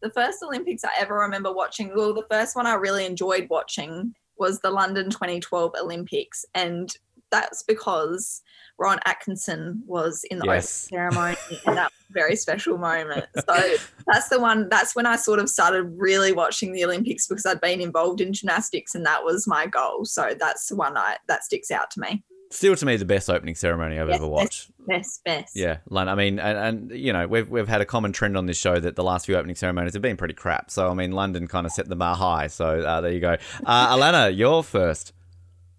the 0.00 0.08
first 0.08 0.42
Olympics 0.42 0.84
I 0.84 0.90
ever 0.98 1.18
remember 1.18 1.52
watching, 1.52 1.92
well, 1.94 2.14
the 2.14 2.24
first 2.30 2.56
one 2.56 2.66
I 2.66 2.76
really 2.76 3.04
enjoyed 3.04 3.46
watching 3.50 4.14
was 4.38 4.60
the 4.60 4.70
London 4.70 5.10
2012 5.10 5.72
Olympics. 5.78 6.46
And 6.54 6.90
that's 7.30 7.62
because 7.62 8.42
Rowan 8.78 8.98
Atkinson 9.04 9.82
was 9.86 10.24
in 10.30 10.38
the 10.38 10.46
Yes. 10.46 10.88
opening 10.90 11.10
ceremony 11.12 11.36
and 11.66 11.76
that 11.76 11.84
was 11.90 12.04
a 12.10 12.12
very 12.12 12.36
special 12.36 12.78
moment. 12.78 13.26
So 13.48 13.76
that's 14.06 14.28
the 14.28 14.40
one, 14.40 14.68
that's 14.68 14.94
when 14.96 15.06
I 15.06 15.16
sort 15.16 15.38
of 15.38 15.48
started 15.50 15.82
really 15.96 16.32
watching 16.32 16.72
the 16.72 16.84
Olympics 16.84 17.26
because 17.26 17.44
I'd 17.46 17.60
been 17.60 17.80
involved 17.80 18.20
in 18.20 18.32
gymnastics 18.32 18.94
and 18.94 19.04
that 19.06 19.24
was 19.24 19.46
my 19.46 19.66
goal. 19.66 20.04
So 20.04 20.34
that's 20.38 20.66
the 20.68 20.76
one 20.76 20.96
I, 20.96 21.16
that 21.28 21.44
sticks 21.44 21.70
out 21.70 21.90
to 21.92 22.00
me. 22.00 22.22
Still, 22.50 22.74
to 22.76 22.86
me, 22.86 22.96
the 22.96 23.04
best 23.04 23.28
opening 23.28 23.54
ceremony 23.54 23.98
I've 23.98 24.08
Yes, 24.08 24.16
ever 24.16 24.26
watched. 24.26 24.70
Best, 24.86 25.22
best. 25.22 25.54
Yeah, 25.54 25.78
Lon- 25.90 26.08
I 26.08 26.14
mean, 26.14 26.38
and, 26.38 26.56
and 26.88 26.98
you 26.98 27.12
know, 27.12 27.26
we've 27.26 27.46
we've 27.50 27.68
had 27.68 27.82
a 27.82 27.84
common 27.84 28.10
trend 28.10 28.38
on 28.38 28.46
this 28.46 28.56
show 28.56 28.80
that 28.80 28.96
the 28.96 29.04
last 29.04 29.26
few 29.26 29.36
opening 29.36 29.54
ceremonies 29.54 29.92
have 29.92 30.00
been 30.00 30.16
pretty 30.16 30.32
crap. 30.32 30.70
So 30.70 30.88
I 30.88 30.94
mean, 30.94 31.12
London 31.12 31.46
kind 31.46 31.66
of 31.66 31.72
set 31.72 31.90
the 31.90 31.96
bar 31.96 32.16
high. 32.16 32.46
So 32.46 32.80
uh, 32.80 33.02
there 33.02 33.12
you 33.12 33.20
go. 33.20 33.36
Uh, 33.66 33.88
Alannah, 33.90 34.30
you're 34.30 34.62
first. 34.62 35.12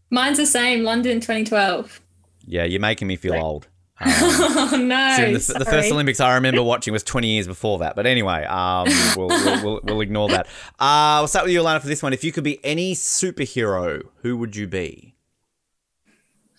Mine's 0.10 0.38
the 0.38 0.46
same, 0.46 0.84
London 0.84 1.20
2012. 1.20 2.02
Yeah, 2.46 2.64
you're 2.64 2.80
making 2.80 3.08
me 3.08 3.16
feel 3.16 3.36
old. 3.36 3.68
Um, 4.02 4.08
Oh 4.12 4.78
no. 4.82 5.14
Considering 5.18 5.34
the, 5.34 5.60
the 5.60 5.66
first 5.66 5.92
Olympics 5.92 6.22
I 6.22 6.36
remember 6.36 6.64
watching 6.64 6.94
was 6.94 7.04
20 7.04 7.28
years 7.28 7.48
before 7.48 7.80
that. 7.80 7.98
But 7.98 8.06
anyway, 8.06 8.46
um, 8.46 8.88
we'll, 9.18 9.28
we'll, 9.28 9.64
we'll, 9.64 9.80
we'll 9.84 10.00
ignore 10.02 10.30
that. 10.30 10.48
Uh, 10.80 11.18
we'll 11.20 11.28
start 11.28 11.44
with 11.44 11.54
you, 11.54 11.60
Alannah, 11.62 11.82
for 11.82 11.88
this 11.88 12.02
one. 12.02 12.14
If 12.14 12.24
you 12.24 12.32
could 12.32 12.46
be 12.46 12.64
any 12.64 12.96
superhero, 12.96 14.04
who 14.22 14.38
would 14.38 14.56
you 14.56 14.68
be? 14.68 15.16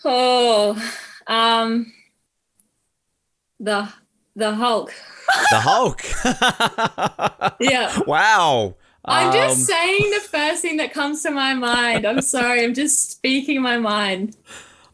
Oh, 0.04 0.76
um, 1.28 1.90
the 3.58 3.88
the 4.36 4.54
Hulk. 4.54 4.92
The 5.50 5.60
Hulk. 5.60 6.02
Yeah. 7.60 7.98
wow. 8.06 8.74
I'm 9.04 9.32
just 9.32 9.60
Um, 9.60 9.64
saying 9.76 10.10
the 10.10 10.20
first 10.20 10.62
thing 10.62 10.76
that 10.76 10.92
comes 10.92 11.22
to 11.22 11.30
my 11.30 11.54
mind. 11.54 12.06
I'm 12.06 12.20
sorry. 12.20 12.62
I'm 12.64 12.74
just 12.74 13.10
speaking 13.10 13.62
my 13.62 13.78
mind. 13.78 14.36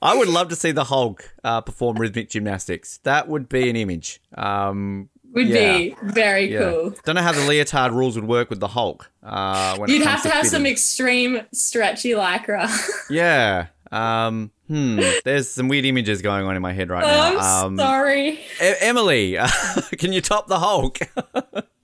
I 0.03 0.15
would 0.17 0.29
love 0.29 0.49
to 0.51 0.57
see 0.57 0.71
the 0.73 0.85
Hulk 0.85 1.35
uh, 1.43 1.61
perform 1.63 1.97
rhythmic 1.97 2.29
gymnastics. 2.31 2.99
That 3.03 3.29
would 3.29 3.49
be 3.49 3.69
an 3.71 3.77
image. 3.77 4.21
Um, 4.37 5.09
Would 5.33 5.49
Yeah. 5.49 5.77
be 5.79 5.97
very 6.03 6.53
yeah. 6.53 6.59
cool. 6.61 6.95
Don't 7.05 7.15
know 7.17 7.23
how 7.23 7.33
the 7.33 7.41
leotard 7.47 7.93
rules 7.93 8.15
would 8.17 8.27
work 8.29 8.49
with 8.49 8.61
the 8.61 8.69
Hulk. 8.69 9.11
Uh, 9.23 9.77
when 9.77 9.91
You'd 9.91 10.03
have 10.07 10.23
to 10.23 10.31
have 10.31 10.47
some 10.47 10.65
extreme 10.67 11.43
stretchy 11.53 12.11
lycra. 12.11 12.69
yeah. 13.11 13.67
Um, 13.93 14.51
hmm. 14.69 15.01
There's 15.25 15.49
some 15.49 15.69
weird 15.69 15.85
images 15.85 16.23
going 16.23 16.45
on 16.47 16.57
in 16.57 16.63
my 16.63 16.73
head 16.73 16.91
right 16.91 17.05
oh, 17.05 17.07
now. 17.09 17.39
I'm 17.39 17.67
Um, 17.67 17.77
sorry. 17.79 18.29
E- 18.31 18.75
Emily, 18.81 19.37
can 19.99 20.13
you 20.13 20.21
top 20.21 20.47
the 20.47 20.59
Hulk? 20.59 20.99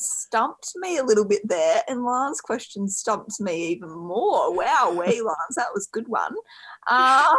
You 0.00 0.04
stumped 0.04 0.72
me 0.76 0.98
a 0.98 1.04
little 1.04 1.24
bit 1.24 1.42
there, 1.44 1.82
and 1.88 2.04
Lance' 2.04 2.40
question 2.40 2.88
stumped 2.88 3.40
me 3.40 3.68
even 3.68 3.90
more. 3.90 4.54
Wow, 4.54 4.92
way 4.96 5.20
Lance, 5.20 5.56
that 5.56 5.68
was 5.74 5.86
a 5.88 5.94
good 5.94 6.08
one. 6.08 6.34
Um, 6.90 7.36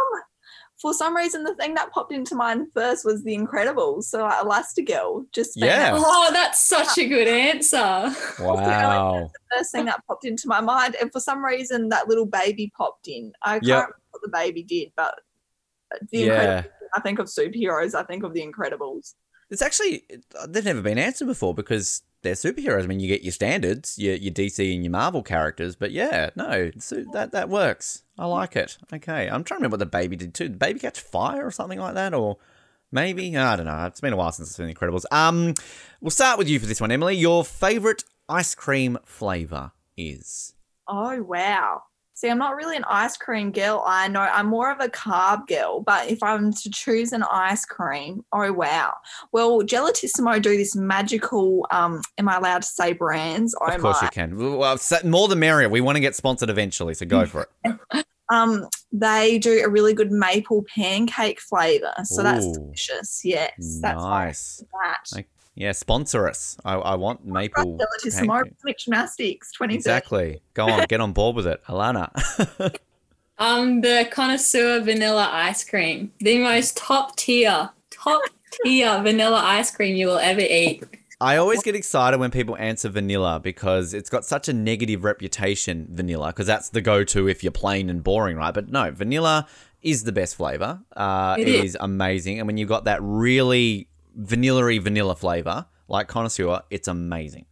for 0.80 0.94
some 0.94 1.14
reason, 1.14 1.44
the 1.44 1.54
thing 1.56 1.74
that 1.74 1.90
popped 1.92 2.12
into 2.12 2.34
mind 2.34 2.68
first 2.74 3.04
was 3.04 3.22
The 3.22 3.36
Incredibles, 3.36 4.04
so 4.04 4.22
like 4.22 4.44
Elastigirl. 4.44 5.26
Just 5.32 5.54
being 5.56 5.66
Yeah. 5.66 5.92
that 5.92 6.02
Oh, 6.04 6.30
that's 6.32 6.60
such 6.62 6.96
a 6.98 7.06
good 7.06 7.28
answer. 7.28 7.76
wow. 8.40 9.30
first 9.52 9.72
thing 9.72 9.86
that 9.86 10.02
popped 10.06 10.24
into 10.24 10.48
my 10.48 10.60
mind, 10.60 10.96
and 11.00 11.12
for 11.12 11.20
some 11.20 11.44
reason, 11.44 11.88
that 11.90 12.08
little 12.08 12.26
baby 12.26 12.72
popped 12.76 13.08
in. 13.08 13.32
I 13.42 13.54
can't 13.54 13.66
Yep. 13.66 13.76
remember 13.76 13.96
what 14.10 14.22
the 14.22 14.30
baby 14.30 14.62
did, 14.62 14.92
but 14.96 15.14
The 16.12 16.18
Yeah. 16.18 16.62
Incredibles. 16.62 16.66
I 16.94 17.00
think 17.00 17.18
of 17.18 17.26
superheroes. 17.26 17.94
I 17.94 18.02
think 18.04 18.22
of 18.24 18.32
The 18.32 18.42
Incredibles. 18.42 19.14
It's 19.50 19.62
actually 19.62 20.06
they've 20.48 20.64
never 20.64 20.80
been 20.82 20.98
answered 20.98 21.26
before 21.26 21.54
because 21.54 22.02
they're 22.22 22.34
superheroes. 22.34 22.84
I 22.84 22.86
mean, 22.86 23.00
you 23.00 23.08
get 23.08 23.22
your 23.22 23.32
standards, 23.32 23.98
your, 23.98 24.14
your 24.14 24.32
DC 24.32 24.74
and 24.74 24.84
your 24.84 24.90
Marvel 24.90 25.22
characters, 25.22 25.76
but 25.76 25.90
yeah, 25.90 26.30
no, 26.36 26.70
that 27.12 27.30
that 27.32 27.48
works. 27.48 28.02
I 28.18 28.26
like 28.26 28.56
it. 28.56 28.76
Okay, 28.92 29.28
I'm 29.28 29.44
trying 29.44 29.60
to 29.60 29.62
remember 29.62 29.74
what 29.74 29.80
the 29.80 29.86
baby 29.86 30.16
did 30.16 30.34
too. 30.34 30.44
Did 30.44 30.54
the 30.54 30.58
baby 30.58 30.80
catch 30.80 31.00
fire 31.00 31.46
or 31.46 31.50
something 31.50 31.78
like 31.78 31.94
that, 31.94 32.14
or 32.14 32.36
maybe 32.92 33.36
I 33.36 33.56
don't 33.56 33.66
know. 33.66 33.86
It's 33.86 34.00
been 34.00 34.12
a 34.12 34.16
while 34.16 34.32
since 34.32 34.50
I've 34.50 34.66
seen 34.66 34.74
Incredibles. 34.74 35.04
Um, 35.10 35.54
we'll 36.00 36.10
start 36.10 36.38
with 36.38 36.48
you 36.48 36.58
for 36.58 36.66
this 36.66 36.80
one, 36.80 36.92
Emily. 36.92 37.16
Your 37.16 37.44
favorite 37.44 38.04
ice 38.28 38.54
cream 38.54 38.98
flavor 39.04 39.72
is? 39.96 40.54
Oh 40.86 41.22
wow. 41.22 41.82
See, 42.20 42.28
I'm 42.28 42.36
not 42.36 42.54
really 42.54 42.76
an 42.76 42.84
ice 42.86 43.16
cream 43.16 43.50
girl. 43.50 43.82
I 43.86 44.06
know 44.06 44.20
I'm 44.20 44.48
more 44.48 44.70
of 44.70 44.78
a 44.78 44.90
carb 44.90 45.46
girl, 45.46 45.80
but 45.80 46.10
if 46.10 46.22
I'm 46.22 46.52
to 46.52 46.70
choose 46.70 47.14
an 47.14 47.22
ice 47.22 47.64
cream, 47.64 48.26
oh 48.34 48.52
wow. 48.52 48.92
Well, 49.32 49.62
Gelatissimo 49.62 50.42
do 50.42 50.54
this 50.54 50.76
magical. 50.76 51.66
Um, 51.70 52.02
am 52.18 52.28
I 52.28 52.36
allowed 52.36 52.60
to 52.60 52.68
say 52.68 52.92
brands? 52.92 53.54
Oh 53.58 53.64
Of 53.64 53.80
course 53.80 54.02
my. 54.02 54.08
you 54.08 54.10
can. 54.10 54.36
Well, 54.36 54.78
more 55.02 55.28
the 55.28 55.36
merrier. 55.36 55.70
We 55.70 55.80
want 55.80 55.96
to 55.96 56.00
get 56.00 56.14
sponsored 56.14 56.50
eventually, 56.50 56.92
so 56.92 57.06
go 57.06 57.24
for 57.24 57.48
it. 57.64 58.04
Um, 58.32 58.68
they 58.92 59.40
do 59.40 59.64
a 59.64 59.68
really 59.68 59.92
good 59.92 60.12
maple 60.12 60.64
pancake 60.72 61.40
flavor, 61.40 61.92
so 62.04 62.22
that's 62.22 62.46
delicious. 62.52 63.22
Yes, 63.24 63.50
that's 63.82 64.00
nice. 64.00 64.62
that. 64.84 65.24
Like, 65.56 65.62
Yeah, 65.64 65.72
sponsor 65.72 66.28
us. 66.28 66.56
I, 66.64 66.74
I 66.74 66.94
want 66.94 67.24
maple. 67.26 67.78
Gelatissimo 67.78 68.34
pancake. 68.34 68.52
Rhythmic 68.64 68.78
Gymnastics 68.78 69.52
2030. 69.52 69.74
Exactly. 69.76 70.40
Go 70.54 70.68
on, 70.68 70.86
get 70.86 71.00
on 71.00 71.12
board 71.12 71.36
with 71.36 71.46
it, 71.46 71.60
Alannah. 71.68 72.10
Um, 73.38 73.80
the 73.80 74.06
connoisseur 74.12 74.80
vanilla 74.80 75.26
ice 75.32 75.64
cream, 75.64 76.12
the 76.18 76.38
most 76.40 76.76
top 76.76 77.16
tier, 77.16 77.70
top 77.90 78.20
tier 78.62 79.00
vanilla 79.02 79.40
ice 79.42 79.70
cream 79.70 79.96
you 79.96 80.08
will 80.08 80.18
ever 80.18 80.42
eat. 80.42 80.84
I 81.22 81.36
always 81.38 81.62
get 81.62 81.74
excited 81.74 82.20
when 82.20 82.30
people 82.30 82.54
answer 82.58 82.90
vanilla 82.90 83.40
because 83.42 83.94
it's 83.94 84.10
got 84.10 84.26
such 84.26 84.48
a 84.50 84.52
negative 84.52 85.04
reputation, 85.04 85.86
vanilla, 85.90 86.28
because 86.28 86.46
that's 86.46 86.68
the 86.68 86.82
go 86.82 87.02
to 87.04 87.28
if 87.28 87.42
you're 87.42 87.50
plain 87.50 87.88
and 87.88 88.04
boring, 88.04 88.36
right? 88.36 88.52
But 88.52 88.68
no, 88.68 88.90
vanilla 88.90 89.46
is 89.80 90.04
the 90.04 90.12
best 90.12 90.36
flavor. 90.36 90.80
Uh, 90.94 91.36
It 91.38 91.48
it 91.48 91.54
is. 91.54 91.64
is 91.64 91.76
amazing. 91.80 92.40
And 92.40 92.46
when 92.46 92.58
you've 92.58 92.68
got 92.68 92.84
that 92.84 92.98
really 93.02 93.88
vanilla 94.14 94.80
vanilla 94.80 95.14
flavor, 95.16 95.66
like 95.88 96.08
connoisseur, 96.08 96.62
it's 96.70 96.88
amazing. 96.88 97.46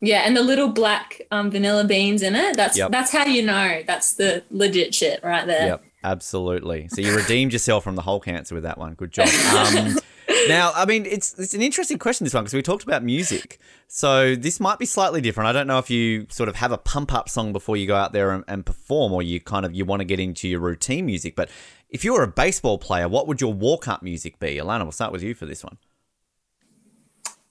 Yeah, 0.00 0.22
and 0.26 0.36
the 0.36 0.42
little 0.42 0.68
black 0.68 1.22
um, 1.30 1.50
vanilla 1.50 1.84
beans 1.84 2.22
in 2.22 2.36
it. 2.36 2.56
That's 2.56 2.76
Yep. 2.76 2.90
that's 2.92 3.12
how 3.12 3.24
you 3.24 3.42
know 3.42 3.82
that's 3.86 4.14
the 4.14 4.44
legit 4.50 4.94
shit 4.94 5.20
right 5.22 5.46
there. 5.46 5.66
Yep, 5.66 5.84
absolutely. 6.04 6.88
So 6.88 7.00
you 7.00 7.14
redeemed 7.16 7.52
yourself 7.52 7.84
from 7.84 7.96
the 7.96 8.02
whole 8.02 8.20
cancer 8.20 8.54
with 8.54 8.64
that 8.64 8.78
one. 8.78 8.92
Good 8.94 9.10
job. 9.12 9.28
Um, 9.54 9.96
now, 10.48 10.72
I 10.74 10.84
mean, 10.84 11.06
it's 11.06 11.38
it's 11.38 11.54
an 11.54 11.62
interesting 11.62 11.98
question 11.98 12.24
this 12.24 12.34
one 12.34 12.44
because 12.44 12.52
we 12.52 12.60
talked 12.60 12.84
about 12.84 13.04
music. 13.04 13.58
So 13.88 14.34
this 14.34 14.60
might 14.60 14.78
be 14.78 14.84
slightly 14.84 15.22
different. 15.22 15.48
I 15.48 15.52
don't 15.52 15.66
know 15.66 15.78
if 15.78 15.88
you 15.88 16.26
sort 16.28 16.50
of 16.50 16.56
have 16.56 16.72
a 16.72 16.78
pump 16.78 17.14
up 17.14 17.30
song 17.30 17.52
before 17.54 17.78
you 17.78 17.86
go 17.86 17.96
out 17.96 18.12
there 18.12 18.32
and, 18.32 18.44
and 18.48 18.66
perform, 18.66 19.12
or 19.14 19.22
you 19.22 19.40
kind 19.40 19.64
of 19.64 19.74
you 19.74 19.86
want 19.86 20.00
to 20.00 20.04
get 20.04 20.20
into 20.20 20.46
your 20.46 20.60
routine 20.60 21.06
music. 21.06 21.36
But 21.36 21.48
if 21.88 22.04
you 22.04 22.12
were 22.12 22.22
a 22.22 22.28
baseball 22.28 22.76
player, 22.76 23.08
what 23.08 23.26
would 23.28 23.40
your 23.40 23.54
walk 23.54 23.88
up 23.88 24.02
music 24.02 24.38
be? 24.38 24.58
Alannah, 24.58 24.84
we'll 24.84 24.92
start 24.92 25.12
with 25.12 25.22
you 25.22 25.34
for 25.34 25.46
this 25.46 25.64
one. 25.64 25.78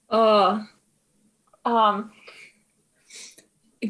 Oh, 0.09 0.65
um, 1.65 2.11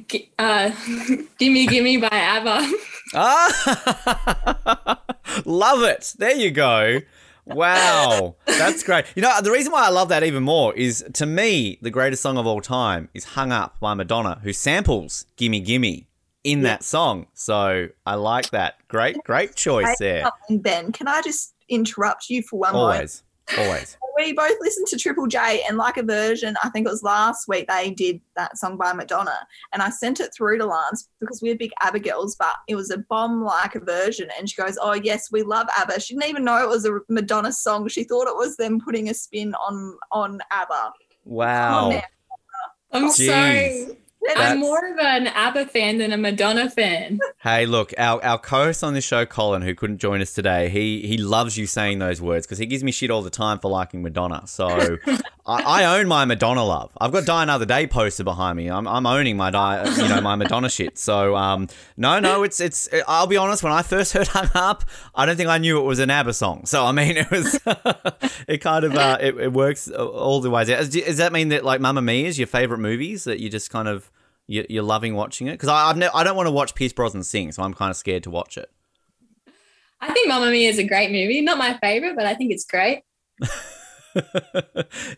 gi- 0.08 0.32
uh, 0.40 0.72
gimme 1.40 1.68
gimme 1.68 1.98
by 1.98 2.10
ABBA. 2.12 2.72
Ah, 3.14 5.00
love 5.46 5.84
it. 5.84 6.14
There 6.18 6.36
you 6.36 6.52
go. 6.52 7.00
Wow, 7.46 8.36
that's 8.46 8.82
great. 8.82 9.06
You 9.16 9.22
know, 9.22 9.40
the 9.42 9.52
reason 9.52 9.72
why 9.72 9.86
I 9.86 9.90
love 9.90 10.10
that 10.10 10.24
even 10.24 10.42
more 10.44 10.74
is 10.74 11.06
to 11.14 11.26
me, 11.28 11.78
the 11.82 11.92
greatest 11.92 12.24
song 12.24 12.38
of 12.40 12.48
all 12.48 12.60
time 12.60 13.10
is 13.14 13.24
Hung 13.24 13.52
Up 13.52 13.80
by 13.80 13.94
Madonna, 13.94 14.40
who 14.42 14.52
samples 14.52 15.28
Gimme 15.38 15.60
Gimme 15.60 16.08
in 16.44 16.62
that 16.64 16.84
song. 16.84 17.28
So 17.34 17.90
I 18.06 18.16
like 18.16 18.50
that. 18.50 18.76
Great, 18.88 19.18
great 19.24 19.56
choice 19.56 19.96
there. 20.00 20.30
Ben, 20.50 20.92
can 20.92 21.08
I 21.08 21.22
just 21.22 21.54
interrupt 21.70 22.30
you 22.30 22.42
for 22.42 22.60
one 22.60 22.74
moment? 22.74 22.96
Always, 22.96 23.24
always. 23.60 23.98
We 24.16 24.34
both 24.34 24.58
listened 24.62 24.88
to 24.88 24.98
Triple 24.98 25.28
J 25.28 25.64
and 25.68 25.78
like 25.78 25.98
a 25.98 26.04
version, 26.04 26.56
I 26.64 26.70
think 26.70 26.88
it 26.88 26.92
was 26.92 27.04
last 27.04 27.48
week, 27.48 27.68
they 27.68 27.92
did 27.92 28.22
that 28.36 28.58
song 28.58 28.78
by 28.78 28.94
Madonna. 28.94 29.38
And 29.74 29.82
I 29.82 29.90
sent 29.90 30.20
it 30.20 30.34
through 30.34 30.58
to 30.60 30.66
Lance 30.66 31.10
because 31.20 31.42
we're 31.42 31.56
big 31.56 31.72
ABBA 31.82 32.00
girls, 32.00 32.36
but 32.36 32.54
it 32.68 32.76
was 32.76 32.92
a 32.92 33.00
bomb 33.10 33.44
like 33.44 33.76
a 33.76 33.80
version. 33.80 34.30
And 34.38 34.50
she 34.50 34.62
goes, 34.62 34.78
Oh, 34.82 34.94
yes, 34.94 35.32
we 35.32 35.44
love 35.44 35.68
ABBA. 35.78 36.00
She 36.00 36.14
didn't 36.14 36.30
even 36.30 36.46
know 36.46 36.62
it 36.62 36.70
was 36.70 36.86
a 36.86 37.00
Madonna 37.10 37.52
song. 37.52 37.88
She 37.88 38.04
thought 38.04 38.28
it 38.28 38.36
was 38.36 38.58
them 38.58 38.80
putting 38.80 39.10
a 39.10 39.14
spin 39.14 39.54
on 39.56 39.98
on 40.12 40.40
ABBA. 40.52 40.94
Wow. 41.26 41.90
man. 41.90 42.04
I'm 42.92 43.10
Jeez. 43.10 43.28
sorry. 43.28 43.98
I'm 44.36 44.60
more 44.60 44.86
of 44.86 44.98
an 44.98 45.28
ABBA 45.28 45.68
fan 45.68 45.98
than 45.98 46.12
a 46.12 46.18
Madonna 46.18 46.70
fan. 46.70 47.20
Hey, 47.42 47.66
look, 47.66 47.94
our, 47.98 48.24
our 48.24 48.40
co-host 48.40 48.84
on 48.84 48.94
this 48.94 49.04
show, 49.04 49.26
Colin, 49.26 49.62
who 49.62 49.76
couldn't 49.76 50.00
join 50.00 50.22
us 50.22 50.34
today, 50.34 50.70
he 50.70 51.06
he 51.08 51.18
loves 51.18 51.58
you 51.58 51.68
saying 51.68 52.00
those 52.00 52.22
words 52.22 52.46
because 52.46 52.58
he 52.58 52.66
gives 52.66 52.84
me 52.84 52.92
shit 52.92 53.12
all 53.12 53.22
the 53.22 53.30
time 53.30 53.60
for 53.60 53.70
liking 53.70 54.02
Madonna. 54.02 54.48
So 54.48 54.98
I, 55.46 55.84
I 55.84 56.00
own 56.00 56.08
my 56.08 56.26
Madonna 56.26 56.64
love. 56.64 56.92
I've 57.00 57.12
got 57.12 57.26
Die 57.26 57.44
Another 57.44 57.66
Day 57.66 57.86
poster 57.86 58.24
behind 58.24 58.58
me. 58.58 58.70
I'm, 58.70 58.88
I'm 58.88 59.06
owning 59.06 59.38
my 59.38 59.52
die, 59.52 59.86
you 59.96 60.08
know, 60.08 60.22
my 60.22 60.36
Madonna 60.36 60.70
shit. 60.70 60.98
So 60.98 61.36
um, 61.36 61.68
no, 61.98 62.20
no, 62.20 62.44
it's 62.44 62.60
it's. 62.60 62.90
I'll 63.08 63.28
be 63.28 63.38
honest. 63.38 63.62
When 63.62 63.74
I 63.74 63.84
first 63.84 64.14
heard 64.14 64.28
Hung 64.28 64.50
Up, 64.56 64.86
I 65.14 65.26
don't 65.26 65.36
think 65.36 65.50
I 65.50 65.60
knew 65.60 65.80
it 65.80 65.84
was 65.84 66.00
an 66.00 66.10
ABBA 66.10 66.34
song. 66.34 66.66
So 66.66 66.84
I 66.86 66.92
mean, 66.92 67.18
it 67.18 67.30
was 67.30 67.60
it 68.48 68.58
kind 68.60 68.86
of 68.86 68.96
uh, 68.96 69.18
it, 69.22 69.38
it 69.38 69.54
works 69.54 69.90
all 69.90 70.42
the 70.42 70.50
ways. 70.50 70.68
Does, 70.68 70.90
does 70.90 71.18
that 71.18 71.32
mean 71.32 71.50
that 71.50 71.64
like 71.64 71.80
Mamma 71.80 72.02
Mia 72.02 72.28
is 72.28 72.40
your 72.40 72.48
favorite 72.48 72.80
movies 72.80 73.26
that 73.26 73.40
you 73.40 73.50
just 73.50 73.70
kind 73.70 73.88
of 73.88 74.10
you, 74.48 74.66
you're 74.70 74.84
loving 74.84 75.16
watching 75.16 75.48
it 75.48 75.52
because 75.54 75.70
I've 75.70 75.98
ne- 75.98 76.10
I 76.14 76.24
don't 76.24 76.36
want 76.36 76.48
to 76.48 76.52
watch 76.52 76.76
Pierce 76.76 76.94
Brosnan 76.94 77.24
sing, 77.24 77.52
so 77.52 77.64
I'm 77.64 77.74
kind 77.74 77.90
of 77.92 77.98
scared 77.98 78.24
to 78.24 78.30
watch 78.30 78.58
it. 78.58 78.70
I 80.02 80.14
think 80.14 80.28
Mamma 80.28 80.52
Mia 80.52 80.70
is 80.70 80.78
a 80.78 80.84
great 80.84 81.12
movie. 81.12 81.42
Not 81.42 81.58
my 81.58 81.78
favorite, 81.80 82.16
but 82.16 82.26
I 82.26 82.36
think 82.36 82.52
it's 82.52 82.66
great. 82.66 83.02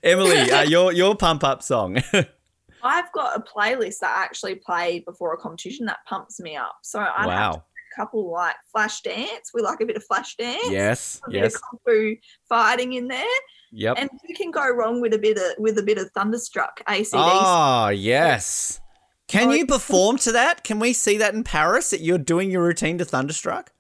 Emily, 0.04 0.38
uh, 0.52 0.62
your 0.68 0.92
your 0.92 1.16
pump 1.16 1.44
up 1.44 1.62
song. 1.62 2.02
I've 2.84 3.12
got 3.12 3.36
a 3.36 3.42
playlist 3.42 4.00
that 4.00 4.16
I 4.18 4.24
actually 4.24 4.56
play 4.56 5.00
before 5.00 5.34
a 5.34 5.38
competition 5.38 5.88
that 5.88 5.98
pumps 6.08 6.40
me 6.40 6.56
up. 6.56 6.76
So 6.84 7.00
I 7.00 7.24
have 7.30 7.56
a 7.56 7.62
couple 7.96 8.32
like 8.32 8.56
flash 8.72 9.02
dance. 9.02 9.52
We 9.54 9.62
like 9.62 9.82
a 9.82 9.86
bit 9.86 9.98
of 9.98 10.04
flash 10.06 10.36
dance. 10.36 10.70
Yes. 10.70 11.20
A 11.28 11.32
bit 11.32 11.44
of 11.46 11.54
kung 11.54 11.80
fu 11.86 12.16
fighting 12.48 12.94
in 12.94 13.08
there, 13.08 13.26
Yep. 13.72 13.98
and 14.00 14.10
you 14.28 14.36
can 14.36 14.52
go 14.52 14.70
wrong 14.70 15.02
with 15.02 15.14
a 15.14 15.18
bit 15.18 15.38
of 15.38 15.54
with 15.58 15.78
a 15.80 15.84
bit 15.84 15.98
of 15.98 16.10
thunderstruck 16.12 16.82
ACDC. 16.88 17.10
Oh 17.14 17.90
yes. 17.90 18.80
Can 19.28 19.50
Oh, 19.50 19.54
you 19.54 19.66
perform 19.66 20.18
to 20.20 20.32
that? 20.32 20.64
Can 20.64 20.80
we 20.80 20.94
see 20.94 21.18
that 21.18 21.34
in 21.34 21.44
Paris? 21.44 21.90
That 21.90 22.02
you're 22.02 22.18
doing 22.18 22.50
your 22.50 22.64
routine 22.64 22.98
to 23.00 23.06
Thunderstruck? 23.06 23.72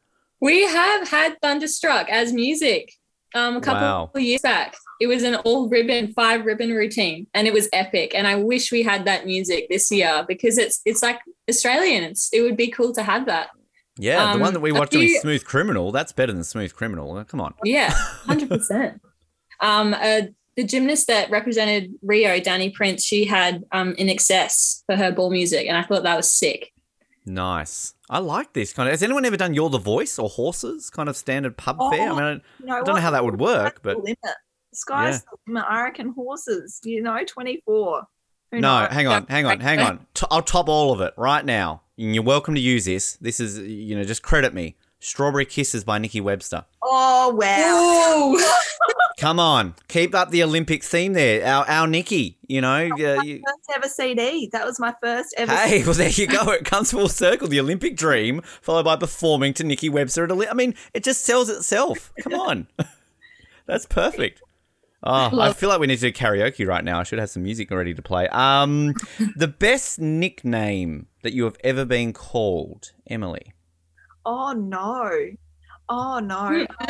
We 0.41 0.63
have 0.65 1.07
had 1.07 1.39
Thunderstruck 1.41 2.09
as 2.09 2.33
music 2.33 2.93
um, 3.33 3.57
a 3.57 3.61
couple 3.61 3.81
Wow. 3.81 4.11
of 4.13 4.21
years 4.21 4.41
back. 4.41 4.75
It 4.99 5.07
was 5.07 5.23
an 5.23 5.35
all 5.35 5.69
ribbon, 5.69 6.13
five 6.13 6.45
ribbon 6.45 6.71
routine, 6.73 7.27
and 7.33 7.47
it 7.47 7.53
was 7.53 7.69
epic. 7.71 8.13
And 8.15 8.27
I 8.27 8.35
wish 8.35 8.71
we 8.71 8.83
had 8.83 9.05
that 9.05 9.25
music 9.25 9.67
this 9.69 9.91
year 9.91 10.25
because 10.27 10.57
it's 10.57 10.81
it's 10.85 11.01
like 11.03 11.19
Australian. 11.49 12.03
It's 12.03 12.29
it 12.33 12.41
would 12.41 12.57
be 12.57 12.69
cool 12.71 12.93
to 12.93 13.03
have 13.03 13.25
that. 13.27 13.49
Yeah, 13.99 14.25
the 14.27 14.31
Um, 14.33 14.39
one 14.41 14.53
that 14.53 14.59
we 14.59 14.71
watched 14.71 14.93
few- 14.93 15.19
Smooth 15.21 15.43
Criminal. 15.45 15.91
That's 15.91 16.11
better 16.11 16.31
than 16.33 16.43
Smooth 16.43 16.73
Criminal. 16.75 17.23
Come 17.25 17.41
on. 17.41 17.53
Yeah, 17.63 17.89
hundred 17.91 18.49
percent. 18.49 19.01
Um, 19.59 19.95
uh, 19.95 20.21
the 20.57 20.63
gymnast 20.65 21.07
that 21.07 21.29
represented 21.31 21.93
Rio, 22.01 22.39
Danny 22.41 22.69
Prince, 22.71 23.05
she 23.05 23.23
had 23.23 23.63
um 23.71 23.93
INXS 23.95 24.83
for 24.85 24.97
her 24.97 25.11
ball 25.11 25.29
music, 25.29 25.67
and 25.67 25.77
I 25.77 25.83
thought 25.83 26.03
that 26.03 26.17
was 26.17 26.29
sick. 26.31 26.73
Nice. 27.25 27.93
I 28.09 28.19
like 28.19 28.53
this 28.53 28.73
kind 28.73 28.87
of. 28.87 28.93
Has 28.93 29.03
anyone 29.03 29.25
ever 29.25 29.37
done 29.37 29.53
You're 29.53 29.69
the 29.69 29.77
Voice 29.77 30.17
or 30.17 30.29
Horses? 30.29 30.89
Kind 30.89 31.09
of 31.09 31.17
standard 31.17 31.57
pub 31.57 31.77
Oh, 31.79 31.91
fare. 31.91 32.11
I 32.11 32.31
mean, 32.33 32.41
You 32.59 32.65
know 32.67 32.77
I 32.77 32.83
don't 32.83 32.95
know 32.95 33.01
how 33.01 33.11
that 33.11 33.23
would 33.25 33.39
work, 33.39 33.81
but 33.83 33.97
Sky's 33.97 33.97
the 33.97 34.01
limit. 34.03 34.17
Sky's 34.73 35.23
the 35.23 35.37
limit. 35.47 35.65
I 35.69 35.83
reckon 35.83 36.09
horses. 36.13 36.79
You 36.83 37.01
know, 37.01 37.17
twenty 37.27 37.61
four. 37.65 38.03
No, 38.53 38.87
hang 38.89 39.07
on, 39.07 39.27
hang 39.27 39.45
on, 39.45 39.59
hang 39.59 39.79
on. 39.79 40.07
I'll 40.31 40.41
top 40.41 40.69
all 40.69 40.93
of 40.93 41.01
it 41.01 41.13
right 41.17 41.43
now. 41.43 41.81
You're 41.97 42.23
welcome 42.23 42.55
to 42.55 42.61
use 42.61 42.85
this. 42.85 43.17
This 43.17 43.41
is, 43.41 43.59
you 43.59 43.95
know, 43.97 44.05
just 44.05 44.23
credit 44.23 44.53
me. 44.53 44.77
Strawberry 44.99 45.45
Kisses 45.45 45.83
by 45.83 45.97
Nikki 45.97 46.21
Webster. 46.21 46.65
Oh 46.83 47.33
wow! 47.35 48.37
Come 49.19 49.39
on, 49.39 49.73
keep 49.87 50.13
up 50.13 50.29
the 50.29 50.43
Olympic 50.43 50.83
theme 50.83 51.13
there. 51.13 51.45
Our, 51.45 51.67
our 51.67 51.87
Nikki, 51.87 52.37
you 52.47 52.61
know. 52.61 52.87
Uh, 52.91 53.21
you, 53.23 53.41
First 53.45 53.71
ever 53.75 53.87
CD. 53.87 54.49
That 54.51 54.65
was 54.65 54.79
my 54.79 54.93
first 55.01 55.33
ever. 55.37 55.55
hey, 55.55 55.83
well, 55.83 55.93
there 55.93 56.09
you 56.09 56.27
go. 56.27 56.51
It 56.51 56.65
comes 56.65 56.91
full 56.91 57.09
circle. 57.09 57.47
The 57.47 57.59
Olympic 57.59 57.95
dream, 57.97 58.41
followed 58.61 58.85
by 58.85 58.95
performing 58.95 59.53
to 59.55 59.63
Nikki 59.63 59.89
Webster 59.89 60.23
at 60.23 60.29
Olymp. 60.29 60.49
I 60.51 60.53
mean, 60.53 60.75
it 60.93 61.03
just 61.03 61.23
sells 61.25 61.49
itself. 61.49 62.13
Come 62.21 62.33
on. 62.33 62.67
That's 63.65 63.85
perfect. 63.85 64.41
Oh, 65.03 65.39
I 65.39 65.53
feel 65.53 65.69
like 65.69 65.79
we 65.79 65.87
need 65.87 65.99
to 65.99 66.11
do 66.11 66.17
karaoke 66.17 66.67
right 66.67 66.83
now. 66.83 66.99
I 66.99 67.03
should 67.03 67.19
have 67.19 67.29
some 67.29 67.43
music 67.43 67.69
ready 67.69 67.93
to 67.93 68.01
play. 68.01 68.27
Um, 68.29 68.93
the 69.35 69.47
best 69.47 69.99
nickname 69.99 71.07
that 71.21 71.33
you 71.33 71.43
have 71.43 71.57
ever 71.63 71.85
been 71.85 72.13
called, 72.13 72.91
Emily. 73.09 73.53
Oh 74.29 74.51
no! 74.51 75.09
Oh 75.87 76.19
no! 76.19 76.67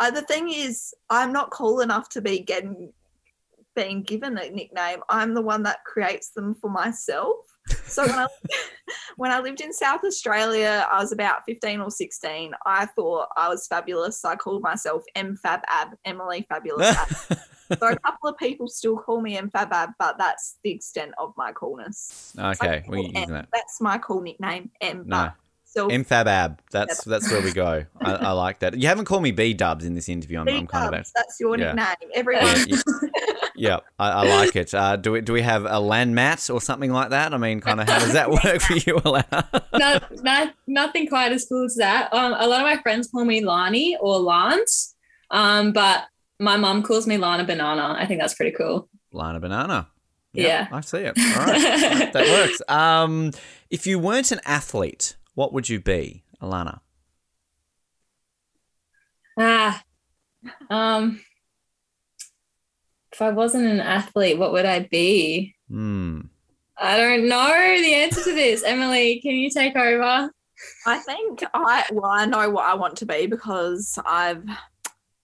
uh, 0.00 0.10
the 0.10 0.24
thing 0.26 0.50
is, 0.50 0.94
I'm 1.10 1.30
not 1.30 1.50
cool 1.50 1.80
enough 1.80 2.08
to 2.10 2.22
be 2.22 2.38
getting 2.40 2.90
being 3.74 4.02
given 4.02 4.38
a 4.38 4.48
nickname. 4.48 5.00
I'm 5.10 5.34
the 5.34 5.42
one 5.42 5.62
that 5.64 5.84
creates 5.84 6.30
them 6.30 6.54
for 6.54 6.70
myself. 6.70 7.36
So 7.84 8.06
when 8.06 8.14
I 8.14 8.26
when 9.16 9.30
I 9.30 9.40
lived 9.40 9.60
in 9.60 9.74
South 9.74 10.04
Australia, 10.04 10.88
I 10.90 11.00
was 11.00 11.12
about 11.12 11.44
15 11.46 11.80
or 11.80 11.90
16. 11.90 12.52
I 12.64 12.86
thought 12.86 13.28
I 13.36 13.50
was 13.50 13.66
fabulous. 13.66 14.20
So 14.20 14.30
I 14.30 14.36
called 14.36 14.62
myself 14.62 15.02
M 15.14 15.36
Fab 15.36 15.60
Ab, 15.68 15.88
Emily 16.06 16.46
Fabulous 16.48 16.96
Ab. 16.96 17.38
so 17.78 17.88
a 17.88 17.98
couple 17.98 18.30
of 18.30 18.38
people 18.38 18.68
still 18.68 18.96
call 18.96 19.20
me 19.20 19.36
M 19.36 19.50
Fab 19.50 19.70
Ab, 19.70 19.90
but 19.98 20.16
that's 20.16 20.58
the 20.64 20.70
extent 20.70 21.12
of 21.18 21.34
my 21.36 21.52
coolness. 21.52 22.34
okay, 22.38 22.82
I 22.82 22.84
we 22.88 22.96
call 22.96 23.04
can 23.04 23.14
use 23.14 23.28
M. 23.28 23.34
that. 23.34 23.48
That's 23.52 23.80
my 23.82 23.98
cool 23.98 24.22
nickname, 24.22 24.70
M. 24.80 25.04
No. 25.06 25.30
But 25.76 25.90
still, 25.90 26.04
MFAB 26.04 26.26
Ab. 26.26 26.62
That's 26.70 27.04
that's 27.04 27.30
where 27.30 27.42
we 27.42 27.52
go. 27.52 27.84
I, 28.00 28.12
I 28.12 28.30
like 28.32 28.60
that. 28.60 28.78
You 28.78 28.88
haven't 28.88 29.04
called 29.04 29.22
me 29.22 29.30
B 29.30 29.52
Dubs 29.52 29.84
in 29.84 29.94
this 29.94 30.08
interview. 30.08 30.38
I'm, 30.38 30.48
I'm 30.48 30.66
kind 30.66 30.86
of. 30.86 31.00
Dubs, 31.00 31.12
that's 31.14 31.38
your 31.38 31.58
yeah. 31.58 31.72
nickname. 31.72 32.10
Everyone. 32.14 32.56
Yeah, 32.66 32.76
yeah, 33.56 33.78
I, 33.98 34.10
I 34.10 34.22
like 34.36 34.56
it. 34.56 34.72
Uh, 34.72 34.96
do 34.96 35.12
we 35.12 35.20
do 35.20 35.32
we 35.32 35.42
have 35.42 35.66
a 35.66 35.78
land 35.78 36.14
mat 36.14 36.48
or 36.50 36.60
something 36.60 36.92
like 36.92 37.10
that? 37.10 37.34
I 37.34 37.38
mean, 37.38 37.60
kind 37.60 37.80
of 37.80 37.88
how 37.88 37.98
does 37.98 38.14
that 38.14 38.30
work 38.44 38.60
for 38.62 38.74
you, 38.74 39.00
Alannah? 39.04 39.48
no, 39.78 39.98
no, 40.22 40.50
nothing 40.66 41.08
quite 41.08 41.32
as 41.32 41.46
cool 41.46 41.64
as 41.66 41.76
that. 41.76 42.12
Um, 42.12 42.34
a 42.38 42.46
lot 42.46 42.60
of 42.60 42.66
my 42.66 42.80
friends 42.82 43.08
call 43.08 43.24
me 43.24 43.44
Lani 43.44 43.96
or 44.00 44.18
Lance, 44.18 44.94
um, 45.30 45.72
but 45.72 46.04
my 46.40 46.56
mum 46.56 46.82
calls 46.82 47.06
me 47.06 47.18
Lana 47.18 47.44
Banana. 47.44 47.96
I 47.98 48.06
think 48.06 48.20
that's 48.20 48.34
pretty 48.34 48.56
cool. 48.56 48.88
Lana 49.12 49.40
Banana. 49.40 49.88
Yeah. 50.32 50.68
I 50.70 50.80
see 50.82 50.98
it. 50.98 51.18
All 51.18 51.46
right, 51.46 52.12
that 52.12 52.26
works. 52.28 52.60
Um, 52.68 53.32
if 53.70 53.86
you 53.86 53.98
weren't 53.98 54.32
an 54.32 54.40
athlete, 54.44 55.15
what 55.36 55.52
would 55.52 55.68
you 55.68 55.78
be, 55.78 56.24
Alannah? 56.40 56.80
Ah, 59.38 59.82
um, 60.70 61.20
if 63.12 63.20
I 63.20 63.30
wasn't 63.30 63.66
an 63.66 63.80
athlete, 63.80 64.38
what 64.38 64.52
would 64.52 64.64
I 64.64 64.88
be? 64.90 65.54
Hmm. 65.68 66.22
I 66.78 66.96
don't 66.96 67.28
know 67.28 67.48
the 67.48 67.94
answer 67.94 68.24
to 68.24 68.34
this. 68.34 68.62
Emily, 68.64 69.20
can 69.20 69.32
you 69.32 69.50
take 69.50 69.76
over? 69.76 70.30
I 70.86 70.98
think 70.98 71.44
I 71.52 71.84
well, 71.92 72.10
I 72.10 72.24
know 72.24 72.48
what 72.48 72.64
I 72.64 72.74
want 72.74 72.96
to 72.96 73.06
be 73.06 73.26
because 73.26 73.98
I've 74.06 74.44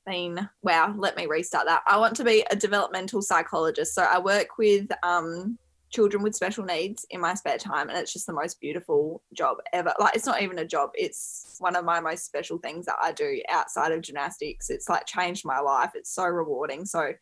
been 0.05 0.47
wow, 0.63 0.95
let 0.95 1.17
me 1.17 1.25
restart 1.25 1.67
that. 1.67 1.83
I 1.87 1.97
want 1.97 2.17
to 2.17 2.25
be 2.25 2.45
a 2.51 2.57
developmental 2.57 3.23
psychologist. 3.23 3.95
So 3.95 4.03
I 4.03 4.19
work 4.19 4.59
with 4.59 4.91
um 5.03 5.59
children 5.93 6.23
with 6.23 6.35
special 6.35 6.65
needs 6.65 7.07
in 7.11 7.21
my 7.21 7.35
spare 7.35 7.59
time 7.59 7.89
and 7.89 7.99
it's 7.99 8.13
just 8.13 8.27
the 8.27 8.33
most 8.33 8.61
beautiful 8.61 9.23
job 9.35 9.59
ever. 9.73 9.93
Like 10.01 10.17
it's 10.17 10.27
not 10.27 10.43
even 10.43 10.59
a 10.59 10.65
job, 10.65 10.91
it's 10.95 11.57
one 11.59 11.77
of 11.77 11.85
my 11.85 12.01
most 12.01 12.25
special 12.25 12.59
things 12.59 12.87
that 12.87 12.97
I 13.01 13.13
do 13.13 13.41
outside 13.49 13.93
of 13.93 14.01
gymnastics. 14.01 14.71
It's 14.71 14.89
like 14.89 15.07
changed 15.07 15.45
my 15.45 15.61
life. 15.61 15.91
It's 15.95 16.15
so 16.15 16.25
rewarding. 16.25 16.85
So 16.85 17.13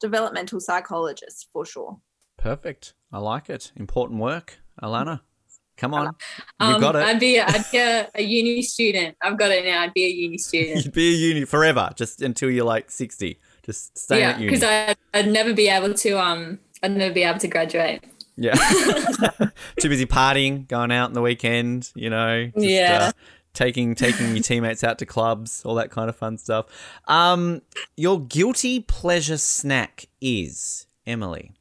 developmental 0.00 0.60
psychologist 0.60 1.48
for 1.52 1.66
sure. 1.66 1.98
Perfect. 2.38 2.94
I 3.12 3.18
like 3.18 3.50
it. 3.50 3.72
Important 3.76 4.20
work, 4.20 4.60
Alannah. 4.82 5.22
Come 5.76 5.94
on, 5.94 6.14
you 6.60 6.66
Um, 6.66 6.80
got 6.80 6.94
it. 6.94 7.02
I'd 7.02 7.18
be, 7.18 7.38
a, 7.38 7.46
I'd 7.46 7.64
be 7.72 7.78
a, 7.78 8.08
a 8.14 8.22
uni 8.22 8.60
student. 8.60 9.16
I've 9.22 9.38
got 9.38 9.50
it 9.50 9.64
now. 9.64 9.80
I'd 9.80 9.94
be 9.94 10.04
a 10.04 10.10
uni 10.10 10.36
student. 10.36 10.84
You'd 10.84 10.92
be 10.92 11.08
a 11.08 11.16
uni 11.16 11.46
forever, 11.46 11.90
just 11.96 12.20
until 12.20 12.50
you're 12.50 12.66
like 12.66 12.90
sixty. 12.90 13.40
Just 13.64 13.96
stay 13.96 14.20
yeah, 14.20 14.30
at 14.30 14.40
uni. 14.40 14.52
because 14.52 14.62
I'd, 14.62 14.96
I'd 15.14 15.28
never 15.28 15.54
be 15.54 15.68
able 15.68 15.94
to. 15.94 16.20
Um, 16.20 16.58
I'd 16.82 16.92
never 16.96 17.14
be 17.14 17.22
able 17.22 17.38
to 17.38 17.48
graduate. 17.48 18.04
Yeah. 18.36 18.54
Too 19.80 19.88
busy 19.88 20.06
partying, 20.06 20.66
going 20.68 20.92
out 20.92 21.06
on 21.06 21.12
the 21.14 21.22
weekend, 21.22 21.90
you 21.94 22.10
know. 22.10 22.46
just, 22.46 22.66
Yeah. 22.66 23.08
Uh, 23.08 23.12
taking 23.54 23.94
taking 23.94 24.34
your 24.34 24.42
teammates 24.42 24.84
out 24.84 24.98
to 24.98 25.06
clubs, 25.06 25.62
all 25.64 25.74
that 25.76 25.90
kind 25.90 26.08
of 26.08 26.16
fun 26.16 26.38
stuff. 26.38 26.66
Um, 27.08 27.62
your 27.96 28.20
guilty 28.20 28.80
pleasure 28.80 29.38
snack 29.38 30.06
is 30.20 30.86
Emily. 31.06 31.52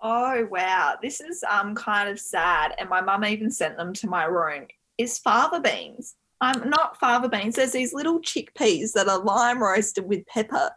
Oh 0.00 0.46
wow, 0.50 0.96
this 1.02 1.20
is 1.20 1.42
um 1.50 1.74
kind 1.74 2.08
of 2.08 2.20
sad, 2.20 2.74
and 2.78 2.88
my 2.88 3.00
mum 3.00 3.24
even 3.24 3.50
sent 3.50 3.76
them 3.76 3.92
to 3.94 4.06
my 4.08 4.24
room. 4.24 4.66
Is 4.96 5.18
fava 5.18 5.60
beans? 5.60 6.16
I'm 6.40 6.70
not 6.70 6.98
fava 7.00 7.28
beans. 7.28 7.56
There's 7.56 7.72
these 7.72 7.92
little 7.92 8.20
chickpeas 8.20 8.92
that 8.92 9.08
are 9.08 9.18
lime 9.18 9.60
roasted 9.60 10.06
with 10.06 10.24
pepper, 10.26 10.70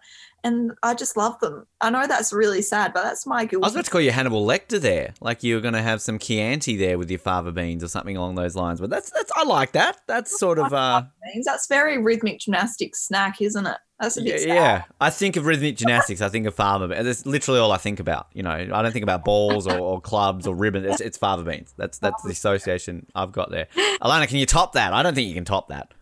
and 0.43 0.71
I 0.81 0.93
just 0.93 1.17
love 1.17 1.39
them. 1.39 1.67
I 1.81 1.89
know 1.89 2.07
that's 2.07 2.33
really 2.33 2.61
sad, 2.61 2.93
but 2.93 3.03
that's 3.03 3.25
my 3.25 3.45
guilty. 3.45 3.63
I 3.63 3.67
was 3.67 3.75
about 3.75 3.85
to 3.85 3.91
call 3.91 4.01
you 4.01 4.11
Hannibal 4.11 4.45
Lecter 4.45 4.79
there, 4.79 5.13
like 5.21 5.43
you 5.43 5.55
were 5.55 5.61
going 5.61 5.73
to 5.73 5.81
have 5.81 6.01
some 6.01 6.17
Chianti 6.17 6.77
there 6.77 6.97
with 6.97 7.09
your 7.09 7.19
fava 7.19 7.51
beans 7.51 7.83
or 7.83 7.87
something 7.87 8.17
along 8.17 8.35
those 8.35 8.55
lines. 8.55 8.79
But 8.79 8.89
that's 8.89 9.11
that's 9.11 9.31
I 9.35 9.43
like 9.43 9.73
that. 9.73 9.99
That's 10.07 10.37
sort 10.39 10.59
of 10.59 10.73
uh, 10.73 11.03
Beans. 11.33 11.45
That's 11.45 11.67
very 11.67 11.97
rhythmic 11.97 12.39
gymnastics 12.39 13.05
snack, 13.05 13.41
isn't 13.41 13.65
it? 13.65 13.77
That's 13.99 14.17
a 14.17 14.21
yeah, 14.21 14.33
bit 14.33 14.39
sad. 14.41 14.47
yeah. 14.47 14.83
I 14.99 15.11
think 15.11 15.35
of 15.35 15.45
rhythmic 15.45 15.77
gymnastics. 15.77 16.21
I 16.21 16.29
think 16.29 16.47
of 16.47 16.55
fava 16.55 16.87
beans. 16.87 17.03
That's 17.03 17.25
literally 17.27 17.59
all 17.59 17.71
I 17.71 17.77
think 17.77 17.99
about. 17.99 18.27
You 18.33 18.41
know, 18.41 18.51
I 18.51 18.81
don't 18.81 18.91
think 18.91 19.03
about 19.03 19.23
balls 19.23 19.67
or, 19.67 19.77
or 19.77 20.01
clubs 20.01 20.47
or 20.47 20.55
ribbon. 20.55 20.85
It's, 20.85 21.01
it's 21.01 21.17
fava 21.17 21.43
beans. 21.43 21.73
That's 21.77 21.99
that's 21.99 22.23
the 22.23 22.31
association 22.31 23.05
I've 23.13 23.31
got 23.31 23.51
there. 23.51 23.67
Alannah, 24.01 24.27
can 24.27 24.37
you 24.37 24.47
top 24.47 24.73
that? 24.73 24.91
I 24.93 25.03
don't 25.03 25.13
think 25.13 25.27
you 25.27 25.35
can 25.35 25.45
top 25.45 25.69
that. 25.69 25.93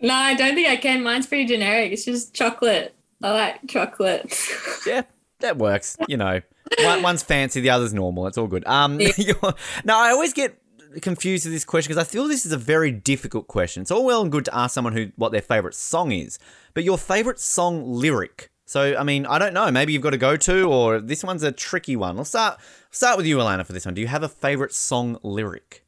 No, 0.00 0.14
I 0.14 0.34
don't 0.34 0.54
think 0.54 0.68
I 0.68 0.76
can. 0.76 1.02
Mine's 1.02 1.26
pretty 1.26 1.46
generic. 1.46 1.92
It's 1.92 2.04
just 2.04 2.34
chocolate. 2.34 2.94
I 3.22 3.30
like 3.32 3.66
chocolate. 3.68 4.34
Yeah, 4.86 5.02
that 5.40 5.58
works. 5.58 5.96
You 6.08 6.16
know, 6.16 6.40
one, 6.82 7.02
one's 7.02 7.22
fancy, 7.22 7.60
the 7.60 7.70
other's 7.70 7.92
normal. 7.92 8.26
It's 8.26 8.38
all 8.38 8.46
good. 8.46 8.66
Um, 8.66 9.00
Yeah. 9.00 9.10
now 9.84 10.00
I 10.00 10.10
always 10.10 10.32
get 10.32 10.56
confused 11.02 11.44
with 11.44 11.52
this 11.52 11.64
question 11.64 11.90
because 11.90 12.02
I 12.02 12.08
feel 12.10 12.26
this 12.28 12.46
is 12.46 12.52
a 12.52 12.56
very 12.56 12.90
difficult 12.92 13.46
question. 13.48 13.82
It's 13.82 13.90
all 13.90 14.04
well 14.04 14.22
and 14.22 14.32
good 14.32 14.44
to 14.46 14.56
ask 14.56 14.72
someone 14.74 14.92
who 14.94 15.10
what 15.16 15.32
their 15.32 15.42
favorite 15.42 15.74
song 15.74 16.12
is, 16.12 16.38
but 16.74 16.84
your 16.84 16.96
favorite 16.96 17.38
song 17.40 17.82
lyric. 17.92 18.50
So 18.64 18.96
I 18.96 19.02
mean, 19.02 19.26
I 19.26 19.38
don't 19.38 19.52
know. 19.54 19.70
Maybe 19.70 19.92
you've 19.92 20.02
got 20.02 20.10
to 20.10 20.16
go 20.18 20.36
to, 20.36 20.62
or 20.70 21.00
this 21.00 21.24
one's 21.24 21.42
a 21.42 21.52
tricky 21.52 21.96
one. 21.96 22.16
Let's 22.16 22.30
start 22.30 22.58
start 22.90 23.16
with 23.16 23.26
you, 23.26 23.40
Alannah, 23.40 23.64
for 23.64 23.72
this 23.72 23.84
one. 23.84 23.94
Do 23.94 24.00
you 24.00 24.06
have 24.08 24.22
a 24.22 24.28
favorite 24.28 24.72
song 24.74 25.18
lyric? 25.22 25.84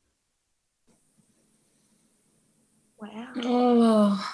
Wow. 3.00 3.26
oh, 3.44 4.32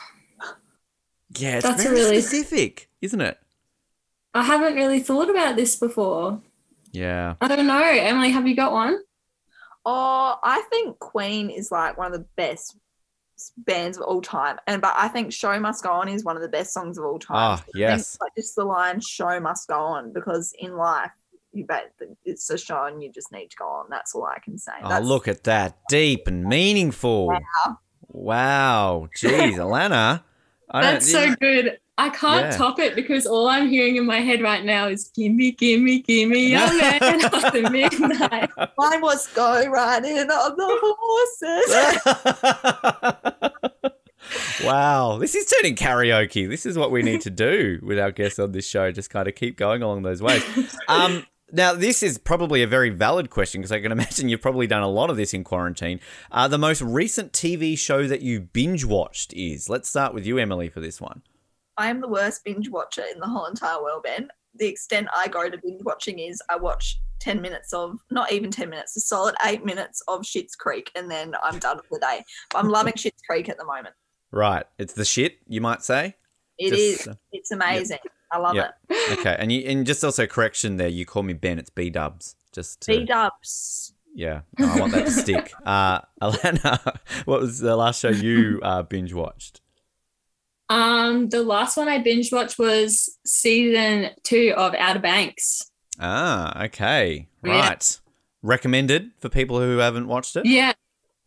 Yeah, 1.38 1.56
it's 1.56 1.62
That's 1.66 1.82
very 1.82 1.94
really- 1.96 2.20
specific, 2.20 2.85
isn't 3.02 3.20
it? 3.20 3.38
I 4.34 4.42
haven't 4.42 4.74
really 4.74 5.00
thought 5.00 5.30
about 5.30 5.56
this 5.56 5.76
before. 5.76 6.40
Yeah. 6.92 7.34
I 7.40 7.48
don't 7.48 7.66
know. 7.66 7.82
Emily, 7.82 8.30
have 8.30 8.46
you 8.46 8.54
got 8.56 8.72
one? 8.72 8.98
Oh, 9.84 10.36
I 10.42 10.62
think 10.70 10.98
Queen 10.98 11.48
is 11.50 11.70
like 11.70 11.96
one 11.96 12.06
of 12.12 12.12
the 12.18 12.26
best 12.36 12.76
bands 13.58 13.98
of 13.98 14.02
all 14.04 14.20
time, 14.22 14.58
and 14.66 14.80
but 14.82 14.94
I 14.96 15.08
think 15.08 15.32
"Show 15.32 15.58
Must 15.60 15.82
Go 15.82 15.92
On" 15.92 16.08
is 16.08 16.24
one 16.24 16.36
of 16.36 16.42
the 16.42 16.48
best 16.48 16.72
songs 16.72 16.98
of 16.98 17.04
all 17.04 17.18
time. 17.18 17.36
Ah, 17.36 17.64
I 17.66 17.78
yes. 17.78 18.18
like 18.20 18.34
just 18.34 18.56
the 18.56 18.64
line 18.64 19.00
"Show 19.00 19.38
must 19.40 19.68
go 19.68 19.78
on" 19.78 20.12
because 20.12 20.52
in 20.58 20.76
life 20.76 21.10
you 21.52 21.64
bet 21.66 21.92
it's 22.24 22.50
a 22.50 22.58
show 22.58 22.84
and 22.86 23.02
you 23.02 23.12
just 23.12 23.30
need 23.32 23.50
to 23.50 23.56
go 23.56 23.66
on. 23.66 23.86
That's 23.90 24.14
all 24.14 24.24
I 24.24 24.38
can 24.40 24.58
say. 24.58 24.72
Oh, 24.82 24.88
That's, 24.88 25.06
look 25.06 25.28
at 25.28 25.44
that. 25.44 25.78
Deep 25.88 26.26
and 26.26 26.44
meaningful. 26.44 27.28
Wow. 27.28 27.78
Wow. 28.08 29.08
Jeez, 29.16 29.56
Alannah. 29.58 30.24
I 30.70 30.80
don't- 30.82 30.92
That's 30.94 31.10
so 31.10 31.34
good. 31.36 31.78
I 31.98 32.10
can't 32.10 32.52
Yeah. 32.52 32.56
top 32.56 32.78
it 32.78 32.94
because 32.94 33.26
all 33.26 33.48
I'm 33.48 33.68
hearing 33.68 33.96
in 33.96 34.04
my 34.04 34.20
head 34.20 34.42
right 34.42 34.64
now 34.64 34.86
is 34.88 35.10
"Gimme, 35.14 35.52
gimme, 35.52 36.00
gimme, 36.00 36.38
young 36.50 36.76
man 36.78 37.02
after 37.24 37.62
midnight." 37.70 38.50
Mine 38.78 39.00
was 39.00 39.26
"Go 39.28 39.66
riding 39.66 40.18
on 40.18 40.56
the 40.56 40.94
horses." 41.00 42.76
wow. 44.64 45.18
This 45.18 45.34
is 45.34 45.46
turning 45.46 45.76
karaoke. 45.76 46.48
This 46.48 46.66
is 46.66 46.76
what 46.76 46.90
we 46.90 47.02
need 47.02 47.20
to 47.22 47.30
do 47.30 47.80
with 47.82 47.98
our 47.98 48.10
guests 48.10 48.38
on 48.38 48.52
this 48.52 48.68
show. 48.68 48.90
Just 48.92 49.10
kind 49.10 49.28
of 49.28 49.34
keep 49.34 49.56
going 49.56 49.82
along 49.82 50.02
those 50.02 50.22
ways. 50.22 50.42
Um, 50.88 51.26
now, 51.52 51.74
this 51.74 52.02
is 52.02 52.18
probably 52.18 52.62
a 52.62 52.66
very 52.66 52.90
valid 52.90 53.30
question 53.30 53.60
because 53.60 53.72
I 53.72 53.80
can 53.80 53.92
imagine 53.92 54.28
you've 54.28 54.42
probably 54.42 54.66
done 54.66 54.82
a 54.82 54.88
lot 54.88 55.10
of 55.10 55.16
this 55.16 55.32
in 55.32 55.44
quarantine. 55.44 56.00
Uh, 56.30 56.48
the 56.48 56.58
most 56.58 56.82
recent 56.82 57.32
TV 57.32 57.78
show 57.78 58.06
that 58.06 58.20
you 58.20 58.40
binge 58.40 58.84
watched 58.84 59.32
is. 59.32 59.68
Let's 59.68 59.88
start 59.88 60.12
with 60.12 60.26
you, 60.26 60.38
Emily, 60.38 60.68
for 60.68 60.80
this 60.80 61.00
one. 61.00 61.22
I 61.78 61.88
am 61.90 62.00
the 62.00 62.08
worst 62.08 62.44
binge 62.44 62.68
watcher 62.70 63.04
in 63.12 63.20
the 63.20 63.26
whole 63.26 63.46
entire 63.46 63.82
world, 63.82 64.02
Ben. 64.04 64.28
The 64.58 64.66
extent 64.66 65.08
I 65.14 65.28
go 65.28 65.50
to 65.50 65.58
binge 65.62 65.82
watching 65.84 66.18
is 66.18 66.40
I 66.48 66.56
watch 66.56 66.98
10 67.20 67.40
minutes 67.40 67.72
of, 67.72 67.98
not 68.10 68.32
even 68.32 68.50
10 68.50 68.70
minutes, 68.70 68.96
a 68.96 69.00
solid 69.00 69.34
eight 69.44 69.64
minutes 69.64 70.02
of 70.08 70.22
Schitt's 70.22 70.54
Creek, 70.54 70.90
and 70.94 71.10
then 71.10 71.34
I'm 71.42 71.58
done 71.58 71.78
for 71.78 71.98
the 71.98 72.00
day. 72.00 72.24
But 72.50 72.58
I'm 72.60 72.68
loving 72.68 72.94
Schitt's 72.94 73.22
Creek 73.28 73.48
at 73.48 73.58
the 73.58 73.64
moment. 73.64 73.94
Right. 74.30 74.64
It's 74.78 74.94
the 74.94 75.04
shit, 75.04 75.38
you 75.46 75.60
might 75.60 75.82
say. 75.82 76.16
It 76.58 76.70
Just, 76.70 76.80
is. 77.02 77.08
uh, 77.08 77.14
It's 77.32 77.50
amazing. 77.50 77.98
I 78.32 78.38
love 78.38 78.54
yeah. 78.56 78.70
it. 78.88 79.18
Okay. 79.18 79.36
And 79.38 79.52
you, 79.52 79.60
and 79.68 79.86
just 79.86 80.02
also 80.02 80.26
correction 80.26 80.78
there, 80.78 80.88
you 80.88 81.06
call 81.06 81.22
me 81.22 81.32
Ben, 81.32 81.58
it's 81.58 81.70
B 81.70 81.90
dubs. 81.90 82.34
Just 82.52 82.80
to, 82.82 82.86
B 82.98 83.04
dubs. 83.04 83.92
Yeah, 84.14 84.40
no, 84.58 84.66
I 84.68 84.80
want 84.80 84.92
that 84.92 85.04
to 85.06 85.10
stick. 85.12 85.52
Uh, 85.66 86.00
Alannah, 86.22 86.98
what 87.26 87.40
was 87.40 87.58
the 87.58 87.76
last 87.76 88.00
show 88.00 88.08
you 88.08 88.60
uh, 88.62 88.82
binge 88.82 89.12
watched? 89.12 89.60
Um, 90.68 91.28
the 91.28 91.42
last 91.42 91.76
one 91.76 91.88
I 91.88 91.98
binge 91.98 92.32
watched 92.32 92.58
was 92.58 93.16
season 93.24 94.10
two 94.24 94.52
of 94.56 94.74
Outer 94.74 94.98
Banks. 95.00 95.70
Ah, 96.00 96.64
okay, 96.64 97.28
Yeah. 97.44 97.50
right. 97.68 98.00
Recommended 98.42 99.12
for 99.18 99.28
people 99.28 99.60
who 99.60 99.78
haven't 99.78 100.08
watched 100.08 100.36
it. 100.36 100.44
Yeah, 100.46 100.72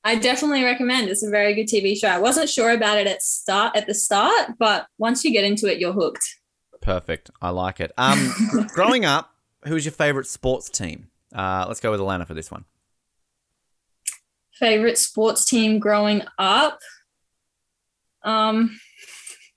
I 0.03 0.15
definitely 0.15 0.63
recommend. 0.63 1.09
It's 1.09 1.23
a 1.23 1.29
very 1.29 1.53
good 1.53 1.67
TV 1.67 1.95
show. 1.99 2.07
I 2.09 2.19
wasn't 2.19 2.49
sure 2.49 2.71
about 2.71 2.97
it 2.97 3.07
at 3.07 3.21
start 3.21 3.75
at 3.75 3.87
the 3.87 3.93
start, 3.93 4.51
but 4.59 4.87
once 4.97 5.23
you 5.23 5.31
get 5.31 5.43
into 5.43 5.67
it, 5.71 5.79
you're 5.79 5.93
hooked. 5.93 6.37
Perfect. 6.81 7.29
I 7.41 7.49
like 7.49 7.79
it. 7.79 7.91
Um, 7.97 8.31
growing 8.73 9.05
up, 9.05 9.33
who 9.65 9.73
was 9.73 9.85
your 9.85 9.91
favorite 9.91 10.27
sports 10.27 10.69
team? 10.69 11.07
Uh, 11.33 11.65
let's 11.67 11.79
go 11.79 11.91
with 11.91 11.99
Alannah 11.99 12.25
for 12.25 12.33
this 12.33 12.49
one. 12.51 12.65
Favorite 14.53 14.97
sports 14.97 15.45
team 15.45 15.79
growing 15.79 16.21
up? 16.37 16.79
Um, 18.23 18.79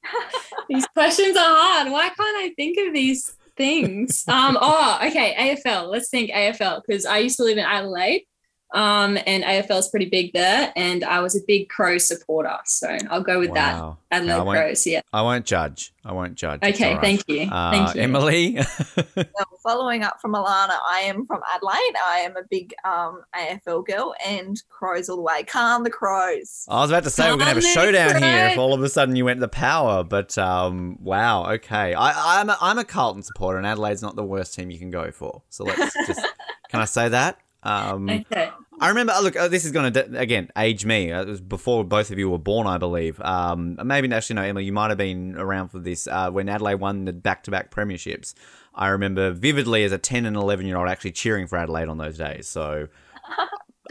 these 0.68 0.86
questions 0.88 1.36
are 1.36 1.56
hard. 1.56 1.92
Why 1.92 2.08
can't 2.08 2.36
I 2.36 2.52
think 2.56 2.78
of 2.86 2.92
these 2.92 3.34
things? 3.56 4.24
Um, 4.28 4.58
oh, 4.60 4.98
okay, 5.06 5.56
AFL. 5.64 5.88
Let's 5.88 6.08
think 6.08 6.30
AFL 6.30 6.82
because 6.86 7.06
I 7.06 7.18
used 7.18 7.36
to 7.38 7.44
live 7.44 7.58
in 7.58 7.64
Adelaide. 7.64 8.24
Um, 8.72 9.18
and 9.26 9.44
AFL 9.44 9.78
is 9.78 9.88
pretty 9.88 10.06
big 10.08 10.32
there, 10.32 10.72
and 10.76 11.04
I 11.04 11.20
was 11.20 11.36
a 11.36 11.40
big 11.46 11.68
Crow 11.68 11.98
supporter, 11.98 12.56
so 12.64 12.96
I'll 13.10 13.22
go 13.22 13.38
with 13.38 13.52
that. 13.54 13.96
Adelaide 14.10 14.28
No, 14.28 14.40
I 14.40 14.42
won't- 14.42 14.58
Crows, 14.58 14.86
yeah. 14.86 15.00
I 15.12 15.22
won't 15.22 15.44
judge. 15.44 15.92
I 16.04 16.12
won't 16.12 16.34
judge. 16.34 16.62
Okay, 16.62 16.88
all 16.88 16.94
right. 16.94 17.00
thank 17.02 17.28
you. 17.28 17.48
Uh, 17.50 17.70
thank 17.70 17.94
you. 17.94 18.00
Emily. 18.02 18.58
Well, 19.14 19.46
following 19.62 20.02
up 20.02 20.20
from 20.20 20.34
Alannah, 20.34 20.78
I 20.88 21.00
am 21.02 21.26
from 21.26 21.40
Adelaide. 21.54 21.94
I 22.02 22.22
am 22.24 22.36
a 22.36 22.42
big 22.50 22.74
um, 22.84 23.22
AFL 23.34 23.86
girl 23.86 24.14
and 24.26 24.60
Crows 24.68 25.08
all 25.08 25.16
the 25.16 25.22
way. 25.22 25.42
Calm 25.44 25.84
the 25.84 25.90
Crows. 25.90 26.64
I 26.68 26.80
was 26.80 26.90
about 26.90 27.04
to 27.04 27.10
say 27.10 27.30
we're 27.30 27.36
gonna 27.36 27.46
have 27.46 27.56
a 27.56 27.60
Come 27.60 27.68
on, 27.68 27.74
showdown 27.74 28.22
here 28.22 28.46
if 28.48 28.58
all 28.58 28.74
of 28.74 28.82
a 28.82 28.88
sudden 28.88 29.14
you 29.16 29.24
went 29.24 29.36
to 29.38 29.42
the 29.42 29.48
power, 29.48 30.02
but 30.02 30.36
um, 30.38 30.98
wow, 31.00 31.52
okay. 31.52 31.94
I, 31.94 32.40
I'm 32.40 32.50
a, 32.50 32.58
I'm 32.60 32.78
a 32.78 32.84
Carlton 32.84 33.22
supporter, 33.22 33.58
and 33.58 33.66
Adelaide's 33.66 34.02
not 34.02 34.16
the 34.16 34.24
worst 34.24 34.54
team 34.54 34.70
you 34.70 34.78
can 34.78 34.90
go 34.90 35.10
for. 35.10 35.42
So 35.50 35.64
let's 35.64 35.94
just 36.06 36.20
can 36.68 36.80
I 36.80 36.86
say 36.86 37.08
that? 37.10 37.38
Um, 37.62 38.08
okay. 38.32 38.50
I 38.80 38.88
remember. 38.88 39.12
Look, 39.22 39.36
uh, 39.36 39.48
this 39.48 39.64
is 39.64 39.70
going 39.72 39.92
to 39.92 40.18
again 40.18 40.48
age 40.56 40.84
me. 40.84 41.12
Uh, 41.12 41.22
It 41.22 41.28
was 41.28 41.40
before 41.40 41.84
both 41.84 42.10
of 42.10 42.18
you 42.18 42.28
were 42.30 42.38
born, 42.38 42.66
I 42.66 42.78
believe. 42.78 43.20
Um, 43.20 43.78
maybe 43.84 44.12
actually 44.12 44.36
no, 44.36 44.42
Emily, 44.42 44.64
you 44.64 44.72
might 44.72 44.88
have 44.88 44.98
been 44.98 45.36
around 45.36 45.68
for 45.68 45.78
this 45.78 46.06
uh, 46.06 46.30
when 46.30 46.48
Adelaide 46.48 46.76
won 46.76 47.04
the 47.04 47.12
back-to-back 47.12 47.70
premierships. 47.70 48.34
I 48.74 48.88
remember 48.88 49.30
vividly 49.32 49.84
as 49.84 49.92
a 49.92 49.98
ten 49.98 50.24
and 50.26 50.36
eleven 50.36 50.66
year 50.66 50.76
old 50.78 50.88
actually 50.88 51.12
cheering 51.12 51.46
for 51.46 51.58
Adelaide 51.58 51.88
on 51.88 51.98
those 51.98 52.16
days. 52.18 52.48
So 52.48 52.88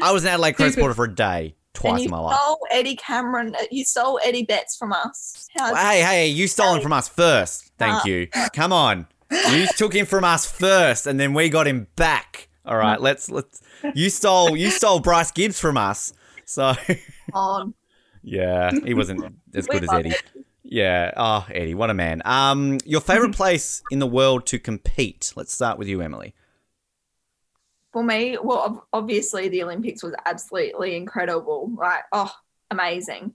I 0.02 0.12
was 0.12 0.24
an 0.24 0.30
Adelaide 0.30 0.54
Crow 0.58 0.70
supporter 0.72 0.96
for 0.96 1.06
a 1.06 1.14
day, 1.16 1.56
twice 1.74 2.04
in 2.04 2.10
my 2.12 2.20
life. 2.20 2.38
stole 2.40 2.60
Eddie 2.72 2.96
Cameron. 2.96 3.56
uh, 3.56 3.64
You 3.70 3.86
stole 3.86 4.20
Eddie 4.24 4.44
Betts 4.46 4.76
from 4.76 4.92
us. 4.94 5.48
How's 5.58 5.78
Hey, 5.78 6.02
hey, 6.02 6.28
you 6.28 6.48
stole 6.48 6.76
him 6.76 6.82
from 6.82 6.94
us 6.94 7.08
first. 7.08 7.72
Thank 7.78 8.06
Uh. 8.06 8.10
you. 8.10 8.28
Come 8.54 8.74
on. 8.74 9.08
You 9.52 9.68
took 9.78 9.94
him 9.94 10.06
from 10.08 10.24
us 10.24 10.52
first 10.52 11.06
and 11.08 11.20
then 11.20 11.34
we 11.34 11.50
got 11.50 11.68
him 11.68 11.88
back. 11.96 12.48
All 12.66 12.78
right, 12.78 13.02
let's 13.02 13.30
let's 13.30 13.62
you 13.96 14.10
stole 14.10 14.56
you 14.56 14.70
stole 14.70 15.00
Bryce 15.00 15.32
Gibbs 15.32 15.60
from 15.60 15.78
us. 15.78 16.14
So 16.46 16.74
on? 17.34 17.74
yeah, 18.24 18.72
he 18.86 18.94
wasn't 18.94 19.36
as 19.54 19.68
good 19.68 19.84
as 19.84 19.92
Eddie. 19.92 20.14
Yeah. 20.64 21.12
Oh, 21.18 21.46
Eddie, 21.50 21.74
what 21.74 21.90
a 21.90 21.94
man. 21.94 22.22
Um 22.24 22.78
your 22.86 23.02
favorite 23.02 23.36
place 23.36 23.82
in 23.90 24.00
the 24.00 24.08
world 24.08 24.46
to 24.48 24.60
compete? 24.60 25.34
Let's 25.36 25.54
start 25.54 25.78
with 25.78 25.88
you, 25.88 26.02
Emily. 26.02 26.36
For 27.92 28.04
me, 28.04 28.38
well, 28.42 28.88
obviously 28.94 29.50
the 29.50 29.64
Olympics 29.64 30.02
was 30.02 30.14
absolutely 30.26 30.96
incredible. 30.96 31.70
Like, 31.76 32.04
oh, 32.14 32.34
amazing. 32.70 33.34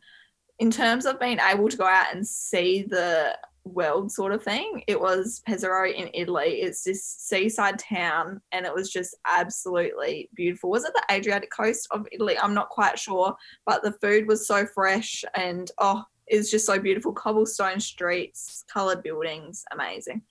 In 0.59 0.71
terms 0.71 1.05
of 1.05 1.21
being 1.21 1.39
able 1.47 1.69
to 1.69 1.77
go 1.77 1.85
out 1.85 2.15
and 2.15 2.27
see 2.27 2.83
the 2.83 3.37
world 3.67 4.13
sort 4.13 4.33
of 4.33 4.43
thing, 4.43 4.83
it 4.87 5.01
was 5.01 5.43
Pesaro 5.49 5.93
in 5.93 6.11
Italy. 6.15 6.61
It's 6.63 6.83
this 6.83 7.05
seaside 7.05 7.79
town 7.79 8.41
and 8.53 8.65
it 8.65 8.75
was 8.75 8.91
just 8.91 9.17
absolutely 9.27 10.29
beautiful. 10.35 10.71
Was 10.71 10.85
it 10.85 10.93
the 10.95 11.15
Adriatic 11.15 11.51
coast 11.51 11.89
of 11.91 12.07
Italy? 12.13 12.39
I'm 12.39 12.55
not 12.55 12.69
quite 12.69 12.99
sure, 12.99 13.37
but 13.65 13.83
the 13.83 13.93
food 13.93 14.27
was 14.27 14.47
so 14.47 14.67
fresh 14.67 15.25
and 15.35 15.71
oh, 15.79 16.05
it's 16.27 16.51
just 16.51 16.67
so 16.67 16.79
beautiful. 16.79 17.13
Cobblestone 17.13 17.81
streets, 17.81 18.65
colored 18.73 19.03
buildings, 19.03 19.65
amazing. 19.73 20.23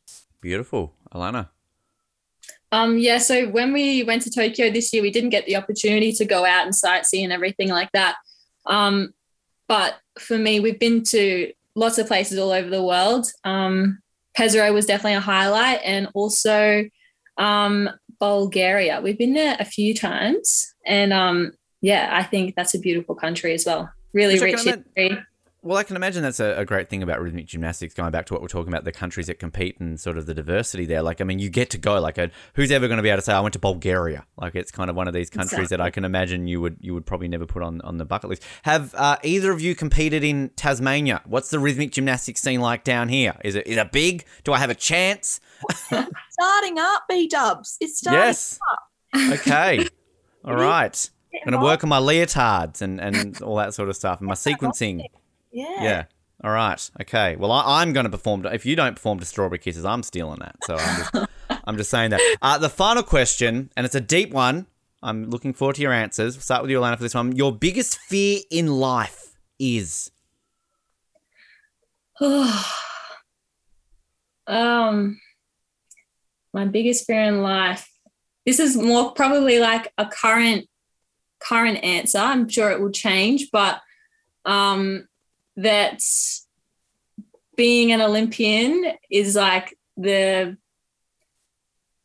Beautiful. 0.41 0.93
Alannah. 1.11 1.49
Um, 2.71 2.97
yeah, 2.97 3.19
so 3.19 3.47
when 3.49 3.71
we 3.71 4.03
went 4.03 4.21
to 4.23 4.29
Tokyo 4.29 4.69
this 4.69 4.91
year, 4.91 5.01
we 5.01 5.11
didn't 5.11 5.29
get 5.29 5.45
the 5.45 5.55
opportunity 5.55 6.11
to 6.13 6.25
go 6.25 6.45
out 6.45 6.65
and 6.65 6.73
sightsee 6.73 7.23
and 7.23 7.31
everything 7.31 7.69
like 7.69 7.89
that. 7.93 8.15
Um, 8.65 9.13
but 9.67 9.95
for 10.19 10.37
me, 10.37 10.59
we've 10.59 10.79
been 10.79 11.03
to 11.03 11.53
lots 11.75 11.97
of 11.97 12.07
places 12.07 12.39
all 12.39 12.51
over 12.51 12.69
the 12.69 12.83
world. 12.83 13.27
Um, 13.43 13.99
Pesaro 14.37 14.73
was 14.73 14.85
definitely 14.85 15.15
a 15.15 15.21
highlight, 15.21 15.79
and 15.83 16.09
also 16.13 16.85
um, 17.37 17.89
Bulgaria. 18.19 19.01
We've 19.01 19.17
been 19.17 19.33
there 19.33 19.55
a 19.59 19.65
few 19.65 19.93
times, 19.93 20.73
and 20.85 21.13
um, 21.13 21.53
yeah, 21.81 22.09
I 22.11 22.23
think 22.23 22.55
that's 22.55 22.73
a 22.73 22.79
beautiful 22.79 23.15
country 23.15 23.53
as 23.53 23.65
well. 23.65 23.89
Really 24.13 24.39
rich 24.39 24.63
history. 24.63 25.19
Well, 25.65 25.79
I 25.79 25.83
can 25.83 25.95
imagine 25.95 26.21
that's 26.21 26.39
a, 26.39 26.59
a 26.59 26.63
great 26.63 26.89
thing 26.89 27.01
about 27.01 27.19
rhythmic 27.19 27.47
gymnastics. 27.47 27.95
Going 27.95 28.11
back 28.11 28.27
to 28.27 28.33
what 28.33 28.41
we're 28.43 28.49
talking 28.49 28.71
about, 28.71 28.83
the 28.83 28.91
countries 28.91 29.25
that 29.25 29.39
compete 29.39 29.79
and 29.79 29.99
sort 29.99 30.15
of 30.15 30.27
the 30.27 30.35
diversity 30.35 30.85
there. 30.85 31.01
Like, 31.01 31.21
I 31.21 31.23
mean, 31.23 31.39
you 31.39 31.49
get 31.49 31.71
to 31.71 31.79
go. 31.79 31.99
Like, 31.99 32.19
a, 32.19 32.29
who's 32.53 32.69
ever 32.69 32.87
going 32.87 32.97
to 32.97 33.01
be 33.01 33.09
able 33.09 33.17
to 33.17 33.23
say, 33.23 33.33
"I 33.33 33.39
went 33.39 33.53
to 33.53 33.59
Bulgaria"? 33.59 34.27
Like, 34.37 34.53
it's 34.53 34.69
kind 34.69 34.91
of 34.91 34.95
one 34.95 35.07
of 35.07 35.15
these 35.15 35.31
countries 35.31 35.69
that 35.69 35.81
I 35.81 35.89
can 35.89 36.05
imagine 36.05 36.45
you 36.45 36.61
would 36.61 36.77
you 36.81 36.93
would 36.93 37.07
probably 37.07 37.27
never 37.27 37.47
put 37.47 37.63
on 37.63 37.81
on 37.81 37.97
the 37.97 38.05
bucket 38.05 38.29
list. 38.29 38.43
Have 38.61 38.93
uh, 38.93 39.17
either 39.23 39.51
of 39.51 39.59
you 39.59 39.73
competed 39.73 40.23
in 40.23 40.49
Tasmania? 40.49 41.23
What's 41.25 41.49
the 41.49 41.57
rhythmic 41.57 41.91
gymnastics 41.91 42.43
scene 42.43 42.61
like 42.61 42.83
down 42.83 43.09
here? 43.09 43.35
Is 43.43 43.55
it 43.55 43.65
is 43.65 43.77
it 43.77 43.91
big? 43.91 44.23
Do 44.43 44.53
I 44.53 44.59
have 44.59 44.69
a 44.69 44.75
chance? 44.75 45.39
Starting 46.29 46.77
up, 46.77 47.05
B 47.09 47.27
Dubs. 47.27 47.77
It's 47.81 47.97
starting 47.97 48.21
Yes. 48.21 48.59
Okay. 49.15 49.87
All 50.45 50.53
right. 50.53 51.09
I'm 51.33 51.53
gonna 51.53 51.63
work 51.63 51.83
on 51.83 51.89
my 51.89 51.99
leotards 51.99 52.83
and 52.83 53.01
and 53.01 53.41
all 53.41 53.55
that 53.55 53.73
sort 53.73 53.89
of 53.89 53.95
stuff 53.95 54.19
and 54.19 54.27
my 54.27 54.35
sequencing. 54.35 55.03
Yeah. 55.55 55.83
Yeah. 55.83 56.03
All 56.43 56.51
right. 56.51 56.89
Okay. 57.01 57.37
Well, 57.37 57.51
I, 57.51 57.81
I'm 57.81 57.93
going 57.93 58.03
to 58.03 58.09
perform. 58.09 58.45
If 58.45 58.65
you 58.65 58.75
don't 58.75 58.93
perform 58.93 59.19
to 59.19 59.25
Strawberry 59.25 59.57
Kisses, 59.57 59.85
I'm 59.85 60.03
stealing 60.03 60.39
that. 60.39 60.57
So 60.65 60.75
I'm 60.75 60.97
just, 60.97 61.29
I'm 61.65 61.77
just 61.77 61.89
saying 61.89 62.09
that. 62.09 62.37
Uh, 62.41 62.57
the 62.57 62.69
final 62.69 63.03
question, 63.03 63.71
and 63.77 63.85
it's 63.85 63.95
a 63.95 64.01
deep 64.01 64.31
one. 64.31 64.67
I'm 65.01 65.29
looking 65.29 65.53
forward 65.53 65.77
to 65.77 65.81
your 65.81 65.93
answers. 65.93 66.35
We'll 66.35 66.41
start 66.41 66.61
with 66.61 66.71
you, 66.71 66.79
Alannah, 66.79 66.97
for 66.97 67.03
this 67.03 67.15
one. 67.15 67.37
Your 67.37 67.55
biggest 67.55 67.97
fear 67.99 68.41
in 68.51 68.67
life 68.67 69.37
is 69.57 70.11
um, 72.21 72.57
my 76.53 76.65
biggest 76.65 77.05
fear 77.05 77.23
in 77.23 77.41
life. 77.41 77.89
This 78.45 78.59
is 78.59 78.75
more 78.75 79.13
probably 79.13 79.59
like 79.59 79.93
a 79.97 80.05
current 80.05 80.67
current 81.39 81.81
answer. 81.81 82.17
I'm 82.17 82.49
sure 82.49 82.71
it 82.71 82.81
will 82.81 82.91
change, 82.91 83.47
but 83.53 83.79
um, 84.45 85.07
that 85.57 86.01
being 87.55 87.91
an 87.91 88.01
Olympian 88.01 88.93
is 89.09 89.35
like 89.35 89.77
the 89.97 90.57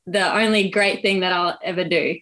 the 0.06 0.35
only 0.35 0.70
great 0.70 1.02
thing 1.02 1.20
that 1.20 1.32
I'll 1.32 1.59
ever 1.62 1.85
do. 1.85 2.16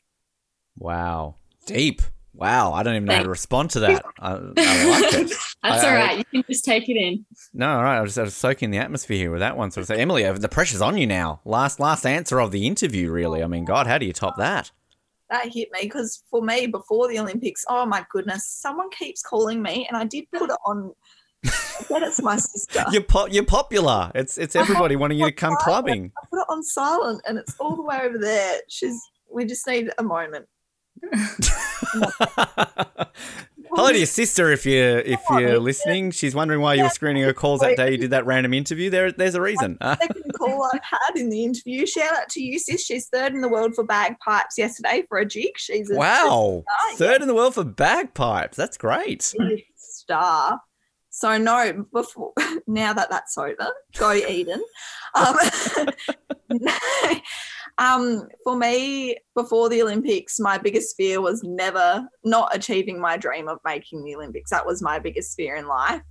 wow, 0.78 1.36
deep. 1.66 2.02
Wow, 2.34 2.72
I 2.72 2.84
don't 2.84 2.94
even 2.94 3.06
know 3.06 3.16
how 3.16 3.22
to 3.24 3.28
respond 3.28 3.70
to 3.70 3.80
that. 3.80 4.04
I, 4.20 4.30
I 4.30 4.34
like 4.36 5.12
it. 5.12 5.28
That's 5.62 5.84
I- 5.84 5.90
all 5.90 5.96
I- 5.96 6.12
You 6.18 6.24
can 6.30 6.44
just 6.48 6.64
take 6.64 6.88
it 6.88 6.96
in. 6.96 7.26
No, 7.52 7.68
all 7.78 7.82
right. 7.82 7.96
I 7.98 8.00
was, 8.00 8.16
I 8.16 8.22
was 8.22 8.34
soaking 8.36 8.70
the 8.70 8.78
atmosphere 8.78 9.16
here 9.16 9.30
with 9.32 9.40
that 9.40 9.56
one. 9.56 9.72
So, 9.72 9.80
of 9.80 9.88
say, 9.88 9.96
Emily, 10.00 10.24
uh, 10.24 10.34
the 10.34 10.48
pressure's 10.48 10.80
on 10.80 10.96
you 10.96 11.04
now. 11.06 11.40
Last 11.44 11.80
last 11.80 12.06
answer 12.06 12.40
of 12.40 12.52
the 12.52 12.64
interview, 12.68 13.10
really. 13.10 13.42
I 13.42 13.48
mean, 13.48 13.64
God, 13.64 13.88
how 13.88 13.98
do 13.98 14.06
you 14.06 14.12
top 14.12 14.36
that? 14.38 14.70
That 15.30 15.46
hit 15.52 15.68
me 15.72 15.80
because 15.82 16.22
for 16.30 16.40
me, 16.40 16.68
before 16.68 17.08
the 17.08 17.18
Olympics, 17.18 17.64
oh 17.68 17.84
my 17.86 18.06
goodness, 18.12 18.46
someone 18.46 18.88
keeps 18.90 19.20
calling 19.20 19.60
me, 19.60 19.86
and 19.88 19.96
I 19.96 20.04
did 20.04 20.30
put 20.30 20.48
it 20.48 20.56
on. 20.66 20.92
I 21.44 21.84
bet 21.88 22.02
it's 22.02 22.22
my 22.22 22.36
sister. 22.36 22.84
You're 22.90 23.02
po- 23.02 23.26
you're 23.26 23.44
popular. 23.44 24.10
It's 24.14 24.38
it's 24.38 24.56
everybody 24.56 24.96
wanting 24.96 25.18
you 25.18 25.26
to 25.26 25.32
come 25.32 25.56
clubbing. 25.56 26.12
I 26.16 26.26
put 26.28 26.40
it 26.40 26.46
on 26.48 26.62
silent, 26.62 27.22
and 27.26 27.38
it's 27.38 27.54
all 27.58 27.76
the 27.76 27.82
way 27.82 28.00
over 28.02 28.18
there. 28.18 28.60
She's. 28.68 29.00
We 29.30 29.44
just 29.44 29.66
need 29.66 29.90
a 29.98 30.02
moment. 30.02 30.46
Hello 33.70 33.92
to 33.92 33.98
your 33.98 34.06
sister 34.06 34.50
if 34.50 34.64
you're 34.64 34.98
if 35.00 35.20
you're 35.30 35.60
listening. 35.60 36.10
She's 36.10 36.34
wondering 36.34 36.60
why 36.60 36.74
you 36.74 36.82
were 36.84 36.88
screening 36.88 37.22
her 37.22 37.32
calls 37.32 37.60
that 37.60 37.76
day 37.76 37.92
you 37.92 37.98
did 37.98 38.10
that 38.10 38.26
random 38.26 38.54
interview. 38.54 38.90
There 38.90 39.12
there's 39.12 39.34
a 39.34 39.40
reason. 39.40 39.76
Second 39.82 40.32
call 40.38 40.68
I've 40.72 40.80
had 40.82 41.16
in 41.16 41.28
the 41.28 41.44
interview. 41.44 41.86
Shout 41.86 42.14
out 42.14 42.28
to 42.30 42.42
you, 42.42 42.58
sis. 42.58 42.84
She's 42.84 43.08
third 43.08 43.34
in 43.34 43.42
the 43.42 43.48
world 43.48 43.74
for 43.74 43.84
bagpipes 43.84 44.56
yesterday 44.56 45.04
for 45.08 45.18
a 45.18 45.26
jig. 45.26 45.52
She's 45.56 45.90
a 45.90 45.96
wow, 45.96 46.64
yeah. 46.66 46.96
third 46.96 47.22
in 47.22 47.28
the 47.28 47.34
world 47.34 47.54
for 47.54 47.64
bagpipes. 47.64 48.56
That's 48.56 48.78
great. 48.78 49.34
star. 49.76 50.60
So 51.18 51.36
no, 51.36 51.84
before 51.92 52.32
now 52.68 52.92
that 52.92 53.10
that's 53.10 53.36
over, 53.36 53.72
go 53.96 54.12
Eden. 54.12 54.62
Um, 55.16 55.36
um, 57.78 58.28
for 58.44 58.54
me, 58.54 59.16
before 59.34 59.68
the 59.68 59.82
Olympics, 59.82 60.38
my 60.38 60.58
biggest 60.58 60.96
fear 60.96 61.20
was 61.20 61.42
never 61.42 62.08
not 62.22 62.54
achieving 62.54 63.00
my 63.00 63.16
dream 63.16 63.48
of 63.48 63.58
making 63.64 64.04
the 64.04 64.14
Olympics. 64.14 64.50
That 64.50 64.64
was 64.64 64.80
my 64.80 65.00
biggest 65.00 65.34
fear 65.34 65.56
in 65.56 65.66
life. 65.66 66.02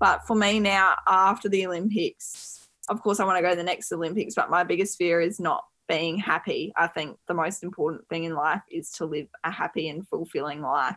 But 0.00 0.26
for 0.26 0.34
me 0.34 0.60
now, 0.60 0.94
after 1.06 1.50
the 1.50 1.66
Olympics, 1.66 2.66
of 2.88 3.02
course, 3.02 3.20
I 3.20 3.26
want 3.26 3.36
to 3.36 3.42
go 3.42 3.50
to 3.50 3.56
the 3.56 3.62
next 3.62 3.92
Olympics. 3.92 4.34
But 4.34 4.48
my 4.48 4.64
biggest 4.64 4.96
fear 4.96 5.20
is 5.20 5.38
not 5.38 5.62
being 5.88 6.16
happy. 6.16 6.72
I 6.74 6.86
think 6.86 7.18
the 7.28 7.34
most 7.34 7.62
important 7.62 8.08
thing 8.08 8.24
in 8.24 8.34
life 8.34 8.62
is 8.70 8.92
to 8.92 9.04
live 9.04 9.26
a 9.44 9.50
happy 9.50 9.90
and 9.90 10.08
fulfilling 10.08 10.62
life. 10.62 10.96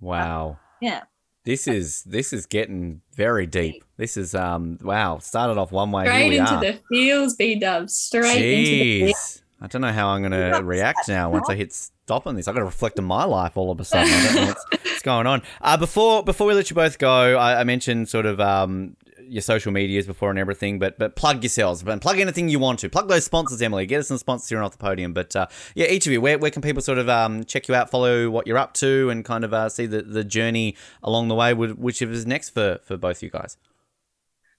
Wow. 0.00 0.56
Yeah. 0.80 1.02
This 1.46 1.68
is 1.68 2.02
this 2.02 2.32
is 2.32 2.44
getting 2.44 3.02
very 3.14 3.46
deep. 3.46 3.84
This 3.96 4.16
is 4.16 4.34
um 4.34 4.78
wow. 4.82 5.18
Started 5.18 5.58
off 5.58 5.70
one 5.70 5.92
way. 5.92 6.04
here 6.04 6.12
Straight 6.12 6.32
into 6.34 6.56
the 6.56 6.80
fields, 6.88 7.36
B 7.36 7.54
dubs. 7.58 7.94
Straight 7.94 8.42
into 8.42 8.70
the 8.70 9.00
fields. 9.00 9.12
Jeez. 9.12 9.42
I 9.60 9.68
don't 9.68 9.80
know 9.80 9.92
how 9.92 10.08
I'm 10.08 10.20
going 10.20 10.32
to 10.32 10.60
react 10.62 11.08
now 11.08 11.30
once 11.30 11.48
I 11.48 11.54
hit 11.54 11.72
stop 11.72 12.26
on 12.26 12.34
this. 12.34 12.46
I've 12.46 12.54
got 12.54 12.58
to 12.58 12.66
reflect 12.66 12.98
on 12.98 13.06
my 13.06 13.24
life 13.24 13.56
all 13.56 13.70
of 13.70 13.80
a 13.80 13.84
sudden. 13.84 14.12
I 14.12 14.24
don't 14.24 14.34
know 14.34 14.46
what's, 14.48 14.64
what's 14.70 15.02
going 15.02 15.26
on. 15.26 15.42
Uh, 15.62 15.76
before 15.76 16.22
before 16.24 16.48
we 16.48 16.54
let 16.54 16.68
you 16.68 16.74
both 16.74 16.98
go, 16.98 17.38
I, 17.38 17.60
I 17.60 17.64
mentioned 17.64 18.08
sort 18.08 18.26
of 18.26 18.40
um, 18.40 18.96
your 19.28 19.42
social 19.42 19.72
medias 19.72 20.06
before 20.06 20.30
and 20.30 20.38
everything, 20.38 20.78
but 20.78 20.98
but 20.98 21.16
plug 21.16 21.42
yourselves 21.42 21.82
and 21.82 22.00
plug 22.00 22.18
anything 22.18 22.48
you 22.48 22.58
want 22.58 22.78
to. 22.80 22.88
Plug 22.88 23.08
those 23.08 23.24
sponsors, 23.24 23.60
Emily. 23.62 23.86
Get 23.86 24.00
us 24.00 24.08
some 24.08 24.18
sponsors 24.18 24.48
here 24.48 24.58
on 24.58 24.64
off 24.64 24.72
the 24.72 24.78
podium. 24.78 25.12
But 25.12 25.34
uh, 25.34 25.46
yeah, 25.74 25.86
each 25.86 26.06
of 26.06 26.12
you, 26.12 26.20
where, 26.20 26.38
where 26.38 26.50
can 26.50 26.62
people 26.62 26.82
sort 26.82 26.98
of 26.98 27.08
um, 27.08 27.44
check 27.44 27.68
you 27.68 27.74
out, 27.74 27.90
follow 27.90 28.30
what 28.30 28.46
you're 28.46 28.58
up 28.58 28.74
to, 28.74 29.10
and 29.10 29.24
kind 29.24 29.44
of 29.44 29.52
uh, 29.52 29.68
see 29.68 29.86
the, 29.86 30.02
the 30.02 30.24
journey 30.24 30.76
along 31.02 31.28
the 31.28 31.34
way, 31.34 31.54
with 31.54 31.72
whichever 31.72 32.12
is 32.12 32.26
next 32.26 32.50
for, 32.50 32.78
for 32.82 32.96
both 32.96 33.22
you 33.22 33.30
guys? 33.30 33.56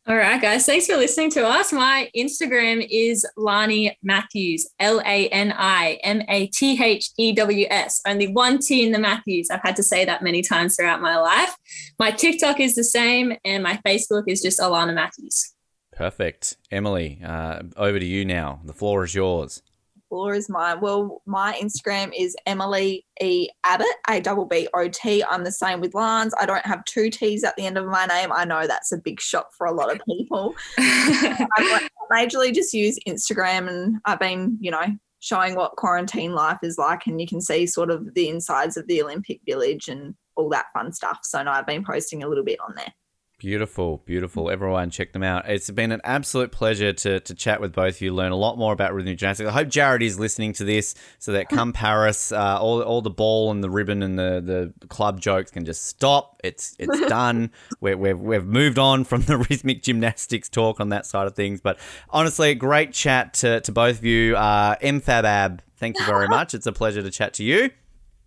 All 0.10 0.16
right, 0.16 0.42
guys. 0.42 0.66
Thanks 0.66 0.88
for 0.88 0.96
listening 0.96 1.30
to 1.32 1.46
us. 1.46 1.74
My 1.74 2.10
Instagram 2.16 2.88
is 2.90 3.26
Lani 3.36 3.98
Mathews, 4.02 4.66
L 4.80 5.02
A 5.02 5.28
N 5.28 5.54
I 5.58 6.00
M 6.02 6.22
A 6.30 6.48
T 6.48 6.82
H 6.82 7.10
E 7.18 7.34
W 7.34 7.68
S. 7.70 8.00
Only 8.08 8.30
one 8.30 8.60
T 8.60 8.86
in 8.86 8.94
the 8.94 9.00
Mathews. 9.00 9.50
I've 9.52 9.60
had 9.64 9.76
to 9.76 9.84
say 9.84 10.06
that 10.06 10.22
many 10.22 10.42
times 10.42 10.78
throughout 10.78 11.02
my 11.02 11.18
life. 11.18 11.54
My 12.00 12.12
TikTok 12.12 12.62
is 12.62 12.74
the 12.74 12.86
same, 12.86 13.34
and 13.44 13.62
my 13.62 13.82
Facebook 13.86 14.24
is 14.28 14.42
just 14.42 14.62
Alannah 14.62 14.94
Mathews. 14.94 15.54
Perfect, 15.92 16.56
Emily. 16.72 17.20
Uh, 17.22 17.64
over 17.76 18.00
to 18.00 18.06
you 18.06 18.24
now. 18.24 18.62
The 18.64 18.72
floor 18.72 19.04
is 19.04 19.14
yours. 19.14 19.62
Floor 20.10 20.34
is 20.34 20.50
mine. 20.50 20.80
Well, 20.82 21.22
my 21.26 21.58
Instagram 21.62 22.12
is 22.18 22.36
Emily 22.46 23.06
E 23.22 23.50
Abbott, 23.64 23.88
A 24.10 24.20
double 24.20 24.46
B 24.46 24.68
O 24.74 24.88
T. 24.88 25.24
I'm 25.24 25.44
the 25.44 25.52
same 25.52 25.82
with 25.82 25.94
Lance. 25.94 26.34
I 26.40 26.46
don't 26.46 26.66
have 26.66 26.84
two 26.86 27.10
T's 27.10 27.44
at 27.44 27.56
the 27.56 27.66
end 27.66 27.78
of 27.78 27.86
my 27.86 28.06
name. 28.06 28.32
I 28.32 28.46
know 28.46 28.68
that's 28.68 28.92
a 28.92 28.98
big 28.98 29.20
shock 29.20 29.48
for 29.58 29.68
a 29.68 29.74
lot 29.74 29.94
of 29.94 30.02
people. 30.06 30.56
I 30.78 31.88
majorly 32.12 32.54
just 32.54 32.74
use 32.74 33.00
Instagram, 33.08 33.70
and 33.70 33.98
I've 34.06 34.20
been, 34.20 34.58
you 34.62 34.72
know, 34.72 34.86
showing 35.20 35.56
what 35.56 35.76
quarantine 35.76 36.34
life 36.34 36.60
is 36.64 36.78
like, 36.78 37.08
and 37.08 37.20
you 37.20 37.28
can 37.28 37.42
see 37.42 37.66
sort 37.66 37.90
of 37.90 38.14
the 38.14 38.30
insides 38.30 38.78
of 38.78 38.88
the 38.88 39.02
Olympic 39.02 39.42
Village 39.46 39.88
and 39.88 40.16
all 40.36 40.50
that 40.50 40.68
fun 40.74 40.94
stuff. 40.94 41.20
So, 41.24 41.42
no, 41.44 41.52
I've 41.52 41.68
been 41.68 41.84
posting 41.84 42.24
a 42.24 42.28
little 42.28 42.44
bit 42.44 42.60
on 42.60 42.76
there. 42.76 42.94
Beautiful, 43.40 44.02
beautiful. 44.08 44.50
Everyone, 44.50 44.90
check 44.90 45.14
them 45.14 45.22
out. 45.22 45.48
It's 45.48 45.70
been 45.70 45.92
an 45.92 46.02
absolute 46.04 46.52
pleasure 46.52 46.92
to, 46.92 47.20
to 47.20 47.36
chat 47.36 47.62
with 47.62 47.72
both 47.72 47.98
of 47.98 48.02
you, 48.02 48.12
learn 48.12 48.32
a 48.32 48.36
lot 48.36 48.58
more 48.58 48.74
about 48.74 48.96
rhythmic 48.96 49.20
gymnastics. 49.20 49.48
I 49.48 49.54
hope 49.54 49.68
Jared 49.68 50.02
is 50.02 50.20
listening 50.20 50.54
to 50.54 50.64
this 50.64 50.96
so 51.20 51.34
that 51.34 51.48
come 51.48 51.72
Paris, 51.74 52.32
uh, 52.32 52.60
all, 52.60 52.82
all 52.82 53.04
the 53.04 53.12
ball 53.12 53.52
and 53.52 53.64
the 53.64 53.70
ribbon 53.70 54.02
and 54.02 54.18
the, 54.18 54.74
the 54.80 54.88
club 54.88 55.22
jokes 55.22 55.52
can 55.52 55.66
just 55.66 55.86
stop. 55.86 56.42
It's 56.44 56.76
it's 56.80 57.00
done. 57.10 57.52
We're, 57.80 57.96
we've, 57.96 58.20
we've 58.20 58.46
moved 58.46 58.80
on 58.80 59.04
from 59.04 59.22
the 59.22 59.38
rhythmic 59.50 59.84
gymnastics 59.84 60.50
talk 60.50 60.80
on 60.80 60.90
that 60.90 61.06
side 61.06 61.28
of 61.28 61.36
things. 61.36 61.62
But 61.62 61.78
honestly, 62.10 62.50
a 62.50 62.56
great 62.56 62.92
chat 62.92 63.36
to, 63.36 63.62
to 63.62 63.72
both 63.72 64.00
of 64.00 64.04
you. 64.06 64.36
Uh, 64.36 64.78
MFABAB, 64.78 65.60
thank 65.76 66.00
you 66.00 66.06
very 66.06 66.28
much. 66.28 66.56
It's 66.56 66.66
a 66.66 66.72
pleasure 66.72 67.04
to 67.04 67.12
chat 67.12 67.36
to 67.36 67.44
you. 67.44 67.70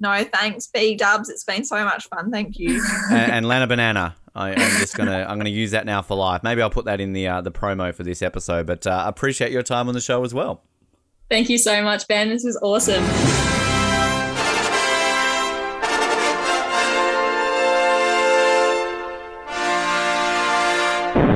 No, 0.00 0.24
thanks, 0.24 0.66
B 0.66 0.96
Dubs. 0.96 1.28
It's 1.28 1.44
been 1.44 1.64
so 1.64 1.84
much 1.84 2.08
fun. 2.08 2.30
Thank 2.30 2.58
you. 2.58 2.82
and, 3.10 3.32
and 3.32 3.48
Lana 3.48 3.66
Banana. 3.66 4.16
I, 4.34 4.50
I'm 4.50 4.80
just 4.80 4.96
gonna 4.96 5.26
I'm 5.28 5.38
gonna 5.38 5.50
use 5.50 5.72
that 5.72 5.86
now 5.86 6.02
for 6.02 6.16
life. 6.16 6.42
Maybe 6.42 6.62
I'll 6.62 6.70
put 6.70 6.84
that 6.84 7.00
in 7.00 7.12
the 7.12 7.26
uh, 7.26 7.40
the 7.40 7.50
promo 7.50 7.94
for 7.94 8.02
this 8.02 8.22
episode. 8.22 8.66
But 8.66 8.86
uh, 8.86 9.04
appreciate 9.06 9.52
your 9.52 9.62
time 9.62 9.88
on 9.88 9.94
the 9.94 10.00
show 10.00 10.24
as 10.24 10.32
well. 10.32 10.62
Thank 11.28 11.48
you 11.48 11.58
so 11.58 11.82
much, 11.82 12.08
Ben. 12.08 12.28
This 12.28 12.44
was 12.44 12.58
awesome. 12.62 13.59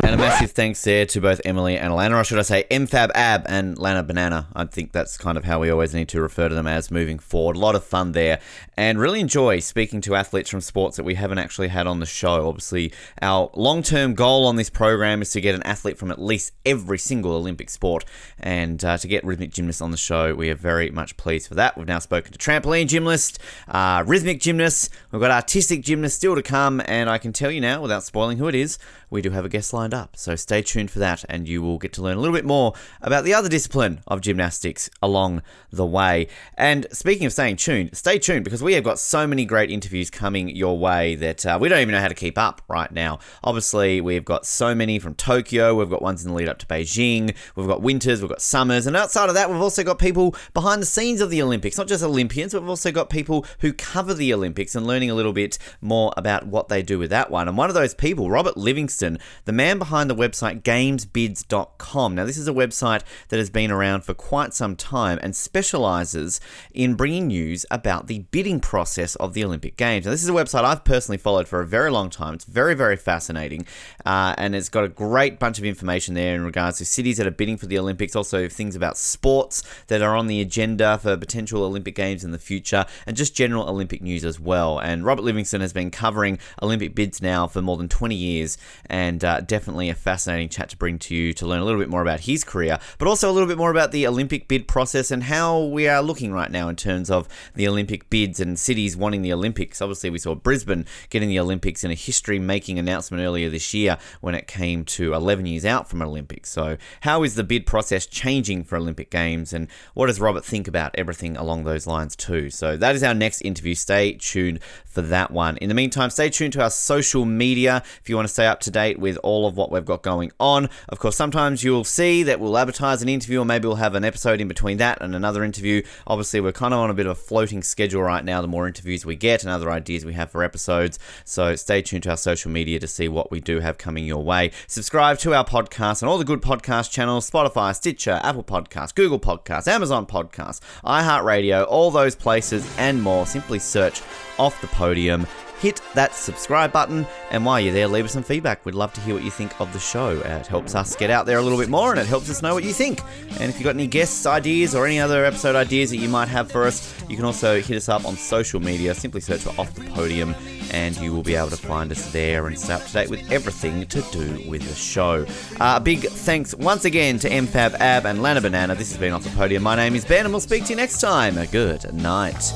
And 0.05 0.13
a 0.15 0.19
massive 0.19 0.51
thanks 0.51 0.85
there 0.85 1.07
to 1.07 1.21
both 1.23 1.41
Emily 1.47 1.79
and 1.79 1.91
Alannah, 1.91 2.21
or 2.21 2.25
should 2.25 2.39
I 2.39 2.43
say 2.43 2.65
MFAB 2.71 3.11
Ab 3.15 3.47
and 3.47 3.79
Lana 3.79 4.03
Banana. 4.03 4.49
I 4.55 4.67
think 4.67 4.93
that's 4.93 5.17
kind 5.17 5.39
of 5.39 5.45
how 5.45 5.61
we 5.61 5.71
always 5.71 5.95
need 5.95 6.11
to 6.11 6.21
refer 6.21 6.47
to 6.47 6.55
them 6.55 6.67
as 6.67 6.91
moving 6.91 7.19
forward. 7.19 7.57
A 7.57 7.59
lot 7.59 7.75
of 7.75 7.83
fun 7.83 8.13
there, 8.13 8.39
and 8.77 8.99
really 8.99 9.19
enjoy 9.19 9.61
speaking 9.61 10.03
to 10.03 10.15
athletes 10.15 10.51
from 10.51 10.61
sports 10.61 10.99
that 10.99 11.05
we 11.05 11.15
haven't 11.15 11.39
actually 11.39 11.69
had 11.69 11.87
on 11.87 12.01
the 12.01 12.07
show. 12.07 12.47
Obviously, 12.47 12.93
our 13.23 13.51
long 13.55 13.83
term 13.83 14.13
goal 14.13 14.47
on 14.47 14.57
this 14.57 14.69
program 14.69 15.23
is 15.23 15.31
to 15.31 15.41
get 15.41 15.55
an 15.55 15.63
athlete 15.63 15.97
from 15.97 16.11
at 16.11 16.21
least 16.21 16.53
every 16.67 16.99
single 16.99 17.33
Olympic 17.33 17.71
sport, 17.71 18.05
and 18.39 18.85
uh, 18.85 18.99
to 18.99 19.09
get 19.09 19.25
rhythmic 19.25 19.53
gymnasts 19.53 19.81
on 19.81 19.91
the 19.91 19.97
show, 19.97 20.35
we 20.35 20.51
are 20.51 20.55
very 20.55 20.91
much 20.91 21.17
pleased 21.17 21.49
for 21.49 21.55
that. 21.55 21.79
We've 21.79 21.89
now 21.89 21.99
spoken 21.99 22.31
to 22.31 22.39
trampoline 22.39 22.89
gymnast, 22.89 23.39
uh, 23.69 24.05
rhythmic 24.07 24.39
gymnasts, 24.39 24.91
we've 25.11 25.23
got 25.23 25.31
artistic 25.31 25.81
gymnasts 25.81 26.19
still 26.19 26.35
to 26.35 26.43
come, 26.43 26.83
and 26.85 27.09
I 27.09 27.17
can 27.17 27.33
tell 27.33 27.51
you 27.51 27.63
now, 27.63 27.81
without 27.81 28.03
spoiling 28.03 28.37
who 28.37 28.49
it 28.49 28.55
is, 28.55 28.79
we 29.15 29.23
do 29.23 29.31
have 29.31 29.45
a 29.45 29.49
guest 29.49 29.73
lined 29.73 29.95
up. 29.95 30.17
So 30.17 30.35
stay 30.35 30.61
tuned 30.61 30.91
for 30.91 30.99
that, 30.99 31.25
and 31.29 31.49
you 31.49 31.63
will 31.63 31.79
get 31.79 31.93
to 31.95 32.03
learn 32.03 32.17
a 32.17 32.21
little 32.21 32.35
bit 32.35 32.45
more 32.45 32.75
about 33.01 33.23
the 33.23 33.33
other 33.33 33.49
discipline 33.49 34.01
of 34.09 34.21
gymnastics 34.21 34.91
along 35.01 35.41
the 35.71 35.87
way. 35.87 36.27
And 36.59 36.87
speaking 36.91 37.25
of 37.25 37.33
staying 37.33 37.57
tuned, 37.57 37.97
stay 37.97 38.19
tuned 38.19 38.45
because 38.45 38.63
we 38.63 38.75
have 38.75 38.83
got 38.83 38.99
so 38.99 39.25
many 39.27 39.45
great 39.45 39.71
interviews 39.71 40.11
coming 40.11 40.49
your 40.49 40.77
way 40.77 41.15
that 41.15 41.47
uh, 41.47 41.59
we 41.61 41.69
don't 41.69 41.79
even 41.79 41.93
know 41.93 42.01
how 42.01 42.09
to 42.09 42.15
keep 42.15 42.37
up 42.37 42.61
right 42.69 42.91
now. 42.91 43.21
Obviously, 43.45 44.01
we've 44.01 44.25
got 44.25 44.45
so 44.45 44.75
many 44.75 44.99
from 44.99 45.15
Tokyo, 45.15 45.77
we've 45.77 45.89
got 45.89 46.03
ones 46.03 46.25
in 46.25 46.31
the 46.31 46.37
lead 46.37 46.49
up 46.49 46.59
to 46.59 46.67
Beijing, 46.67 47.37
we've 47.55 47.69
got 47.69 47.83
winters, 47.83 48.21
we've 48.21 48.29
got 48.29 48.43
summers, 48.43 48.87
and 48.89 48.97
outside 48.97 49.29
of 49.29 49.37
that, 49.37 49.49
we've 49.49 49.61
also 49.61 49.85
got 49.85 50.01
people 50.01 50.35
behind 50.55 50.83
the 50.83 50.87
scenes 50.87 51.21
of 51.21 51.31
the 51.31 51.41
Olympics, 51.41 51.79
not 51.79 51.87
just 51.87 52.03
Olympians, 52.03 52.53
but 52.53 52.63
we've 52.63 52.71
also 52.71 52.91
got 52.91 53.11
people 53.11 53.47
who 53.61 53.73
cover 53.73 54.13
the 54.13 54.35
Olympics 54.35 54.75
and 54.75 54.85
learning 54.85 55.11
a 55.11 55.15
little 55.15 55.33
bit 55.33 55.57
more 55.81 56.13
about 56.17 56.49
what 56.49 56.69
they 56.69 56.83
do 56.83 56.99
with 56.99 57.11
that 57.11 57.31
one. 57.31 57.47
And 57.47 57.57
one 57.57 57.71
of 57.71 57.75
those 57.75 57.95
people, 57.95 58.29
Robert 58.29 58.57
Livingstone, 58.57 59.04
the 59.45 59.53
man 59.53 59.79
behind 59.79 60.11
the 60.11 60.15
website 60.15 60.63
gamesbids.com. 60.63 62.15
Now, 62.15 62.25
this 62.25 62.39
is 62.39 62.49
a 62.49 62.53
website 62.53 63.03
that 63.29 63.39
has 63.39 63.51
been 63.51 63.71
around 63.71 64.03
for 64.03 64.15
quite 64.15 64.55
some 64.55 64.77
time 64.77 65.19
and 65.23 65.37
specializes 65.37 66.41
in 66.73 66.95
bringing 66.95 67.29
news 67.29 67.67
about 67.71 68.07
the 68.07 68.21
bidding 68.31 68.61
process 68.61 69.15
of 69.17 69.35
the 69.35 69.45
Olympic 69.45 69.77
Games. 69.77 70.05
Now, 70.05 70.11
this 70.11 70.23
is 70.23 70.29
a 70.29 70.33
website 70.33 70.65
I've 70.65 70.85
personally 70.85 71.19
followed 71.19 71.49
for 71.49 71.61
a 71.61 71.67
very 71.67 71.91
long 71.91 72.11
time. 72.11 72.35
It's 72.35 72.45
very, 72.45 72.75
very 72.75 72.97
fascinating, 72.97 73.67
uh, 74.05 74.35
and 74.39 74.55
it's 74.55 74.69
got 74.69 74.85
a 74.85 74.89
great 74.89 75.39
bunch 75.39 75.59
of 75.59 75.65
information 75.65 76.15
there 76.15 76.35
in 76.35 76.45
regards 76.45 76.79
to 76.79 76.85
cities 76.85 77.19
that 77.19 77.27
are 77.27 77.33
bidding 77.33 77.57
for 77.57 77.67
the 77.67 77.79
Olympics, 77.79 78.17
also 78.17 78.49
things 78.49 78.75
about 78.75 78.97
sports 78.97 79.63
that 79.89 80.03
are 80.03 80.17
on 80.17 80.27
the 80.27 80.41
agenda 80.41 80.99
for 80.99 81.17
potential 81.17 81.63
Olympic 81.65 81.95
Games 81.95 82.25
in 82.25 82.31
the 82.31 82.39
future, 82.39 82.87
and 83.07 83.17
just 83.17 83.35
general 83.35 83.69
Olympic 83.69 84.03
news 84.03 84.25
as 84.25 84.41
well. 84.41 84.79
And 84.79 85.05
Robert 85.05 85.23
Livingstone 85.23 85.61
has 85.61 85.73
been 85.73 85.91
covering 85.91 86.39
Olympic 86.63 86.95
bids 86.95 87.21
now 87.21 87.47
for 87.47 87.63
more 87.63 87.77
than 87.77 87.89
20 87.89 88.15
years, 88.15 88.57
and 88.95 89.25
uh, 89.25 89.41
definitely 89.41 89.91
a 89.91 89.95
fascinating 89.95 90.49
chat 90.49 90.69
to 90.69 90.77
bring 90.77 91.01
to 91.01 91.17
you 91.17 91.33
to 91.33 91.45
learn 91.45 91.61
a 91.61 91.65
little 91.65 91.81
bit 91.81 91.89
more 91.89 92.01
about 92.01 92.21
his 92.21 92.45
career, 92.45 92.79
but 92.97 93.09
also 93.09 93.29
a 93.29 93.33
little 93.33 93.49
bit 93.49 93.59
more 93.59 93.73
about 93.73 93.91
the 93.91 94.07
Olympic 94.07 94.47
bid 94.47 94.69
process 94.69 95.11
and 95.11 95.25
how 95.25 95.65
we 95.65 95.89
are 95.89 96.01
looking 96.01 96.33
right 96.33 96.53
now 96.53 96.69
in 96.69 96.77
terms 96.77 97.11
of 97.11 97.27
the 97.57 97.67
Olympic 97.67 98.09
bids 98.09 98.39
and 98.39 98.57
cities 98.57 98.97
wanting 98.97 99.23
the 99.23 99.33
Olympics. 99.33 99.83
Obviously, 99.83 100.11
we 100.11 100.21
saw 100.21 100.37
Brisbane 100.37 100.87
getting 101.11 101.29
the 101.29 101.41
Olympics 101.41 101.83
in 101.83 101.91
a 101.91 101.95
history 101.95 102.39
making 102.39 102.79
announcement 102.79 103.21
earlier 103.21 103.51
this 103.51 103.75
year 103.75 103.99
when 104.21 104.37
it 104.37 104.47
came 104.47 104.85
to 104.85 105.13
11 105.13 105.45
years 105.45 105.65
out 105.65 105.91
from 105.91 106.01
Olympics. 106.01 106.51
So, 106.51 106.77
how 107.01 107.25
is 107.25 107.35
the 107.35 107.43
bid 107.43 107.67
process 107.67 108.07
changing 108.07 108.63
for 108.63 108.77
Olympic 108.77 109.11
Games, 109.11 109.53
and 109.53 109.67
what 109.95 110.07
does 110.07 110.21
Robert 110.21 110.45
think 110.45 110.69
about 110.69 110.95
everything 110.97 111.37
along 111.37 111.65
those 111.65 111.89
lines, 111.89 112.15
too? 112.15 112.49
So, 112.49 112.77
that 112.77 112.95
is 112.95 113.03
our 113.03 113.13
next 113.13 113.41
interview. 113.41 113.75
Stay 113.75 114.13
tuned 114.13 114.61
for 114.85 115.03
that 115.03 115.33
one. 115.33 115.57
In 115.57 115.69
the 115.69 115.75
meantime, 115.75 116.11
stay 116.11 116.31
tuned 116.31 116.53
to 116.53 116.63
our 116.63 116.71
social 116.71 117.25
media 117.25 117.83
if 118.01 118.09
you 118.09 118.15
want 118.15 118.29
to 118.29 118.33
stay 118.33 118.47
up 118.47 118.61
to 118.61 118.71
date 118.75 118.99
with 118.99 119.17
all 119.23 119.47
of 119.47 119.57
what 119.57 119.71
we've 119.71 119.85
got 119.85 120.03
going 120.03 120.33
on. 120.39 120.69
Of 120.91 120.99
course, 120.99 121.17
sometimes 121.17 121.65
you'll 121.65 121.85
see 121.85 122.25
that 122.25 122.41
we'll 122.41 122.59
advertise 122.59 123.01
an 123.01 123.09
interview, 123.09 123.41
or 123.41 123.47
maybe 123.47 123.67
we'll 123.67 123.77
have 123.77 123.95
an 123.95 124.05
episode 124.05 124.43
in 124.43 124.49
between 124.49 124.77
that 124.79 125.01
and 125.01 125.15
another 125.15 125.43
interview. 125.43 125.83
Obviously, 126.07 126.41
we're 126.41 126.53
kind 126.53 126.75
of 126.75 126.81
on 126.81 126.91
a 126.91 126.95
bit 126.95 127.07
of 127.07 127.13
a 127.13 127.15
floating 127.15 127.63
schedule 127.63 128.03
right 128.03 128.25
now. 128.25 128.43
The 128.43 128.49
more 128.49 128.67
interviews 128.67 129.07
we 129.07 129.17
get 129.17 129.45
and 129.45 129.51
other 129.51 129.71
ideas 129.71 130.05
we 130.05 130.13
have 130.15 130.31
for 130.31 130.43
episodes. 130.43 130.99
So 131.25 131.57
stay 131.57 131.81
tuned 131.81 132.03
to 132.03 132.11
our 132.11 132.17
social 132.17 132.51
media 132.51 132.79
to 132.81 132.89
see 132.89 133.09
what 133.09 133.31
we 133.31 133.41
do 133.41 133.61
have 133.61 133.79
coming 133.79 134.05
your 134.05 134.23
way. 134.23 134.51
Subscribe 134.67 135.19
to 135.21 135.33
our 135.35 135.45
podcast 135.45 136.03
on 136.03 136.09
all 136.09 136.19
the 136.19 136.25
good 136.25 136.43
podcast 136.43 136.91
channels 136.91 137.31
Spotify, 137.31 137.75
Stitcher, 137.75 138.21
Apple 138.23 138.45
Podcasts, 138.45 138.95
Google 138.95 139.21
Podcasts, 139.21 139.69
Amazon 139.69 140.05
Podcasts, 140.05 140.61
iHeartRadio, 140.85 141.67
all 141.69 141.91
those 141.91 142.15
places 142.15 142.69
and 142.77 143.03
more. 143.03 143.25
Simply 143.25 143.61
search 143.61 144.03
off 144.39 144.61
the 144.61 144.67
podium 144.67 145.27
hit 145.61 145.81
that 145.95 146.15
subscribe 146.15 146.73
button. 146.73 147.07
And 147.31 147.45
while 147.45 147.61
you're 147.61 147.73
there, 147.73 147.89
leave 147.89 148.05
us 148.05 148.13
some 148.13 148.23
feedback. 148.23 148.65
We'd 148.65 148.75
love 148.75 148.93
to 148.95 149.01
hear 149.01 149.15
what 149.15 149.25
you 149.25 149.31
think 149.31 149.59
of 149.61 149.73
the 149.73 149.79
show. 149.79 150.21
Uh, 150.21 150.39
it 150.41 150.47
helps 150.47 150.75
us 150.75 150.97
get 150.97 151.11
out 151.11 151.27
there 151.27 151.39
a 151.39 151.43
little 151.43 151.59
bit 151.59 151.69
more 151.69 151.91
and 151.91 152.01
it 152.01 152.07
helps 152.07 152.31
us 152.31 152.43
know 152.43 152.55
what 152.55 152.65
you 152.65 152.73
think. 152.73 153.01
And 153.41 153.51
if 153.51 153.55
you've 153.55 153.65
got 153.65 153.75
any 153.75 153.87
guests, 153.87 154.27
ideas, 154.27 154.75
or 154.75 154.87
any 154.87 155.01
other 155.01 155.25
episode 155.25 155.57
ideas 155.57 155.91
that 155.91 155.99
you 155.99 156.09
might 156.09 156.29
have 156.29 156.51
for 156.51 156.65
us, 156.65 156.95
you 157.09 157.17
can 157.17 157.25
also 157.25 157.61
hit 157.61 157.77
us 157.77 157.89
up 157.89 158.05
on 158.05 158.17
social 158.17 158.61
media. 158.61 158.95
Simply 158.95 159.21
search 159.21 159.43
for 159.43 159.61
Off 159.61 159.75
the 159.75 159.85
Podium 159.91 160.35
and 160.71 160.97
you 160.97 161.13
will 161.13 161.23
be 161.23 161.37
able 161.37 161.51
to 161.51 161.57
find 161.57 161.93
us 161.93 162.11
there 162.13 162.47
and 162.47 162.59
stay 162.59 162.75
up 162.75 162.85
to 162.85 162.93
date 162.93 163.09
with 163.11 163.31
everything 163.31 163.87
to 163.87 164.03
do 164.11 164.43
with 164.49 164.63
the 164.69 164.75
show. 164.75 165.25
Uh, 165.61 165.79
big 165.79 166.01
thanks 166.01 166.55
once 166.55 166.85
again 166.85 167.19
to 167.19 167.29
MFAB 167.29 167.75
Ab 167.75 168.07
and 168.07 168.23
Lana 168.23 168.41
Banana. 168.41 168.75
This 168.75 168.91
has 168.91 168.99
been 168.99 169.13
Off 169.13 169.23
the 169.25 169.31
Podium. 169.31 169.63
My 169.63 169.77
name 169.77 169.95
is 169.95 170.05
Ben 170.05 170.25
and 170.27 170.33
we'll 170.33 170.41
speak 170.41 170.65
to 170.65 170.71
you 170.71 170.77
next 170.77 171.01
time. 171.01 171.35
Good 171.47 171.93
night. 171.95 172.53